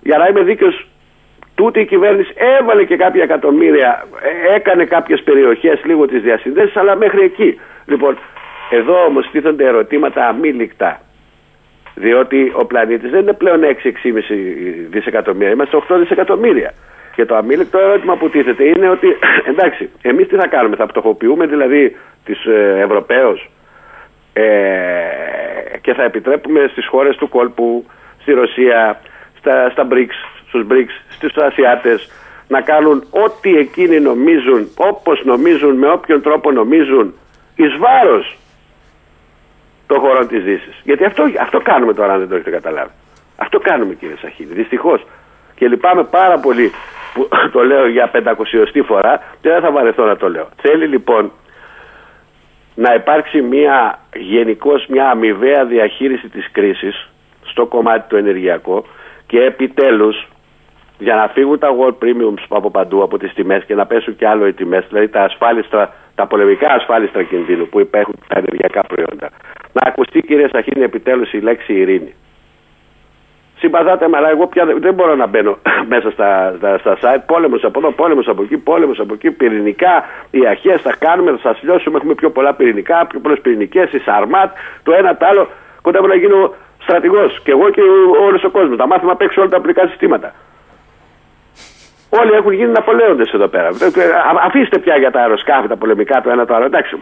Για 0.00 0.18
να 0.18 0.26
είμαι 0.26 0.42
δίκαιος, 0.42 0.86
τούτη 1.54 1.80
η 1.80 1.86
κυβέρνηση 1.86 2.32
έβαλε 2.60 2.84
και 2.84 2.96
κάποια 2.96 3.22
εκατομμύρια, 3.22 4.04
ε, 4.22 4.54
έκανε 4.54 4.84
κάποιες 4.84 5.22
περιοχές 5.22 5.80
λίγο 5.84 6.06
τις 6.06 6.22
διασυνδέσεις, 6.22 6.76
αλλά 6.76 6.96
μέχρι 6.96 7.22
εκεί. 7.24 7.60
Λοιπόν, 7.86 8.18
εδώ 8.70 9.04
όμως 9.04 9.24
στήθονται 9.24 9.64
ερωτήματα 9.64 10.28
αμήλικτα. 10.28 11.00
Διότι 11.94 12.52
ο 12.56 12.64
πλανήτης 12.66 13.10
δεν 13.10 13.20
είναι 13.20 13.32
πλέον 13.32 13.62
6-6,5 13.64 14.88
δισεκατομμύρια, 14.90 15.52
είμαστε 15.52 15.76
8 15.76 15.96
δισεκατομμύρια. 15.98 16.72
Και 17.14 17.24
το 17.24 17.36
αμήλικτο 17.36 17.78
ερώτημα 17.78 18.16
που 18.16 18.28
τίθεται 18.30 18.64
είναι 18.64 18.88
ότι 18.88 19.06
εντάξει, 19.52 19.90
εμείς 20.02 20.26
τι 20.26 20.36
θα 20.36 20.46
κάνουμε, 20.46 20.76
θα 20.76 20.86
πτωχοποιούμε 20.86 21.46
δηλαδή 21.46 21.96
τις 22.24 22.44
ε, 22.44 22.80
Ευρωπαίους; 22.84 23.48
Ε, 24.32 25.78
και 25.80 25.94
θα 25.94 26.02
επιτρέπουμε 26.02 26.68
στις 26.70 26.86
χώρες 26.86 27.16
του 27.16 27.28
κόλπου, 27.28 27.86
στη 28.20 28.32
Ρωσία, 28.32 29.00
στα, 29.38 29.70
στα 29.70 29.86
BRICS, 29.90 30.42
στους 30.48 30.66
BRICS, 30.70 30.94
στους 31.08 31.36
Ασιάτες 31.36 32.10
να 32.48 32.60
κάνουν 32.60 33.04
ό,τι 33.10 33.56
εκείνοι 33.56 34.00
νομίζουν, 34.00 34.68
όπως 34.76 35.24
νομίζουν, 35.24 35.76
με 35.76 35.88
όποιον 35.90 36.22
τρόπο 36.22 36.50
νομίζουν, 36.50 37.14
εις 37.56 37.76
βάρος 37.76 38.38
των 39.86 40.00
χωρών 40.00 40.28
της 40.28 40.42
Δύσης. 40.44 40.80
Γιατί 40.84 41.04
αυτό, 41.04 41.22
αυτό 41.40 41.60
κάνουμε 41.60 41.94
τώρα, 41.94 42.12
αν 42.12 42.18
δεν 42.18 42.28
το 42.28 42.34
έχετε 42.34 42.50
καταλάβει. 42.50 42.90
Αυτό 43.36 43.58
κάνουμε, 43.58 43.94
κύριε 43.94 44.16
Σαχίνη. 44.20 44.52
Δυστυχώς. 44.52 45.06
Και 45.54 45.68
λυπάμαι 45.68 46.04
πάρα 46.04 46.38
πολύ 46.38 46.72
που 47.14 47.28
το 47.52 47.64
λέω 47.64 47.88
για 47.88 48.10
500 48.14 48.82
φορά 48.86 49.22
και 49.40 49.48
δεν 49.48 49.60
θα 49.60 49.70
βαρεθώ 49.70 50.04
να 50.04 50.16
το 50.16 50.28
λέω. 50.28 50.48
Θέλει 50.62 50.86
λοιπόν 50.86 51.32
να 52.74 52.94
υπάρξει 52.94 53.40
μια 53.42 53.98
γενικώς 54.16 54.86
μια 54.88 55.10
αμοιβαία 55.10 55.64
διαχείριση 55.64 56.28
της 56.28 56.50
κρίσης 56.52 57.08
στο 57.42 57.66
κομμάτι 57.66 58.08
το 58.08 58.16
ενεργειακό 58.16 58.84
και 59.26 59.40
επιτέλους 59.40 60.28
για 60.98 61.14
να 61.14 61.28
φύγουν 61.28 61.58
τα 61.58 61.68
world 61.78 62.04
premiums 62.04 62.44
από 62.48 62.70
παντού 62.70 63.02
από 63.02 63.18
τις 63.18 63.32
τιμές 63.34 63.64
και 63.64 63.74
να 63.74 63.86
πέσουν 63.86 64.16
και 64.16 64.26
άλλο 64.26 64.46
οι 64.46 64.52
τιμές, 64.52 64.84
δηλαδή 64.88 65.08
τα 65.08 65.22
ασφάλιστρα, 65.22 65.94
τα 66.14 66.26
πολεμικά 66.26 66.72
ασφάλιστρα 66.72 67.22
κινδύνου 67.22 67.68
που 67.68 67.80
υπάρχουν 67.80 68.14
τα 68.26 68.38
ενεργειακά 68.38 68.80
προϊόντα. 68.80 69.30
Να 69.72 69.90
ακουστεί 69.90 70.20
κύριε 70.20 70.48
Σαχίνη 70.52 70.84
επιτέλους 70.84 71.32
η 71.32 71.40
λέξη 71.40 71.72
ειρήνη. 71.72 72.14
Συμπαθάτε 73.60 74.08
με, 74.08 74.16
αλλά 74.16 74.30
εγώ 74.30 74.46
πια 74.46 74.64
δεν 74.80 74.94
μπορώ 74.94 75.14
να 75.14 75.26
μπαίνω 75.26 75.58
μέσα 75.92 76.10
στα, 76.10 76.54
στα, 76.56 76.78
στα 76.78 76.98
site. 77.02 77.22
Πόλεμος 77.26 77.64
από 77.64 77.78
εδώ, 77.78 77.90
πόλεμος 77.90 78.28
από 78.28 78.42
εκεί, 78.42 78.56
πόλεμος 78.56 78.98
από 79.00 79.14
εκεί. 79.14 79.30
Πυρηνικά, 79.30 80.04
οι 80.30 80.46
αρχές 80.46 80.80
θα 80.80 80.94
κάνουμε, 80.98 81.30
θα 81.30 81.38
σας 81.42 81.62
λιώσουμε. 81.62 81.96
Έχουμε 81.96 82.14
πιο 82.14 82.30
πολλά 82.30 82.54
πυρηνικά, 82.54 83.06
πιο 83.06 83.18
πολλές 83.20 83.40
πυρηνικές, 83.40 83.92
η 83.92 83.98
Σαρμάτ, 83.98 84.56
το 84.82 84.92
ένα 84.92 85.16
το 85.16 85.26
άλλο. 85.26 85.48
Κοντά 85.82 86.00
να 86.00 86.14
γίνω 86.14 86.54
στρατηγός. 86.78 87.40
Και 87.42 87.50
εγώ 87.50 87.70
και 87.70 87.80
όλος 88.26 88.44
ο 88.44 88.50
κόσμος. 88.50 88.76
Τα 88.76 88.86
μάθημα 88.86 89.12
απ' 89.12 89.38
όλα 89.38 89.48
τα 89.48 89.56
απλικά 89.56 89.86
συστήματα. 89.86 90.32
Όλοι 92.10 92.32
έχουν 92.32 92.52
γίνει 92.52 92.70
Ναπολέοντες 92.70 93.32
εδώ 93.32 93.48
πέρα. 93.48 93.68
Αφήστε 94.46 94.78
πια 94.78 94.96
για 94.96 95.10
τα 95.10 95.20
αεροσκάφη, 95.20 95.68
τα 95.68 95.76
πολεμικά, 95.76 96.20
το 96.20 96.30
ένα 96.30 96.46
το 96.46 96.54
άλλο. 96.54 96.64
Εντάξει, 96.64 96.96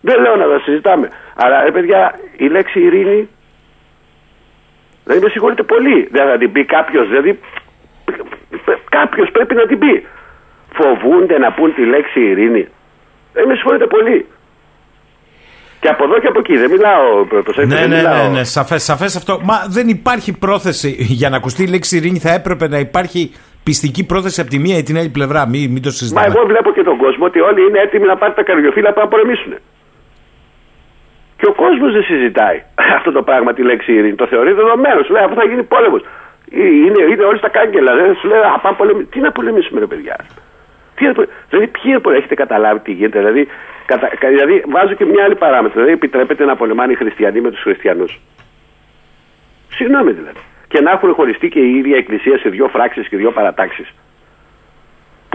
δεν 0.00 0.20
λέω 0.20 0.36
να 0.36 0.48
τα 0.48 0.58
συζητάμε. 0.64 1.08
Αλλά, 1.36 1.62
ρε 1.64 1.70
παιδιά, 1.70 2.18
η 2.36 2.46
λέξη 2.46 2.80
ειρήνη 2.80 3.28
Δηλαδή 5.06 5.24
με 5.24 5.30
συγχωρείτε 5.30 5.62
πολύ. 5.62 6.08
Δεν 6.10 6.26
θα 6.28 6.38
την 6.38 6.52
πει 6.52 6.64
κάποιος, 6.64 7.08
δηλαδή. 7.08 7.38
Κάποιος 8.88 9.30
πρέπει 9.30 9.54
να 9.54 9.66
την 9.66 9.78
πει. 9.78 10.06
Φοβούνται 10.78 11.38
να 11.38 11.52
πούν 11.52 11.74
τη 11.74 11.84
λέξη 11.84 12.20
ειρήνη. 12.20 12.66
Δεν 13.32 13.46
με 13.48 13.54
συγχωρείτε 13.54 13.86
πολύ. 13.86 14.26
Και 15.80 15.88
από 15.88 16.04
εδώ 16.04 16.18
και 16.20 16.26
από 16.26 16.38
εκεί. 16.38 16.56
Δεν 16.56 16.70
μιλάω. 16.70 17.24
Προσέξτε, 17.24 17.64
ναι, 17.64 17.86
ναι, 17.86 18.02
ναι, 18.02 18.28
ναι, 18.28 18.44
σαφές, 18.44 18.82
σαφές 18.82 19.16
αυτό. 19.16 19.40
Μα 19.44 19.56
δεν 19.68 19.88
υπάρχει 19.88 20.38
πρόθεση 20.38 20.96
για 20.98 21.28
να 21.30 21.36
ακουστεί 21.36 21.62
η 21.62 21.66
λέξη 21.66 21.96
ειρήνη. 21.96 22.18
Θα 22.18 22.32
έπρεπε 22.32 22.68
να 22.68 22.78
υπάρχει 22.78 23.32
πιστική 23.62 24.06
πρόθεση 24.06 24.40
από 24.40 24.50
τη 24.50 24.58
μία 24.58 24.76
ή 24.78 24.82
την 24.82 24.96
άλλη 24.98 25.08
πλευρά. 25.08 25.48
Μην, 25.48 25.70
μην 25.70 25.82
το 25.82 25.90
συζητάμε. 25.90 26.26
Μα 26.26 26.32
εγώ 26.34 26.46
βλέπω 26.46 26.72
και 26.72 26.82
τον 26.82 26.96
κόσμο 26.96 27.24
ότι 27.24 27.40
όλοι 27.40 27.60
είναι 27.68 27.78
έτοιμοι 27.78 28.06
να 28.06 28.16
πάρουν 28.16 28.34
τα 28.34 28.42
καρδιοφύλλα 28.42 28.92
να 28.96 29.08
πολεμήσουν. 29.08 29.52
Και 31.36 31.46
ο 31.46 31.52
κόσμος 31.52 31.92
δεν 31.92 32.02
συζητάει 32.02 32.62
αυτό 32.96 33.12
το 33.12 33.22
πράγμα 33.22 33.52
τη 33.52 33.62
λέξη 33.62 33.92
ειρήνη. 33.92 34.14
Το 34.14 34.26
θεωρεί 34.26 34.52
δεδομένο. 34.52 35.02
Σου 35.02 35.12
λέει 35.12 35.22
αφού 35.22 35.34
θα 35.34 35.44
γίνει 35.44 35.62
πόλεμος. 35.62 36.02
Είναι, 36.50 37.02
είναι 37.10 37.24
όλοι 37.24 37.38
στα 37.38 37.48
κάγκελα. 37.48 37.94
Δεν 37.94 38.16
σου 38.16 38.26
λέει 38.28 38.38
α, 38.38 38.74
πολεμ... 38.74 38.98
Τι 39.10 39.20
να 39.20 39.32
πολεμήσουμε, 39.32 39.80
ρε 39.80 39.86
παιδιά; 39.86 40.16
Τι 40.94 41.04
να 41.04 41.12
Δηλαδή, 41.50 41.66
ποιοι 41.66 41.96
έχετε 42.16 42.34
καταλάβει 42.34 42.80
τι 42.80 42.92
γίνεται. 42.92 43.18
Δηλαδή, 43.18 43.48
κατα... 43.86 44.10
δηλαδή, 44.20 44.64
βάζω 44.66 44.94
και 44.94 45.04
μια 45.04 45.24
άλλη 45.24 45.34
παράμετρο. 45.34 45.74
Δηλαδή, 45.74 45.92
επιτρέπεται 45.92 46.44
να 46.44 46.56
πολεμάνε 46.56 46.92
οι 46.92 46.94
χριστιανοί 46.94 47.40
με 47.40 47.50
τους 47.50 47.62
χριστιανούς; 47.62 48.20
Συγγνώμη 49.68 50.12
δηλαδή. 50.12 50.40
Και 50.68 50.80
να 50.80 50.90
έχουν 50.90 51.12
χωριστεί 51.12 51.48
και 51.48 51.58
η 51.58 51.76
ίδια 51.76 51.96
εκκλησία 51.96 52.38
σε 52.38 52.48
δύο 52.48 52.68
φράξεις 52.68 53.08
και 53.08 53.16
δύο 53.16 53.30
παρατάξεις 53.30 53.92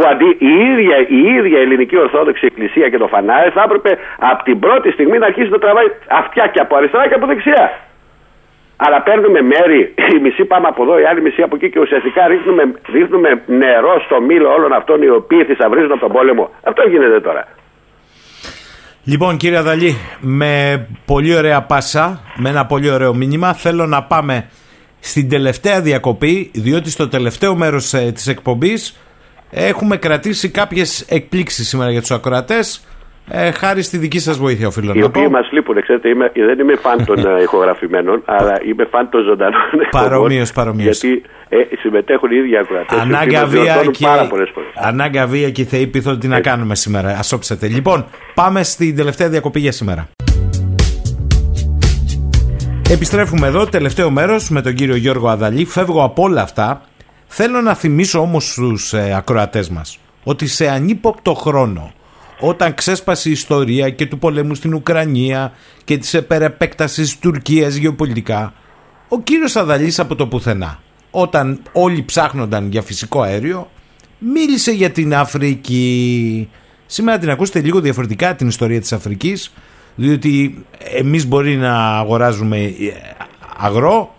που 0.01 0.07
αντί 0.13 0.29
η 0.51 0.53
ίδια, 0.71 0.97
η 1.19 1.21
ίδια 1.37 1.59
ελληνική 1.65 1.97
Ορθόδοξη 2.05 2.43
Εκκλησία 2.51 2.87
και 2.91 2.99
το 3.03 3.07
φανάρι 3.13 3.49
θα 3.57 3.61
έπρεπε 3.67 3.91
από 4.31 4.41
την 4.43 4.59
πρώτη 4.59 4.87
στιγμή 4.95 5.17
να 5.17 5.25
αρχίσει 5.31 5.49
να 5.55 5.59
τραβάει 5.63 5.89
αυτιά 6.21 6.45
και 6.53 6.59
από 6.65 6.73
αριστερά 6.75 7.07
και 7.09 7.17
από 7.19 7.25
δεξιά. 7.31 7.63
Αλλά 8.85 8.97
παίρνουμε 9.07 9.41
μέρη, 9.53 9.79
η 10.15 10.19
μισή 10.23 10.43
πάμε 10.45 10.67
από 10.67 10.83
εδώ, 10.83 10.99
η 11.03 11.05
άλλη 11.09 11.21
μισή 11.21 11.41
από 11.41 11.55
εκεί 11.55 11.69
και 11.73 11.79
ουσιαστικά 11.79 12.21
ρίχνουμε, 12.27 12.63
ρίχνουμε 12.95 13.29
νερό 13.45 13.93
στο 14.05 14.21
μήλο 14.21 14.49
όλων 14.57 14.73
αυτών 14.73 15.01
οι 15.01 15.09
οποίοι 15.09 15.43
θησαυρίζουν 15.43 15.91
από 15.91 16.03
τον 16.07 16.11
πόλεμο. 16.11 16.49
Αυτό 16.69 16.81
γίνεται 16.91 17.19
τώρα. 17.27 17.43
Λοιπόν 19.03 19.37
κύριε 19.37 19.57
Αδαλή, 19.57 19.91
με 20.19 20.53
πολύ 21.05 21.35
ωραία 21.35 21.61
πάσα, 21.61 22.05
με 22.35 22.49
ένα 22.49 22.65
πολύ 22.65 22.89
ωραίο 22.91 23.13
μήνυμα 23.13 23.53
θέλω 23.53 23.85
να 23.85 24.03
πάμε 24.03 24.49
στην 24.99 25.29
τελευταία 25.29 25.81
διακοπή 25.81 26.51
διότι 26.53 26.89
στο 26.89 27.07
τελευταίο 27.07 27.55
μέρος 27.55 27.93
ε, 27.93 28.11
της 28.11 28.27
εκπομπής 28.27 28.81
Έχουμε 29.53 29.97
κρατήσει 29.97 30.49
κάποιες 30.49 31.01
εκπλήξεις 31.09 31.67
σήμερα 31.67 31.91
για 31.91 31.99
τους 31.99 32.11
ακροατές. 32.11 32.85
Ε, 33.29 33.51
χάρη 33.51 33.81
στη 33.81 33.97
δική 33.97 34.19
σας 34.19 34.37
βοήθεια, 34.37 34.67
οφείλω 34.67 34.93
Οι 34.95 35.03
οποίοι 35.03 35.27
μας 35.31 35.51
λείπουν, 35.51 35.81
ξέρετε, 35.81 36.09
είμαι, 36.09 36.31
δεν 36.33 36.59
είμαι 36.59 36.75
φαν 36.75 37.05
των 37.05 37.25
ε, 37.37 37.41
ηχογραφημένων, 37.41 38.23
αλλά 38.25 38.61
είμαι 38.65 38.85
φαν 38.85 39.09
των 39.09 39.23
ζωντανών. 39.23 39.61
Παρομοίως, 39.91 40.51
παρομοίως. 40.51 41.01
Γιατί 41.01 41.21
ε, 41.49 41.57
συμμετέχουν 41.79 42.31
οι 42.31 42.35
ίδιοι 42.37 42.57
ακροατές. 42.57 42.99
Ανάγκα 42.99 43.45
βία 43.45 43.81
και, 43.91 44.05
ανάγκα 44.75 45.25
βία 45.25 45.49
και 45.49 45.63
θεοί 45.63 45.87
πείθουν 45.87 46.19
τι 46.19 46.27
να 46.27 46.35
ε. 46.35 46.41
κάνουμε 46.41 46.75
σήμερα. 46.75 47.09
Α 47.09 47.21
όψετε. 47.33 47.67
Λοιπόν, 47.67 48.05
πάμε 48.33 48.63
στην 48.63 48.95
τελευταία 48.95 49.29
διακοπή 49.29 49.59
για 49.59 49.71
σήμερα. 49.71 50.07
Επιστρέφουμε 52.91 53.47
εδώ, 53.47 53.65
τελευταίο 53.65 54.09
μέρος 54.09 54.49
με 54.49 54.61
τον 54.61 54.73
κύριο 54.73 54.95
Γιώργο 54.95 55.27
Αδαλή. 55.29 55.65
Φεύγω 55.65 56.03
από 56.03 56.23
όλα 56.23 56.41
αυτά 56.41 56.81
Θέλω 57.33 57.61
να 57.61 57.73
θυμίσω 57.73 58.19
όμως 58.19 58.51
στους 58.51 58.93
ε, 58.93 59.13
ακροατές 59.13 59.69
μας 59.69 59.99
ότι 60.23 60.47
σε 60.47 60.69
ανύποπτο 60.69 61.33
χρόνο 61.33 61.93
όταν 62.39 62.73
ξέσπασε 62.73 63.29
η 63.29 63.31
ιστορία 63.31 63.89
και 63.89 64.05
του 64.05 64.19
πολέμου 64.19 64.55
στην 64.55 64.73
Ουκρανία 64.73 65.51
και 65.83 65.97
της 65.97 66.13
επερεπέκτασης 66.13 67.09
της 67.09 67.19
Τουρκίας 67.19 67.75
γεωπολιτικά 67.75 68.53
ο 69.07 69.19
κύριος 69.21 69.55
Αδαλής 69.55 69.99
από 69.99 70.15
το 70.15 70.27
πουθενά 70.27 70.79
όταν 71.11 71.61
όλοι 71.71 72.03
ψάχνονταν 72.03 72.67
για 72.71 72.81
φυσικό 72.81 73.21
αέριο 73.21 73.71
μίλησε 74.19 74.71
για 74.71 74.89
την 74.89 75.15
Αφρική. 75.15 76.49
Σήμερα 76.85 77.17
την 77.17 77.29
ακούσετε 77.29 77.61
λίγο 77.61 77.79
διαφορετικά 77.79 78.35
την 78.35 78.47
ιστορία 78.47 78.79
της 78.79 78.93
Αφρικής 78.93 79.53
διότι 79.95 80.65
εμείς 80.97 81.27
μπορεί 81.27 81.55
να 81.55 81.97
αγοράζουμε 81.97 82.57
ε, 82.57 82.73
αγρό 83.57 84.15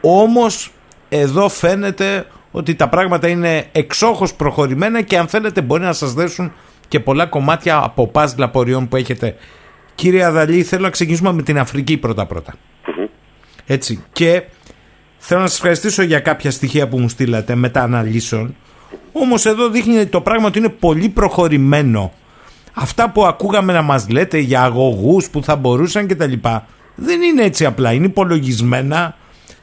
όμως 0.00 0.70
εδώ 1.08 1.48
φαίνεται 1.48 2.26
ότι 2.56 2.74
τα 2.74 2.88
πράγματα 2.88 3.28
είναι 3.28 3.66
εξόχως 3.72 4.34
προχωρημένα 4.34 5.02
και 5.02 5.18
αν 5.18 5.28
θέλετε 5.28 5.62
μπορεί 5.62 5.82
να 5.82 5.92
σας 5.92 6.12
δέσουν 6.12 6.52
και 6.88 7.00
πολλά 7.00 7.26
κομμάτια 7.26 7.80
από 7.84 8.06
παζλ 8.06 8.42
απορριών 8.42 8.88
που 8.88 8.96
έχετε. 8.96 9.36
Κύριε 9.94 10.24
Αδαλή, 10.24 10.62
θέλω 10.62 10.82
να 10.82 10.90
ξεκινήσουμε 10.90 11.32
με 11.32 11.42
την 11.42 11.58
Αφρική 11.58 11.96
πρώτα-πρώτα. 11.96 12.54
Έτσι. 13.66 14.04
Και 14.12 14.42
θέλω 15.18 15.40
να 15.40 15.46
σας 15.46 15.56
ευχαριστήσω 15.56 16.02
για 16.02 16.20
κάποια 16.20 16.50
στοιχεία 16.50 16.88
που 16.88 16.98
μου 16.98 17.08
στείλατε 17.08 17.54
μετά 17.54 17.82
αναλύσεων. 17.82 18.56
Όμως 19.12 19.46
εδώ 19.46 19.68
δείχνει 19.68 20.06
το 20.06 20.20
πράγμα 20.20 20.46
ότι 20.46 20.58
είναι 20.58 20.68
πολύ 20.68 21.08
προχωρημένο. 21.08 22.12
Αυτά 22.74 23.10
που 23.10 23.26
ακούγαμε 23.26 23.72
να 23.72 23.82
μας 23.82 24.08
λέτε 24.08 24.38
για 24.38 24.62
αγωγούς 24.62 25.30
που 25.30 25.42
θα 25.42 25.56
μπορούσαν 25.56 26.06
κτλ. 26.06 26.32
Δεν 26.94 27.22
είναι 27.22 27.42
έτσι 27.42 27.64
απλά. 27.64 27.92
Είναι 27.92 28.06
υπολογισμένα 28.06 29.16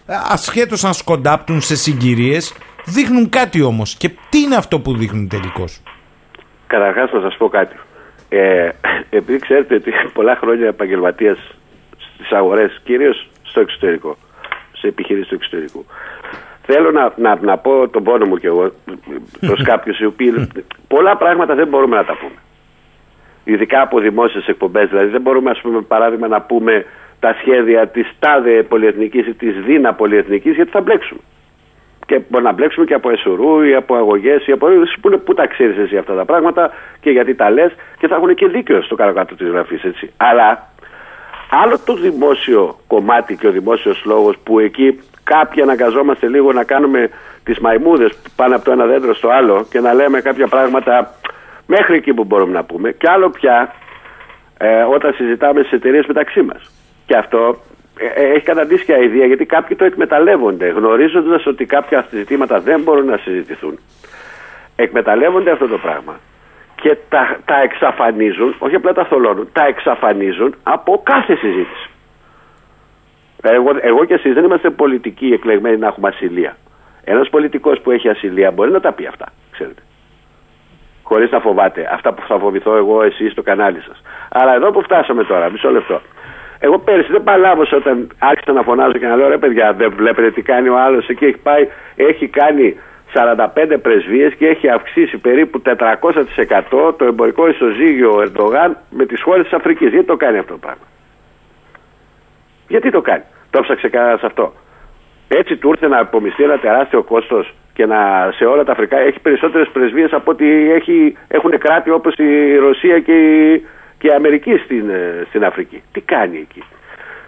ασχέτως 0.05 0.83
αν 0.83 0.93
σκοντάπτουν 0.93 1.61
σε 1.61 1.75
συγκυρίες 1.75 2.53
Δείχνουν 2.85 3.29
κάτι 3.29 3.61
όμως. 3.61 3.95
Και 3.95 4.09
τι 4.29 4.39
είναι 4.39 4.55
αυτό 4.55 4.79
που 4.79 4.97
δείχνουν 4.97 5.27
τελικώς; 5.27 5.81
Καταρχάς 6.67 7.11
να 7.11 7.21
σας 7.21 7.35
πω 7.37 7.49
κάτι. 7.49 7.75
Ε, 8.29 8.69
επειδή 9.09 9.39
ξέρετε 9.39 9.75
ότι 9.75 9.91
πολλά 10.17 10.35
χρόνια 10.35 10.67
επαγγελματίας 10.67 11.37
στις 11.97 12.31
αγορές, 12.31 12.81
κυρίως 12.83 13.29
στο 13.43 13.59
εξωτερικό, 13.59 14.17
σε 14.73 14.87
επιχειρήσεις 14.87 15.27
του 15.27 15.35
εξωτερικού, 15.35 15.85
θέλω 16.61 16.91
να, 16.91 17.13
να, 17.15 17.39
να 17.41 17.57
πω 17.57 17.89
τον 17.89 18.03
πόνο 18.03 18.25
μου 18.25 18.37
κι 18.37 18.45
εγώ 18.45 18.71
προς 19.39 19.61
κάποιους 19.71 19.99
οι 19.99 20.05
οποίοι 20.05 20.47
πολλά 20.87 21.17
πράγματα 21.17 21.55
δεν 21.55 21.67
μπορούμε 21.67 21.95
να 21.95 22.05
τα 22.05 22.17
πούμε. 22.17 22.39
Ειδικά 23.43 23.81
από 23.81 23.99
δημόσιες 23.99 24.47
εκπομπές, 24.47 24.89
δηλαδή 24.89 25.07
δεν 25.07 25.21
μπορούμε 25.21 25.49
ας 25.49 25.61
πούμε 25.61 25.81
παράδειγμα 25.81 26.27
να 26.27 26.41
πούμε 26.41 26.85
τα 27.19 27.35
σχέδια 27.39 27.87
της 27.87 28.11
τάδε 28.19 28.63
πολυεθνικής 28.63 29.27
ή 29.27 29.33
της 29.33 29.55
δίνα 29.65 29.93
πολυεθνικής 29.93 30.55
γιατί 30.55 30.71
θα 30.71 30.81
μπλέξουμε 30.81 31.19
και 32.05 32.21
μπορεί 32.29 32.43
να 32.43 32.51
μπλέξουμε 32.51 32.85
και 32.85 32.93
από 32.93 33.09
εσουρού 33.09 33.61
ή 33.61 33.75
από 33.75 33.95
αγωγές 33.95 34.47
ή 34.47 34.51
από. 34.51 34.67
Που, 35.01 35.21
πού 35.25 35.33
τα 35.33 35.47
ξέρεις 35.47 35.77
εσύ 35.77 35.97
αυτά 35.97 36.15
τα 36.15 36.25
πράγματα 36.25 36.71
και 36.99 37.09
γιατί 37.09 37.35
τα 37.35 37.49
λες 37.49 37.71
και 37.97 38.07
θα 38.07 38.15
έχουν 38.15 38.35
και 38.35 38.47
δίκιο 38.47 38.81
στο 38.81 38.95
κάτω 38.95 39.13
κάτω 39.13 39.35
της 39.35 39.47
γραφής, 39.47 39.83
έτσι. 39.83 40.11
Αλλά 40.17 40.67
άλλο 41.49 41.79
το 41.85 41.93
δημόσιο 41.93 42.79
κομμάτι 42.87 43.37
και 43.37 43.47
ο 43.47 43.51
δημόσιος 43.51 44.03
λόγος 44.05 44.37
που 44.43 44.59
εκεί 44.59 44.99
κάποιοι 45.23 45.61
αναγκαζόμαστε 45.61 46.27
λίγο 46.27 46.51
να 46.51 46.63
κάνουμε 46.63 47.09
τις 47.43 47.59
μαϊμούδες 47.59 48.15
που 48.15 48.29
πάνε 48.35 48.55
από 48.55 48.65
το 48.65 48.71
ένα 48.71 48.85
δέντρο 48.85 49.13
στο 49.13 49.29
άλλο 49.29 49.65
και 49.69 49.79
να 49.79 49.93
λέμε 49.93 50.21
κάποια 50.21 50.47
πράγματα 50.47 51.15
μέχρι 51.65 51.95
εκεί 51.95 52.13
που 52.13 52.23
μπορούμε 52.23 52.51
να 52.53 52.63
πούμε. 52.63 52.91
Και 52.91 53.09
άλλο 53.09 53.29
πια 53.29 53.73
ε, 54.57 54.81
όταν 54.81 55.13
συζητάμε 55.13 55.59
στις 55.59 55.71
εταιρείες 55.71 56.05
μεταξύ 56.05 56.41
μας. 56.41 56.71
Και 57.05 57.15
αυτό 57.17 57.37
ε, 57.37 57.47
ε, 57.47 57.82
έχει 58.15 58.45
καταντήσει 58.45 58.85
και 58.85 59.03
ιδέα 59.03 59.25
γιατί 59.25 59.45
κάποιοι 59.45 59.75
το 59.77 59.85
εκμεταλλεύονται 59.85 60.67
γνωρίζοντας 60.67 61.45
ότι 61.45 61.65
κάποια 61.65 62.07
ζητήματα 62.11 62.59
δεν 62.59 62.81
μπορούν 62.81 63.05
να 63.05 63.17
συζητηθούν. 63.17 63.79
Εκμεταλλεύονται 64.75 65.51
αυτό 65.51 65.67
το 65.67 65.77
πράγμα 65.77 66.19
και 66.75 66.97
τα, 67.09 67.37
τα 67.45 67.61
εξαφανίζουν, 67.61 68.55
όχι 68.59 68.75
απλά 68.75 68.93
τα 68.93 69.05
θολώνουν, 69.05 69.49
τα 69.53 69.65
εξαφανίζουν 69.65 70.55
από 70.63 71.01
κάθε 71.03 71.35
συζήτηση. 71.35 71.89
Εγώ, 73.41 73.71
εγώ 73.81 74.05
και 74.05 74.13
εσείς 74.13 74.33
δεν 74.33 74.43
είμαστε 74.43 74.69
πολιτικοί 74.69 75.25
εκλεγμένοι 75.25 75.77
να 75.77 75.87
έχουμε 75.87 76.07
ασυλία. 76.07 76.57
Ένας 77.03 77.29
πολιτικός 77.29 77.79
που 77.81 77.91
έχει 77.91 78.09
ασυλία 78.09 78.51
μπορεί 78.51 78.71
να 78.71 78.79
τα 78.79 78.91
πει 78.91 79.05
αυτά. 79.05 79.25
ξέρετε. 79.51 79.81
Χωρίς 81.03 81.31
να 81.31 81.39
φοβάται 81.39 81.89
αυτά 81.93 82.13
που 82.13 82.21
θα 82.27 82.39
φοβηθώ 82.39 82.75
εγώ, 82.75 83.03
εσείς 83.03 83.31
στο 83.31 83.41
κανάλι 83.41 83.81
σας. 83.81 84.01
Αλλά 84.29 84.53
εδώ 84.53 84.71
που 84.71 84.81
φτάσαμε 84.81 85.23
τώρα, 85.23 85.49
μισό 85.49 85.69
λεπτό. 85.69 86.01
Εγώ 86.65 86.79
πέρυσι 86.79 87.11
δεν 87.11 87.23
παλάβωσα 87.23 87.75
όταν 87.77 88.07
άρχισα 88.17 88.51
να 88.51 88.61
φωνάζω 88.61 88.97
και 88.97 89.07
να 89.07 89.15
λέω 89.15 89.27
ρε 89.27 89.37
παιδιά, 89.37 89.73
δεν 89.73 89.93
βλέπετε 89.95 90.31
τι 90.31 90.41
κάνει 90.41 90.69
ο 90.69 90.77
άλλος 90.79 91.07
εκεί. 91.07 91.25
Έχει 91.25 91.37
πάει, 91.37 91.67
έχει 91.95 92.27
κάνει 92.27 92.77
45 93.13 93.77
πρεσβείες 93.81 94.33
και 94.33 94.47
έχει 94.47 94.69
αυξήσει 94.69 95.17
περίπου 95.17 95.61
400% 95.65 96.93
το 96.97 97.05
εμπορικό 97.05 97.47
ισοζύγιο 97.47 98.21
Ερντογάν 98.21 98.77
με 98.89 99.05
τις 99.05 99.21
χώρες 99.21 99.43
της 99.43 99.53
Αφρικής. 99.53 99.89
Γιατί 99.89 100.05
το 100.05 100.15
κάνει 100.15 100.37
αυτό 100.37 100.53
το 100.53 100.59
πράγμα; 100.59 100.83
Γιατί 102.67 102.89
το 102.91 103.01
κάνει; 103.01 103.23
Το 103.49 103.61
ψάξε 103.61 103.89
κανένας 103.89 104.21
αυτό. 104.23 104.53
Έτσι 105.27 105.55
του 105.57 105.69
ήρθε 105.69 105.87
να 105.87 105.99
απομειστεί 105.99 106.43
ένα 106.43 106.57
τεράστιο 106.57 107.03
κόστος 107.03 107.53
και 107.73 107.85
να 107.85 108.31
σε 108.35 108.45
όλα 108.45 108.63
τα 108.63 108.71
Αφρικά 108.71 108.97
έχει 108.97 109.19
περισσότερες 109.19 109.69
πρεσβείες 109.73 110.11
από 110.13 110.31
ότι 110.31 110.71
έχει, 110.71 111.17
έχουν 111.27 111.57
κράτη 111.57 111.89
όπως 111.89 112.15
η 112.15 112.55
Ρωσία 112.55 112.99
και 112.99 113.13
η, 113.13 113.65
και 114.03 114.09
η 114.09 114.13
Αμερική 114.13 114.57
στην, 114.63 114.89
ε, 114.89 115.25
στην 115.27 115.45
Αφρική. 115.45 115.81
Τι 115.91 116.01
κάνει 116.01 116.37
εκεί. 116.37 116.63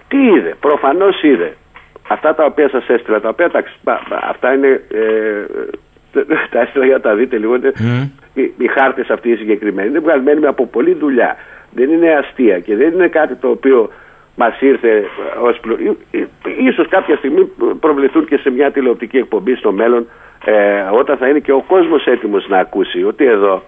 Τι 0.08 0.18
είδε. 0.18 0.56
Προφανώς 0.60 1.24
είδε. 1.24 1.54
Αυτά 2.08 2.36
τα 2.36 2.46
οποία 2.46 2.70
σας 2.70 2.88
έστειλα, 2.88 3.20
τα 3.22 3.30
οποία 3.30 3.50
τα, 3.50 3.64
αυτά 4.30 4.54
είναι. 4.54 4.68
Ε, 4.68 5.46
τα 6.52 6.60
έστειλα 6.62 6.86
για 6.86 6.94
να 6.94 7.02
τα 7.02 7.16
δείτε 7.16 7.38
λίγο. 7.38 7.56
Mm. 7.64 8.10
Οι, 8.34 8.54
οι 8.58 8.68
χάρτες 8.68 9.10
αυτοί 9.10 9.30
οι 9.30 9.36
συγκεκριμένοι 9.36 9.90
είναι 9.90 10.00
βγαλμένοι 10.00 10.46
από 10.46 10.66
πολλή 10.66 10.94
δουλειά. 10.94 11.36
Δεν 11.72 11.90
είναι 11.90 12.16
αστεία 12.16 12.60
και 12.60 12.76
δεν 12.76 12.94
είναι 12.94 13.08
κάτι 13.08 13.36
το 13.36 13.50
οποίο 13.50 13.90
μας 14.36 14.62
ήρθε 14.62 15.06
ως 15.42 15.60
ίσως 16.60 16.88
κάποια 16.88 17.16
στιγμή 17.16 17.52
προβληθούν 17.80 18.26
και 18.26 18.38
σε 18.38 18.50
μια 18.50 18.72
τηλεοπτική 18.72 19.18
εκπομπή 19.18 19.56
στο 19.56 19.72
μέλλον 19.72 20.08
ε, 20.46 20.84
όταν 20.92 21.18
θα 21.18 21.28
είναι 21.28 21.40
και 21.40 21.52
ο 21.52 21.64
κόσμος 21.68 22.06
έτοιμος 22.06 22.48
να 22.48 22.58
ακούσει 22.58 23.04
ότι 23.04 23.26
εδώ 23.26 23.64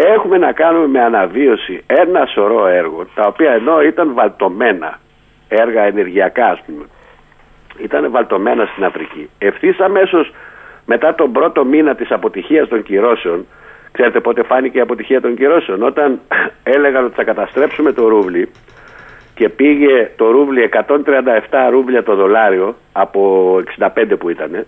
έχουμε 0.00 0.38
να 0.38 0.52
κάνουμε 0.52 0.86
με 0.86 1.00
αναβίωση 1.00 1.82
ένα 1.86 2.26
σωρό 2.26 2.66
έργο 2.66 3.06
τα 3.14 3.26
οποία 3.26 3.52
ενώ 3.52 3.82
ήταν 3.82 4.14
βαλτομένα 4.14 4.98
έργα 5.48 5.82
ενεργειακά 5.82 6.46
ας 6.46 6.60
πούμε 6.66 6.84
ήταν 7.82 8.10
βαλτομένα 8.10 8.64
στην 8.64 8.84
Αφρική. 8.84 9.30
Ευθύς 9.38 9.80
αμέσως 9.80 10.32
μετά 10.84 11.14
τον 11.14 11.32
πρώτο 11.32 11.64
μήνα 11.64 11.94
της 11.94 12.10
αποτυχίας 12.10 12.68
των 12.68 12.82
κυρώσεων 12.82 13.46
ξέρετε 13.92 14.20
πότε 14.20 14.42
φάνηκε 14.42 14.78
η 14.78 14.80
αποτυχία 14.80 15.20
των 15.20 15.36
κυρώσεων 15.36 15.82
όταν 15.82 16.20
έλεγαν 16.74 17.04
ότι 17.04 17.14
θα 17.14 17.24
καταστρέψουμε 17.24 17.92
το 17.92 18.08
ρούβλι 18.08 18.50
και 19.34 19.48
πήγε 19.48 20.10
το 20.16 20.30
ρούβλι 20.30 20.70
137 20.72 20.88
ρούβλια 21.70 22.02
το 22.02 22.14
δολάριο 22.14 22.76
από 22.92 23.54
65 23.78 23.88
που 24.18 24.28
ήταν 24.28 24.66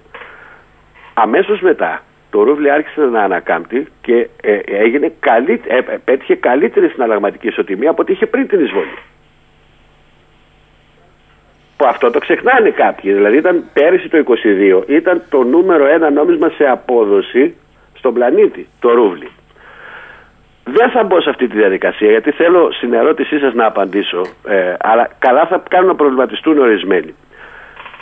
αμέσως 1.15 1.61
μετά 1.61 2.03
το 2.33 2.43
ρούβλι 2.43 2.71
άρχισε 2.71 3.01
να 3.01 3.23
ανακάμπτει 3.23 3.89
και 4.01 4.29
ε, 4.43 4.59
έγινε 4.65 5.13
καλύ, 5.21 5.61
ε, 5.67 5.81
πέτυχε 6.05 6.35
καλύτερη 6.35 6.89
συναλλαγματική 6.89 7.47
ισοτιμία 7.47 7.91
από 7.91 8.03
ό,τι 8.03 8.13
είχε 8.13 8.27
πριν 8.27 8.47
την 8.49 8.65
εισβολή. 8.65 8.99
Που 11.77 11.87
αυτό 11.87 12.11
το 12.11 12.19
ξεχνάνε 12.19 12.71
κάποιοι. 12.71 13.13
Δηλαδή 13.13 13.37
ήταν 13.37 13.65
πέρυσι 13.73 14.09
το 14.09 14.25
22 14.85 14.89
ήταν 14.89 15.23
το 15.31 15.43
νούμερο 15.43 15.87
ένα 15.87 16.11
νόμισμα 16.11 16.49
σε 16.49 16.65
απόδοση 16.65 17.55
στον 17.95 18.15
πλανήτη, 18.15 18.69
το 18.81 18.91
ρούβλι. 18.91 19.29
Δεν 20.65 20.91
θα 20.91 21.03
μπω 21.03 21.21
σε 21.21 21.31
αυτή 21.31 21.49
τη 21.49 21.57
διαδικασία 21.57 22.11
γιατί 22.11 22.31
θέλω 22.31 22.73
στην 22.73 22.93
ερώτησή 22.93 23.39
σας 23.39 23.55
να 23.55 23.67
απαντήσω 23.67 24.21
ε, 24.49 24.75
αλλά 24.81 25.09
καλά 25.19 25.47
θα 25.47 25.63
κάνουν 25.69 25.89
να 25.89 25.95
προβληματιστούν 25.95 26.59
ορισμένοι. 26.59 27.15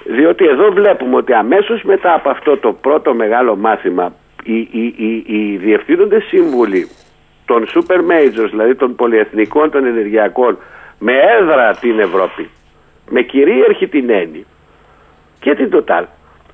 Διότι 0.05 0.47
εδώ 0.47 0.71
βλέπουμε 0.71 1.17
ότι 1.17 1.33
αμέσως 1.33 1.83
μετά 1.83 2.15
από 2.15 2.31
αυτό 2.31 2.57
το 2.57 2.73
πρώτο 2.73 3.15
μεγάλο 3.15 3.57
μάθημα 3.57 4.13
οι, 4.45 4.59
οι, 4.59 4.95
οι, 4.97 5.25
οι 5.27 5.57
διευθύνοντες 5.57 6.25
σύμβουλοι 6.25 6.89
των 7.45 7.67
super 7.67 7.99
majors, 7.99 8.49
δηλαδή 8.51 8.75
των 8.75 8.95
πολυεθνικών 8.95 9.71
των 9.71 9.87
ενεργειακών 9.87 10.59
με 10.99 11.13
έδρα 11.41 11.77
την 11.81 11.99
Ευρώπη, 11.99 12.51
με 13.11 13.23
κυρίαρχη 13.23 13.89
την 13.89 14.11
Έννη 14.11 14.45
και 15.41 15.55
την 15.55 15.71
Total 15.73 16.05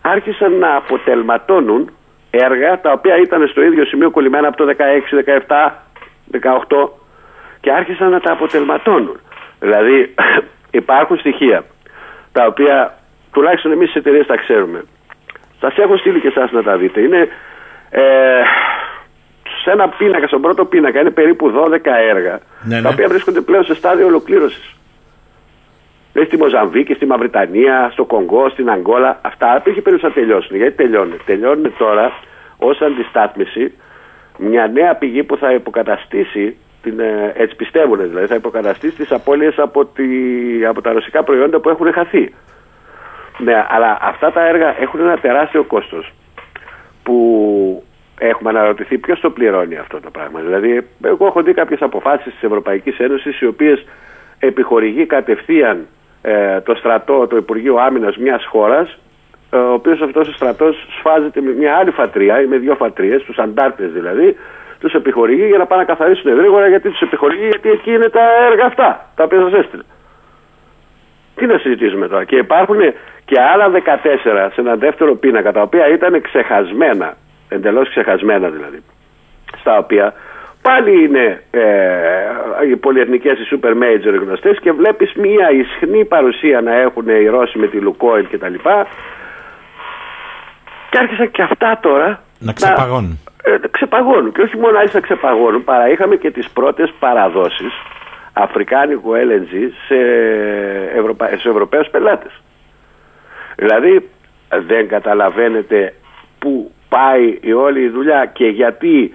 άρχισαν 0.01 0.53
να 0.59 0.76
αποτελματώνουν 0.76 1.91
έργα 2.30 2.80
τα 2.80 2.93
οποία 2.93 3.16
ήταν 3.16 3.49
στο 3.49 3.62
ίδιο 3.62 3.84
σημείο 3.84 4.11
κολλημένα 4.11 4.49
από 4.49 4.57
το 4.57 4.74
16, 4.78 4.82
17, 5.49 5.70
18 6.32 6.89
και 7.61 7.70
άρχισαν 7.72 8.11
να 8.11 8.20
τα 8.20 8.32
αποτελματώνουν. 8.32 9.20
Δηλαδή 9.61 10.14
υπάρχουν 10.80 11.18
στοιχεία 11.18 11.64
τα 12.32 12.47
οποία 12.47 12.99
τουλάχιστον 13.32 13.72
εμείς 13.72 13.93
τι 13.93 13.99
εταιρείες 13.99 14.26
τα 14.26 14.37
ξέρουμε. 14.37 14.84
Σας 15.61 15.76
έχω 15.76 15.97
στείλει 15.97 16.20
και 16.20 16.28
εσάς 16.28 16.53
να 16.53 16.62
τα 16.62 16.76
δείτε. 16.76 17.01
Είναι 17.01 17.28
ε, 18.03 18.43
σε 19.63 19.71
ένα 19.71 19.89
πίνακα, 19.89 20.27
στον 20.27 20.41
πρώτο 20.41 20.65
πίνακα, 20.65 21.01
είναι 21.01 21.11
περίπου 21.11 21.53
12 21.57 21.79
έργα 22.09 22.41
ναι, 22.63 22.75
τα 22.75 22.81
ναι. 22.81 22.89
οποία 22.89 23.09
βρίσκονται 23.09 23.41
πλέον 23.41 23.65
σε 23.65 23.75
στάδιο 23.75 24.07
ολοκλήρωσης. 24.07 24.75
Δηλαδή 26.13 26.31
στη 26.31 26.43
Μοζαμβίκη, 26.43 26.95
στη 26.95 27.07
Μαυριτανία, 27.07 27.89
στο 27.93 28.05
Κονγκό, 28.05 28.49
στην 28.49 28.71
Αγγόλα. 28.71 29.19
Αυτά 29.23 29.63
έχει 29.65 29.81
περίπου 29.81 30.07
να 30.07 30.13
τελειώσουν. 30.13 30.57
Γιατί 30.57 30.77
τελειώνουν; 30.77 31.21
Τελειώνουν 31.25 31.75
τώρα 31.79 32.13
ως 32.59 32.81
αντιστάθμιση 32.81 33.73
μια 34.39 34.67
νέα 34.67 34.95
πηγή 34.95 35.23
που 35.23 35.37
θα 35.37 35.53
υποκαταστήσει 35.53 36.57
την, 36.83 37.01
ε, 37.01 37.33
έτσι 37.37 37.57
πιστεύουν 37.57 37.99
δηλαδή, 37.99 38.27
θα 38.27 38.35
υποκαταστήσει 38.35 38.97
τις 38.97 39.13
απώλειες 39.13 39.59
από, 39.59 39.85
τη, 39.85 40.05
από 40.69 40.81
τα 40.83 40.93
ρωσικά 40.93 41.23
προϊόντα 41.23 41.61
που 41.61 41.69
έχουν 41.69 41.93
χαθεί. 41.93 42.35
Ναι, 43.39 43.65
αλλά 43.69 43.99
αυτά 44.01 44.33
τα 44.33 44.47
έργα 44.47 44.81
έχουν 44.81 45.01
ένα 45.01 45.19
τεράστιο 45.19 45.65
κόστος 45.65 46.13
που 47.03 47.86
έχουμε 48.19 48.51
αναρωτηθεί 48.51 48.99
ποιος 48.99 49.21
το 49.21 49.31
πληρώνει 49.31 49.77
αυτό 49.77 50.01
το 50.01 50.11
πράγμα. 50.11 50.41
Δηλαδή, 50.41 50.87
εγώ 51.03 51.27
έχω 51.27 51.43
δει 51.43 51.55
κάποιες 51.55 51.83
αποφάσεις 51.83 52.33
της 52.33 52.43
Ευρωπαϊκής 52.43 52.99
Ένωσης 52.99 53.41
οι 53.41 53.47
οποίες 53.47 53.87
επιχορηγεί 54.39 55.07
κατευθείαν 55.07 55.87
ε, 56.23 56.61
το 56.61 56.75
στρατό, 56.75 57.27
το 57.27 57.37
Υπουργείο 57.37 57.77
Άμυνας 57.77 58.17
μιας 58.17 58.47
χώρας, 58.47 58.99
ε, 59.51 59.57
ο 59.57 59.73
οποίος 59.73 60.01
αυτός 60.01 60.29
ο 60.29 60.33
στρατός 60.33 60.87
σφάζεται 60.99 61.41
με 61.41 61.53
μια 61.53 61.77
άλλη 61.77 61.91
φατρία 61.91 62.41
ή 62.41 62.47
με 62.47 62.57
δύο 62.57 62.75
φατρίε, 62.75 63.19
τους 63.19 63.39
αντάρτες 63.39 63.93
δηλαδή, 63.93 64.37
τους 64.81 64.93
επιχορηγεί 64.93 65.47
για 65.47 65.59
να 65.59 65.67
πάνε 65.67 65.83
να 65.83 65.87
καθαρίσουν 65.89 66.35
γρήγορα 66.35 66.69
γιατί 66.69 66.91
τους 66.91 67.01
επιχορηγεί, 67.01 67.49
γιατί 67.49 67.71
εκεί 67.71 67.91
είναι 67.91 68.09
τα 68.09 68.23
έργα 68.51 68.64
αυτά 68.64 69.07
τα 69.14 69.25
οποία 69.25 69.41
σας 69.41 69.53
έστειλε. 69.53 69.83
Τι 71.35 71.47
να 71.47 71.59
συζητήσουμε 71.59 72.09
τώρα; 72.09 72.25
Και 72.25 72.37
υπάρχουν 72.37 72.79
και 73.25 73.41
άλλα 73.41 73.71
14 73.71 74.51
σε 74.53 74.61
ένα 74.61 74.77
δεύτερο 74.77 75.14
πίνακα 75.14 75.53
τα 75.53 75.62
οποία 75.62 75.89
ήταν 75.89 76.21
ξεχασμένα, 76.21 77.17
εντελώς 77.49 77.89
ξεχασμένα 77.89 78.49
δηλαδή, 78.49 78.83
στα 79.61 79.79
οποία 79.79 80.15
πάλι 80.63 81.05
είναι 81.05 81.43
ε, 81.51 82.69
οι 82.71 82.77
πολυεθνικές 82.77 83.39
οι 83.39 83.49
super 83.51 83.71
major 83.71 84.21
γνωστές 84.21 84.59
και 84.61 84.73
βλέπεις 84.73 85.13
μια 85.15 85.51
ισχνή 85.51 86.05
παρουσία 86.05 86.61
να 86.61 86.75
έχουν 86.75 87.09
οι 87.09 87.27
Ρώσοι 87.27 87.59
με 87.59 87.67
τη 87.67 87.77
Λουκόιλ 87.77 88.27
κτλ. 88.31 88.55
Και 90.91 90.99
άρχισαν 90.99 91.31
και 91.31 91.43
αυτά 91.43 91.79
τώρα 91.83 92.21
να 92.39 92.53
ξεπαγώνουν. 92.53 93.18
Να, 93.45 93.53
ε, 93.53 93.59
ξεπαγώνουν. 93.71 94.33
Και 94.33 94.43
όχι 94.43 94.57
μόνο 94.57 94.79
άρχισαν 94.79 95.01
να 95.01 95.07
ξεπαγώνουν, 95.07 95.64
παρά 95.64 95.89
είχαμε 95.89 96.17
και 96.17 96.31
τις 96.31 96.51
πρώτες 96.51 96.93
παραδόσεις 96.99 97.73
αφρικάνικου 98.33 99.13
LNG 99.13 99.53
σε, 99.87 99.97
Ευρωπα... 100.95 101.27
σε 101.27 101.49
Ευρωπαίους 101.49 101.89
πελάτες. 101.89 102.41
Δηλαδή 103.57 104.11
δεν 104.67 104.89
καταλαβαίνετε 104.89 105.95
που 106.39 106.73
πάει 106.88 107.38
η 107.41 107.53
όλη 107.53 107.80
η 107.83 107.88
δουλειά 107.88 108.30
και 108.33 108.46
γιατί 108.46 109.14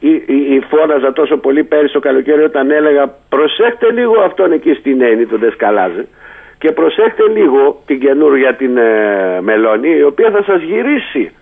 η, 0.00 0.12
η, 0.26 0.54
η 0.54 0.60
φώναζα 0.70 1.12
τόσο 1.12 1.36
πολύ 1.36 1.64
πέρυσι 1.64 1.92
το 1.92 2.00
καλοκαίρι 2.00 2.42
όταν 2.42 2.70
έλεγα 2.70 3.14
προσέχτε 3.28 3.92
λίγο 3.92 4.20
αυτόν 4.20 4.52
εκεί 4.52 4.72
στην 4.74 5.02
Έννη 5.02 5.26
τον 5.26 5.38
Δεσκαλάζε 5.38 6.06
και 6.58 6.72
προσέχτε 6.72 7.28
λίγο 7.28 7.82
την 7.86 8.00
καινούργια 8.00 8.54
την 8.54 8.76
ε, 8.76 9.40
Μελώνη 9.40 9.96
η 9.96 10.02
οποία 10.02 10.30
θα 10.30 10.42
σας 10.42 10.62
γυρίσει 10.62 11.32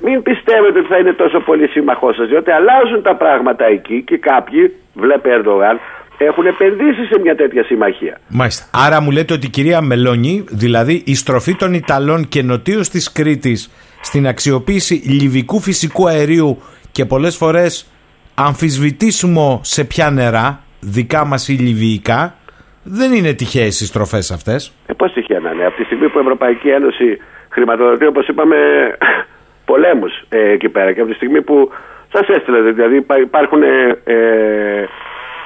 μην 0.00 0.22
πιστεύετε 0.22 0.78
ότι 0.78 0.88
θα 0.88 0.98
είναι 0.98 1.12
τόσο 1.12 1.40
πολύ 1.40 1.66
σύμμαχός 1.68 2.16
σας, 2.16 2.28
διότι 2.28 2.50
αλλάζουν 2.50 3.02
τα 3.02 3.16
πράγματα 3.16 3.64
εκεί 3.64 4.02
και 4.02 4.16
κάποιοι, 4.16 4.72
βλέπε 4.94 5.30
Ερντογάν, 5.30 5.80
έχουν 6.18 6.46
επενδύσει 6.46 7.04
σε 7.10 7.20
μια 7.20 7.36
τέτοια 7.36 7.64
συμμαχία. 7.64 8.20
Μάλιστα. 8.28 8.64
Άρα 8.86 9.00
μου 9.00 9.10
λέτε 9.10 9.32
ότι 9.32 9.46
η 9.46 9.50
κυρία 9.50 9.80
Μελώνη, 9.80 10.44
δηλαδή 10.48 11.02
η 11.06 11.14
στροφή 11.14 11.54
των 11.54 11.74
Ιταλών 11.74 12.28
και 12.28 12.42
νοτίως 12.42 12.88
της 12.88 13.12
Κρήτης 13.12 13.70
στην 14.00 14.26
αξιοποίηση 14.26 14.94
λιβικού 14.94 15.60
φυσικού 15.60 16.08
αερίου 16.08 16.62
και 16.92 17.04
πολλές 17.04 17.36
φορές 17.36 17.90
αμφισβητήσιμο 18.34 19.60
σε 19.62 19.84
ποια 19.84 20.10
νερά, 20.10 20.60
δικά 20.80 21.24
μας 21.24 21.48
ή 21.48 21.52
λιβυϊκά, 21.52 22.34
δεν 22.82 23.12
είναι 23.12 23.32
τυχαίες 23.32 23.80
οι 23.80 23.86
στροφές 23.86 24.30
αυτές. 24.30 24.72
Ε, 24.86 24.92
Πώς 24.92 25.12
τυχαία 25.12 25.40
να 25.40 25.50
είναι. 25.50 25.66
Από 25.66 25.76
τη 25.76 25.84
στιγμή 25.84 26.08
που 26.08 26.18
η 26.18 26.20
Ευρωπαϊκή 26.20 26.68
Ένωση 26.68 27.18
χρηματοδοτεί, 27.48 28.06
όπως 28.06 28.28
είπαμε, 28.28 28.56
πολέμους 29.70 30.12
ε, 30.28 30.50
εκεί 30.50 30.68
πέρα. 30.68 30.92
Και 30.92 31.00
από 31.00 31.10
τη 31.10 31.16
στιγμή 31.16 31.42
που 31.42 31.70
σας 32.12 32.28
έστειλε, 32.28 32.60
δηλαδή 32.60 33.06
υπάρχουν, 33.22 33.62
ε, 33.62 33.98
ε 34.04 34.86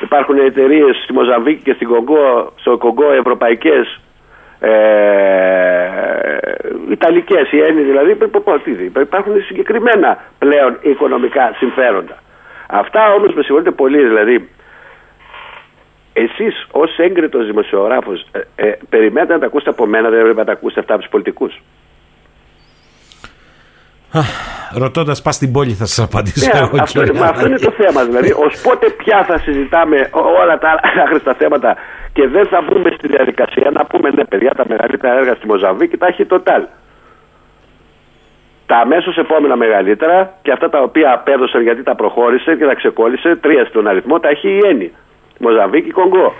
υπάρχουν 0.01 0.37
εταιρείες 0.39 0.97
στη 1.03 1.13
Μοζαμβίκη 1.13 1.63
και 1.63 1.73
στην 1.73 1.89
Κογκό, 1.89 2.53
στο 2.57 2.77
Κογκό 2.79 3.13
ευρωπαϊκές 3.13 4.01
ε, 4.61 6.41
Ιταλικές, 6.91 7.53
οι 7.53 7.61
Έλληνε 7.61 7.83
δηλαδή, 7.83 8.17
υπάρχουν 9.01 9.43
συγκεκριμένα 9.43 10.25
πλέον 10.39 10.79
οικονομικά 10.81 11.55
συμφέροντα. 11.57 12.17
Αυτά 12.69 13.13
όμως 13.13 13.35
με 13.35 13.43
συγχωρείτε 13.43 13.71
πολύ, 13.71 13.99
δηλαδή, 13.99 14.49
εσείς 16.13 16.67
ως 16.71 16.99
έγκριτος 16.99 17.47
δημοσιογράφος, 17.47 18.27
ε, 18.33 18.67
ε, 18.69 18.79
περιμένετε 18.89 19.33
να 19.33 19.39
τα 19.39 19.47
ακούσετε 19.47 19.71
από 19.71 19.87
μένα, 19.87 20.09
δεν 20.09 20.19
έπρεπε 20.19 20.39
να 20.39 20.45
τα 20.45 20.53
ακούσετε 20.53 20.81
αυτά 20.81 20.93
από 20.93 21.03
τους 21.03 21.11
πολιτικούς. 21.11 21.61
Ρωτώντας, 24.85 25.23
πας 25.23 25.35
στην 25.35 25.53
πόλη 25.53 25.73
θα 25.73 25.87
σας 25.87 26.05
απαντήσω. 26.05 26.51
Ναι, 26.53 26.61
εγώ, 26.65 26.77
αυτό, 26.83 27.01
μα 27.15 27.25
αυτό 27.25 27.47
είναι 27.47 27.59
το 27.59 27.71
θέμα. 27.71 28.05
Δηλαδή, 28.05 28.31
ως 28.45 28.61
πότε 28.63 28.87
πια 28.91 29.25
θα 29.25 29.39
συζητάμε 29.39 30.09
όλα 30.43 30.59
τα 30.59 30.81
άχρηστα 31.05 31.35
θέματα 31.35 31.77
και 32.13 32.29
δεν 32.29 32.47
θα 32.47 32.61
μπούμε 32.61 32.91
στη 32.97 33.07
διαδικασία 33.07 33.71
να 33.73 33.85
πούμε 33.85 34.11
ναι, 34.11 34.25
παιδιά, 34.25 34.53
τα 34.55 34.65
μεγαλύτερα 34.69 35.15
έργα 35.15 35.35
στη 35.35 35.47
Μοζαμβίκη 35.47 35.97
τα 35.97 36.07
έχει 36.07 36.25
το 36.25 36.41
ΤΑΛ. 36.41 36.63
Τα 38.67 38.77
αμέσως 38.77 39.17
επόμενα 39.17 39.57
μεγαλύτερα 39.57 40.35
και 40.43 40.53
αυτά 40.53 40.71
τα 40.71 40.81
οποία 40.83 41.13
απέδωσαν 41.13 41.63
γιατί 41.63 41.83
τα 41.83 41.95
προχώρησε 41.95 42.57
και 42.57 42.65
τα 42.65 42.75
ξεκόλλησε, 42.75 43.37
τρία 43.37 43.65
στον 43.65 43.87
αριθμό, 43.87 44.19
τα 44.21 44.29
έχει 44.29 44.49
η 44.49 44.61
Έννη. 44.65 44.93
Μοζαμβίκη, 45.39 45.91
Κονγκό. 45.91 46.35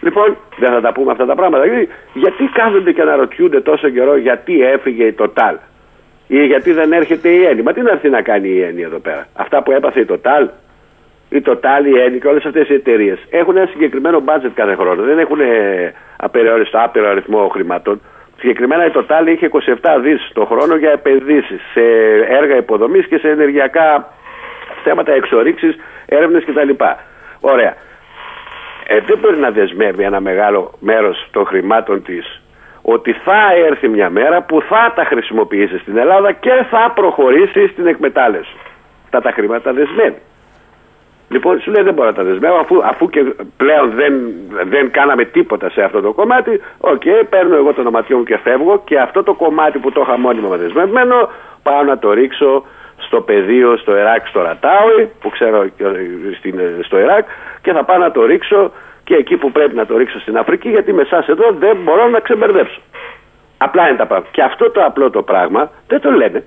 Λοιπόν, 0.00 0.36
δεν 0.58 0.70
θα 0.70 0.80
τα 0.80 0.92
πούμε 0.92 1.10
αυτά 1.10 1.26
τα 1.26 1.34
πράγματα. 1.34 1.66
Γιατί, 1.66 1.88
γιατί 2.14 2.44
κάθονται 2.52 2.92
και 2.92 3.00
αναρωτιούνται 3.00 3.60
τόσο 3.60 3.88
καιρό 3.88 4.16
γιατί 4.16 4.62
έφυγε 4.62 5.04
η 5.04 5.14
Total 5.18 5.54
ή 6.36 6.44
γιατί 6.44 6.72
δεν 6.72 6.92
έρχεται 6.92 7.28
η 7.28 7.44
Έννη. 7.44 7.62
Μα 7.62 7.72
τι 7.72 7.80
να 7.80 7.90
έρθει 7.90 8.08
να 8.08 8.22
κάνει 8.22 8.48
η 8.48 8.62
Έννη 8.62 8.82
εδώ 8.82 8.98
πέρα. 8.98 9.26
Αυτά 9.34 9.62
που 9.62 9.72
έπαθε 9.72 10.00
η 10.00 10.06
Total, 10.08 10.48
η 11.28 11.42
Total, 11.46 11.82
η 11.94 12.00
Έννη 12.00 12.18
και 12.18 12.28
όλες 12.28 12.44
αυτές 12.44 12.68
οι 12.68 12.74
εταιρείες 12.74 13.18
έχουν 13.30 13.56
ένα 13.56 13.66
συγκεκριμένο 13.66 14.20
μπάτζετ 14.20 14.54
κάθε 14.54 14.74
χρόνο. 14.74 15.02
Δεν 15.02 15.18
έχουν 15.18 15.38
απεριόριστο 16.16 16.78
άπειρο 16.84 17.08
αριθμό 17.08 17.48
χρημάτων. 17.48 18.00
Συγκεκριμένα 18.38 18.86
η 18.86 18.90
Total 18.94 19.26
είχε 19.26 19.50
27 19.52 19.98
δις 20.02 20.30
το 20.32 20.44
χρόνο 20.44 20.76
για 20.76 20.90
επενδύσεις 20.90 21.60
σε 21.72 21.82
έργα 22.40 22.56
υποδομής 22.56 23.06
και 23.06 23.18
σε 23.18 23.28
ενεργειακά 23.28 24.12
θέματα 24.84 25.12
εξορίξεις, 25.12 25.76
έρευνες 26.06 26.44
κτλ. 26.44 26.70
Ωραία. 27.40 27.74
Ε, 28.86 29.00
δεν 29.00 29.18
μπορεί 29.18 29.38
να 29.38 29.50
δεσμεύει 29.50 30.02
ένα 30.02 30.20
μεγάλο 30.20 30.72
μέρος 30.78 31.28
των 31.30 31.46
χρημάτων 31.46 32.02
της 32.02 32.43
ότι 32.86 33.12
θα 33.12 33.52
έρθει 33.68 33.88
μια 33.88 34.10
μέρα 34.10 34.42
που 34.42 34.60
θα 34.60 34.92
τα 34.94 35.04
χρησιμοποιήσεις 35.04 35.80
στην 35.80 35.96
Ελλάδα 35.96 36.32
και 36.32 36.64
θα 36.70 36.92
προχωρήσεις 36.94 37.70
στην 37.70 37.86
εκμετάλλευση. 37.86 38.56
Θα 39.10 39.20
τα 39.20 39.30
χρήματα 39.30 39.72
δεσμεύει. 39.72 40.22
Λοιπόν, 41.28 41.60
σου 41.60 41.70
λέει 41.70 41.82
δεν 41.82 41.94
μπορώ 41.94 42.08
να 42.08 42.14
τα 42.14 42.24
δεσμεύω, 42.24 42.56
αφού, 42.56 42.80
αφού 42.84 43.08
και 43.08 43.20
πλέον 43.56 43.90
δεν, 43.90 44.12
δεν 44.64 44.90
κάναμε 44.90 45.24
τίποτα 45.24 45.70
σε 45.70 45.82
αυτό 45.82 46.00
το 46.00 46.12
κομμάτι. 46.12 46.60
OK, 46.80 47.02
okay, 47.04 47.26
παίρνω 47.28 47.56
εγώ 47.56 47.72
το 47.72 47.80
ονοματιό 47.80 48.16
μου 48.16 48.24
και 48.24 48.38
φεύγω 48.38 48.82
και 48.84 48.98
αυτό 48.98 49.22
το 49.22 49.34
κομμάτι 49.34 49.78
που 49.78 49.92
το 49.92 50.00
είχα 50.00 50.18
μόνιμα 50.18 50.56
δεσμευμένο, 50.56 51.28
πάω 51.62 51.82
να 51.82 51.98
το 51.98 52.12
ρίξω 52.12 52.64
στο 52.96 53.20
πεδίο, 53.20 53.76
στο 53.76 53.96
Ιράκ, 53.96 54.26
στο 54.26 54.40
Ρατάουι, 54.42 55.10
που 55.20 55.28
ξέρω 55.28 55.66
στο 56.82 56.98
Ιράκ, 56.98 57.26
και 57.62 57.72
θα 57.72 57.84
πάω 57.84 57.98
να 57.98 58.10
το 58.10 58.24
ρίξω 58.24 58.70
και 59.04 59.14
εκεί 59.14 59.36
που 59.36 59.52
πρέπει 59.52 59.74
να 59.74 59.86
το 59.86 59.96
ρίξω 59.96 60.20
στην 60.20 60.36
Αφρική, 60.36 60.68
γιατί 60.68 60.92
με 60.92 61.02
εσάς 61.02 61.26
εδώ 61.26 61.52
δεν 61.58 61.76
μπορώ 61.84 62.08
να 62.08 62.20
ξεμπερδέψω. 62.20 62.80
Απλά 63.58 63.88
είναι 63.88 63.96
τα 63.96 64.06
πράγματα. 64.06 64.30
Και 64.32 64.42
αυτό 64.42 64.70
το 64.70 64.84
απλό 64.84 65.10
το 65.10 65.22
πράγμα 65.22 65.70
δεν 65.86 66.00
το 66.00 66.10
λένε. 66.10 66.44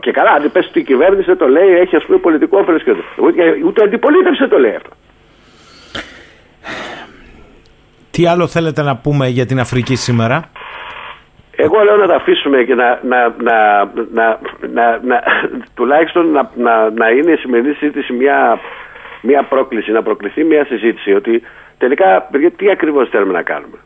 Και 0.00 0.10
καλά, 0.10 0.30
αν 0.30 0.50
πες 0.52 0.66
ότι 0.66 0.78
η 0.78 0.82
κυβέρνηση 0.82 1.24
δεν 1.26 1.36
το 1.36 1.48
λέει, 1.48 1.68
έχει 1.68 1.96
ας 1.96 2.04
πούμε 2.04 2.18
πολιτικό 2.18 2.58
όφελος 2.58 2.82
και 2.82 2.94
ούτε, 3.16 3.42
ούτε 3.64 3.84
αντιπολίτευση 3.84 4.48
το 4.48 4.58
λέει 4.58 4.74
αυτό. 4.74 4.90
Τι 8.10 8.26
άλλο 8.26 8.46
θέλετε 8.46 8.82
να 8.82 8.96
πούμε 8.96 9.28
για 9.28 9.46
την 9.46 9.60
Αφρική 9.60 9.96
σήμερα; 9.96 10.50
Εγώ 11.56 11.82
λέω 11.84 11.96
να 11.96 12.06
τα 12.06 12.14
αφήσουμε 12.14 12.62
και 12.62 12.74
να, 12.74 13.00
να, 13.02 13.34
να, 13.42 13.84
να, 14.12 14.38
να, 14.72 15.00
να 15.02 15.22
τουλάχιστον 15.74 16.30
να, 16.30 16.50
να, 16.56 16.90
να 16.90 17.10
είναι 17.10 17.32
η 17.32 17.36
σημερινή 17.36 17.74
συζήτηση 17.74 18.12
μια 18.12 18.58
μια 19.24 19.42
πρόκληση, 19.42 19.92
να 19.92 20.02
προκληθεί 20.02 20.44
μια 20.44 20.64
συζήτηση 20.64 21.12
ότι 21.12 21.42
τελικά 21.78 22.28
τι 22.56 22.70
ακριβώς 22.70 23.08
θέλουμε 23.08 23.32
να 23.32 23.42
κάνουμε. 23.42 23.78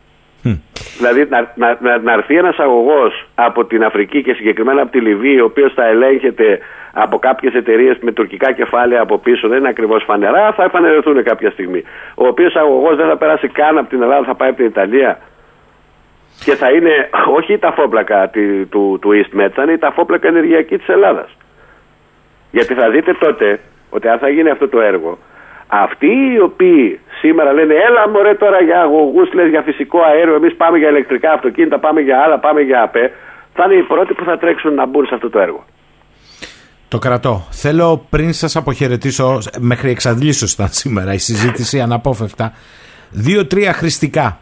Δηλαδή 0.99 1.27
να, 1.31 1.53
να, 1.55 1.79
να, 1.81 1.99
να 1.99 2.13
έρθει 2.13 2.37
ένας 2.37 2.59
αγωγός 2.59 3.29
από 3.35 3.65
την 3.65 3.85
Αφρική 3.85 4.23
και 4.23 4.33
συγκεκριμένα 4.33 4.83
από 4.83 4.91
τη 4.91 5.01
Λιβύη, 5.01 5.39
ο 5.41 5.45
οποίος 5.45 5.73
θα 5.75 5.87
ελέγχεται 5.87 6.59
από 6.93 7.19
κάποιες 7.19 7.55
εταιρείες 7.55 7.97
με 8.01 8.13
τουρκικά 8.13 8.53
κεφάλαια 8.53 9.01
από 9.01 9.19
πίσω, 9.19 9.49
δεν 9.49 9.59
είναι 9.59 9.69
ακριβώς 9.69 10.05
φανερά, 10.05 10.53
θα 10.53 10.65
επανερεθούν 10.65 11.23
κάποια 11.23 11.51
στιγμή. 11.51 11.83
Ο 12.15 12.27
οποίος 12.27 12.55
αγωγός 12.57 12.97
δεν 12.97 13.09
θα 13.09 13.17
περάσει 13.17 13.49
καν 13.49 13.79
από 13.79 13.89
την 13.89 14.03
Ελλάδα, 14.03 14.25
θα 14.25 14.35
πάει 14.35 14.49
από 14.49 14.57
την 14.57 14.67
Ιταλία 14.67 15.19
και 16.45 16.55
θα 16.55 16.71
είναι 16.71 17.09
όχι 17.37 17.59
τα 17.59 17.73
φόπλακα 17.73 18.31
του, 18.71 18.99
του 19.01 19.11
East 19.13 19.51
θα 19.55 19.63
είναι 19.63 19.79
τα 19.79 19.91
φόπλακα 19.91 20.29
ενεργειακή 20.29 20.79
της 20.79 20.89
Ελλάδας. 20.89 21.37
Γιατί 22.51 22.75
θα 22.75 22.91
δείτε 22.91 23.15
τότε 23.15 23.61
ότι 23.91 24.09
αν 24.09 24.19
θα 24.19 24.29
γίνει 24.29 24.51
αυτό 24.51 24.69
το 24.69 24.81
έργο, 24.81 25.19
αυτοί 25.67 26.13
οι 26.35 26.41
οποίοι 26.41 27.01
σήμερα 27.21 27.53
λένε 27.53 27.75
έλα 27.75 28.09
μωρέ 28.09 28.35
τώρα 28.35 28.63
για 28.63 28.81
αγωγούς, 28.81 29.33
λες 29.33 29.49
για 29.49 29.63
φυσικό 29.63 29.99
αέριο, 30.03 30.35
εμείς 30.35 30.55
πάμε 30.57 30.79
για 30.79 30.89
ηλεκτρικά 30.89 31.33
αυτοκίνητα, 31.33 31.79
πάμε 31.79 32.01
για 32.01 32.21
άλλα, 32.25 32.39
πάμε 32.39 32.61
για 32.61 32.83
ΑΠΕ, 32.83 33.13
θα 33.55 33.65
είναι 33.65 33.75
οι 33.75 33.83
πρώτοι 33.83 34.15
που 34.15 34.25
θα 34.25 34.39
τρέξουν 34.39 34.75
να 34.75 34.87
μπουν 34.87 35.07
σε 35.07 35.15
αυτό 35.15 35.31
το 35.31 35.39
έργο. 35.39 35.65
Το 36.89 36.99
κρατώ. 36.99 37.47
Θέλω 37.51 38.07
πριν 38.11 38.33
σας 38.33 38.57
αποχαιρετήσω, 38.57 39.39
μέχρι 39.59 39.91
εξαντλήσεως 39.91 40.53
ήταν 40.53 40.69
σήμερα 40.69 41.13
η 41.13 41.19
συζήτηση 41.19 41.81
αναπόφευκτα, 41.87 42.53
δύο-τρία 43.11 43.73
χρηστικά. 43.73 44.39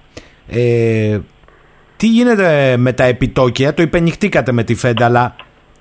Ε, 0.48 1.18
τι 1.96 2.06
γίνεται 2.06 2.74
με 2.78 2.92
τα 2.92 3.04
επιτόκια, 3.04 3.74
το 3.74 3.82
υπενυχτήκατε 3.82 4.52
με 4.52 4.62
τη 4.62 4.74
Φέντα, 4.74 5.04
αλλά 5.04 5.36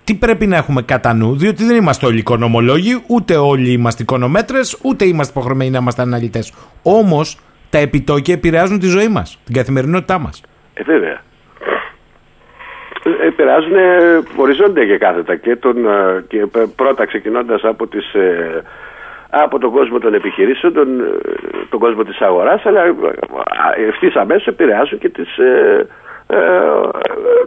τι 0.06 0.16
πρέπει 0.16 0.46
να 0.48 0.58
έχουμε 0.58 0.82
κατά 0.82 1.14
νου, 1.14 1.38
διότι 1.38 1.64
δεν 1.64 1.76
είμαστε 1.76 2.06
όλοι 2.06 2.18
οικονομολόγοι, 2.18 3.04
ούτε 3.08 3.36
όλοι 3.36 3.72
είμαστε 3.72 4.04
οικονομέτρες, 4.04 4.80
ούτε 4.84 5.06
είμαστε 5.06 5.32
υποχρεωμένοι 5.32 5.70
να 5.70 5.78
είμαστε 5.78 6.02
αναλυτές. 6.02 6.54
Όμως 6.84 7.40
τα 7.70 7.78
επιτόκια 7.78 8.34
επηρεάζουν 8.34 8.80
τη 8.80 8.88
ζωή 8.88 9.08
μας, 9.08 9.40
την 9.46 9.54
καθημερινότητά 9.54 10.20
μας. 10.20 10.44
Ε, 10.74 10.84
βέβαια. 10.84 11.22
Ε, 13.04 13.28
επηρεάζουν 13.28 13.74
οριζόντια 14.36 14.86
και 14.86 14.98
κάθετα 14.98 15.36
και, 15.36 15.56
τον, 15.56 15.86
ε, 15.86 16.24
και 16.28 16.48
πρώτα 16.76 17.06
ξεκινώντας 17.06 17.64
από 17.64 17.88
τις 17.88 18.06
από 19.30 19.60
τον 19.60 19.72
κόσμο 19.72 20.00
των 20.00 20.14
επιχειρήσεων, 20.14 20.74
τον, 20.74 20.88
τον 21.70 21.80
κόσμο 21.80 22.04
της 22.04 22.22
αγοράς, 22.22 22.66
αλλά 22.66 22.82
ευθύς 23.88 24.16
αμέσως 24.16 24.48
επηρεάζουν 24.48 24.98
και 24.98 25.10
τις, 25.10 25.30
ε, 26.28 26.38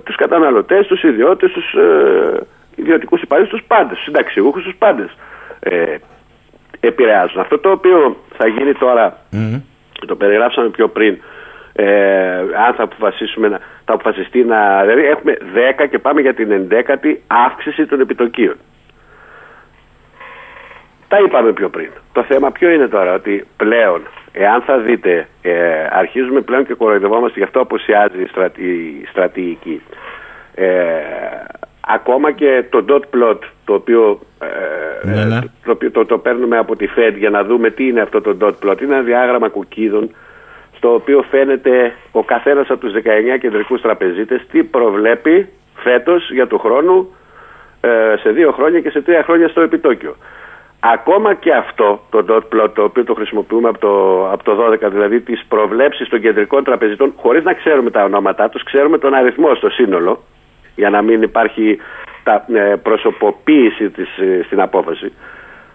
τους 0.05 0.16
καταναλωτές, 0.16 0.86
τους 0.86 1.02
ιδιώτες, 1.02 1.50
τους 1.50 1.72
ε, 1.72 2.46
ιδιωτικούς 2.74 3.22
υπαλλήλους, 3.22 3.52
τους 3.52 3.62
πάντες, 3.66 3.96
τους 3.96 4.05
συνταξιούχους, 4.05 4.62
τους 4.62 4.74
πάντες 4.78 5.16
ε, 5.60 5.96
επηρεάζουν. 6.80 7.40
Αυτό 7.40 7.59
το 7.59 7.70
οποίο 7.70 8.16
θα 8.36 8.48
γίνει 8.48 8.72
τώρα, 8.72 9.16
το 10.06 10.16
περιγράψαμε 10.16 10.68
πιο 10.68 10.88
πριν, 10.88 11.18
ε, 11.72 12.38
αν 12.38 12.74
θα 12.76 12.82
αποφασίσουμε 12.82 13.48
να, 13.48 13.59
θα 13.84 13.92
αποφασιστεί 13.92 14.44
να, 14.44 14.80
δηλαδή 14.80 15.05
έχουμε 15.05 15.36
10 15.80 15.86
και 15.90 15.98
πάμε 15.98 16.20
για 16.20 16.34
την 16.34 16.68
11η 16.70 17.16
αύξηση 17.26 17.86
των 17.86 18.00
επιτοκίων. 18.00 18.56
Τα 21.09 21.18
είπαμε 21.18 21.52
πιο 21.52 21.68
πριν. 21.68 21.90
Το 22.12 22.22
θέμα 22.22 22.51
ποιο 22.51 22.70
είναι 22.70 22.89
τώρα, 22.89 23.14
ότι 23.14 23.47
πλέον, 23.56 24.02
εάν 24.32 24.62
θα 24.62 24.78
δείτε, 24.78 25.28
ε, 25.43 25.55
αρχίζουμε 25.90 26.40
πλέον 26.40 26.66
και 26.66 26.74
κοροϊδευόμαστε, 26.74 27.39
γι' 27.39 27.44
αυτό 27.44 27.60
αποσιάζει 27.60 28.22
η, 28.22 28.26
στρατη, 28.26 29.02
στρατηγική. 29.10 29.82
Ε, 30.55 30.68
ακόμα 31.80 32.32
και 32.32 32.64
το 32.70 32.85
dot 32.89 33.02
plot, 33.16 33.39
το 33.64 33.74
οποίο, 33.74 34.20
ε, 34.39 35.09
ναι, 35.09 35.24
ναι. 35.24 35.39
Το, 35.64 35.90
το, 35.90 36.06
το, 36.06 36.18
παίρνουμε 36.18 36.59
από 36.59 36.76
τη 36.76 36.89
Fed 36.97 37.14
για 37.16 37.30
να 37.30 37.44
δούμε 37.44 37.70
τι 37.70 37.86
είναι 37.86 38.01
αυτό 38.01 38.20
το 38.20 38.36
dot 38.40 38.68
plot. 38.68 38.82
Είναι 38.82 38.94
ένα 38.94 39.02
διάγραμμα 39.02 39.48
κουκίδων, 39.48 40.10
στο 40.76 40.94
οποίο 40.94 41.24
φαίνεται 41.30 41.94
ο 42.12 42.24
καθένας 42.24 42.70
από 42.70 42.80
τους 42.80 42.93
19 42.93 43.39
κεντρικούς 43.40 43.80
τραπεζίτες 43.80 44.47
τι 44.51 44.62
προβλέπει 44.62 45.48
φέτος 45.74 46.30
για 46.30 46.47
του 46.47 46.59
χρόνου 46.59 47.14
ε, 47.80 48.16
σε 48.20 48.30
δύο 48.30 48.52
χρόνια 48.52 48.80
και 48.80 48.90
σε 48.90 49.01
τρία 49.01 49.22
χρόνια 49.22 49.48
στο 49.48 49.60
επιτόκιο. 49.60 50.16
Ακόμα 50.80 51.34
και 51.34 51.52
αυτό 51.52 52.00
το 52.10 52.24
dot 52.28 52.42
plot 52.55 52.70
το 52.74 52.82
οποίο 52.82 53.05
το 53.05 53.14
χρησιμοποιούμε 53.14 53.68
από 53.68 53.78
το, 53.78 54.24
από 54.32 54.44
το 54.44 54.76
12, 54.82 54.90
δηλαδή 54.90 55.20
τις 55.20 55.44
προβλέψεις 55.48 56.09
των 56.09 56.20
κεντρικών 56.20 56.64
τραπεζιτών, 56.64 57.12
χωρίς 57.16 57.44
να 57.44 57.52
ξέρουμε 57.52 57.90
τα 57.90 58.05
ονόματά 58.05 58.48
τους, 58.48 58.62
ξέρουμε 58.62 58.98
τον 58.98 59.14
αριθμό 59.14 59.55
στο 59.55 59.70
σύνολο, 59.70 60.22
για 60.74 60.90
να 60.90 61.02
μην 61.02 61.22
υπάρχει 61.22 61.78
τα, 62.22 62.44
ε, 62.55 62.74
προσωποποίηση 62.82 63.90
της, 63.90 64.18
ε, 64.18 64.42
στην 64.44 64.60
απόφαση. 64.60 65.12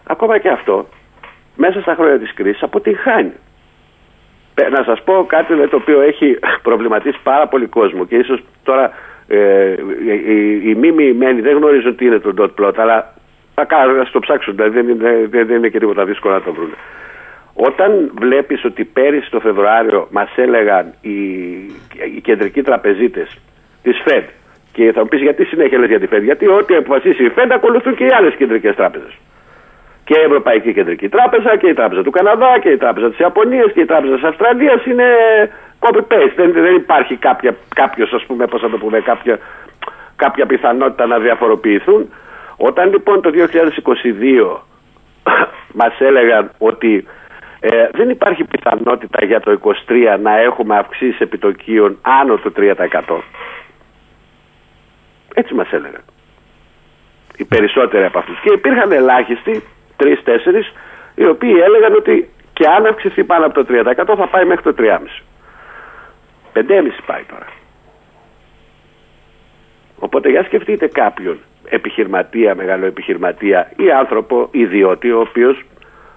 Ακόμα 0.07 0.37
και 0.37 0.49
αυτό, 0.49 0.87
μέσα 1.55 1.81
στα 1.81 1.93
χρόνια 1.95 2.19
της 2.19 2.33
κρίσης 2.33 2.63
αποτυγχάνει. 2.63 3.33
Να 4.71 4.83
σας 4.83 5.03
πω 5.03 5.25
κάτι 5.27 5.67
το 5.67 5.75
οποίο 5.75 6.01
έχει 6.01 6.39
προβληματίσει 6.67 7.19
πάρα 7.23 7.47
πολύ 7.47 7.65
κόσμο 7.65 8.05
και 8.05 8.15
ίσως 8.15 8.43
τώρα 8.63 8.91
ε, 9.27 9.75
οι, 10.27 10.69
οι 10.69 10.75
μη 10.75 11.11
δεν 11.41 11.57
γνωρίζουν 11.57 11.95
τι 11.95 12.05
είναι 12.05 12.19
το 12.19 12.33
dot 12.37 12.61
plot, 12.61 12.73
αλλά 12.77 13.12
θα 13.55 13.65
κάνουν, 13.65 14.11
το 14.11 14.19
ψάξουν, 14.19 14.55
δηλαδή 14.55 14.81
δεν 14.81 14.89
είναι, 14.89 15.27
δεν 15.29 15.49
είναι 15.49 15.69
και 15.69 15.79
τίποτα 15.79 16.05
δύσκολο 16.05 16.33
να 16.33 16.41
το 16.41 16.53
βρουν. 16.53 16.73
Όταν 17.53 18.11
βλέπεις 18.19 18.65
ότι 18.65 18.83
πέρυσι 18.83 19.29
το 19.29 19.39
Φεβρουάριο 19.39 20.07
μας 20.11 20.29
έλεγαν 20.35 20.93
οι, 21.01 21.17
οι 22.15 22.21
κεντρικοί 22.21 22.61
τραπεζίτες 22.61 23.37
της 23.83 24.01
ΦΕΔ 24.05 24.23
Και 24.71 24.91
θα 24.91 25.01
μου 25.01 25.07
πεις 25.07 25.21
γιατί 25.21 25.45
συνέχεια 25.45 25.77
λες 25.77 25.89
για 25.89 25.99
τη 25.99 26.07
ΦΕΔ. 26.07 26.23
Γιατί 26.23 26.47
ό,τι 26.47 26.75
αποφασίσει 26.75 27.23
η 27.23 27.29
ΦΕΔ 27.29 27.51
ακολουθούν 27.51 27.95
και 27.95 28.03
οι 28.03 28.09
άλλες 28.17 28.35
κεντρικές 28.35 28.75
τράπεζες. 28.75 29.17
Και 30.03 30.19
η 30.19 30.23
Ευρωπαϊκή 30.23 30.73
Κεντρική 30.73 31.09
Τράπεζα 31.09 31.57
και 31.57 31.67
η 31.67 31.73
Τράπεζα 31.73 32.03
του 32.03 32.11
Καναδά 32.11 32.59
και 32.59 32.69
η 32.69 32.77
Τράπεζα 32.77 33.09
της 33.09 33.19
Ιαπωνίας 33.19 33.71
και 33.71 33.81
η 33.81 33.85
Τράπεζα 33.85 34.13
της 34.13 34.23
Αυστραλίας 34.23 34.85
είναι 34.85 35.05
copy-paste. 35.79 36.35
Δεν, 36.35 36.51
δεν 36.51 36.75
υπάρχει 36.75 37.19
κάποιος, 37.75 38.13
ας 38.13 38.23
πούμε, 38.25 38.45
πώς 38.45 38.61
θα 38.61 38.69
το 38.69 38.77
πούμε, 38.77 38.99
κάποια, 38.99 39.39
κάποια 40.15 40.45
πιθανότητα 40.45 41.05
να 41.05 41.19
διαφοροποιηθούν. 41.19 42.09
Όταν 42.57 42.89
λοιπόν 42.89 43.21
το 43.21 43.31
2022 43.33 44.57
μας 45.79 45.99
έλεγαν 45.99 46.51
ότι 46.57 47.05
ε, 47.59 47.89
δεν 47.91 48.09
υπάρχει 48.09 48.43
πιθανότητα 48.43 49.25
για 49.25 49.39
το 49.39 49.59
23 49.87 50.17
να 50.21 50.39
έχουμε 50.39 50.77
αυξήσεις 50.77 51.19
επιτοκίων 51.19 51.97
άνω 52.01 52.35
του 52.35 52.53
3%. 52.57 52.73
Έτσι 55.33 55.53
μας 55.53 55.71
έλεγαν. 55.71 56.03
Οι 57.37 57.45
περισσότεροι 57.45 58.05
από 58.05 58.19
αυτούς. 58.19 58.39
Και 58.39 58.53
υπήρχαν 58.53 58.91
ελάχιστοι, 58.91 59.63
τρει-τέσσερι, 59.95 60.65
οι 61.15 61.25
οποίοι 61.25 61.55
έλεγαν 61.63 61.93
ότι 61.93 62.29
και 62.53 62.67
αν 62.67 62.85
αυξηθεί 62.85 63.23
πάνω 63.23 63.45
από 63.45 63.63
το 63.63 63.65
3% 63.69 64.15
θα 64.17 64.27
πάει 64.27 64.45
μέχρι 64.45 64.63
το 64.63 64.75
3,5%. 64.77 64.99
5,5% 66.53 66.61
πάει 67.05 67.23
τώρα. 67.23 67.47
Οπότε 69.99 70.29
για 70.29 70.43
σκεφτείτε 70.43 70.87
κάποιον 70.87 71.39
επιχειρηματία, 71.69 72.55
μεγάλο 72.55 72.85
επιχειρηματία 72.85 73.71
ή 73.75 73.91
άνθρωπο 73.91 74.47
ιδιώτη 74.51 75.11
ο 75.11 75.19
οποίος 75.19 75.63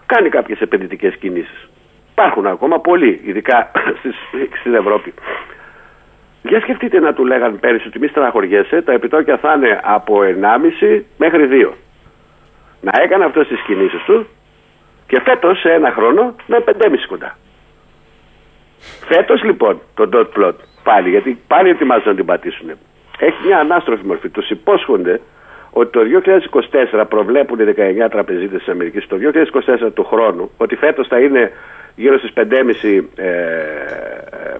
κάνει 0.06 0.28
κάποιες 0.28 0.60
επενδυτικές 0.60 1.16
κινήσεις. 1.16 1.68
Υπάρχουν 2.10 2.46
ακόμα 2.46 2.80
πολλοί, 2.80 3.20
ειδικά 3.24 3.70
στην 4.60 4.74
Ευρώπη. 4.74 5.14
Για 6.42 6.60
σκεφτείτε 6.60 7.00
να 7.00 7.14
του 7.14 7.24
λέγαν 7.24 7.60
πέρυσι 7.60 7.88
ότι 7.88 7.98
μη 7.98 8.06
στεναχωριέσαι, 8.06 8.82
τα 8.82 8.92
επιτόκια 8.92 9.36
θα 9.36 9.52
είναι 9.56 9.80
από 9.82 10.18
1,5 10.82 11.02
μέχρι 11.16 11.48
2. 11.50 11.72
Να 12.80 12.92
έκανε 13.02 13.24
αυτές 13.24 13.46
τις 13.48 13.60
κινήσεις 13.60 14.02
του 14.04 14.26
και 15.06 15.20
φέτος 15.24 15.60
σε 15.60 15.72
ένα 15.72 15.90
χρόνο 15.90 16.34
να 16.46 16.56
είναι 16.56 16.64
5,5 16.80 17.06
κοντά. 17.08 17.36
Φέτος 19.08 19.42
λοιπόν 19.42 19.80
το 19.94 20.08
dot 20.12 20.28
plot 20.38 20.54
πάλι, 20.82 21.10
γιατί 21.10 21.38
πάλι 21.46 21.68
ετοιμάζονται 21.68 22.08
να 22.10 22.16
την 22.16 22.24
πατήσουν, 22.24 22.70
έχει 23.18 23.46
μια 23.46 23.58
ανάστροφη 23.58 24.04
μορφή. 24.04 24.28
Τους 24.28 24.50
υπόσχονται 24.50 25.20
ότι 25.78 25.90
το 25.90 26.00
2024 27.00 27.04
προβλέπουν 27.08 27.58
οι 27.60 27.74
19 27.76 28.10
τραπεζίτες 28.10 28.58
της 28.58 28.68
Αμερικής 28.68 29.06
το 29.06 29.16
2024 29.86 29.92
του 29.94 30.04
χρόνου 30.04 30.50
ότι 30.56 30.76
φέτος 30.76 31.06
θα 31.06 31.20
είναι 31.20 31.52
γύρω 31.94 32.18
στις 32.18 32.32
5,5 32.34 33.04
ε, 33.16 33.26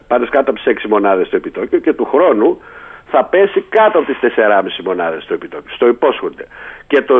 πάντως 0.08 0.28
κάτω 0.28 0.50
από 0.50 0.60
τις 0.60 0.82
6 0.84 0.88
μονάδες 0.88 1.28
το 1.28 1.36
επιτόκιο 1.36 1.78
και 1.78 1.92
του 1.92 2.04
χρόνου 2.04 2.60
θα 3.10 3.24
πέσει 3.24 3.64
κάτω 3.68 3.98
από 3.98 4.06
τις 4.06 4.18
4,5 4.36 4.84
μονάδες 4.84 5.24
το 5.24 5.34
επιτόκιο. 5.34 5.74
Στο 5.74 5.86
υπόσχονται. 5.86 6.46
Και 6.86 7.02
το 7.02 7.14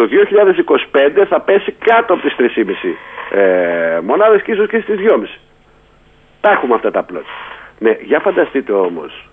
2025 1.21 1.25
θα 1.29 1.41
πέσει 1.41 1.73
κάτω 1.73 2.13
από 2.15 2.23
τις 2.23 2.35
3,5 2.39 3.39
ε, 3.39 4.01
μονάδες 4.03 4.43
και 4.43 4.53
ίσως 4.53 4.69
και 4.69 4.81
στις 4.81 4.97
2,5. 4.99 5.25
Τα 6.41 6.51
έχουμε 6.51 6.75
αυτά 6.75 6.91
τα 6.91 7.03
πλότια. 7.03 7.33
Ναι, 7.79 7.97
για 8.01 8.21
φανταστείτε 8.21 8.73
όμως 8.73 9.29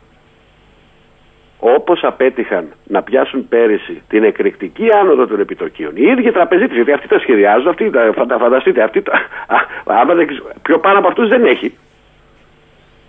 όπως 1.65 2.03
απέτυχαν 2.03 2.73
να 2.83 3.01
πιάσουν 3.03 3.47
πέρυσι 3.47 4.01
την 4.07 4.23
εκρηκτική 4.23 4.87
άνοδο 5.01 5.27
των 5.27 5.39
επιτοκίων, 5.39 5.91
οι 5.95 6.01
ίδιοι 6.01 6.31
τραπεζίτες, 6.31 6.75
γιατί 6.75 6.91
αυτοί 6.91 7.07
τα 7.07 7.19
σχεδιάζουν, 7.19 7.67
αυτοί 7.67 7.89
τα 8.27 8.37
φανταστείτε, 8.39 8.83
αυτοί 8.83 9.01
τα, 9.01 9.11
άμα 9.85 10.13
δεν, 10.13 10.27
πιο 10.61 10.79
πάνω 10.79 10.97
από 10.99 11.07
αυτούς 11.07 11.27
δεν 11.29 11.45
έχει. 11.45 11.77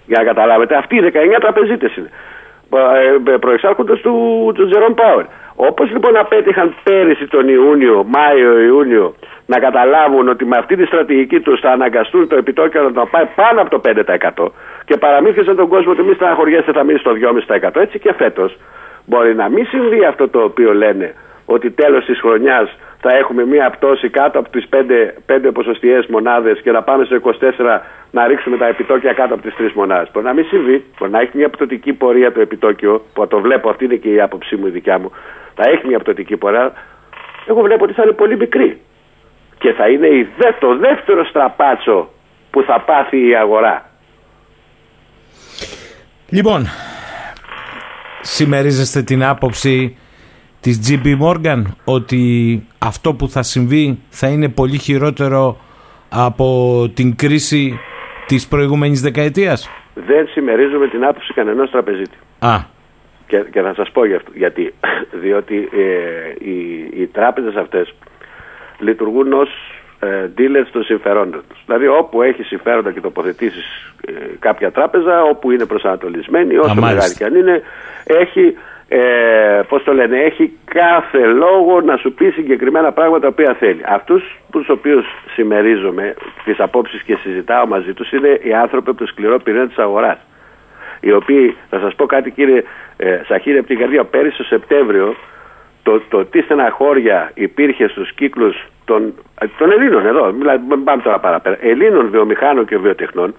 Για 0.07 0.19
να 0.19 0.25
καταλάβετε, 0.25 0.77
αυτοί 0.77 0.97
οι 0.97 1.11
19 1.15 1.41
τραπεζίτες 1.41 1.97
είναι. 1.97 2.11
Ε, 2.73 3.33
ε, 3.33 3.37
προεξάρχοντες 3.37 4.01
του, 4.01 4.53
του 4.55 4.67
Τζερόν 4.69 4.95
Πάουερ. 4.95 5.25
Όπως 5.57 5.91
λοιπόν 5.91 6.17
απέτυχαν 6.17 6.75
πέρυσι 6.83 7.27
τον 7.27 7.49
Ιούνιο, 7.49 8.05
Μάιο, 8.09 8.59
Ιούνιο 8.59 9.15
να 9.47 9.59
καταλάβουν 9.59 10.29
ότι 10.29 10.45
με 10.45 10.57
αυτή 10.57 10.77
τη 10.77 10.85
στρατηγική 10.85 11.41
τους 11.41 11.61
θα 11.61 11.71
αναγκαστούν 11.71 12.29
το 12.29 12.37
επιτόκιο 12.37 12.83
να 12.83 12.93
το 12.93 13.09
πάει 13.11 13.27
πάνω 13.35 13.61
από 13.61 13.71
το 13.71 13.81
5% 14.37 14.49
και 14.85 14.97
παραμύθιζαν 14.97 15.57
τον 15.57 15.69
κόσμο 15.69 15.93
ότι 15.93 16.03
μη 16.03 16.15
στεναχωριέστε 16.15 16.73
θα 16.73 16.83
μείνει 16.85 16.99
στο 16.99 17.13
2,5% 17.49 17.77
έτσι 17.77 17.99
και 17.99 18.13
φέτος 18.13 18.57
μπορεί 19.07 19.35
να 19.35 19.49
μην 19.49 19.67
συμβεί 19.67 20.05
αυτό 20.05 20.29
το 20.29 20.43
οποίο 20.43 20.75
λένε 20.75 21.15
ότι 21.47 21.71
τέλος 21.71 22.05
της 22.05 22.21
χρονιάς 22.21 22.77
θα 23.01 23.17
έχουμε 23.17 23.45
μία 23.45 23.71
πτώση 23.71 24.09
κάτω 24.09 24.39
από 24.39 24.49
τις 24.49 24.69
5, 24.73 24.77
5 25.27 25.51
ποσοστιαίες 25.53 26.07
μονάδες 26.07 26.61
και 26.61 26.71
να 26.71 26.83
πάμε 26.83 27.05
στο 27.05 27.21
24 27.25 27.81
να 28.11 28.27
ρίξουμε 28.27 28.57
τα 28.57 28.67
επιτόκια 28.67 29.13
κάτω 29.13 29.35
από 29.35 29.43
τις 29.43 29.55
3 29.59 29.73
μονάδες. 29.75 30.11
Μπορεί 30.13 30.27
να 30.27 30.33
μην 30.33 30.45
συμβεί, 30.45 30.85
μπορεί 30.99 31.11
να 31.11 31.21
έχει 31.21 31.37
μια 31.37 31.49
πτωτική 31.49 31.93
πορεία 31.93 32.33
το 32.33 32.41
επιτόκιο, 32.41 33.03
που 33.13 33.27
το 33.27 33.41
βλέπω, 33.41 33.71
αυτή 33.71 33.85
είναι 33.85 33.95
και 33.95 34.09
η 34.09 34.21
άποψή 34.21 34.57
μου 34.57 34.67
η 34.67 34.71
δικιά 34.71 34.99
μου, 34.99 35.11
θα 35.55 35.71
έχει 35.71 35.87
μια 35.87 35.99
πτωτική 35.99 36.37
πορεία. 36.37 36.73
Εγώ 37.47 37.61
βλέπω 37.61 37.85
ότι 37.85 37.93
θα 37.93 38.03
είναι 38.03 38.13
πολύ 38.13 38.37
μικρή. 38.37 38.81
Και 39.59 39.73
θα 39.73 39.89
είναι 39.89 40.07
η 40.07 40.29
δε, 40.39 40.53
το 40.59 40.77
δεύτερο 40.77 41.25
στραπάτσο 41.25 42.09
που 42.51 42.63
θα 42.63 42.81
πάθει 42.81 43.29
η 43.29 43.35
αγορά. 43.35 43.85
Λοιπόν, 46.29 46.67
συμμερίζεστε 48.21 49.03
την 49.03 49.25
άποψη 49.25 49.97
της 50.61 50.81
JP 50.89 51.21
Morgan 51.23 51.63
ότι 51.85 52.21
αυτό 52.79 53.15
που 53.15 53.29
θα 53.29 53.43
συμβεί 53.43 53.99
θα 54.09 54.29
είναι 54.29 54.49
πολύ 54.49 54.79
χειρότερο 54.79 55.61
από 56.09 56.89
την 56.95 57.17
κρίση 57.17 57.79
της 58.27 58.49
προηγούμενης 58.49 59.01
δεκαετίας; 59.01 59.71
Δεν 59.95 60.29
συμμερίζομαι 60.29 60.89
την 60.89 61.05
άποψη 61.05 61.33
κανενός 61.33 61.71
τραπεζίτη. 61.71 62.17
Α. 62.39 62.59
Και, 63.27 63.45
και 63.51 63.61
θα 63.61 63.75
σας 63.75 63.91
πω 63.91 64.07
για 64.07 64.17
αυτό, 64.17 64.31
γιατί. 64.35 64.75
Διότι 65.23 65.69
ε, 65.73 66.51
οι, 66.51 66.89
οι 67.01 67.07
τράπεζες 67.07 67.55
αυτές 67.55 67.95
λειτουργούν 68.79 69.33
ως 69.33 69.49
ε, 69.49 69.74
dealers 70.39 70.69
των 70.73 70.85
συμφερόντων 70.85 71.43
τους. 71.49 71.59
Δηλαδή 71.67 71.87
όπου 71.87 72.23
έχει 72.23 72.43
συμφέροντα 72.43 72.93
και 72.93 73.01
τοποθετήσεις 73.01 73.93
ε, 74.07 74.13
κάποια 74.39 74.71
τράπεζα, 74.71 75.23
όπου 75.23 75.51
είναι 75.51 75.67
προσανατολισμένη, 75.67 76.57
όσο 76.57 76.81
μεγάλη 76.81 77.15
και 77.15 77.25
αν 77.25 77.35
είναι, 77.35 77.63
έχει 78.05 78.57
ε, 78.89 79.61
πώς 79.69 79.83
το 79.83 79.93
λένε, 79.93 80.19
έχει 80.19 80.59
κάθε 80.65 81.27
λόγο 81.27 81.81
να 81.81 81.97
σου 81.97 82.13
πει 82.13 82.31
συγκεκριμένα 82.31 82.93
πράγματα 82.93 83.21
τα 83.21 83.29
οποία 83.29 83.55
θέλει. 83.55 83.81
Αυτούς 83.89 84.23
τους 84.51 84.69
οποίους 84.69 85.07
συμμερίζομαι, 85.35 86.15
τις 86.45 86.61
απόψεις 86.61 87.03
και 87.03 87.17
συζητάω 87.23 87.67
μαζί 87.67 87.93
τους, 87.93 88.13
είναι 88.13 88.41
οι 88.43 88.55
άνθρωποι 88.55 88.91
από 88.91 88.99
το 88.99 89.07
σκληρό 89.07 89.39
πυρήνα 89.39 89.67
της 89.67 89.79
αγοράς. 89.79 90.19
Οι 91.01 91.13
οποίοι, 91.13 91.57
θα 91.71 91.79
σας 91.79 91.95
πω 91.95 92.07
κάτι 92.07 92.31
κύριε 92.31 92.63
ε, 92.97 93.21
Σαχίρη 93.27 93.59
από 93.59 93.67
την 93.67 93.79
καρδιά, 93.79 94.05
πέρυσι 94.05 94.37
το 94.37 94.45
Σεπτέμβριο, 94.45 95.15
το, 95.83 96.01
το 96.09 96.25
τι 96.25 96.41
στεναχώρια 96.41 97.31
υπήρχε 97.35 97.89
στους 97.89 98.13
κύκλους 98.13 98.67
των, 98.85 99.15
των 99.59 99.71
Ελλήνων 99.71 100.07
εδώ, 100.07 100.33
μην 100.69 100.85
πάμε 100.85 101.03
τώρα 101.03 101.19
παραπέρα, 101.19 101.59
Ελλήνων 101.61 102.11
βιομηχάνων 102.11 102.67
και 102.67 102.79
βιοτεχνών, 102.79 103.35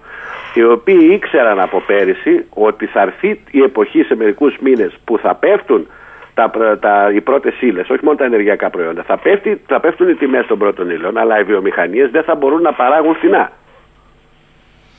οι 0.54 0.64
οποίοι 0.64 1.08
ήξεραν 1.10 1.60
από 1.60 1.80
πέρυσι 1.86 2.46
ότι 2.54 2.86
θα 2.86 3.00
έρθει 3.00 3.40
η 3.50 3.62
εποχή 3.62 4.02
σε 4.02 4.16
μερικούς 4.16 4.56
μήνες 4.60 4.96
που 5.04 5.18
θα 5.18 5.34
πέφτουν 5.34 5.86
τα, 6.34 6.50
τα, 6.80 7.10
οι 7.14 7.20
πρώτες 7.20 7.60
ύλες, 7.60 7.88
όχι 7.88 8.04
μόνο 8.04 8.16
τα 8.16 8.24
ενεργειακά 8.24 8.70
προϊόντα. 8.70 9.02
Θα, 9.02 9.18
πέφτει, 9.18 9.60
θα 9.66 9.80
πέφτουν 9.80 10.08
οι 10.08 10.14
τιμές 10.14 10.46
των 10.46 10.58
πρώτων 10.58 10.90
ύλων, 10.90 11.18
αλλά 11.18 11.40
οι 11.40 11.42
βιομηχανίες 11.42 12.10
δεν 12.10 12.22
θα 12.22 12.34
μπορούν 12.34 12.62
να 12.62 12.72
παράγουν 12.72 13.14
φθηνά. 13.14 13.52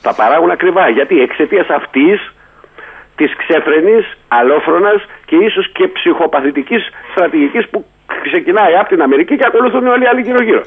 Θα 0.00 0.14
παράγουν 0.14 0.50
ακριβά. 0.50 0.88
Γιατί 0.88 1.20
εξαιτίας 1.20 1.68
αυτής 1.68 2.32
της 3.16 3.36
ξέφρενης, 3.36 4.16
αλόφρονας 4.28 5.04
και 5.24 5.36
ίσως 5.36 5.72
και 5.72 5.88
ψυχοπαθητικής 5.88 6.88
στρατηγικής 7.10 7.68
που 7.68 7.86
ξεκινάει 8.22 8.76
από 8.76 8.88
την 8.88 9.02
Αμερική 9.02 9.36
και 9.36 9.46
ακολουθούν 9.46 9.86
όλοι 9.86 10.02
οι 10.02 10.06
άλλοι 10.06 10.20
γύρω-γύρω. 10.20 10.62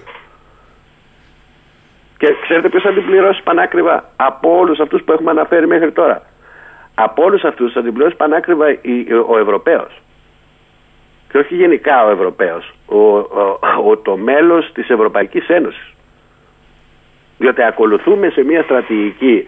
Και 2.17 2.35
ξέρετε 2.41 2.69
ποιος 2.69 2.83
θα 2.83 2.93
την 2.93 3.05
πληρώσει 3.05 3.43
πανάκριβα 3.43 4.09
από 4.15 4.57
όλους 4.57 4.79
αυτούς 4.79 5.03
που 5.03 5.11
έχουμε 5.11 5.31
αναφέρει 5.31 5.67
μέχρι 5.67 5.91
τώρα; 5.91 6.21
Από 6.95 7.23
όλους 7.23 7.43
αυτούς 7.43 7.73
θα 7.73 7.81
την 7.81 7.93
πληρώσει 7.93 8.15
πανάκριβα 8.15 8.65
ο 9.27 9.37
Ευρωπαίος. 9.37 10.01
Και 11.31 11.37
όχι 11.37 11.55
γενικά 11.55 12.05
ο 12.05 12.09
Ευρωπαίος. 12.09 12.73
Ο, 12.85 12.97
ο, 13.89 13.97
το 14.03 14.17
μέλος 14.17 14.71
της 14.73 14.89
Ευρωπαϊκής 14.89 15.47
Ένωσης. 15.47 15.93
Διότι 17.37 17.63
ακολουθούμε 17.63 18.29
σε 18.29 18.43
μια 18.43 18.63
στρατηγική 18.63 19.47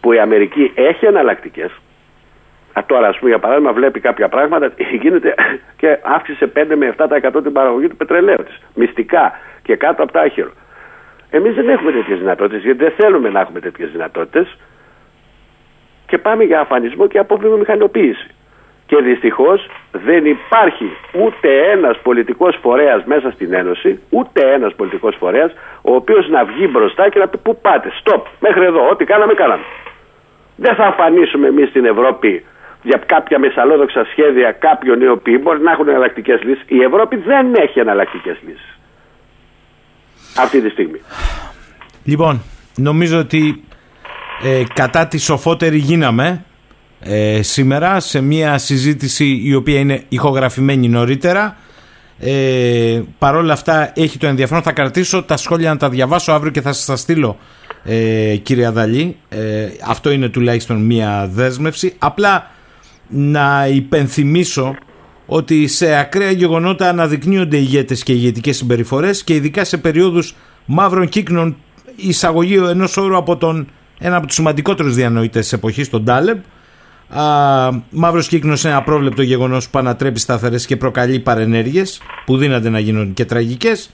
που 0.00 0.12
η 0.12 0.18
Αμερική 0.18 0.72
έχει 0.74 1.06
εναλλακτικές. 1.06 1.70
Τώρα, 2.82 3.08
ας 3.08 3.18
πούμε, 3.18 3.30
για 3.30 3.38
παράδειγμα, 3.38 3.72
βλέπει 3.72 4.00
κάποια 4.00 4.28
πράγματα, 4.28 4.72
γίνεται 5.00 5.34
και 5.80 5.98
αύξησε 6.02 6.52
5 6.56 6.74
με 6.76 6.94
7% 6.98 7.42
την 7.42 7.52
παραγωγή 7.52 7.88
του 7.88 7.96
πετρελαίου 7.96 8.42
της. 8.44 8.60
Μυστικά 8.74 9.38
και 9.62 9.76
κάτω 9.76 10.02
από 10.02 10.12
τα 10.12 10.20
άχυρο. 10.20 10.50
Εμείς 11.30 11.54
δεν 11.54 11.68
έχουμε 11.68 11.92
τέτοιες 11.92 12.18
δυνατότητες, 12.18 12.62
γιατί 12.62 12.78
δεν 12.78 12.92
θέλουμε 12.96 13.28
να 13.28 13.40
έχουμε 13.40 13.60
τέτοιες 13.60 13.90
δυνατότητες 13.90 14.56
και 16.06 16.18
πάμε 16.18 16.44
για 16.44 16.60
αφανισμό 16.60 17.06
και 17.06 17.18
απόβλημα 17.18 17.56
μηχανοποίηση. 17.56 18.26
Και 18.86 18.96
δυστυχώς 18.96 19.70
δεν 19.92 20.26
υπάρχει 20.26 20.96
ούτε 21.12 21.70
ένας 21.70 21.98
πολιτικός 22.02 22.58
φορέας 22.62 23.04
μέσα 23.04 23.30
στην 23.30 23.54
Ένωση, 23.54 24.00
ούτε 24.10 24.52
ένας 24.52 24.74
πολιτικός 24.74 25.16
φορέας, 25.16 25.52
ο 25.82 25.94
οποίος 25.94 26.28
να 26.28 26.44
βγει 26.44 26.68
μπροστά 26.70 27.08
και 27.08 27.18
να 27.18 27.28
πει: 27.28 27.38
Πού 27.38 27.58
πάτε, 27.60 27.88
stop, 28.02 28.22
μέχρι 28.40 28.64
εδώ, 28.64 28.88
ό,τι 28.88 29.04
κάναμε, 29.04 29.34
κάναμε. 29.34 29.62
Δεν 30.56 30.74
θα 30.74 30.84
αφανίσουμε 30.84 31.46
εμείς 31.46 31.68
στην 31.68 31.84
Ευρώπη 31.84 32.44
για 32.84 33.02
κάποια 33.06 33.38
μεσαλόδοξα 33.38 34.06
σχέδια 34.10 34.52
κάποιων 34.52 35.00
οι 35.00 35.08
οποίοι 35.08 35.38
μπορεί 35.42 35.60
να 35.62 35.72
έχουν 35.72 35.88
εναλλακτικές 35.88 36.42
λύσεις. 36.42 36.64
Η 36.66 36.82
Ευρώπη 36.82 37.16
δεν 37.16 37.54
έχει 37.54 37.78
εναλλακτικές 37.78 38.36
λύσεις. 38.46 38.78
Αυτή 40.38 40.60
τη 40.60 40.68
στιγμή. 40.68 41.00
Λοιπόν, 42.04 42.42
νομίζω 42.76 43.18
ότι 43.18 43.64
ε, 44.44 44.62
κατά 44.74 45.06
τη 45.06 45.18
σοφότερη 45.18 45.76
γίναμε 45.76 46.44
ε, 47.00 47.42
σήμερα 47.42 48.00
σε 48.00 48.20
μια 48.20 48.58
συζήτηση 48.58 49.40
η 49.44 49.54
οποία 49.54 49.78
είναι 49.78 50.02
ηχογραφημένη 50.08 50.88
νωρίτερα. 50.88 51.56
Ε, 52.20 53.02
Παρ' 53.18 53.36
όλα 53.36 53.52
αυτά 53.52 53.92
έχει 53.94 54.18
το 54.18 54.26
ενδιαφέρον. 54.26 54.62
Θα 54.62 54.72
κρατήσω 54.72 55.22
τα 55.22 55.36
σχόλια 55.36 55.70
να 55.70 55.76
τα 55.76 55.88
διαβάσω 55.88 56.32
αύριο 56.32 56.52
και 56.52 56.60
θα 56.60 56.72
σας 56.72 56.84
τα 56.84 56.96
στείλω 56.96 57.38
ε, 57.84 58.36
κύριε 58.36 58.66
Αδαλή. 58.66 59.16
Ε, 59.28 59.68
αυτό 59.86 60.10
είναι 60.10 60.28
τουλάχιστον 60.28 60.84
μια 60.84 61.28
δέσμευση. 61.32 61.94
Απλά 61.98 62.50
να 63.08 63.66
υπενθυμίσω 63.66 64.74
ότι 65.26 65.66
σε 65.66 65.96
ακραία 65.96 66.30
γεγονότα 66.30 66.88
αναδεικνύονται 66.88 67.56
ηγέτες 67.56 68.02
και 68.02 68.12
ηγετικές 68.12 68.56
συμπεριφορές 68.56 69.24
και 69.24 69.34
ειδικά 69.34 69.64
σε 69.64 69.78
περίοδους 69.78 70.34
μαύρων 70.66 71.08
κύκνων 71.08 71.56
εισαγωγή 71.96 72.54
ενός 72.54 72.96
όρου 72.96 73.16
από 73.16 73.36
τον 73.36 73.68
ένα 73.98 74.16
από 74.16 74.26
τους 74.26 74.34
σημαντικότερους 74.34 74.94
διανοητές 74.94 75.42
της 75.42 75.52
εποχής, 75.52 75.90
τον 75.90 76.04
Τάλεμπ. 76.04 76.38
Μαύρος 77.90 78.28
κύκνος 78.28 78.64
είναι 78.64 78.74
απρόβλεπτο 78.74 79.22
γεγονός 79.22 79.68
που 79.68 79.78
ανατρέπει 79.78 80.18
σταθερές 80.18 80.66
και 80.66 80.76
προκαλεί 80.76 81.20
παρενέργειες 81.20 82.00
που 82.24 82.36
δύναται 82.36 82.68
να 82.68 82.78
γίνουν 82.78 83.12
και 83.12 83.24
τραγικές. 83.24 83.90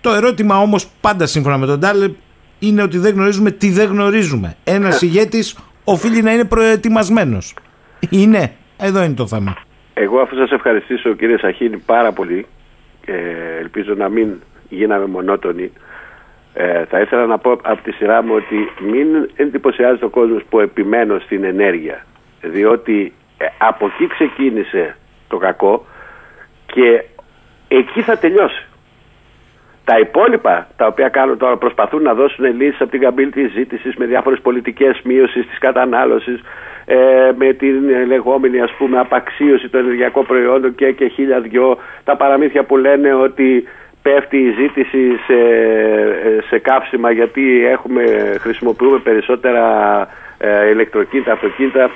Το 0.00 0.10
ερώτημα 0.10 0.60
όμως, 0.60 0.86
πάντα 1.00 1.26
σύμφωνα 1.26 1.58
με 1.58 1.66
τον 1.66 1.80
Τάλεμπ, 1.80 2.14
είναι 2.58 2.82
ότι 2.82 2.98
δεν 2.98 3.14
γνωρίζουμε 3.14 3.50
τι 3.50 3.70
δεν 3.70 3.88
γνωρίζουμε. 3.88 4.56
Ένας 4.64 5.02
ηγέτης 5.02 5.56
οφείλει 5.84 6.22
να 6.22 6.32
είναι 6.32 6.44
προετοιμασμένος. 6.44 7.54
Είναι. 8.10 8.52
Εδώ 8.76 9.02
είναι 9.04 9.14
το 9.14 9.26
θέμα. 9.26 9.56
Εγώ 9.94 10.20
αφού 10.20 10.36
σας 10.36 10.50
ευχαριστήσω 10.50 11.14
κύριε 11.14 11.38
Σαχίνη 11.38 11.76
πάρα 11.76 12.12
πολύ 12.12 12.46
ε, 13.04 13.12
ελπίζω 13.58 13.94
να 13.94 14.08
μην 14.08 14.40
γίναμε 14.68 15.06
μονότονοι 15.06 15.72
ε, 16.54 16.84
θα 16.84 17.00
ήθελα 17.00 17.26
να 17.26 17.38
πω 17.38 17.50
από 17.50 17.82
τη 17.82 17.92
σειρά 17.92 18.22
μου 18.22 18.34
ότι 18.34 18.68
μην 18.82 19.30
εντυπωσιάζει 19.36 20.04
ο 20.04 20.08
κόσμος 20.08 20.42
που 20.48 20.60
επιμένω 20.60 21.18
στην 21.18 21.44
ενέργεια 21.44 22.06
διότι 22.42 23.12
ε, 23.38 23.46
από 23.58 23.86
εκεί 23.86 24.06
ξεκίνησε 24.06 24.96
το 25.28 25.36
κακό 25.36 25.86
και 26.66 27.04
εκεί 27.68 28.02
θα 28.02 28.18
τελειώσει. 28.18 28.66
Τα 29.90 29.98
υπόλοιπα 29.98 30.66
τα 30.76 30.86
οποία 30.86 31.08
κάνουν 31.08 31.38
τώρα 31.38 31.56
προσπαθούν 31.56 32.02
να 32.02 32.14
δώσουν 32.14 32.44
λύσεις 32.56 32.80
από 32.80 32.90
την 32.90 33.00
καμπύλη 33.00 33.30
της 33.30 33.52
ζήτησης 33.52 33.96
με 33.96 34.06
διάφορες 34.06 34.40
πολιτικές 34.40 35.00
μείωσης 35.04 35.46
της 35.46 35.58
κατανάλωσης 35.58 36.40
ε, 36.84 36.96
με 37.36 37.52
την 37.52 38.06
λεγόμενη 38.06 38.60
ας 38.60 38.72
πούμε 38.78 38.98
απαξίωση 38.98 39.68
των 39.68 39.80
ενεργειακών 39.80 40.26
προϊόντων 40.26 40.74
και, 40.74 40.92
και 40.92 41.08
χίλια 41.08 41.40
δυο. 41.40 41.78
Τα 42.04 42.16
παραμύθια 42.16 42.62
που 42.64 42.76
λένε 42.76 43.14
ότι 43.14 43.64
πέφτει 44.02 44.36
η 44.38 44.50
ζήτηση 44.50 45.18
σε, 45.26 45.38
ε, 46.24 46.40
σε 46.48 46.58
καύσιμα 46.58 47.10
γιατί 47.10 47.66
έχουμε, 47.66 48.02
χρησιμοποιούμε 48.40 48.98
περισσότερα 48.98 49.62
ε, 50.38 50.70
ηλεκτροκίνητα, 50.70 51.32
αυτοκίνητα. 51.32 51.90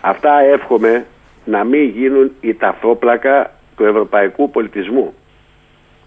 Αυτά 0.00 0.40
εύχομαι 0.40 1.06
να 1.44 1.64
μην 1.64 1.88
γίνουν 1.88 2.32
η 2.40 2.54
ταφόπλακα 2.54 3.50
του 3.76 3.84
ευρωπαϊκού 3.84 4.50
πολιτισμού 4.50 5.14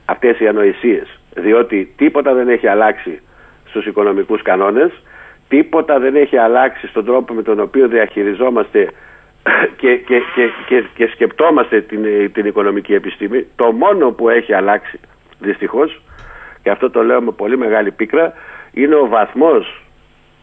αυτές 0.05 0.39
οι 0.39 0.47
ανοησίες 0.47 1.19
διότι 1.35 1.93
τίποτα 1.95 2.33
δεν 2.33 2.49
έχει 2.49 2.67
αλλάξει 2.67 3.21
στους 3.65 3.85
οικονομικούς 3.85 4.41
κανόνες 4.41 4.91
τίποτα 5.47 5.99
δεν 5.99 6.15
έχει 6.15 6.37
αλλάξει 6.37 6.87
στον 6.87 7.05
τρόπο 7.05 7.33
με 7.33 7.41
τον 7.41 7.59
οποίο 7.59 7.87
διαχειριζόμαστε 7.87 8.89
και, 9.79 9.95
και, 9.95 10.21
και, 10.67 10.83
και, 10.95 11.07
σκεπτόμαστε 11.07 11.81
την, 11.81 12.31
την 12.31 12.45
οικονομική 12.45 12.93
επιστήμη. 12.93 13.47
Το 13.55 13.71
μόνο 13.71 14.11
που 14.11 14.29
έχει 14.29 14.53
αλλάξει 14.53 14.99
δυστυχώς 15.39 16.01
και 16.63 16.69
αυτό 16.69 16.89
το 16.89 17.03
λέω 17.03 17.21
με 17.21 17.31
πολύ 17.31 17.57
μεγάλη 17.57 17.91
πίκρα 17.91 18.33
είναι 18.71 18.95
ο 18.95 19.07
βαθμός 19.07 19.83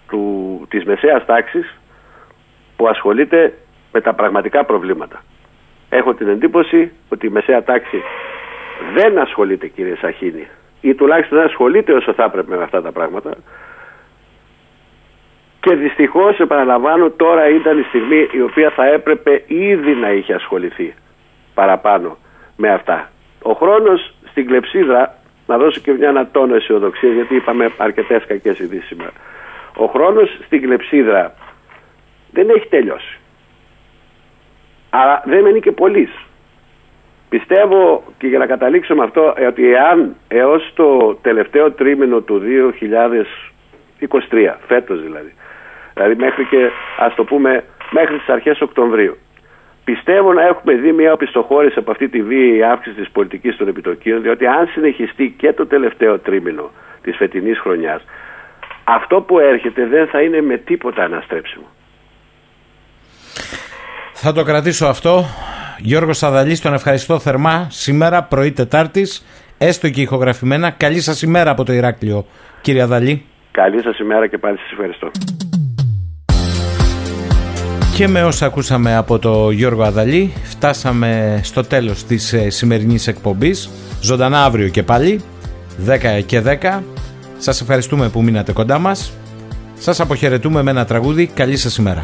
του, 0.08 0.66
της 0.70 0.84
μεσαίας 0.84 1.24
τάξης 1.24 1.78
που 2.76 2.88
ασχολείται 2.88 3.54
με 3.92 4.00
τα 4.00 4.14
πραγματικά 4.14 4.64
προβλήματα. 4.64 5.22
Έχω 5.88 6.14
την 6.14 6.28
εντύπωση 6.28 6.92
ότι 7.08 7.26
η 7.26 7.30
μεσαία 7.30 7.62
τάξη 7.62 8.02
δεν 8.94 9.18
ασχολείται 9.18 9.66
κύριε 9.66 9.96
Σαχίνη 9.96 10.48
ή 10.80 10.94
τουλάχιστον 10.94 11.38
δεν 11.38 11.46
ασχολείται 11.46 11.92
όσο 11.92 12.12
θα 12.12 12.24
έπρεπε 12.24 12.56
με 12.56 12.62
αυτά 12.62 12.82
τα 12.82 12.92
πράγματα 12.92 13.30
και 15.60 15.74
δυστυχώς 15.74 16.38
επαναλαμβάνω 16.38 17.10
τώρα 17.10 17.48
ήταν 17.48 17.78
η 17.78 17.82
στιγμή 17.82 18.28
η 18.32 18.40
οποία 18.40 18.70
θα 18.70 18.86
έπρεπε 18.86 19.44
ήδη 19.46 19.94
να 19.94 20.10
είχε 20.10 20.34
ασχοληθεί 20.34 20.94
παραπάνω 21.54 22.18
με 22.56 22.70
αυτά. 22.72 23.10
Ο 23.42 23.52
χρόνος 23.52 24.14
στην 24.30 24.46
κλεψίδρα, 24.46 25.14
να 25.46 25.58
δώσω 25.58 25.80
και 25.80 25.92
μια 25.92 26.08
ένα 26.08 26.26
τόνο 26.26 26.54
αισιοδοξία 26.54 27.10
γιατί 27.12 27.34
είπαμε 27.34 27.70
αρκετές 27.76 28.24
κακές 28.26 28.58
ειδήσεις 28.58 28.86
σήμερα. 28.86 29.12
Ο 29.76 29.86
χρόνος 29.86 30.38
στην 30.44 30.62
κλεψίδρα 30.62 31.34
δεν 32.30 32.48
έχει 32.48 32.68
τελειώσει. 32.68 33.18
Αλλά 34.90 35.22
δεν 35.24 35.42
μένει 35.42 35.60
και 35.60 35.72
πολλής. 35.72 36.10
Πιστεύω 37.30 38.02
και 38.18 38.26
για 38.26 38.38
να 38.38 38.46
καταλήξω 38.46 38.94
με 38.94 39.04
αυτό 39.04 39.34
ότι 39.48 39.72
εάν 39.72 40.16
έως 40.28 40.72
το 40.74 41.18
τελευταίο 41.22 41.72
τρίμηνο 41.72 42.20
του 42.20 42.42
2023, 44.00 44.54
φέτος 44.66 45.02
δηλαδή, 45.02 45.32
Δηλαδή 45.94 46.14
μέχρι 46.14 46.44
και 46.44 46.70
ας 46.98 47.14
το 47.14 47.24
πούμε 47.24 47.64
μέχρι 47.90 48.18
τις 48.18 48.28
αρχές 48.28 48.60
Οκτωβρίου. 48.60 49.16
Πιστεύω 49.84 50.32
να 50.32 50.42
έχουμε 50.42 50.74
δει 50.74 50.92
μια 50.92 51.12
οπισθοχώρηση 51.12 51.78
από 51.78 51.90
αυτή 51.90 52.08
τη 52.08 52.22
βίαιη 52.22 52.62
αύξηση 52.62 52.96
της 52.96 53.10
πολιτικής 53.10 53.56
των 53.56 53.68
επιτοκίων 53.68 54.22
διότι 54.22 54.46
αν 54.46 54.66
συνεχιστεί 54.66 55.34
και 55.38 55.52
το 55.52 55.66
τελευταίο 55.66 56.18
τρίμηνο 56.18 56.70
της 57.02 57.16
φετινής 57.16 57.58
χρονιάς 57.58 58.02
αυτό 58.84 59.20
που 59.20 59.38
έρχεται 59.38 59.86
δεν 59.86 60.06
θα 60.06 60.20
είναι 60.22 60.40
με 60.40 60.56
τίποτα 60.56 61.02
αναστρέψιμο. 61.04 61.66
Θα 64.12 64.32
το 64.32 64.42
κρατήσω 64.42 64.86
αυτό. 64.86 65.24
Γιώργος 65.78 66.18
Σαδαλής, 66.18 66.60
τον 66.60 66.74
ευχαριστώ 66.74 67.18
θερμά. 67.18 67.66
Σήμερα, 67.70 68.22
πρωί 68.22 68.52
Τετάρτης, 68.52 69.26
έστω 69.58 69.88
και 69.88 70.00
ηχογραφημένα. 70.00 70.70
Καλή 70.70 71.00
σας 71.00 71.22
ημέρα 71.22 71.50
από 71.50 71.64
το 71.64 71.72
Ηράκλειο, 71.72 72.26
κύριε 72.60 72.82
Αδαλή. 72.82 73.24
Καλή 73.50 73.82
σας 73.82 73.98
ημέρα 73.98 74.26
και 74.26 74.38
πάλι 74.38 74.58
σας 74.58 74.70
ευχαριστώ. 74.70 75.10
Και 77.96 78.08
με 78.08 78.24
όσα 78.24 78.46
ακούσαμε 78.46 78.96
από 78.96 79.18
το 79.18 79.50
Γιώργο 79.50 79.82
Αδαλή 79.82 80.32
φτάσαμε 80.42 81.40
στο 81.42 81.62
τέλος 81.62 82.04
της 82.04 82.32
ε, 82.32 82.50
σημερινής 82.50 83.06
εκπομπής. 83.06 83.70
Ζωντανά 84.02 84.44
αύριο 84.44 84.68
και 84.68 84.82
πάλι 84.82 85.20
10 85.86 86.22
και 86.26 86.42
10 86.62 86.80
σας 87.38 87.60
ευχαριστούμε 87.60 88.08
που 88.08 88.22
μείνατε 88.22 88.52
κοντά 88.52 88.78
μας. 88.78 89.12
Σας 89.74 90.00
αποχαιρετούμε 90.00 90.62
με 90.62 90.70
ένα 90.70 90.84
τραγούδι. 90.84 91.26
Καλή 91.26 91.56
σας 91.56 91.76
ημέρα 91.76 92.02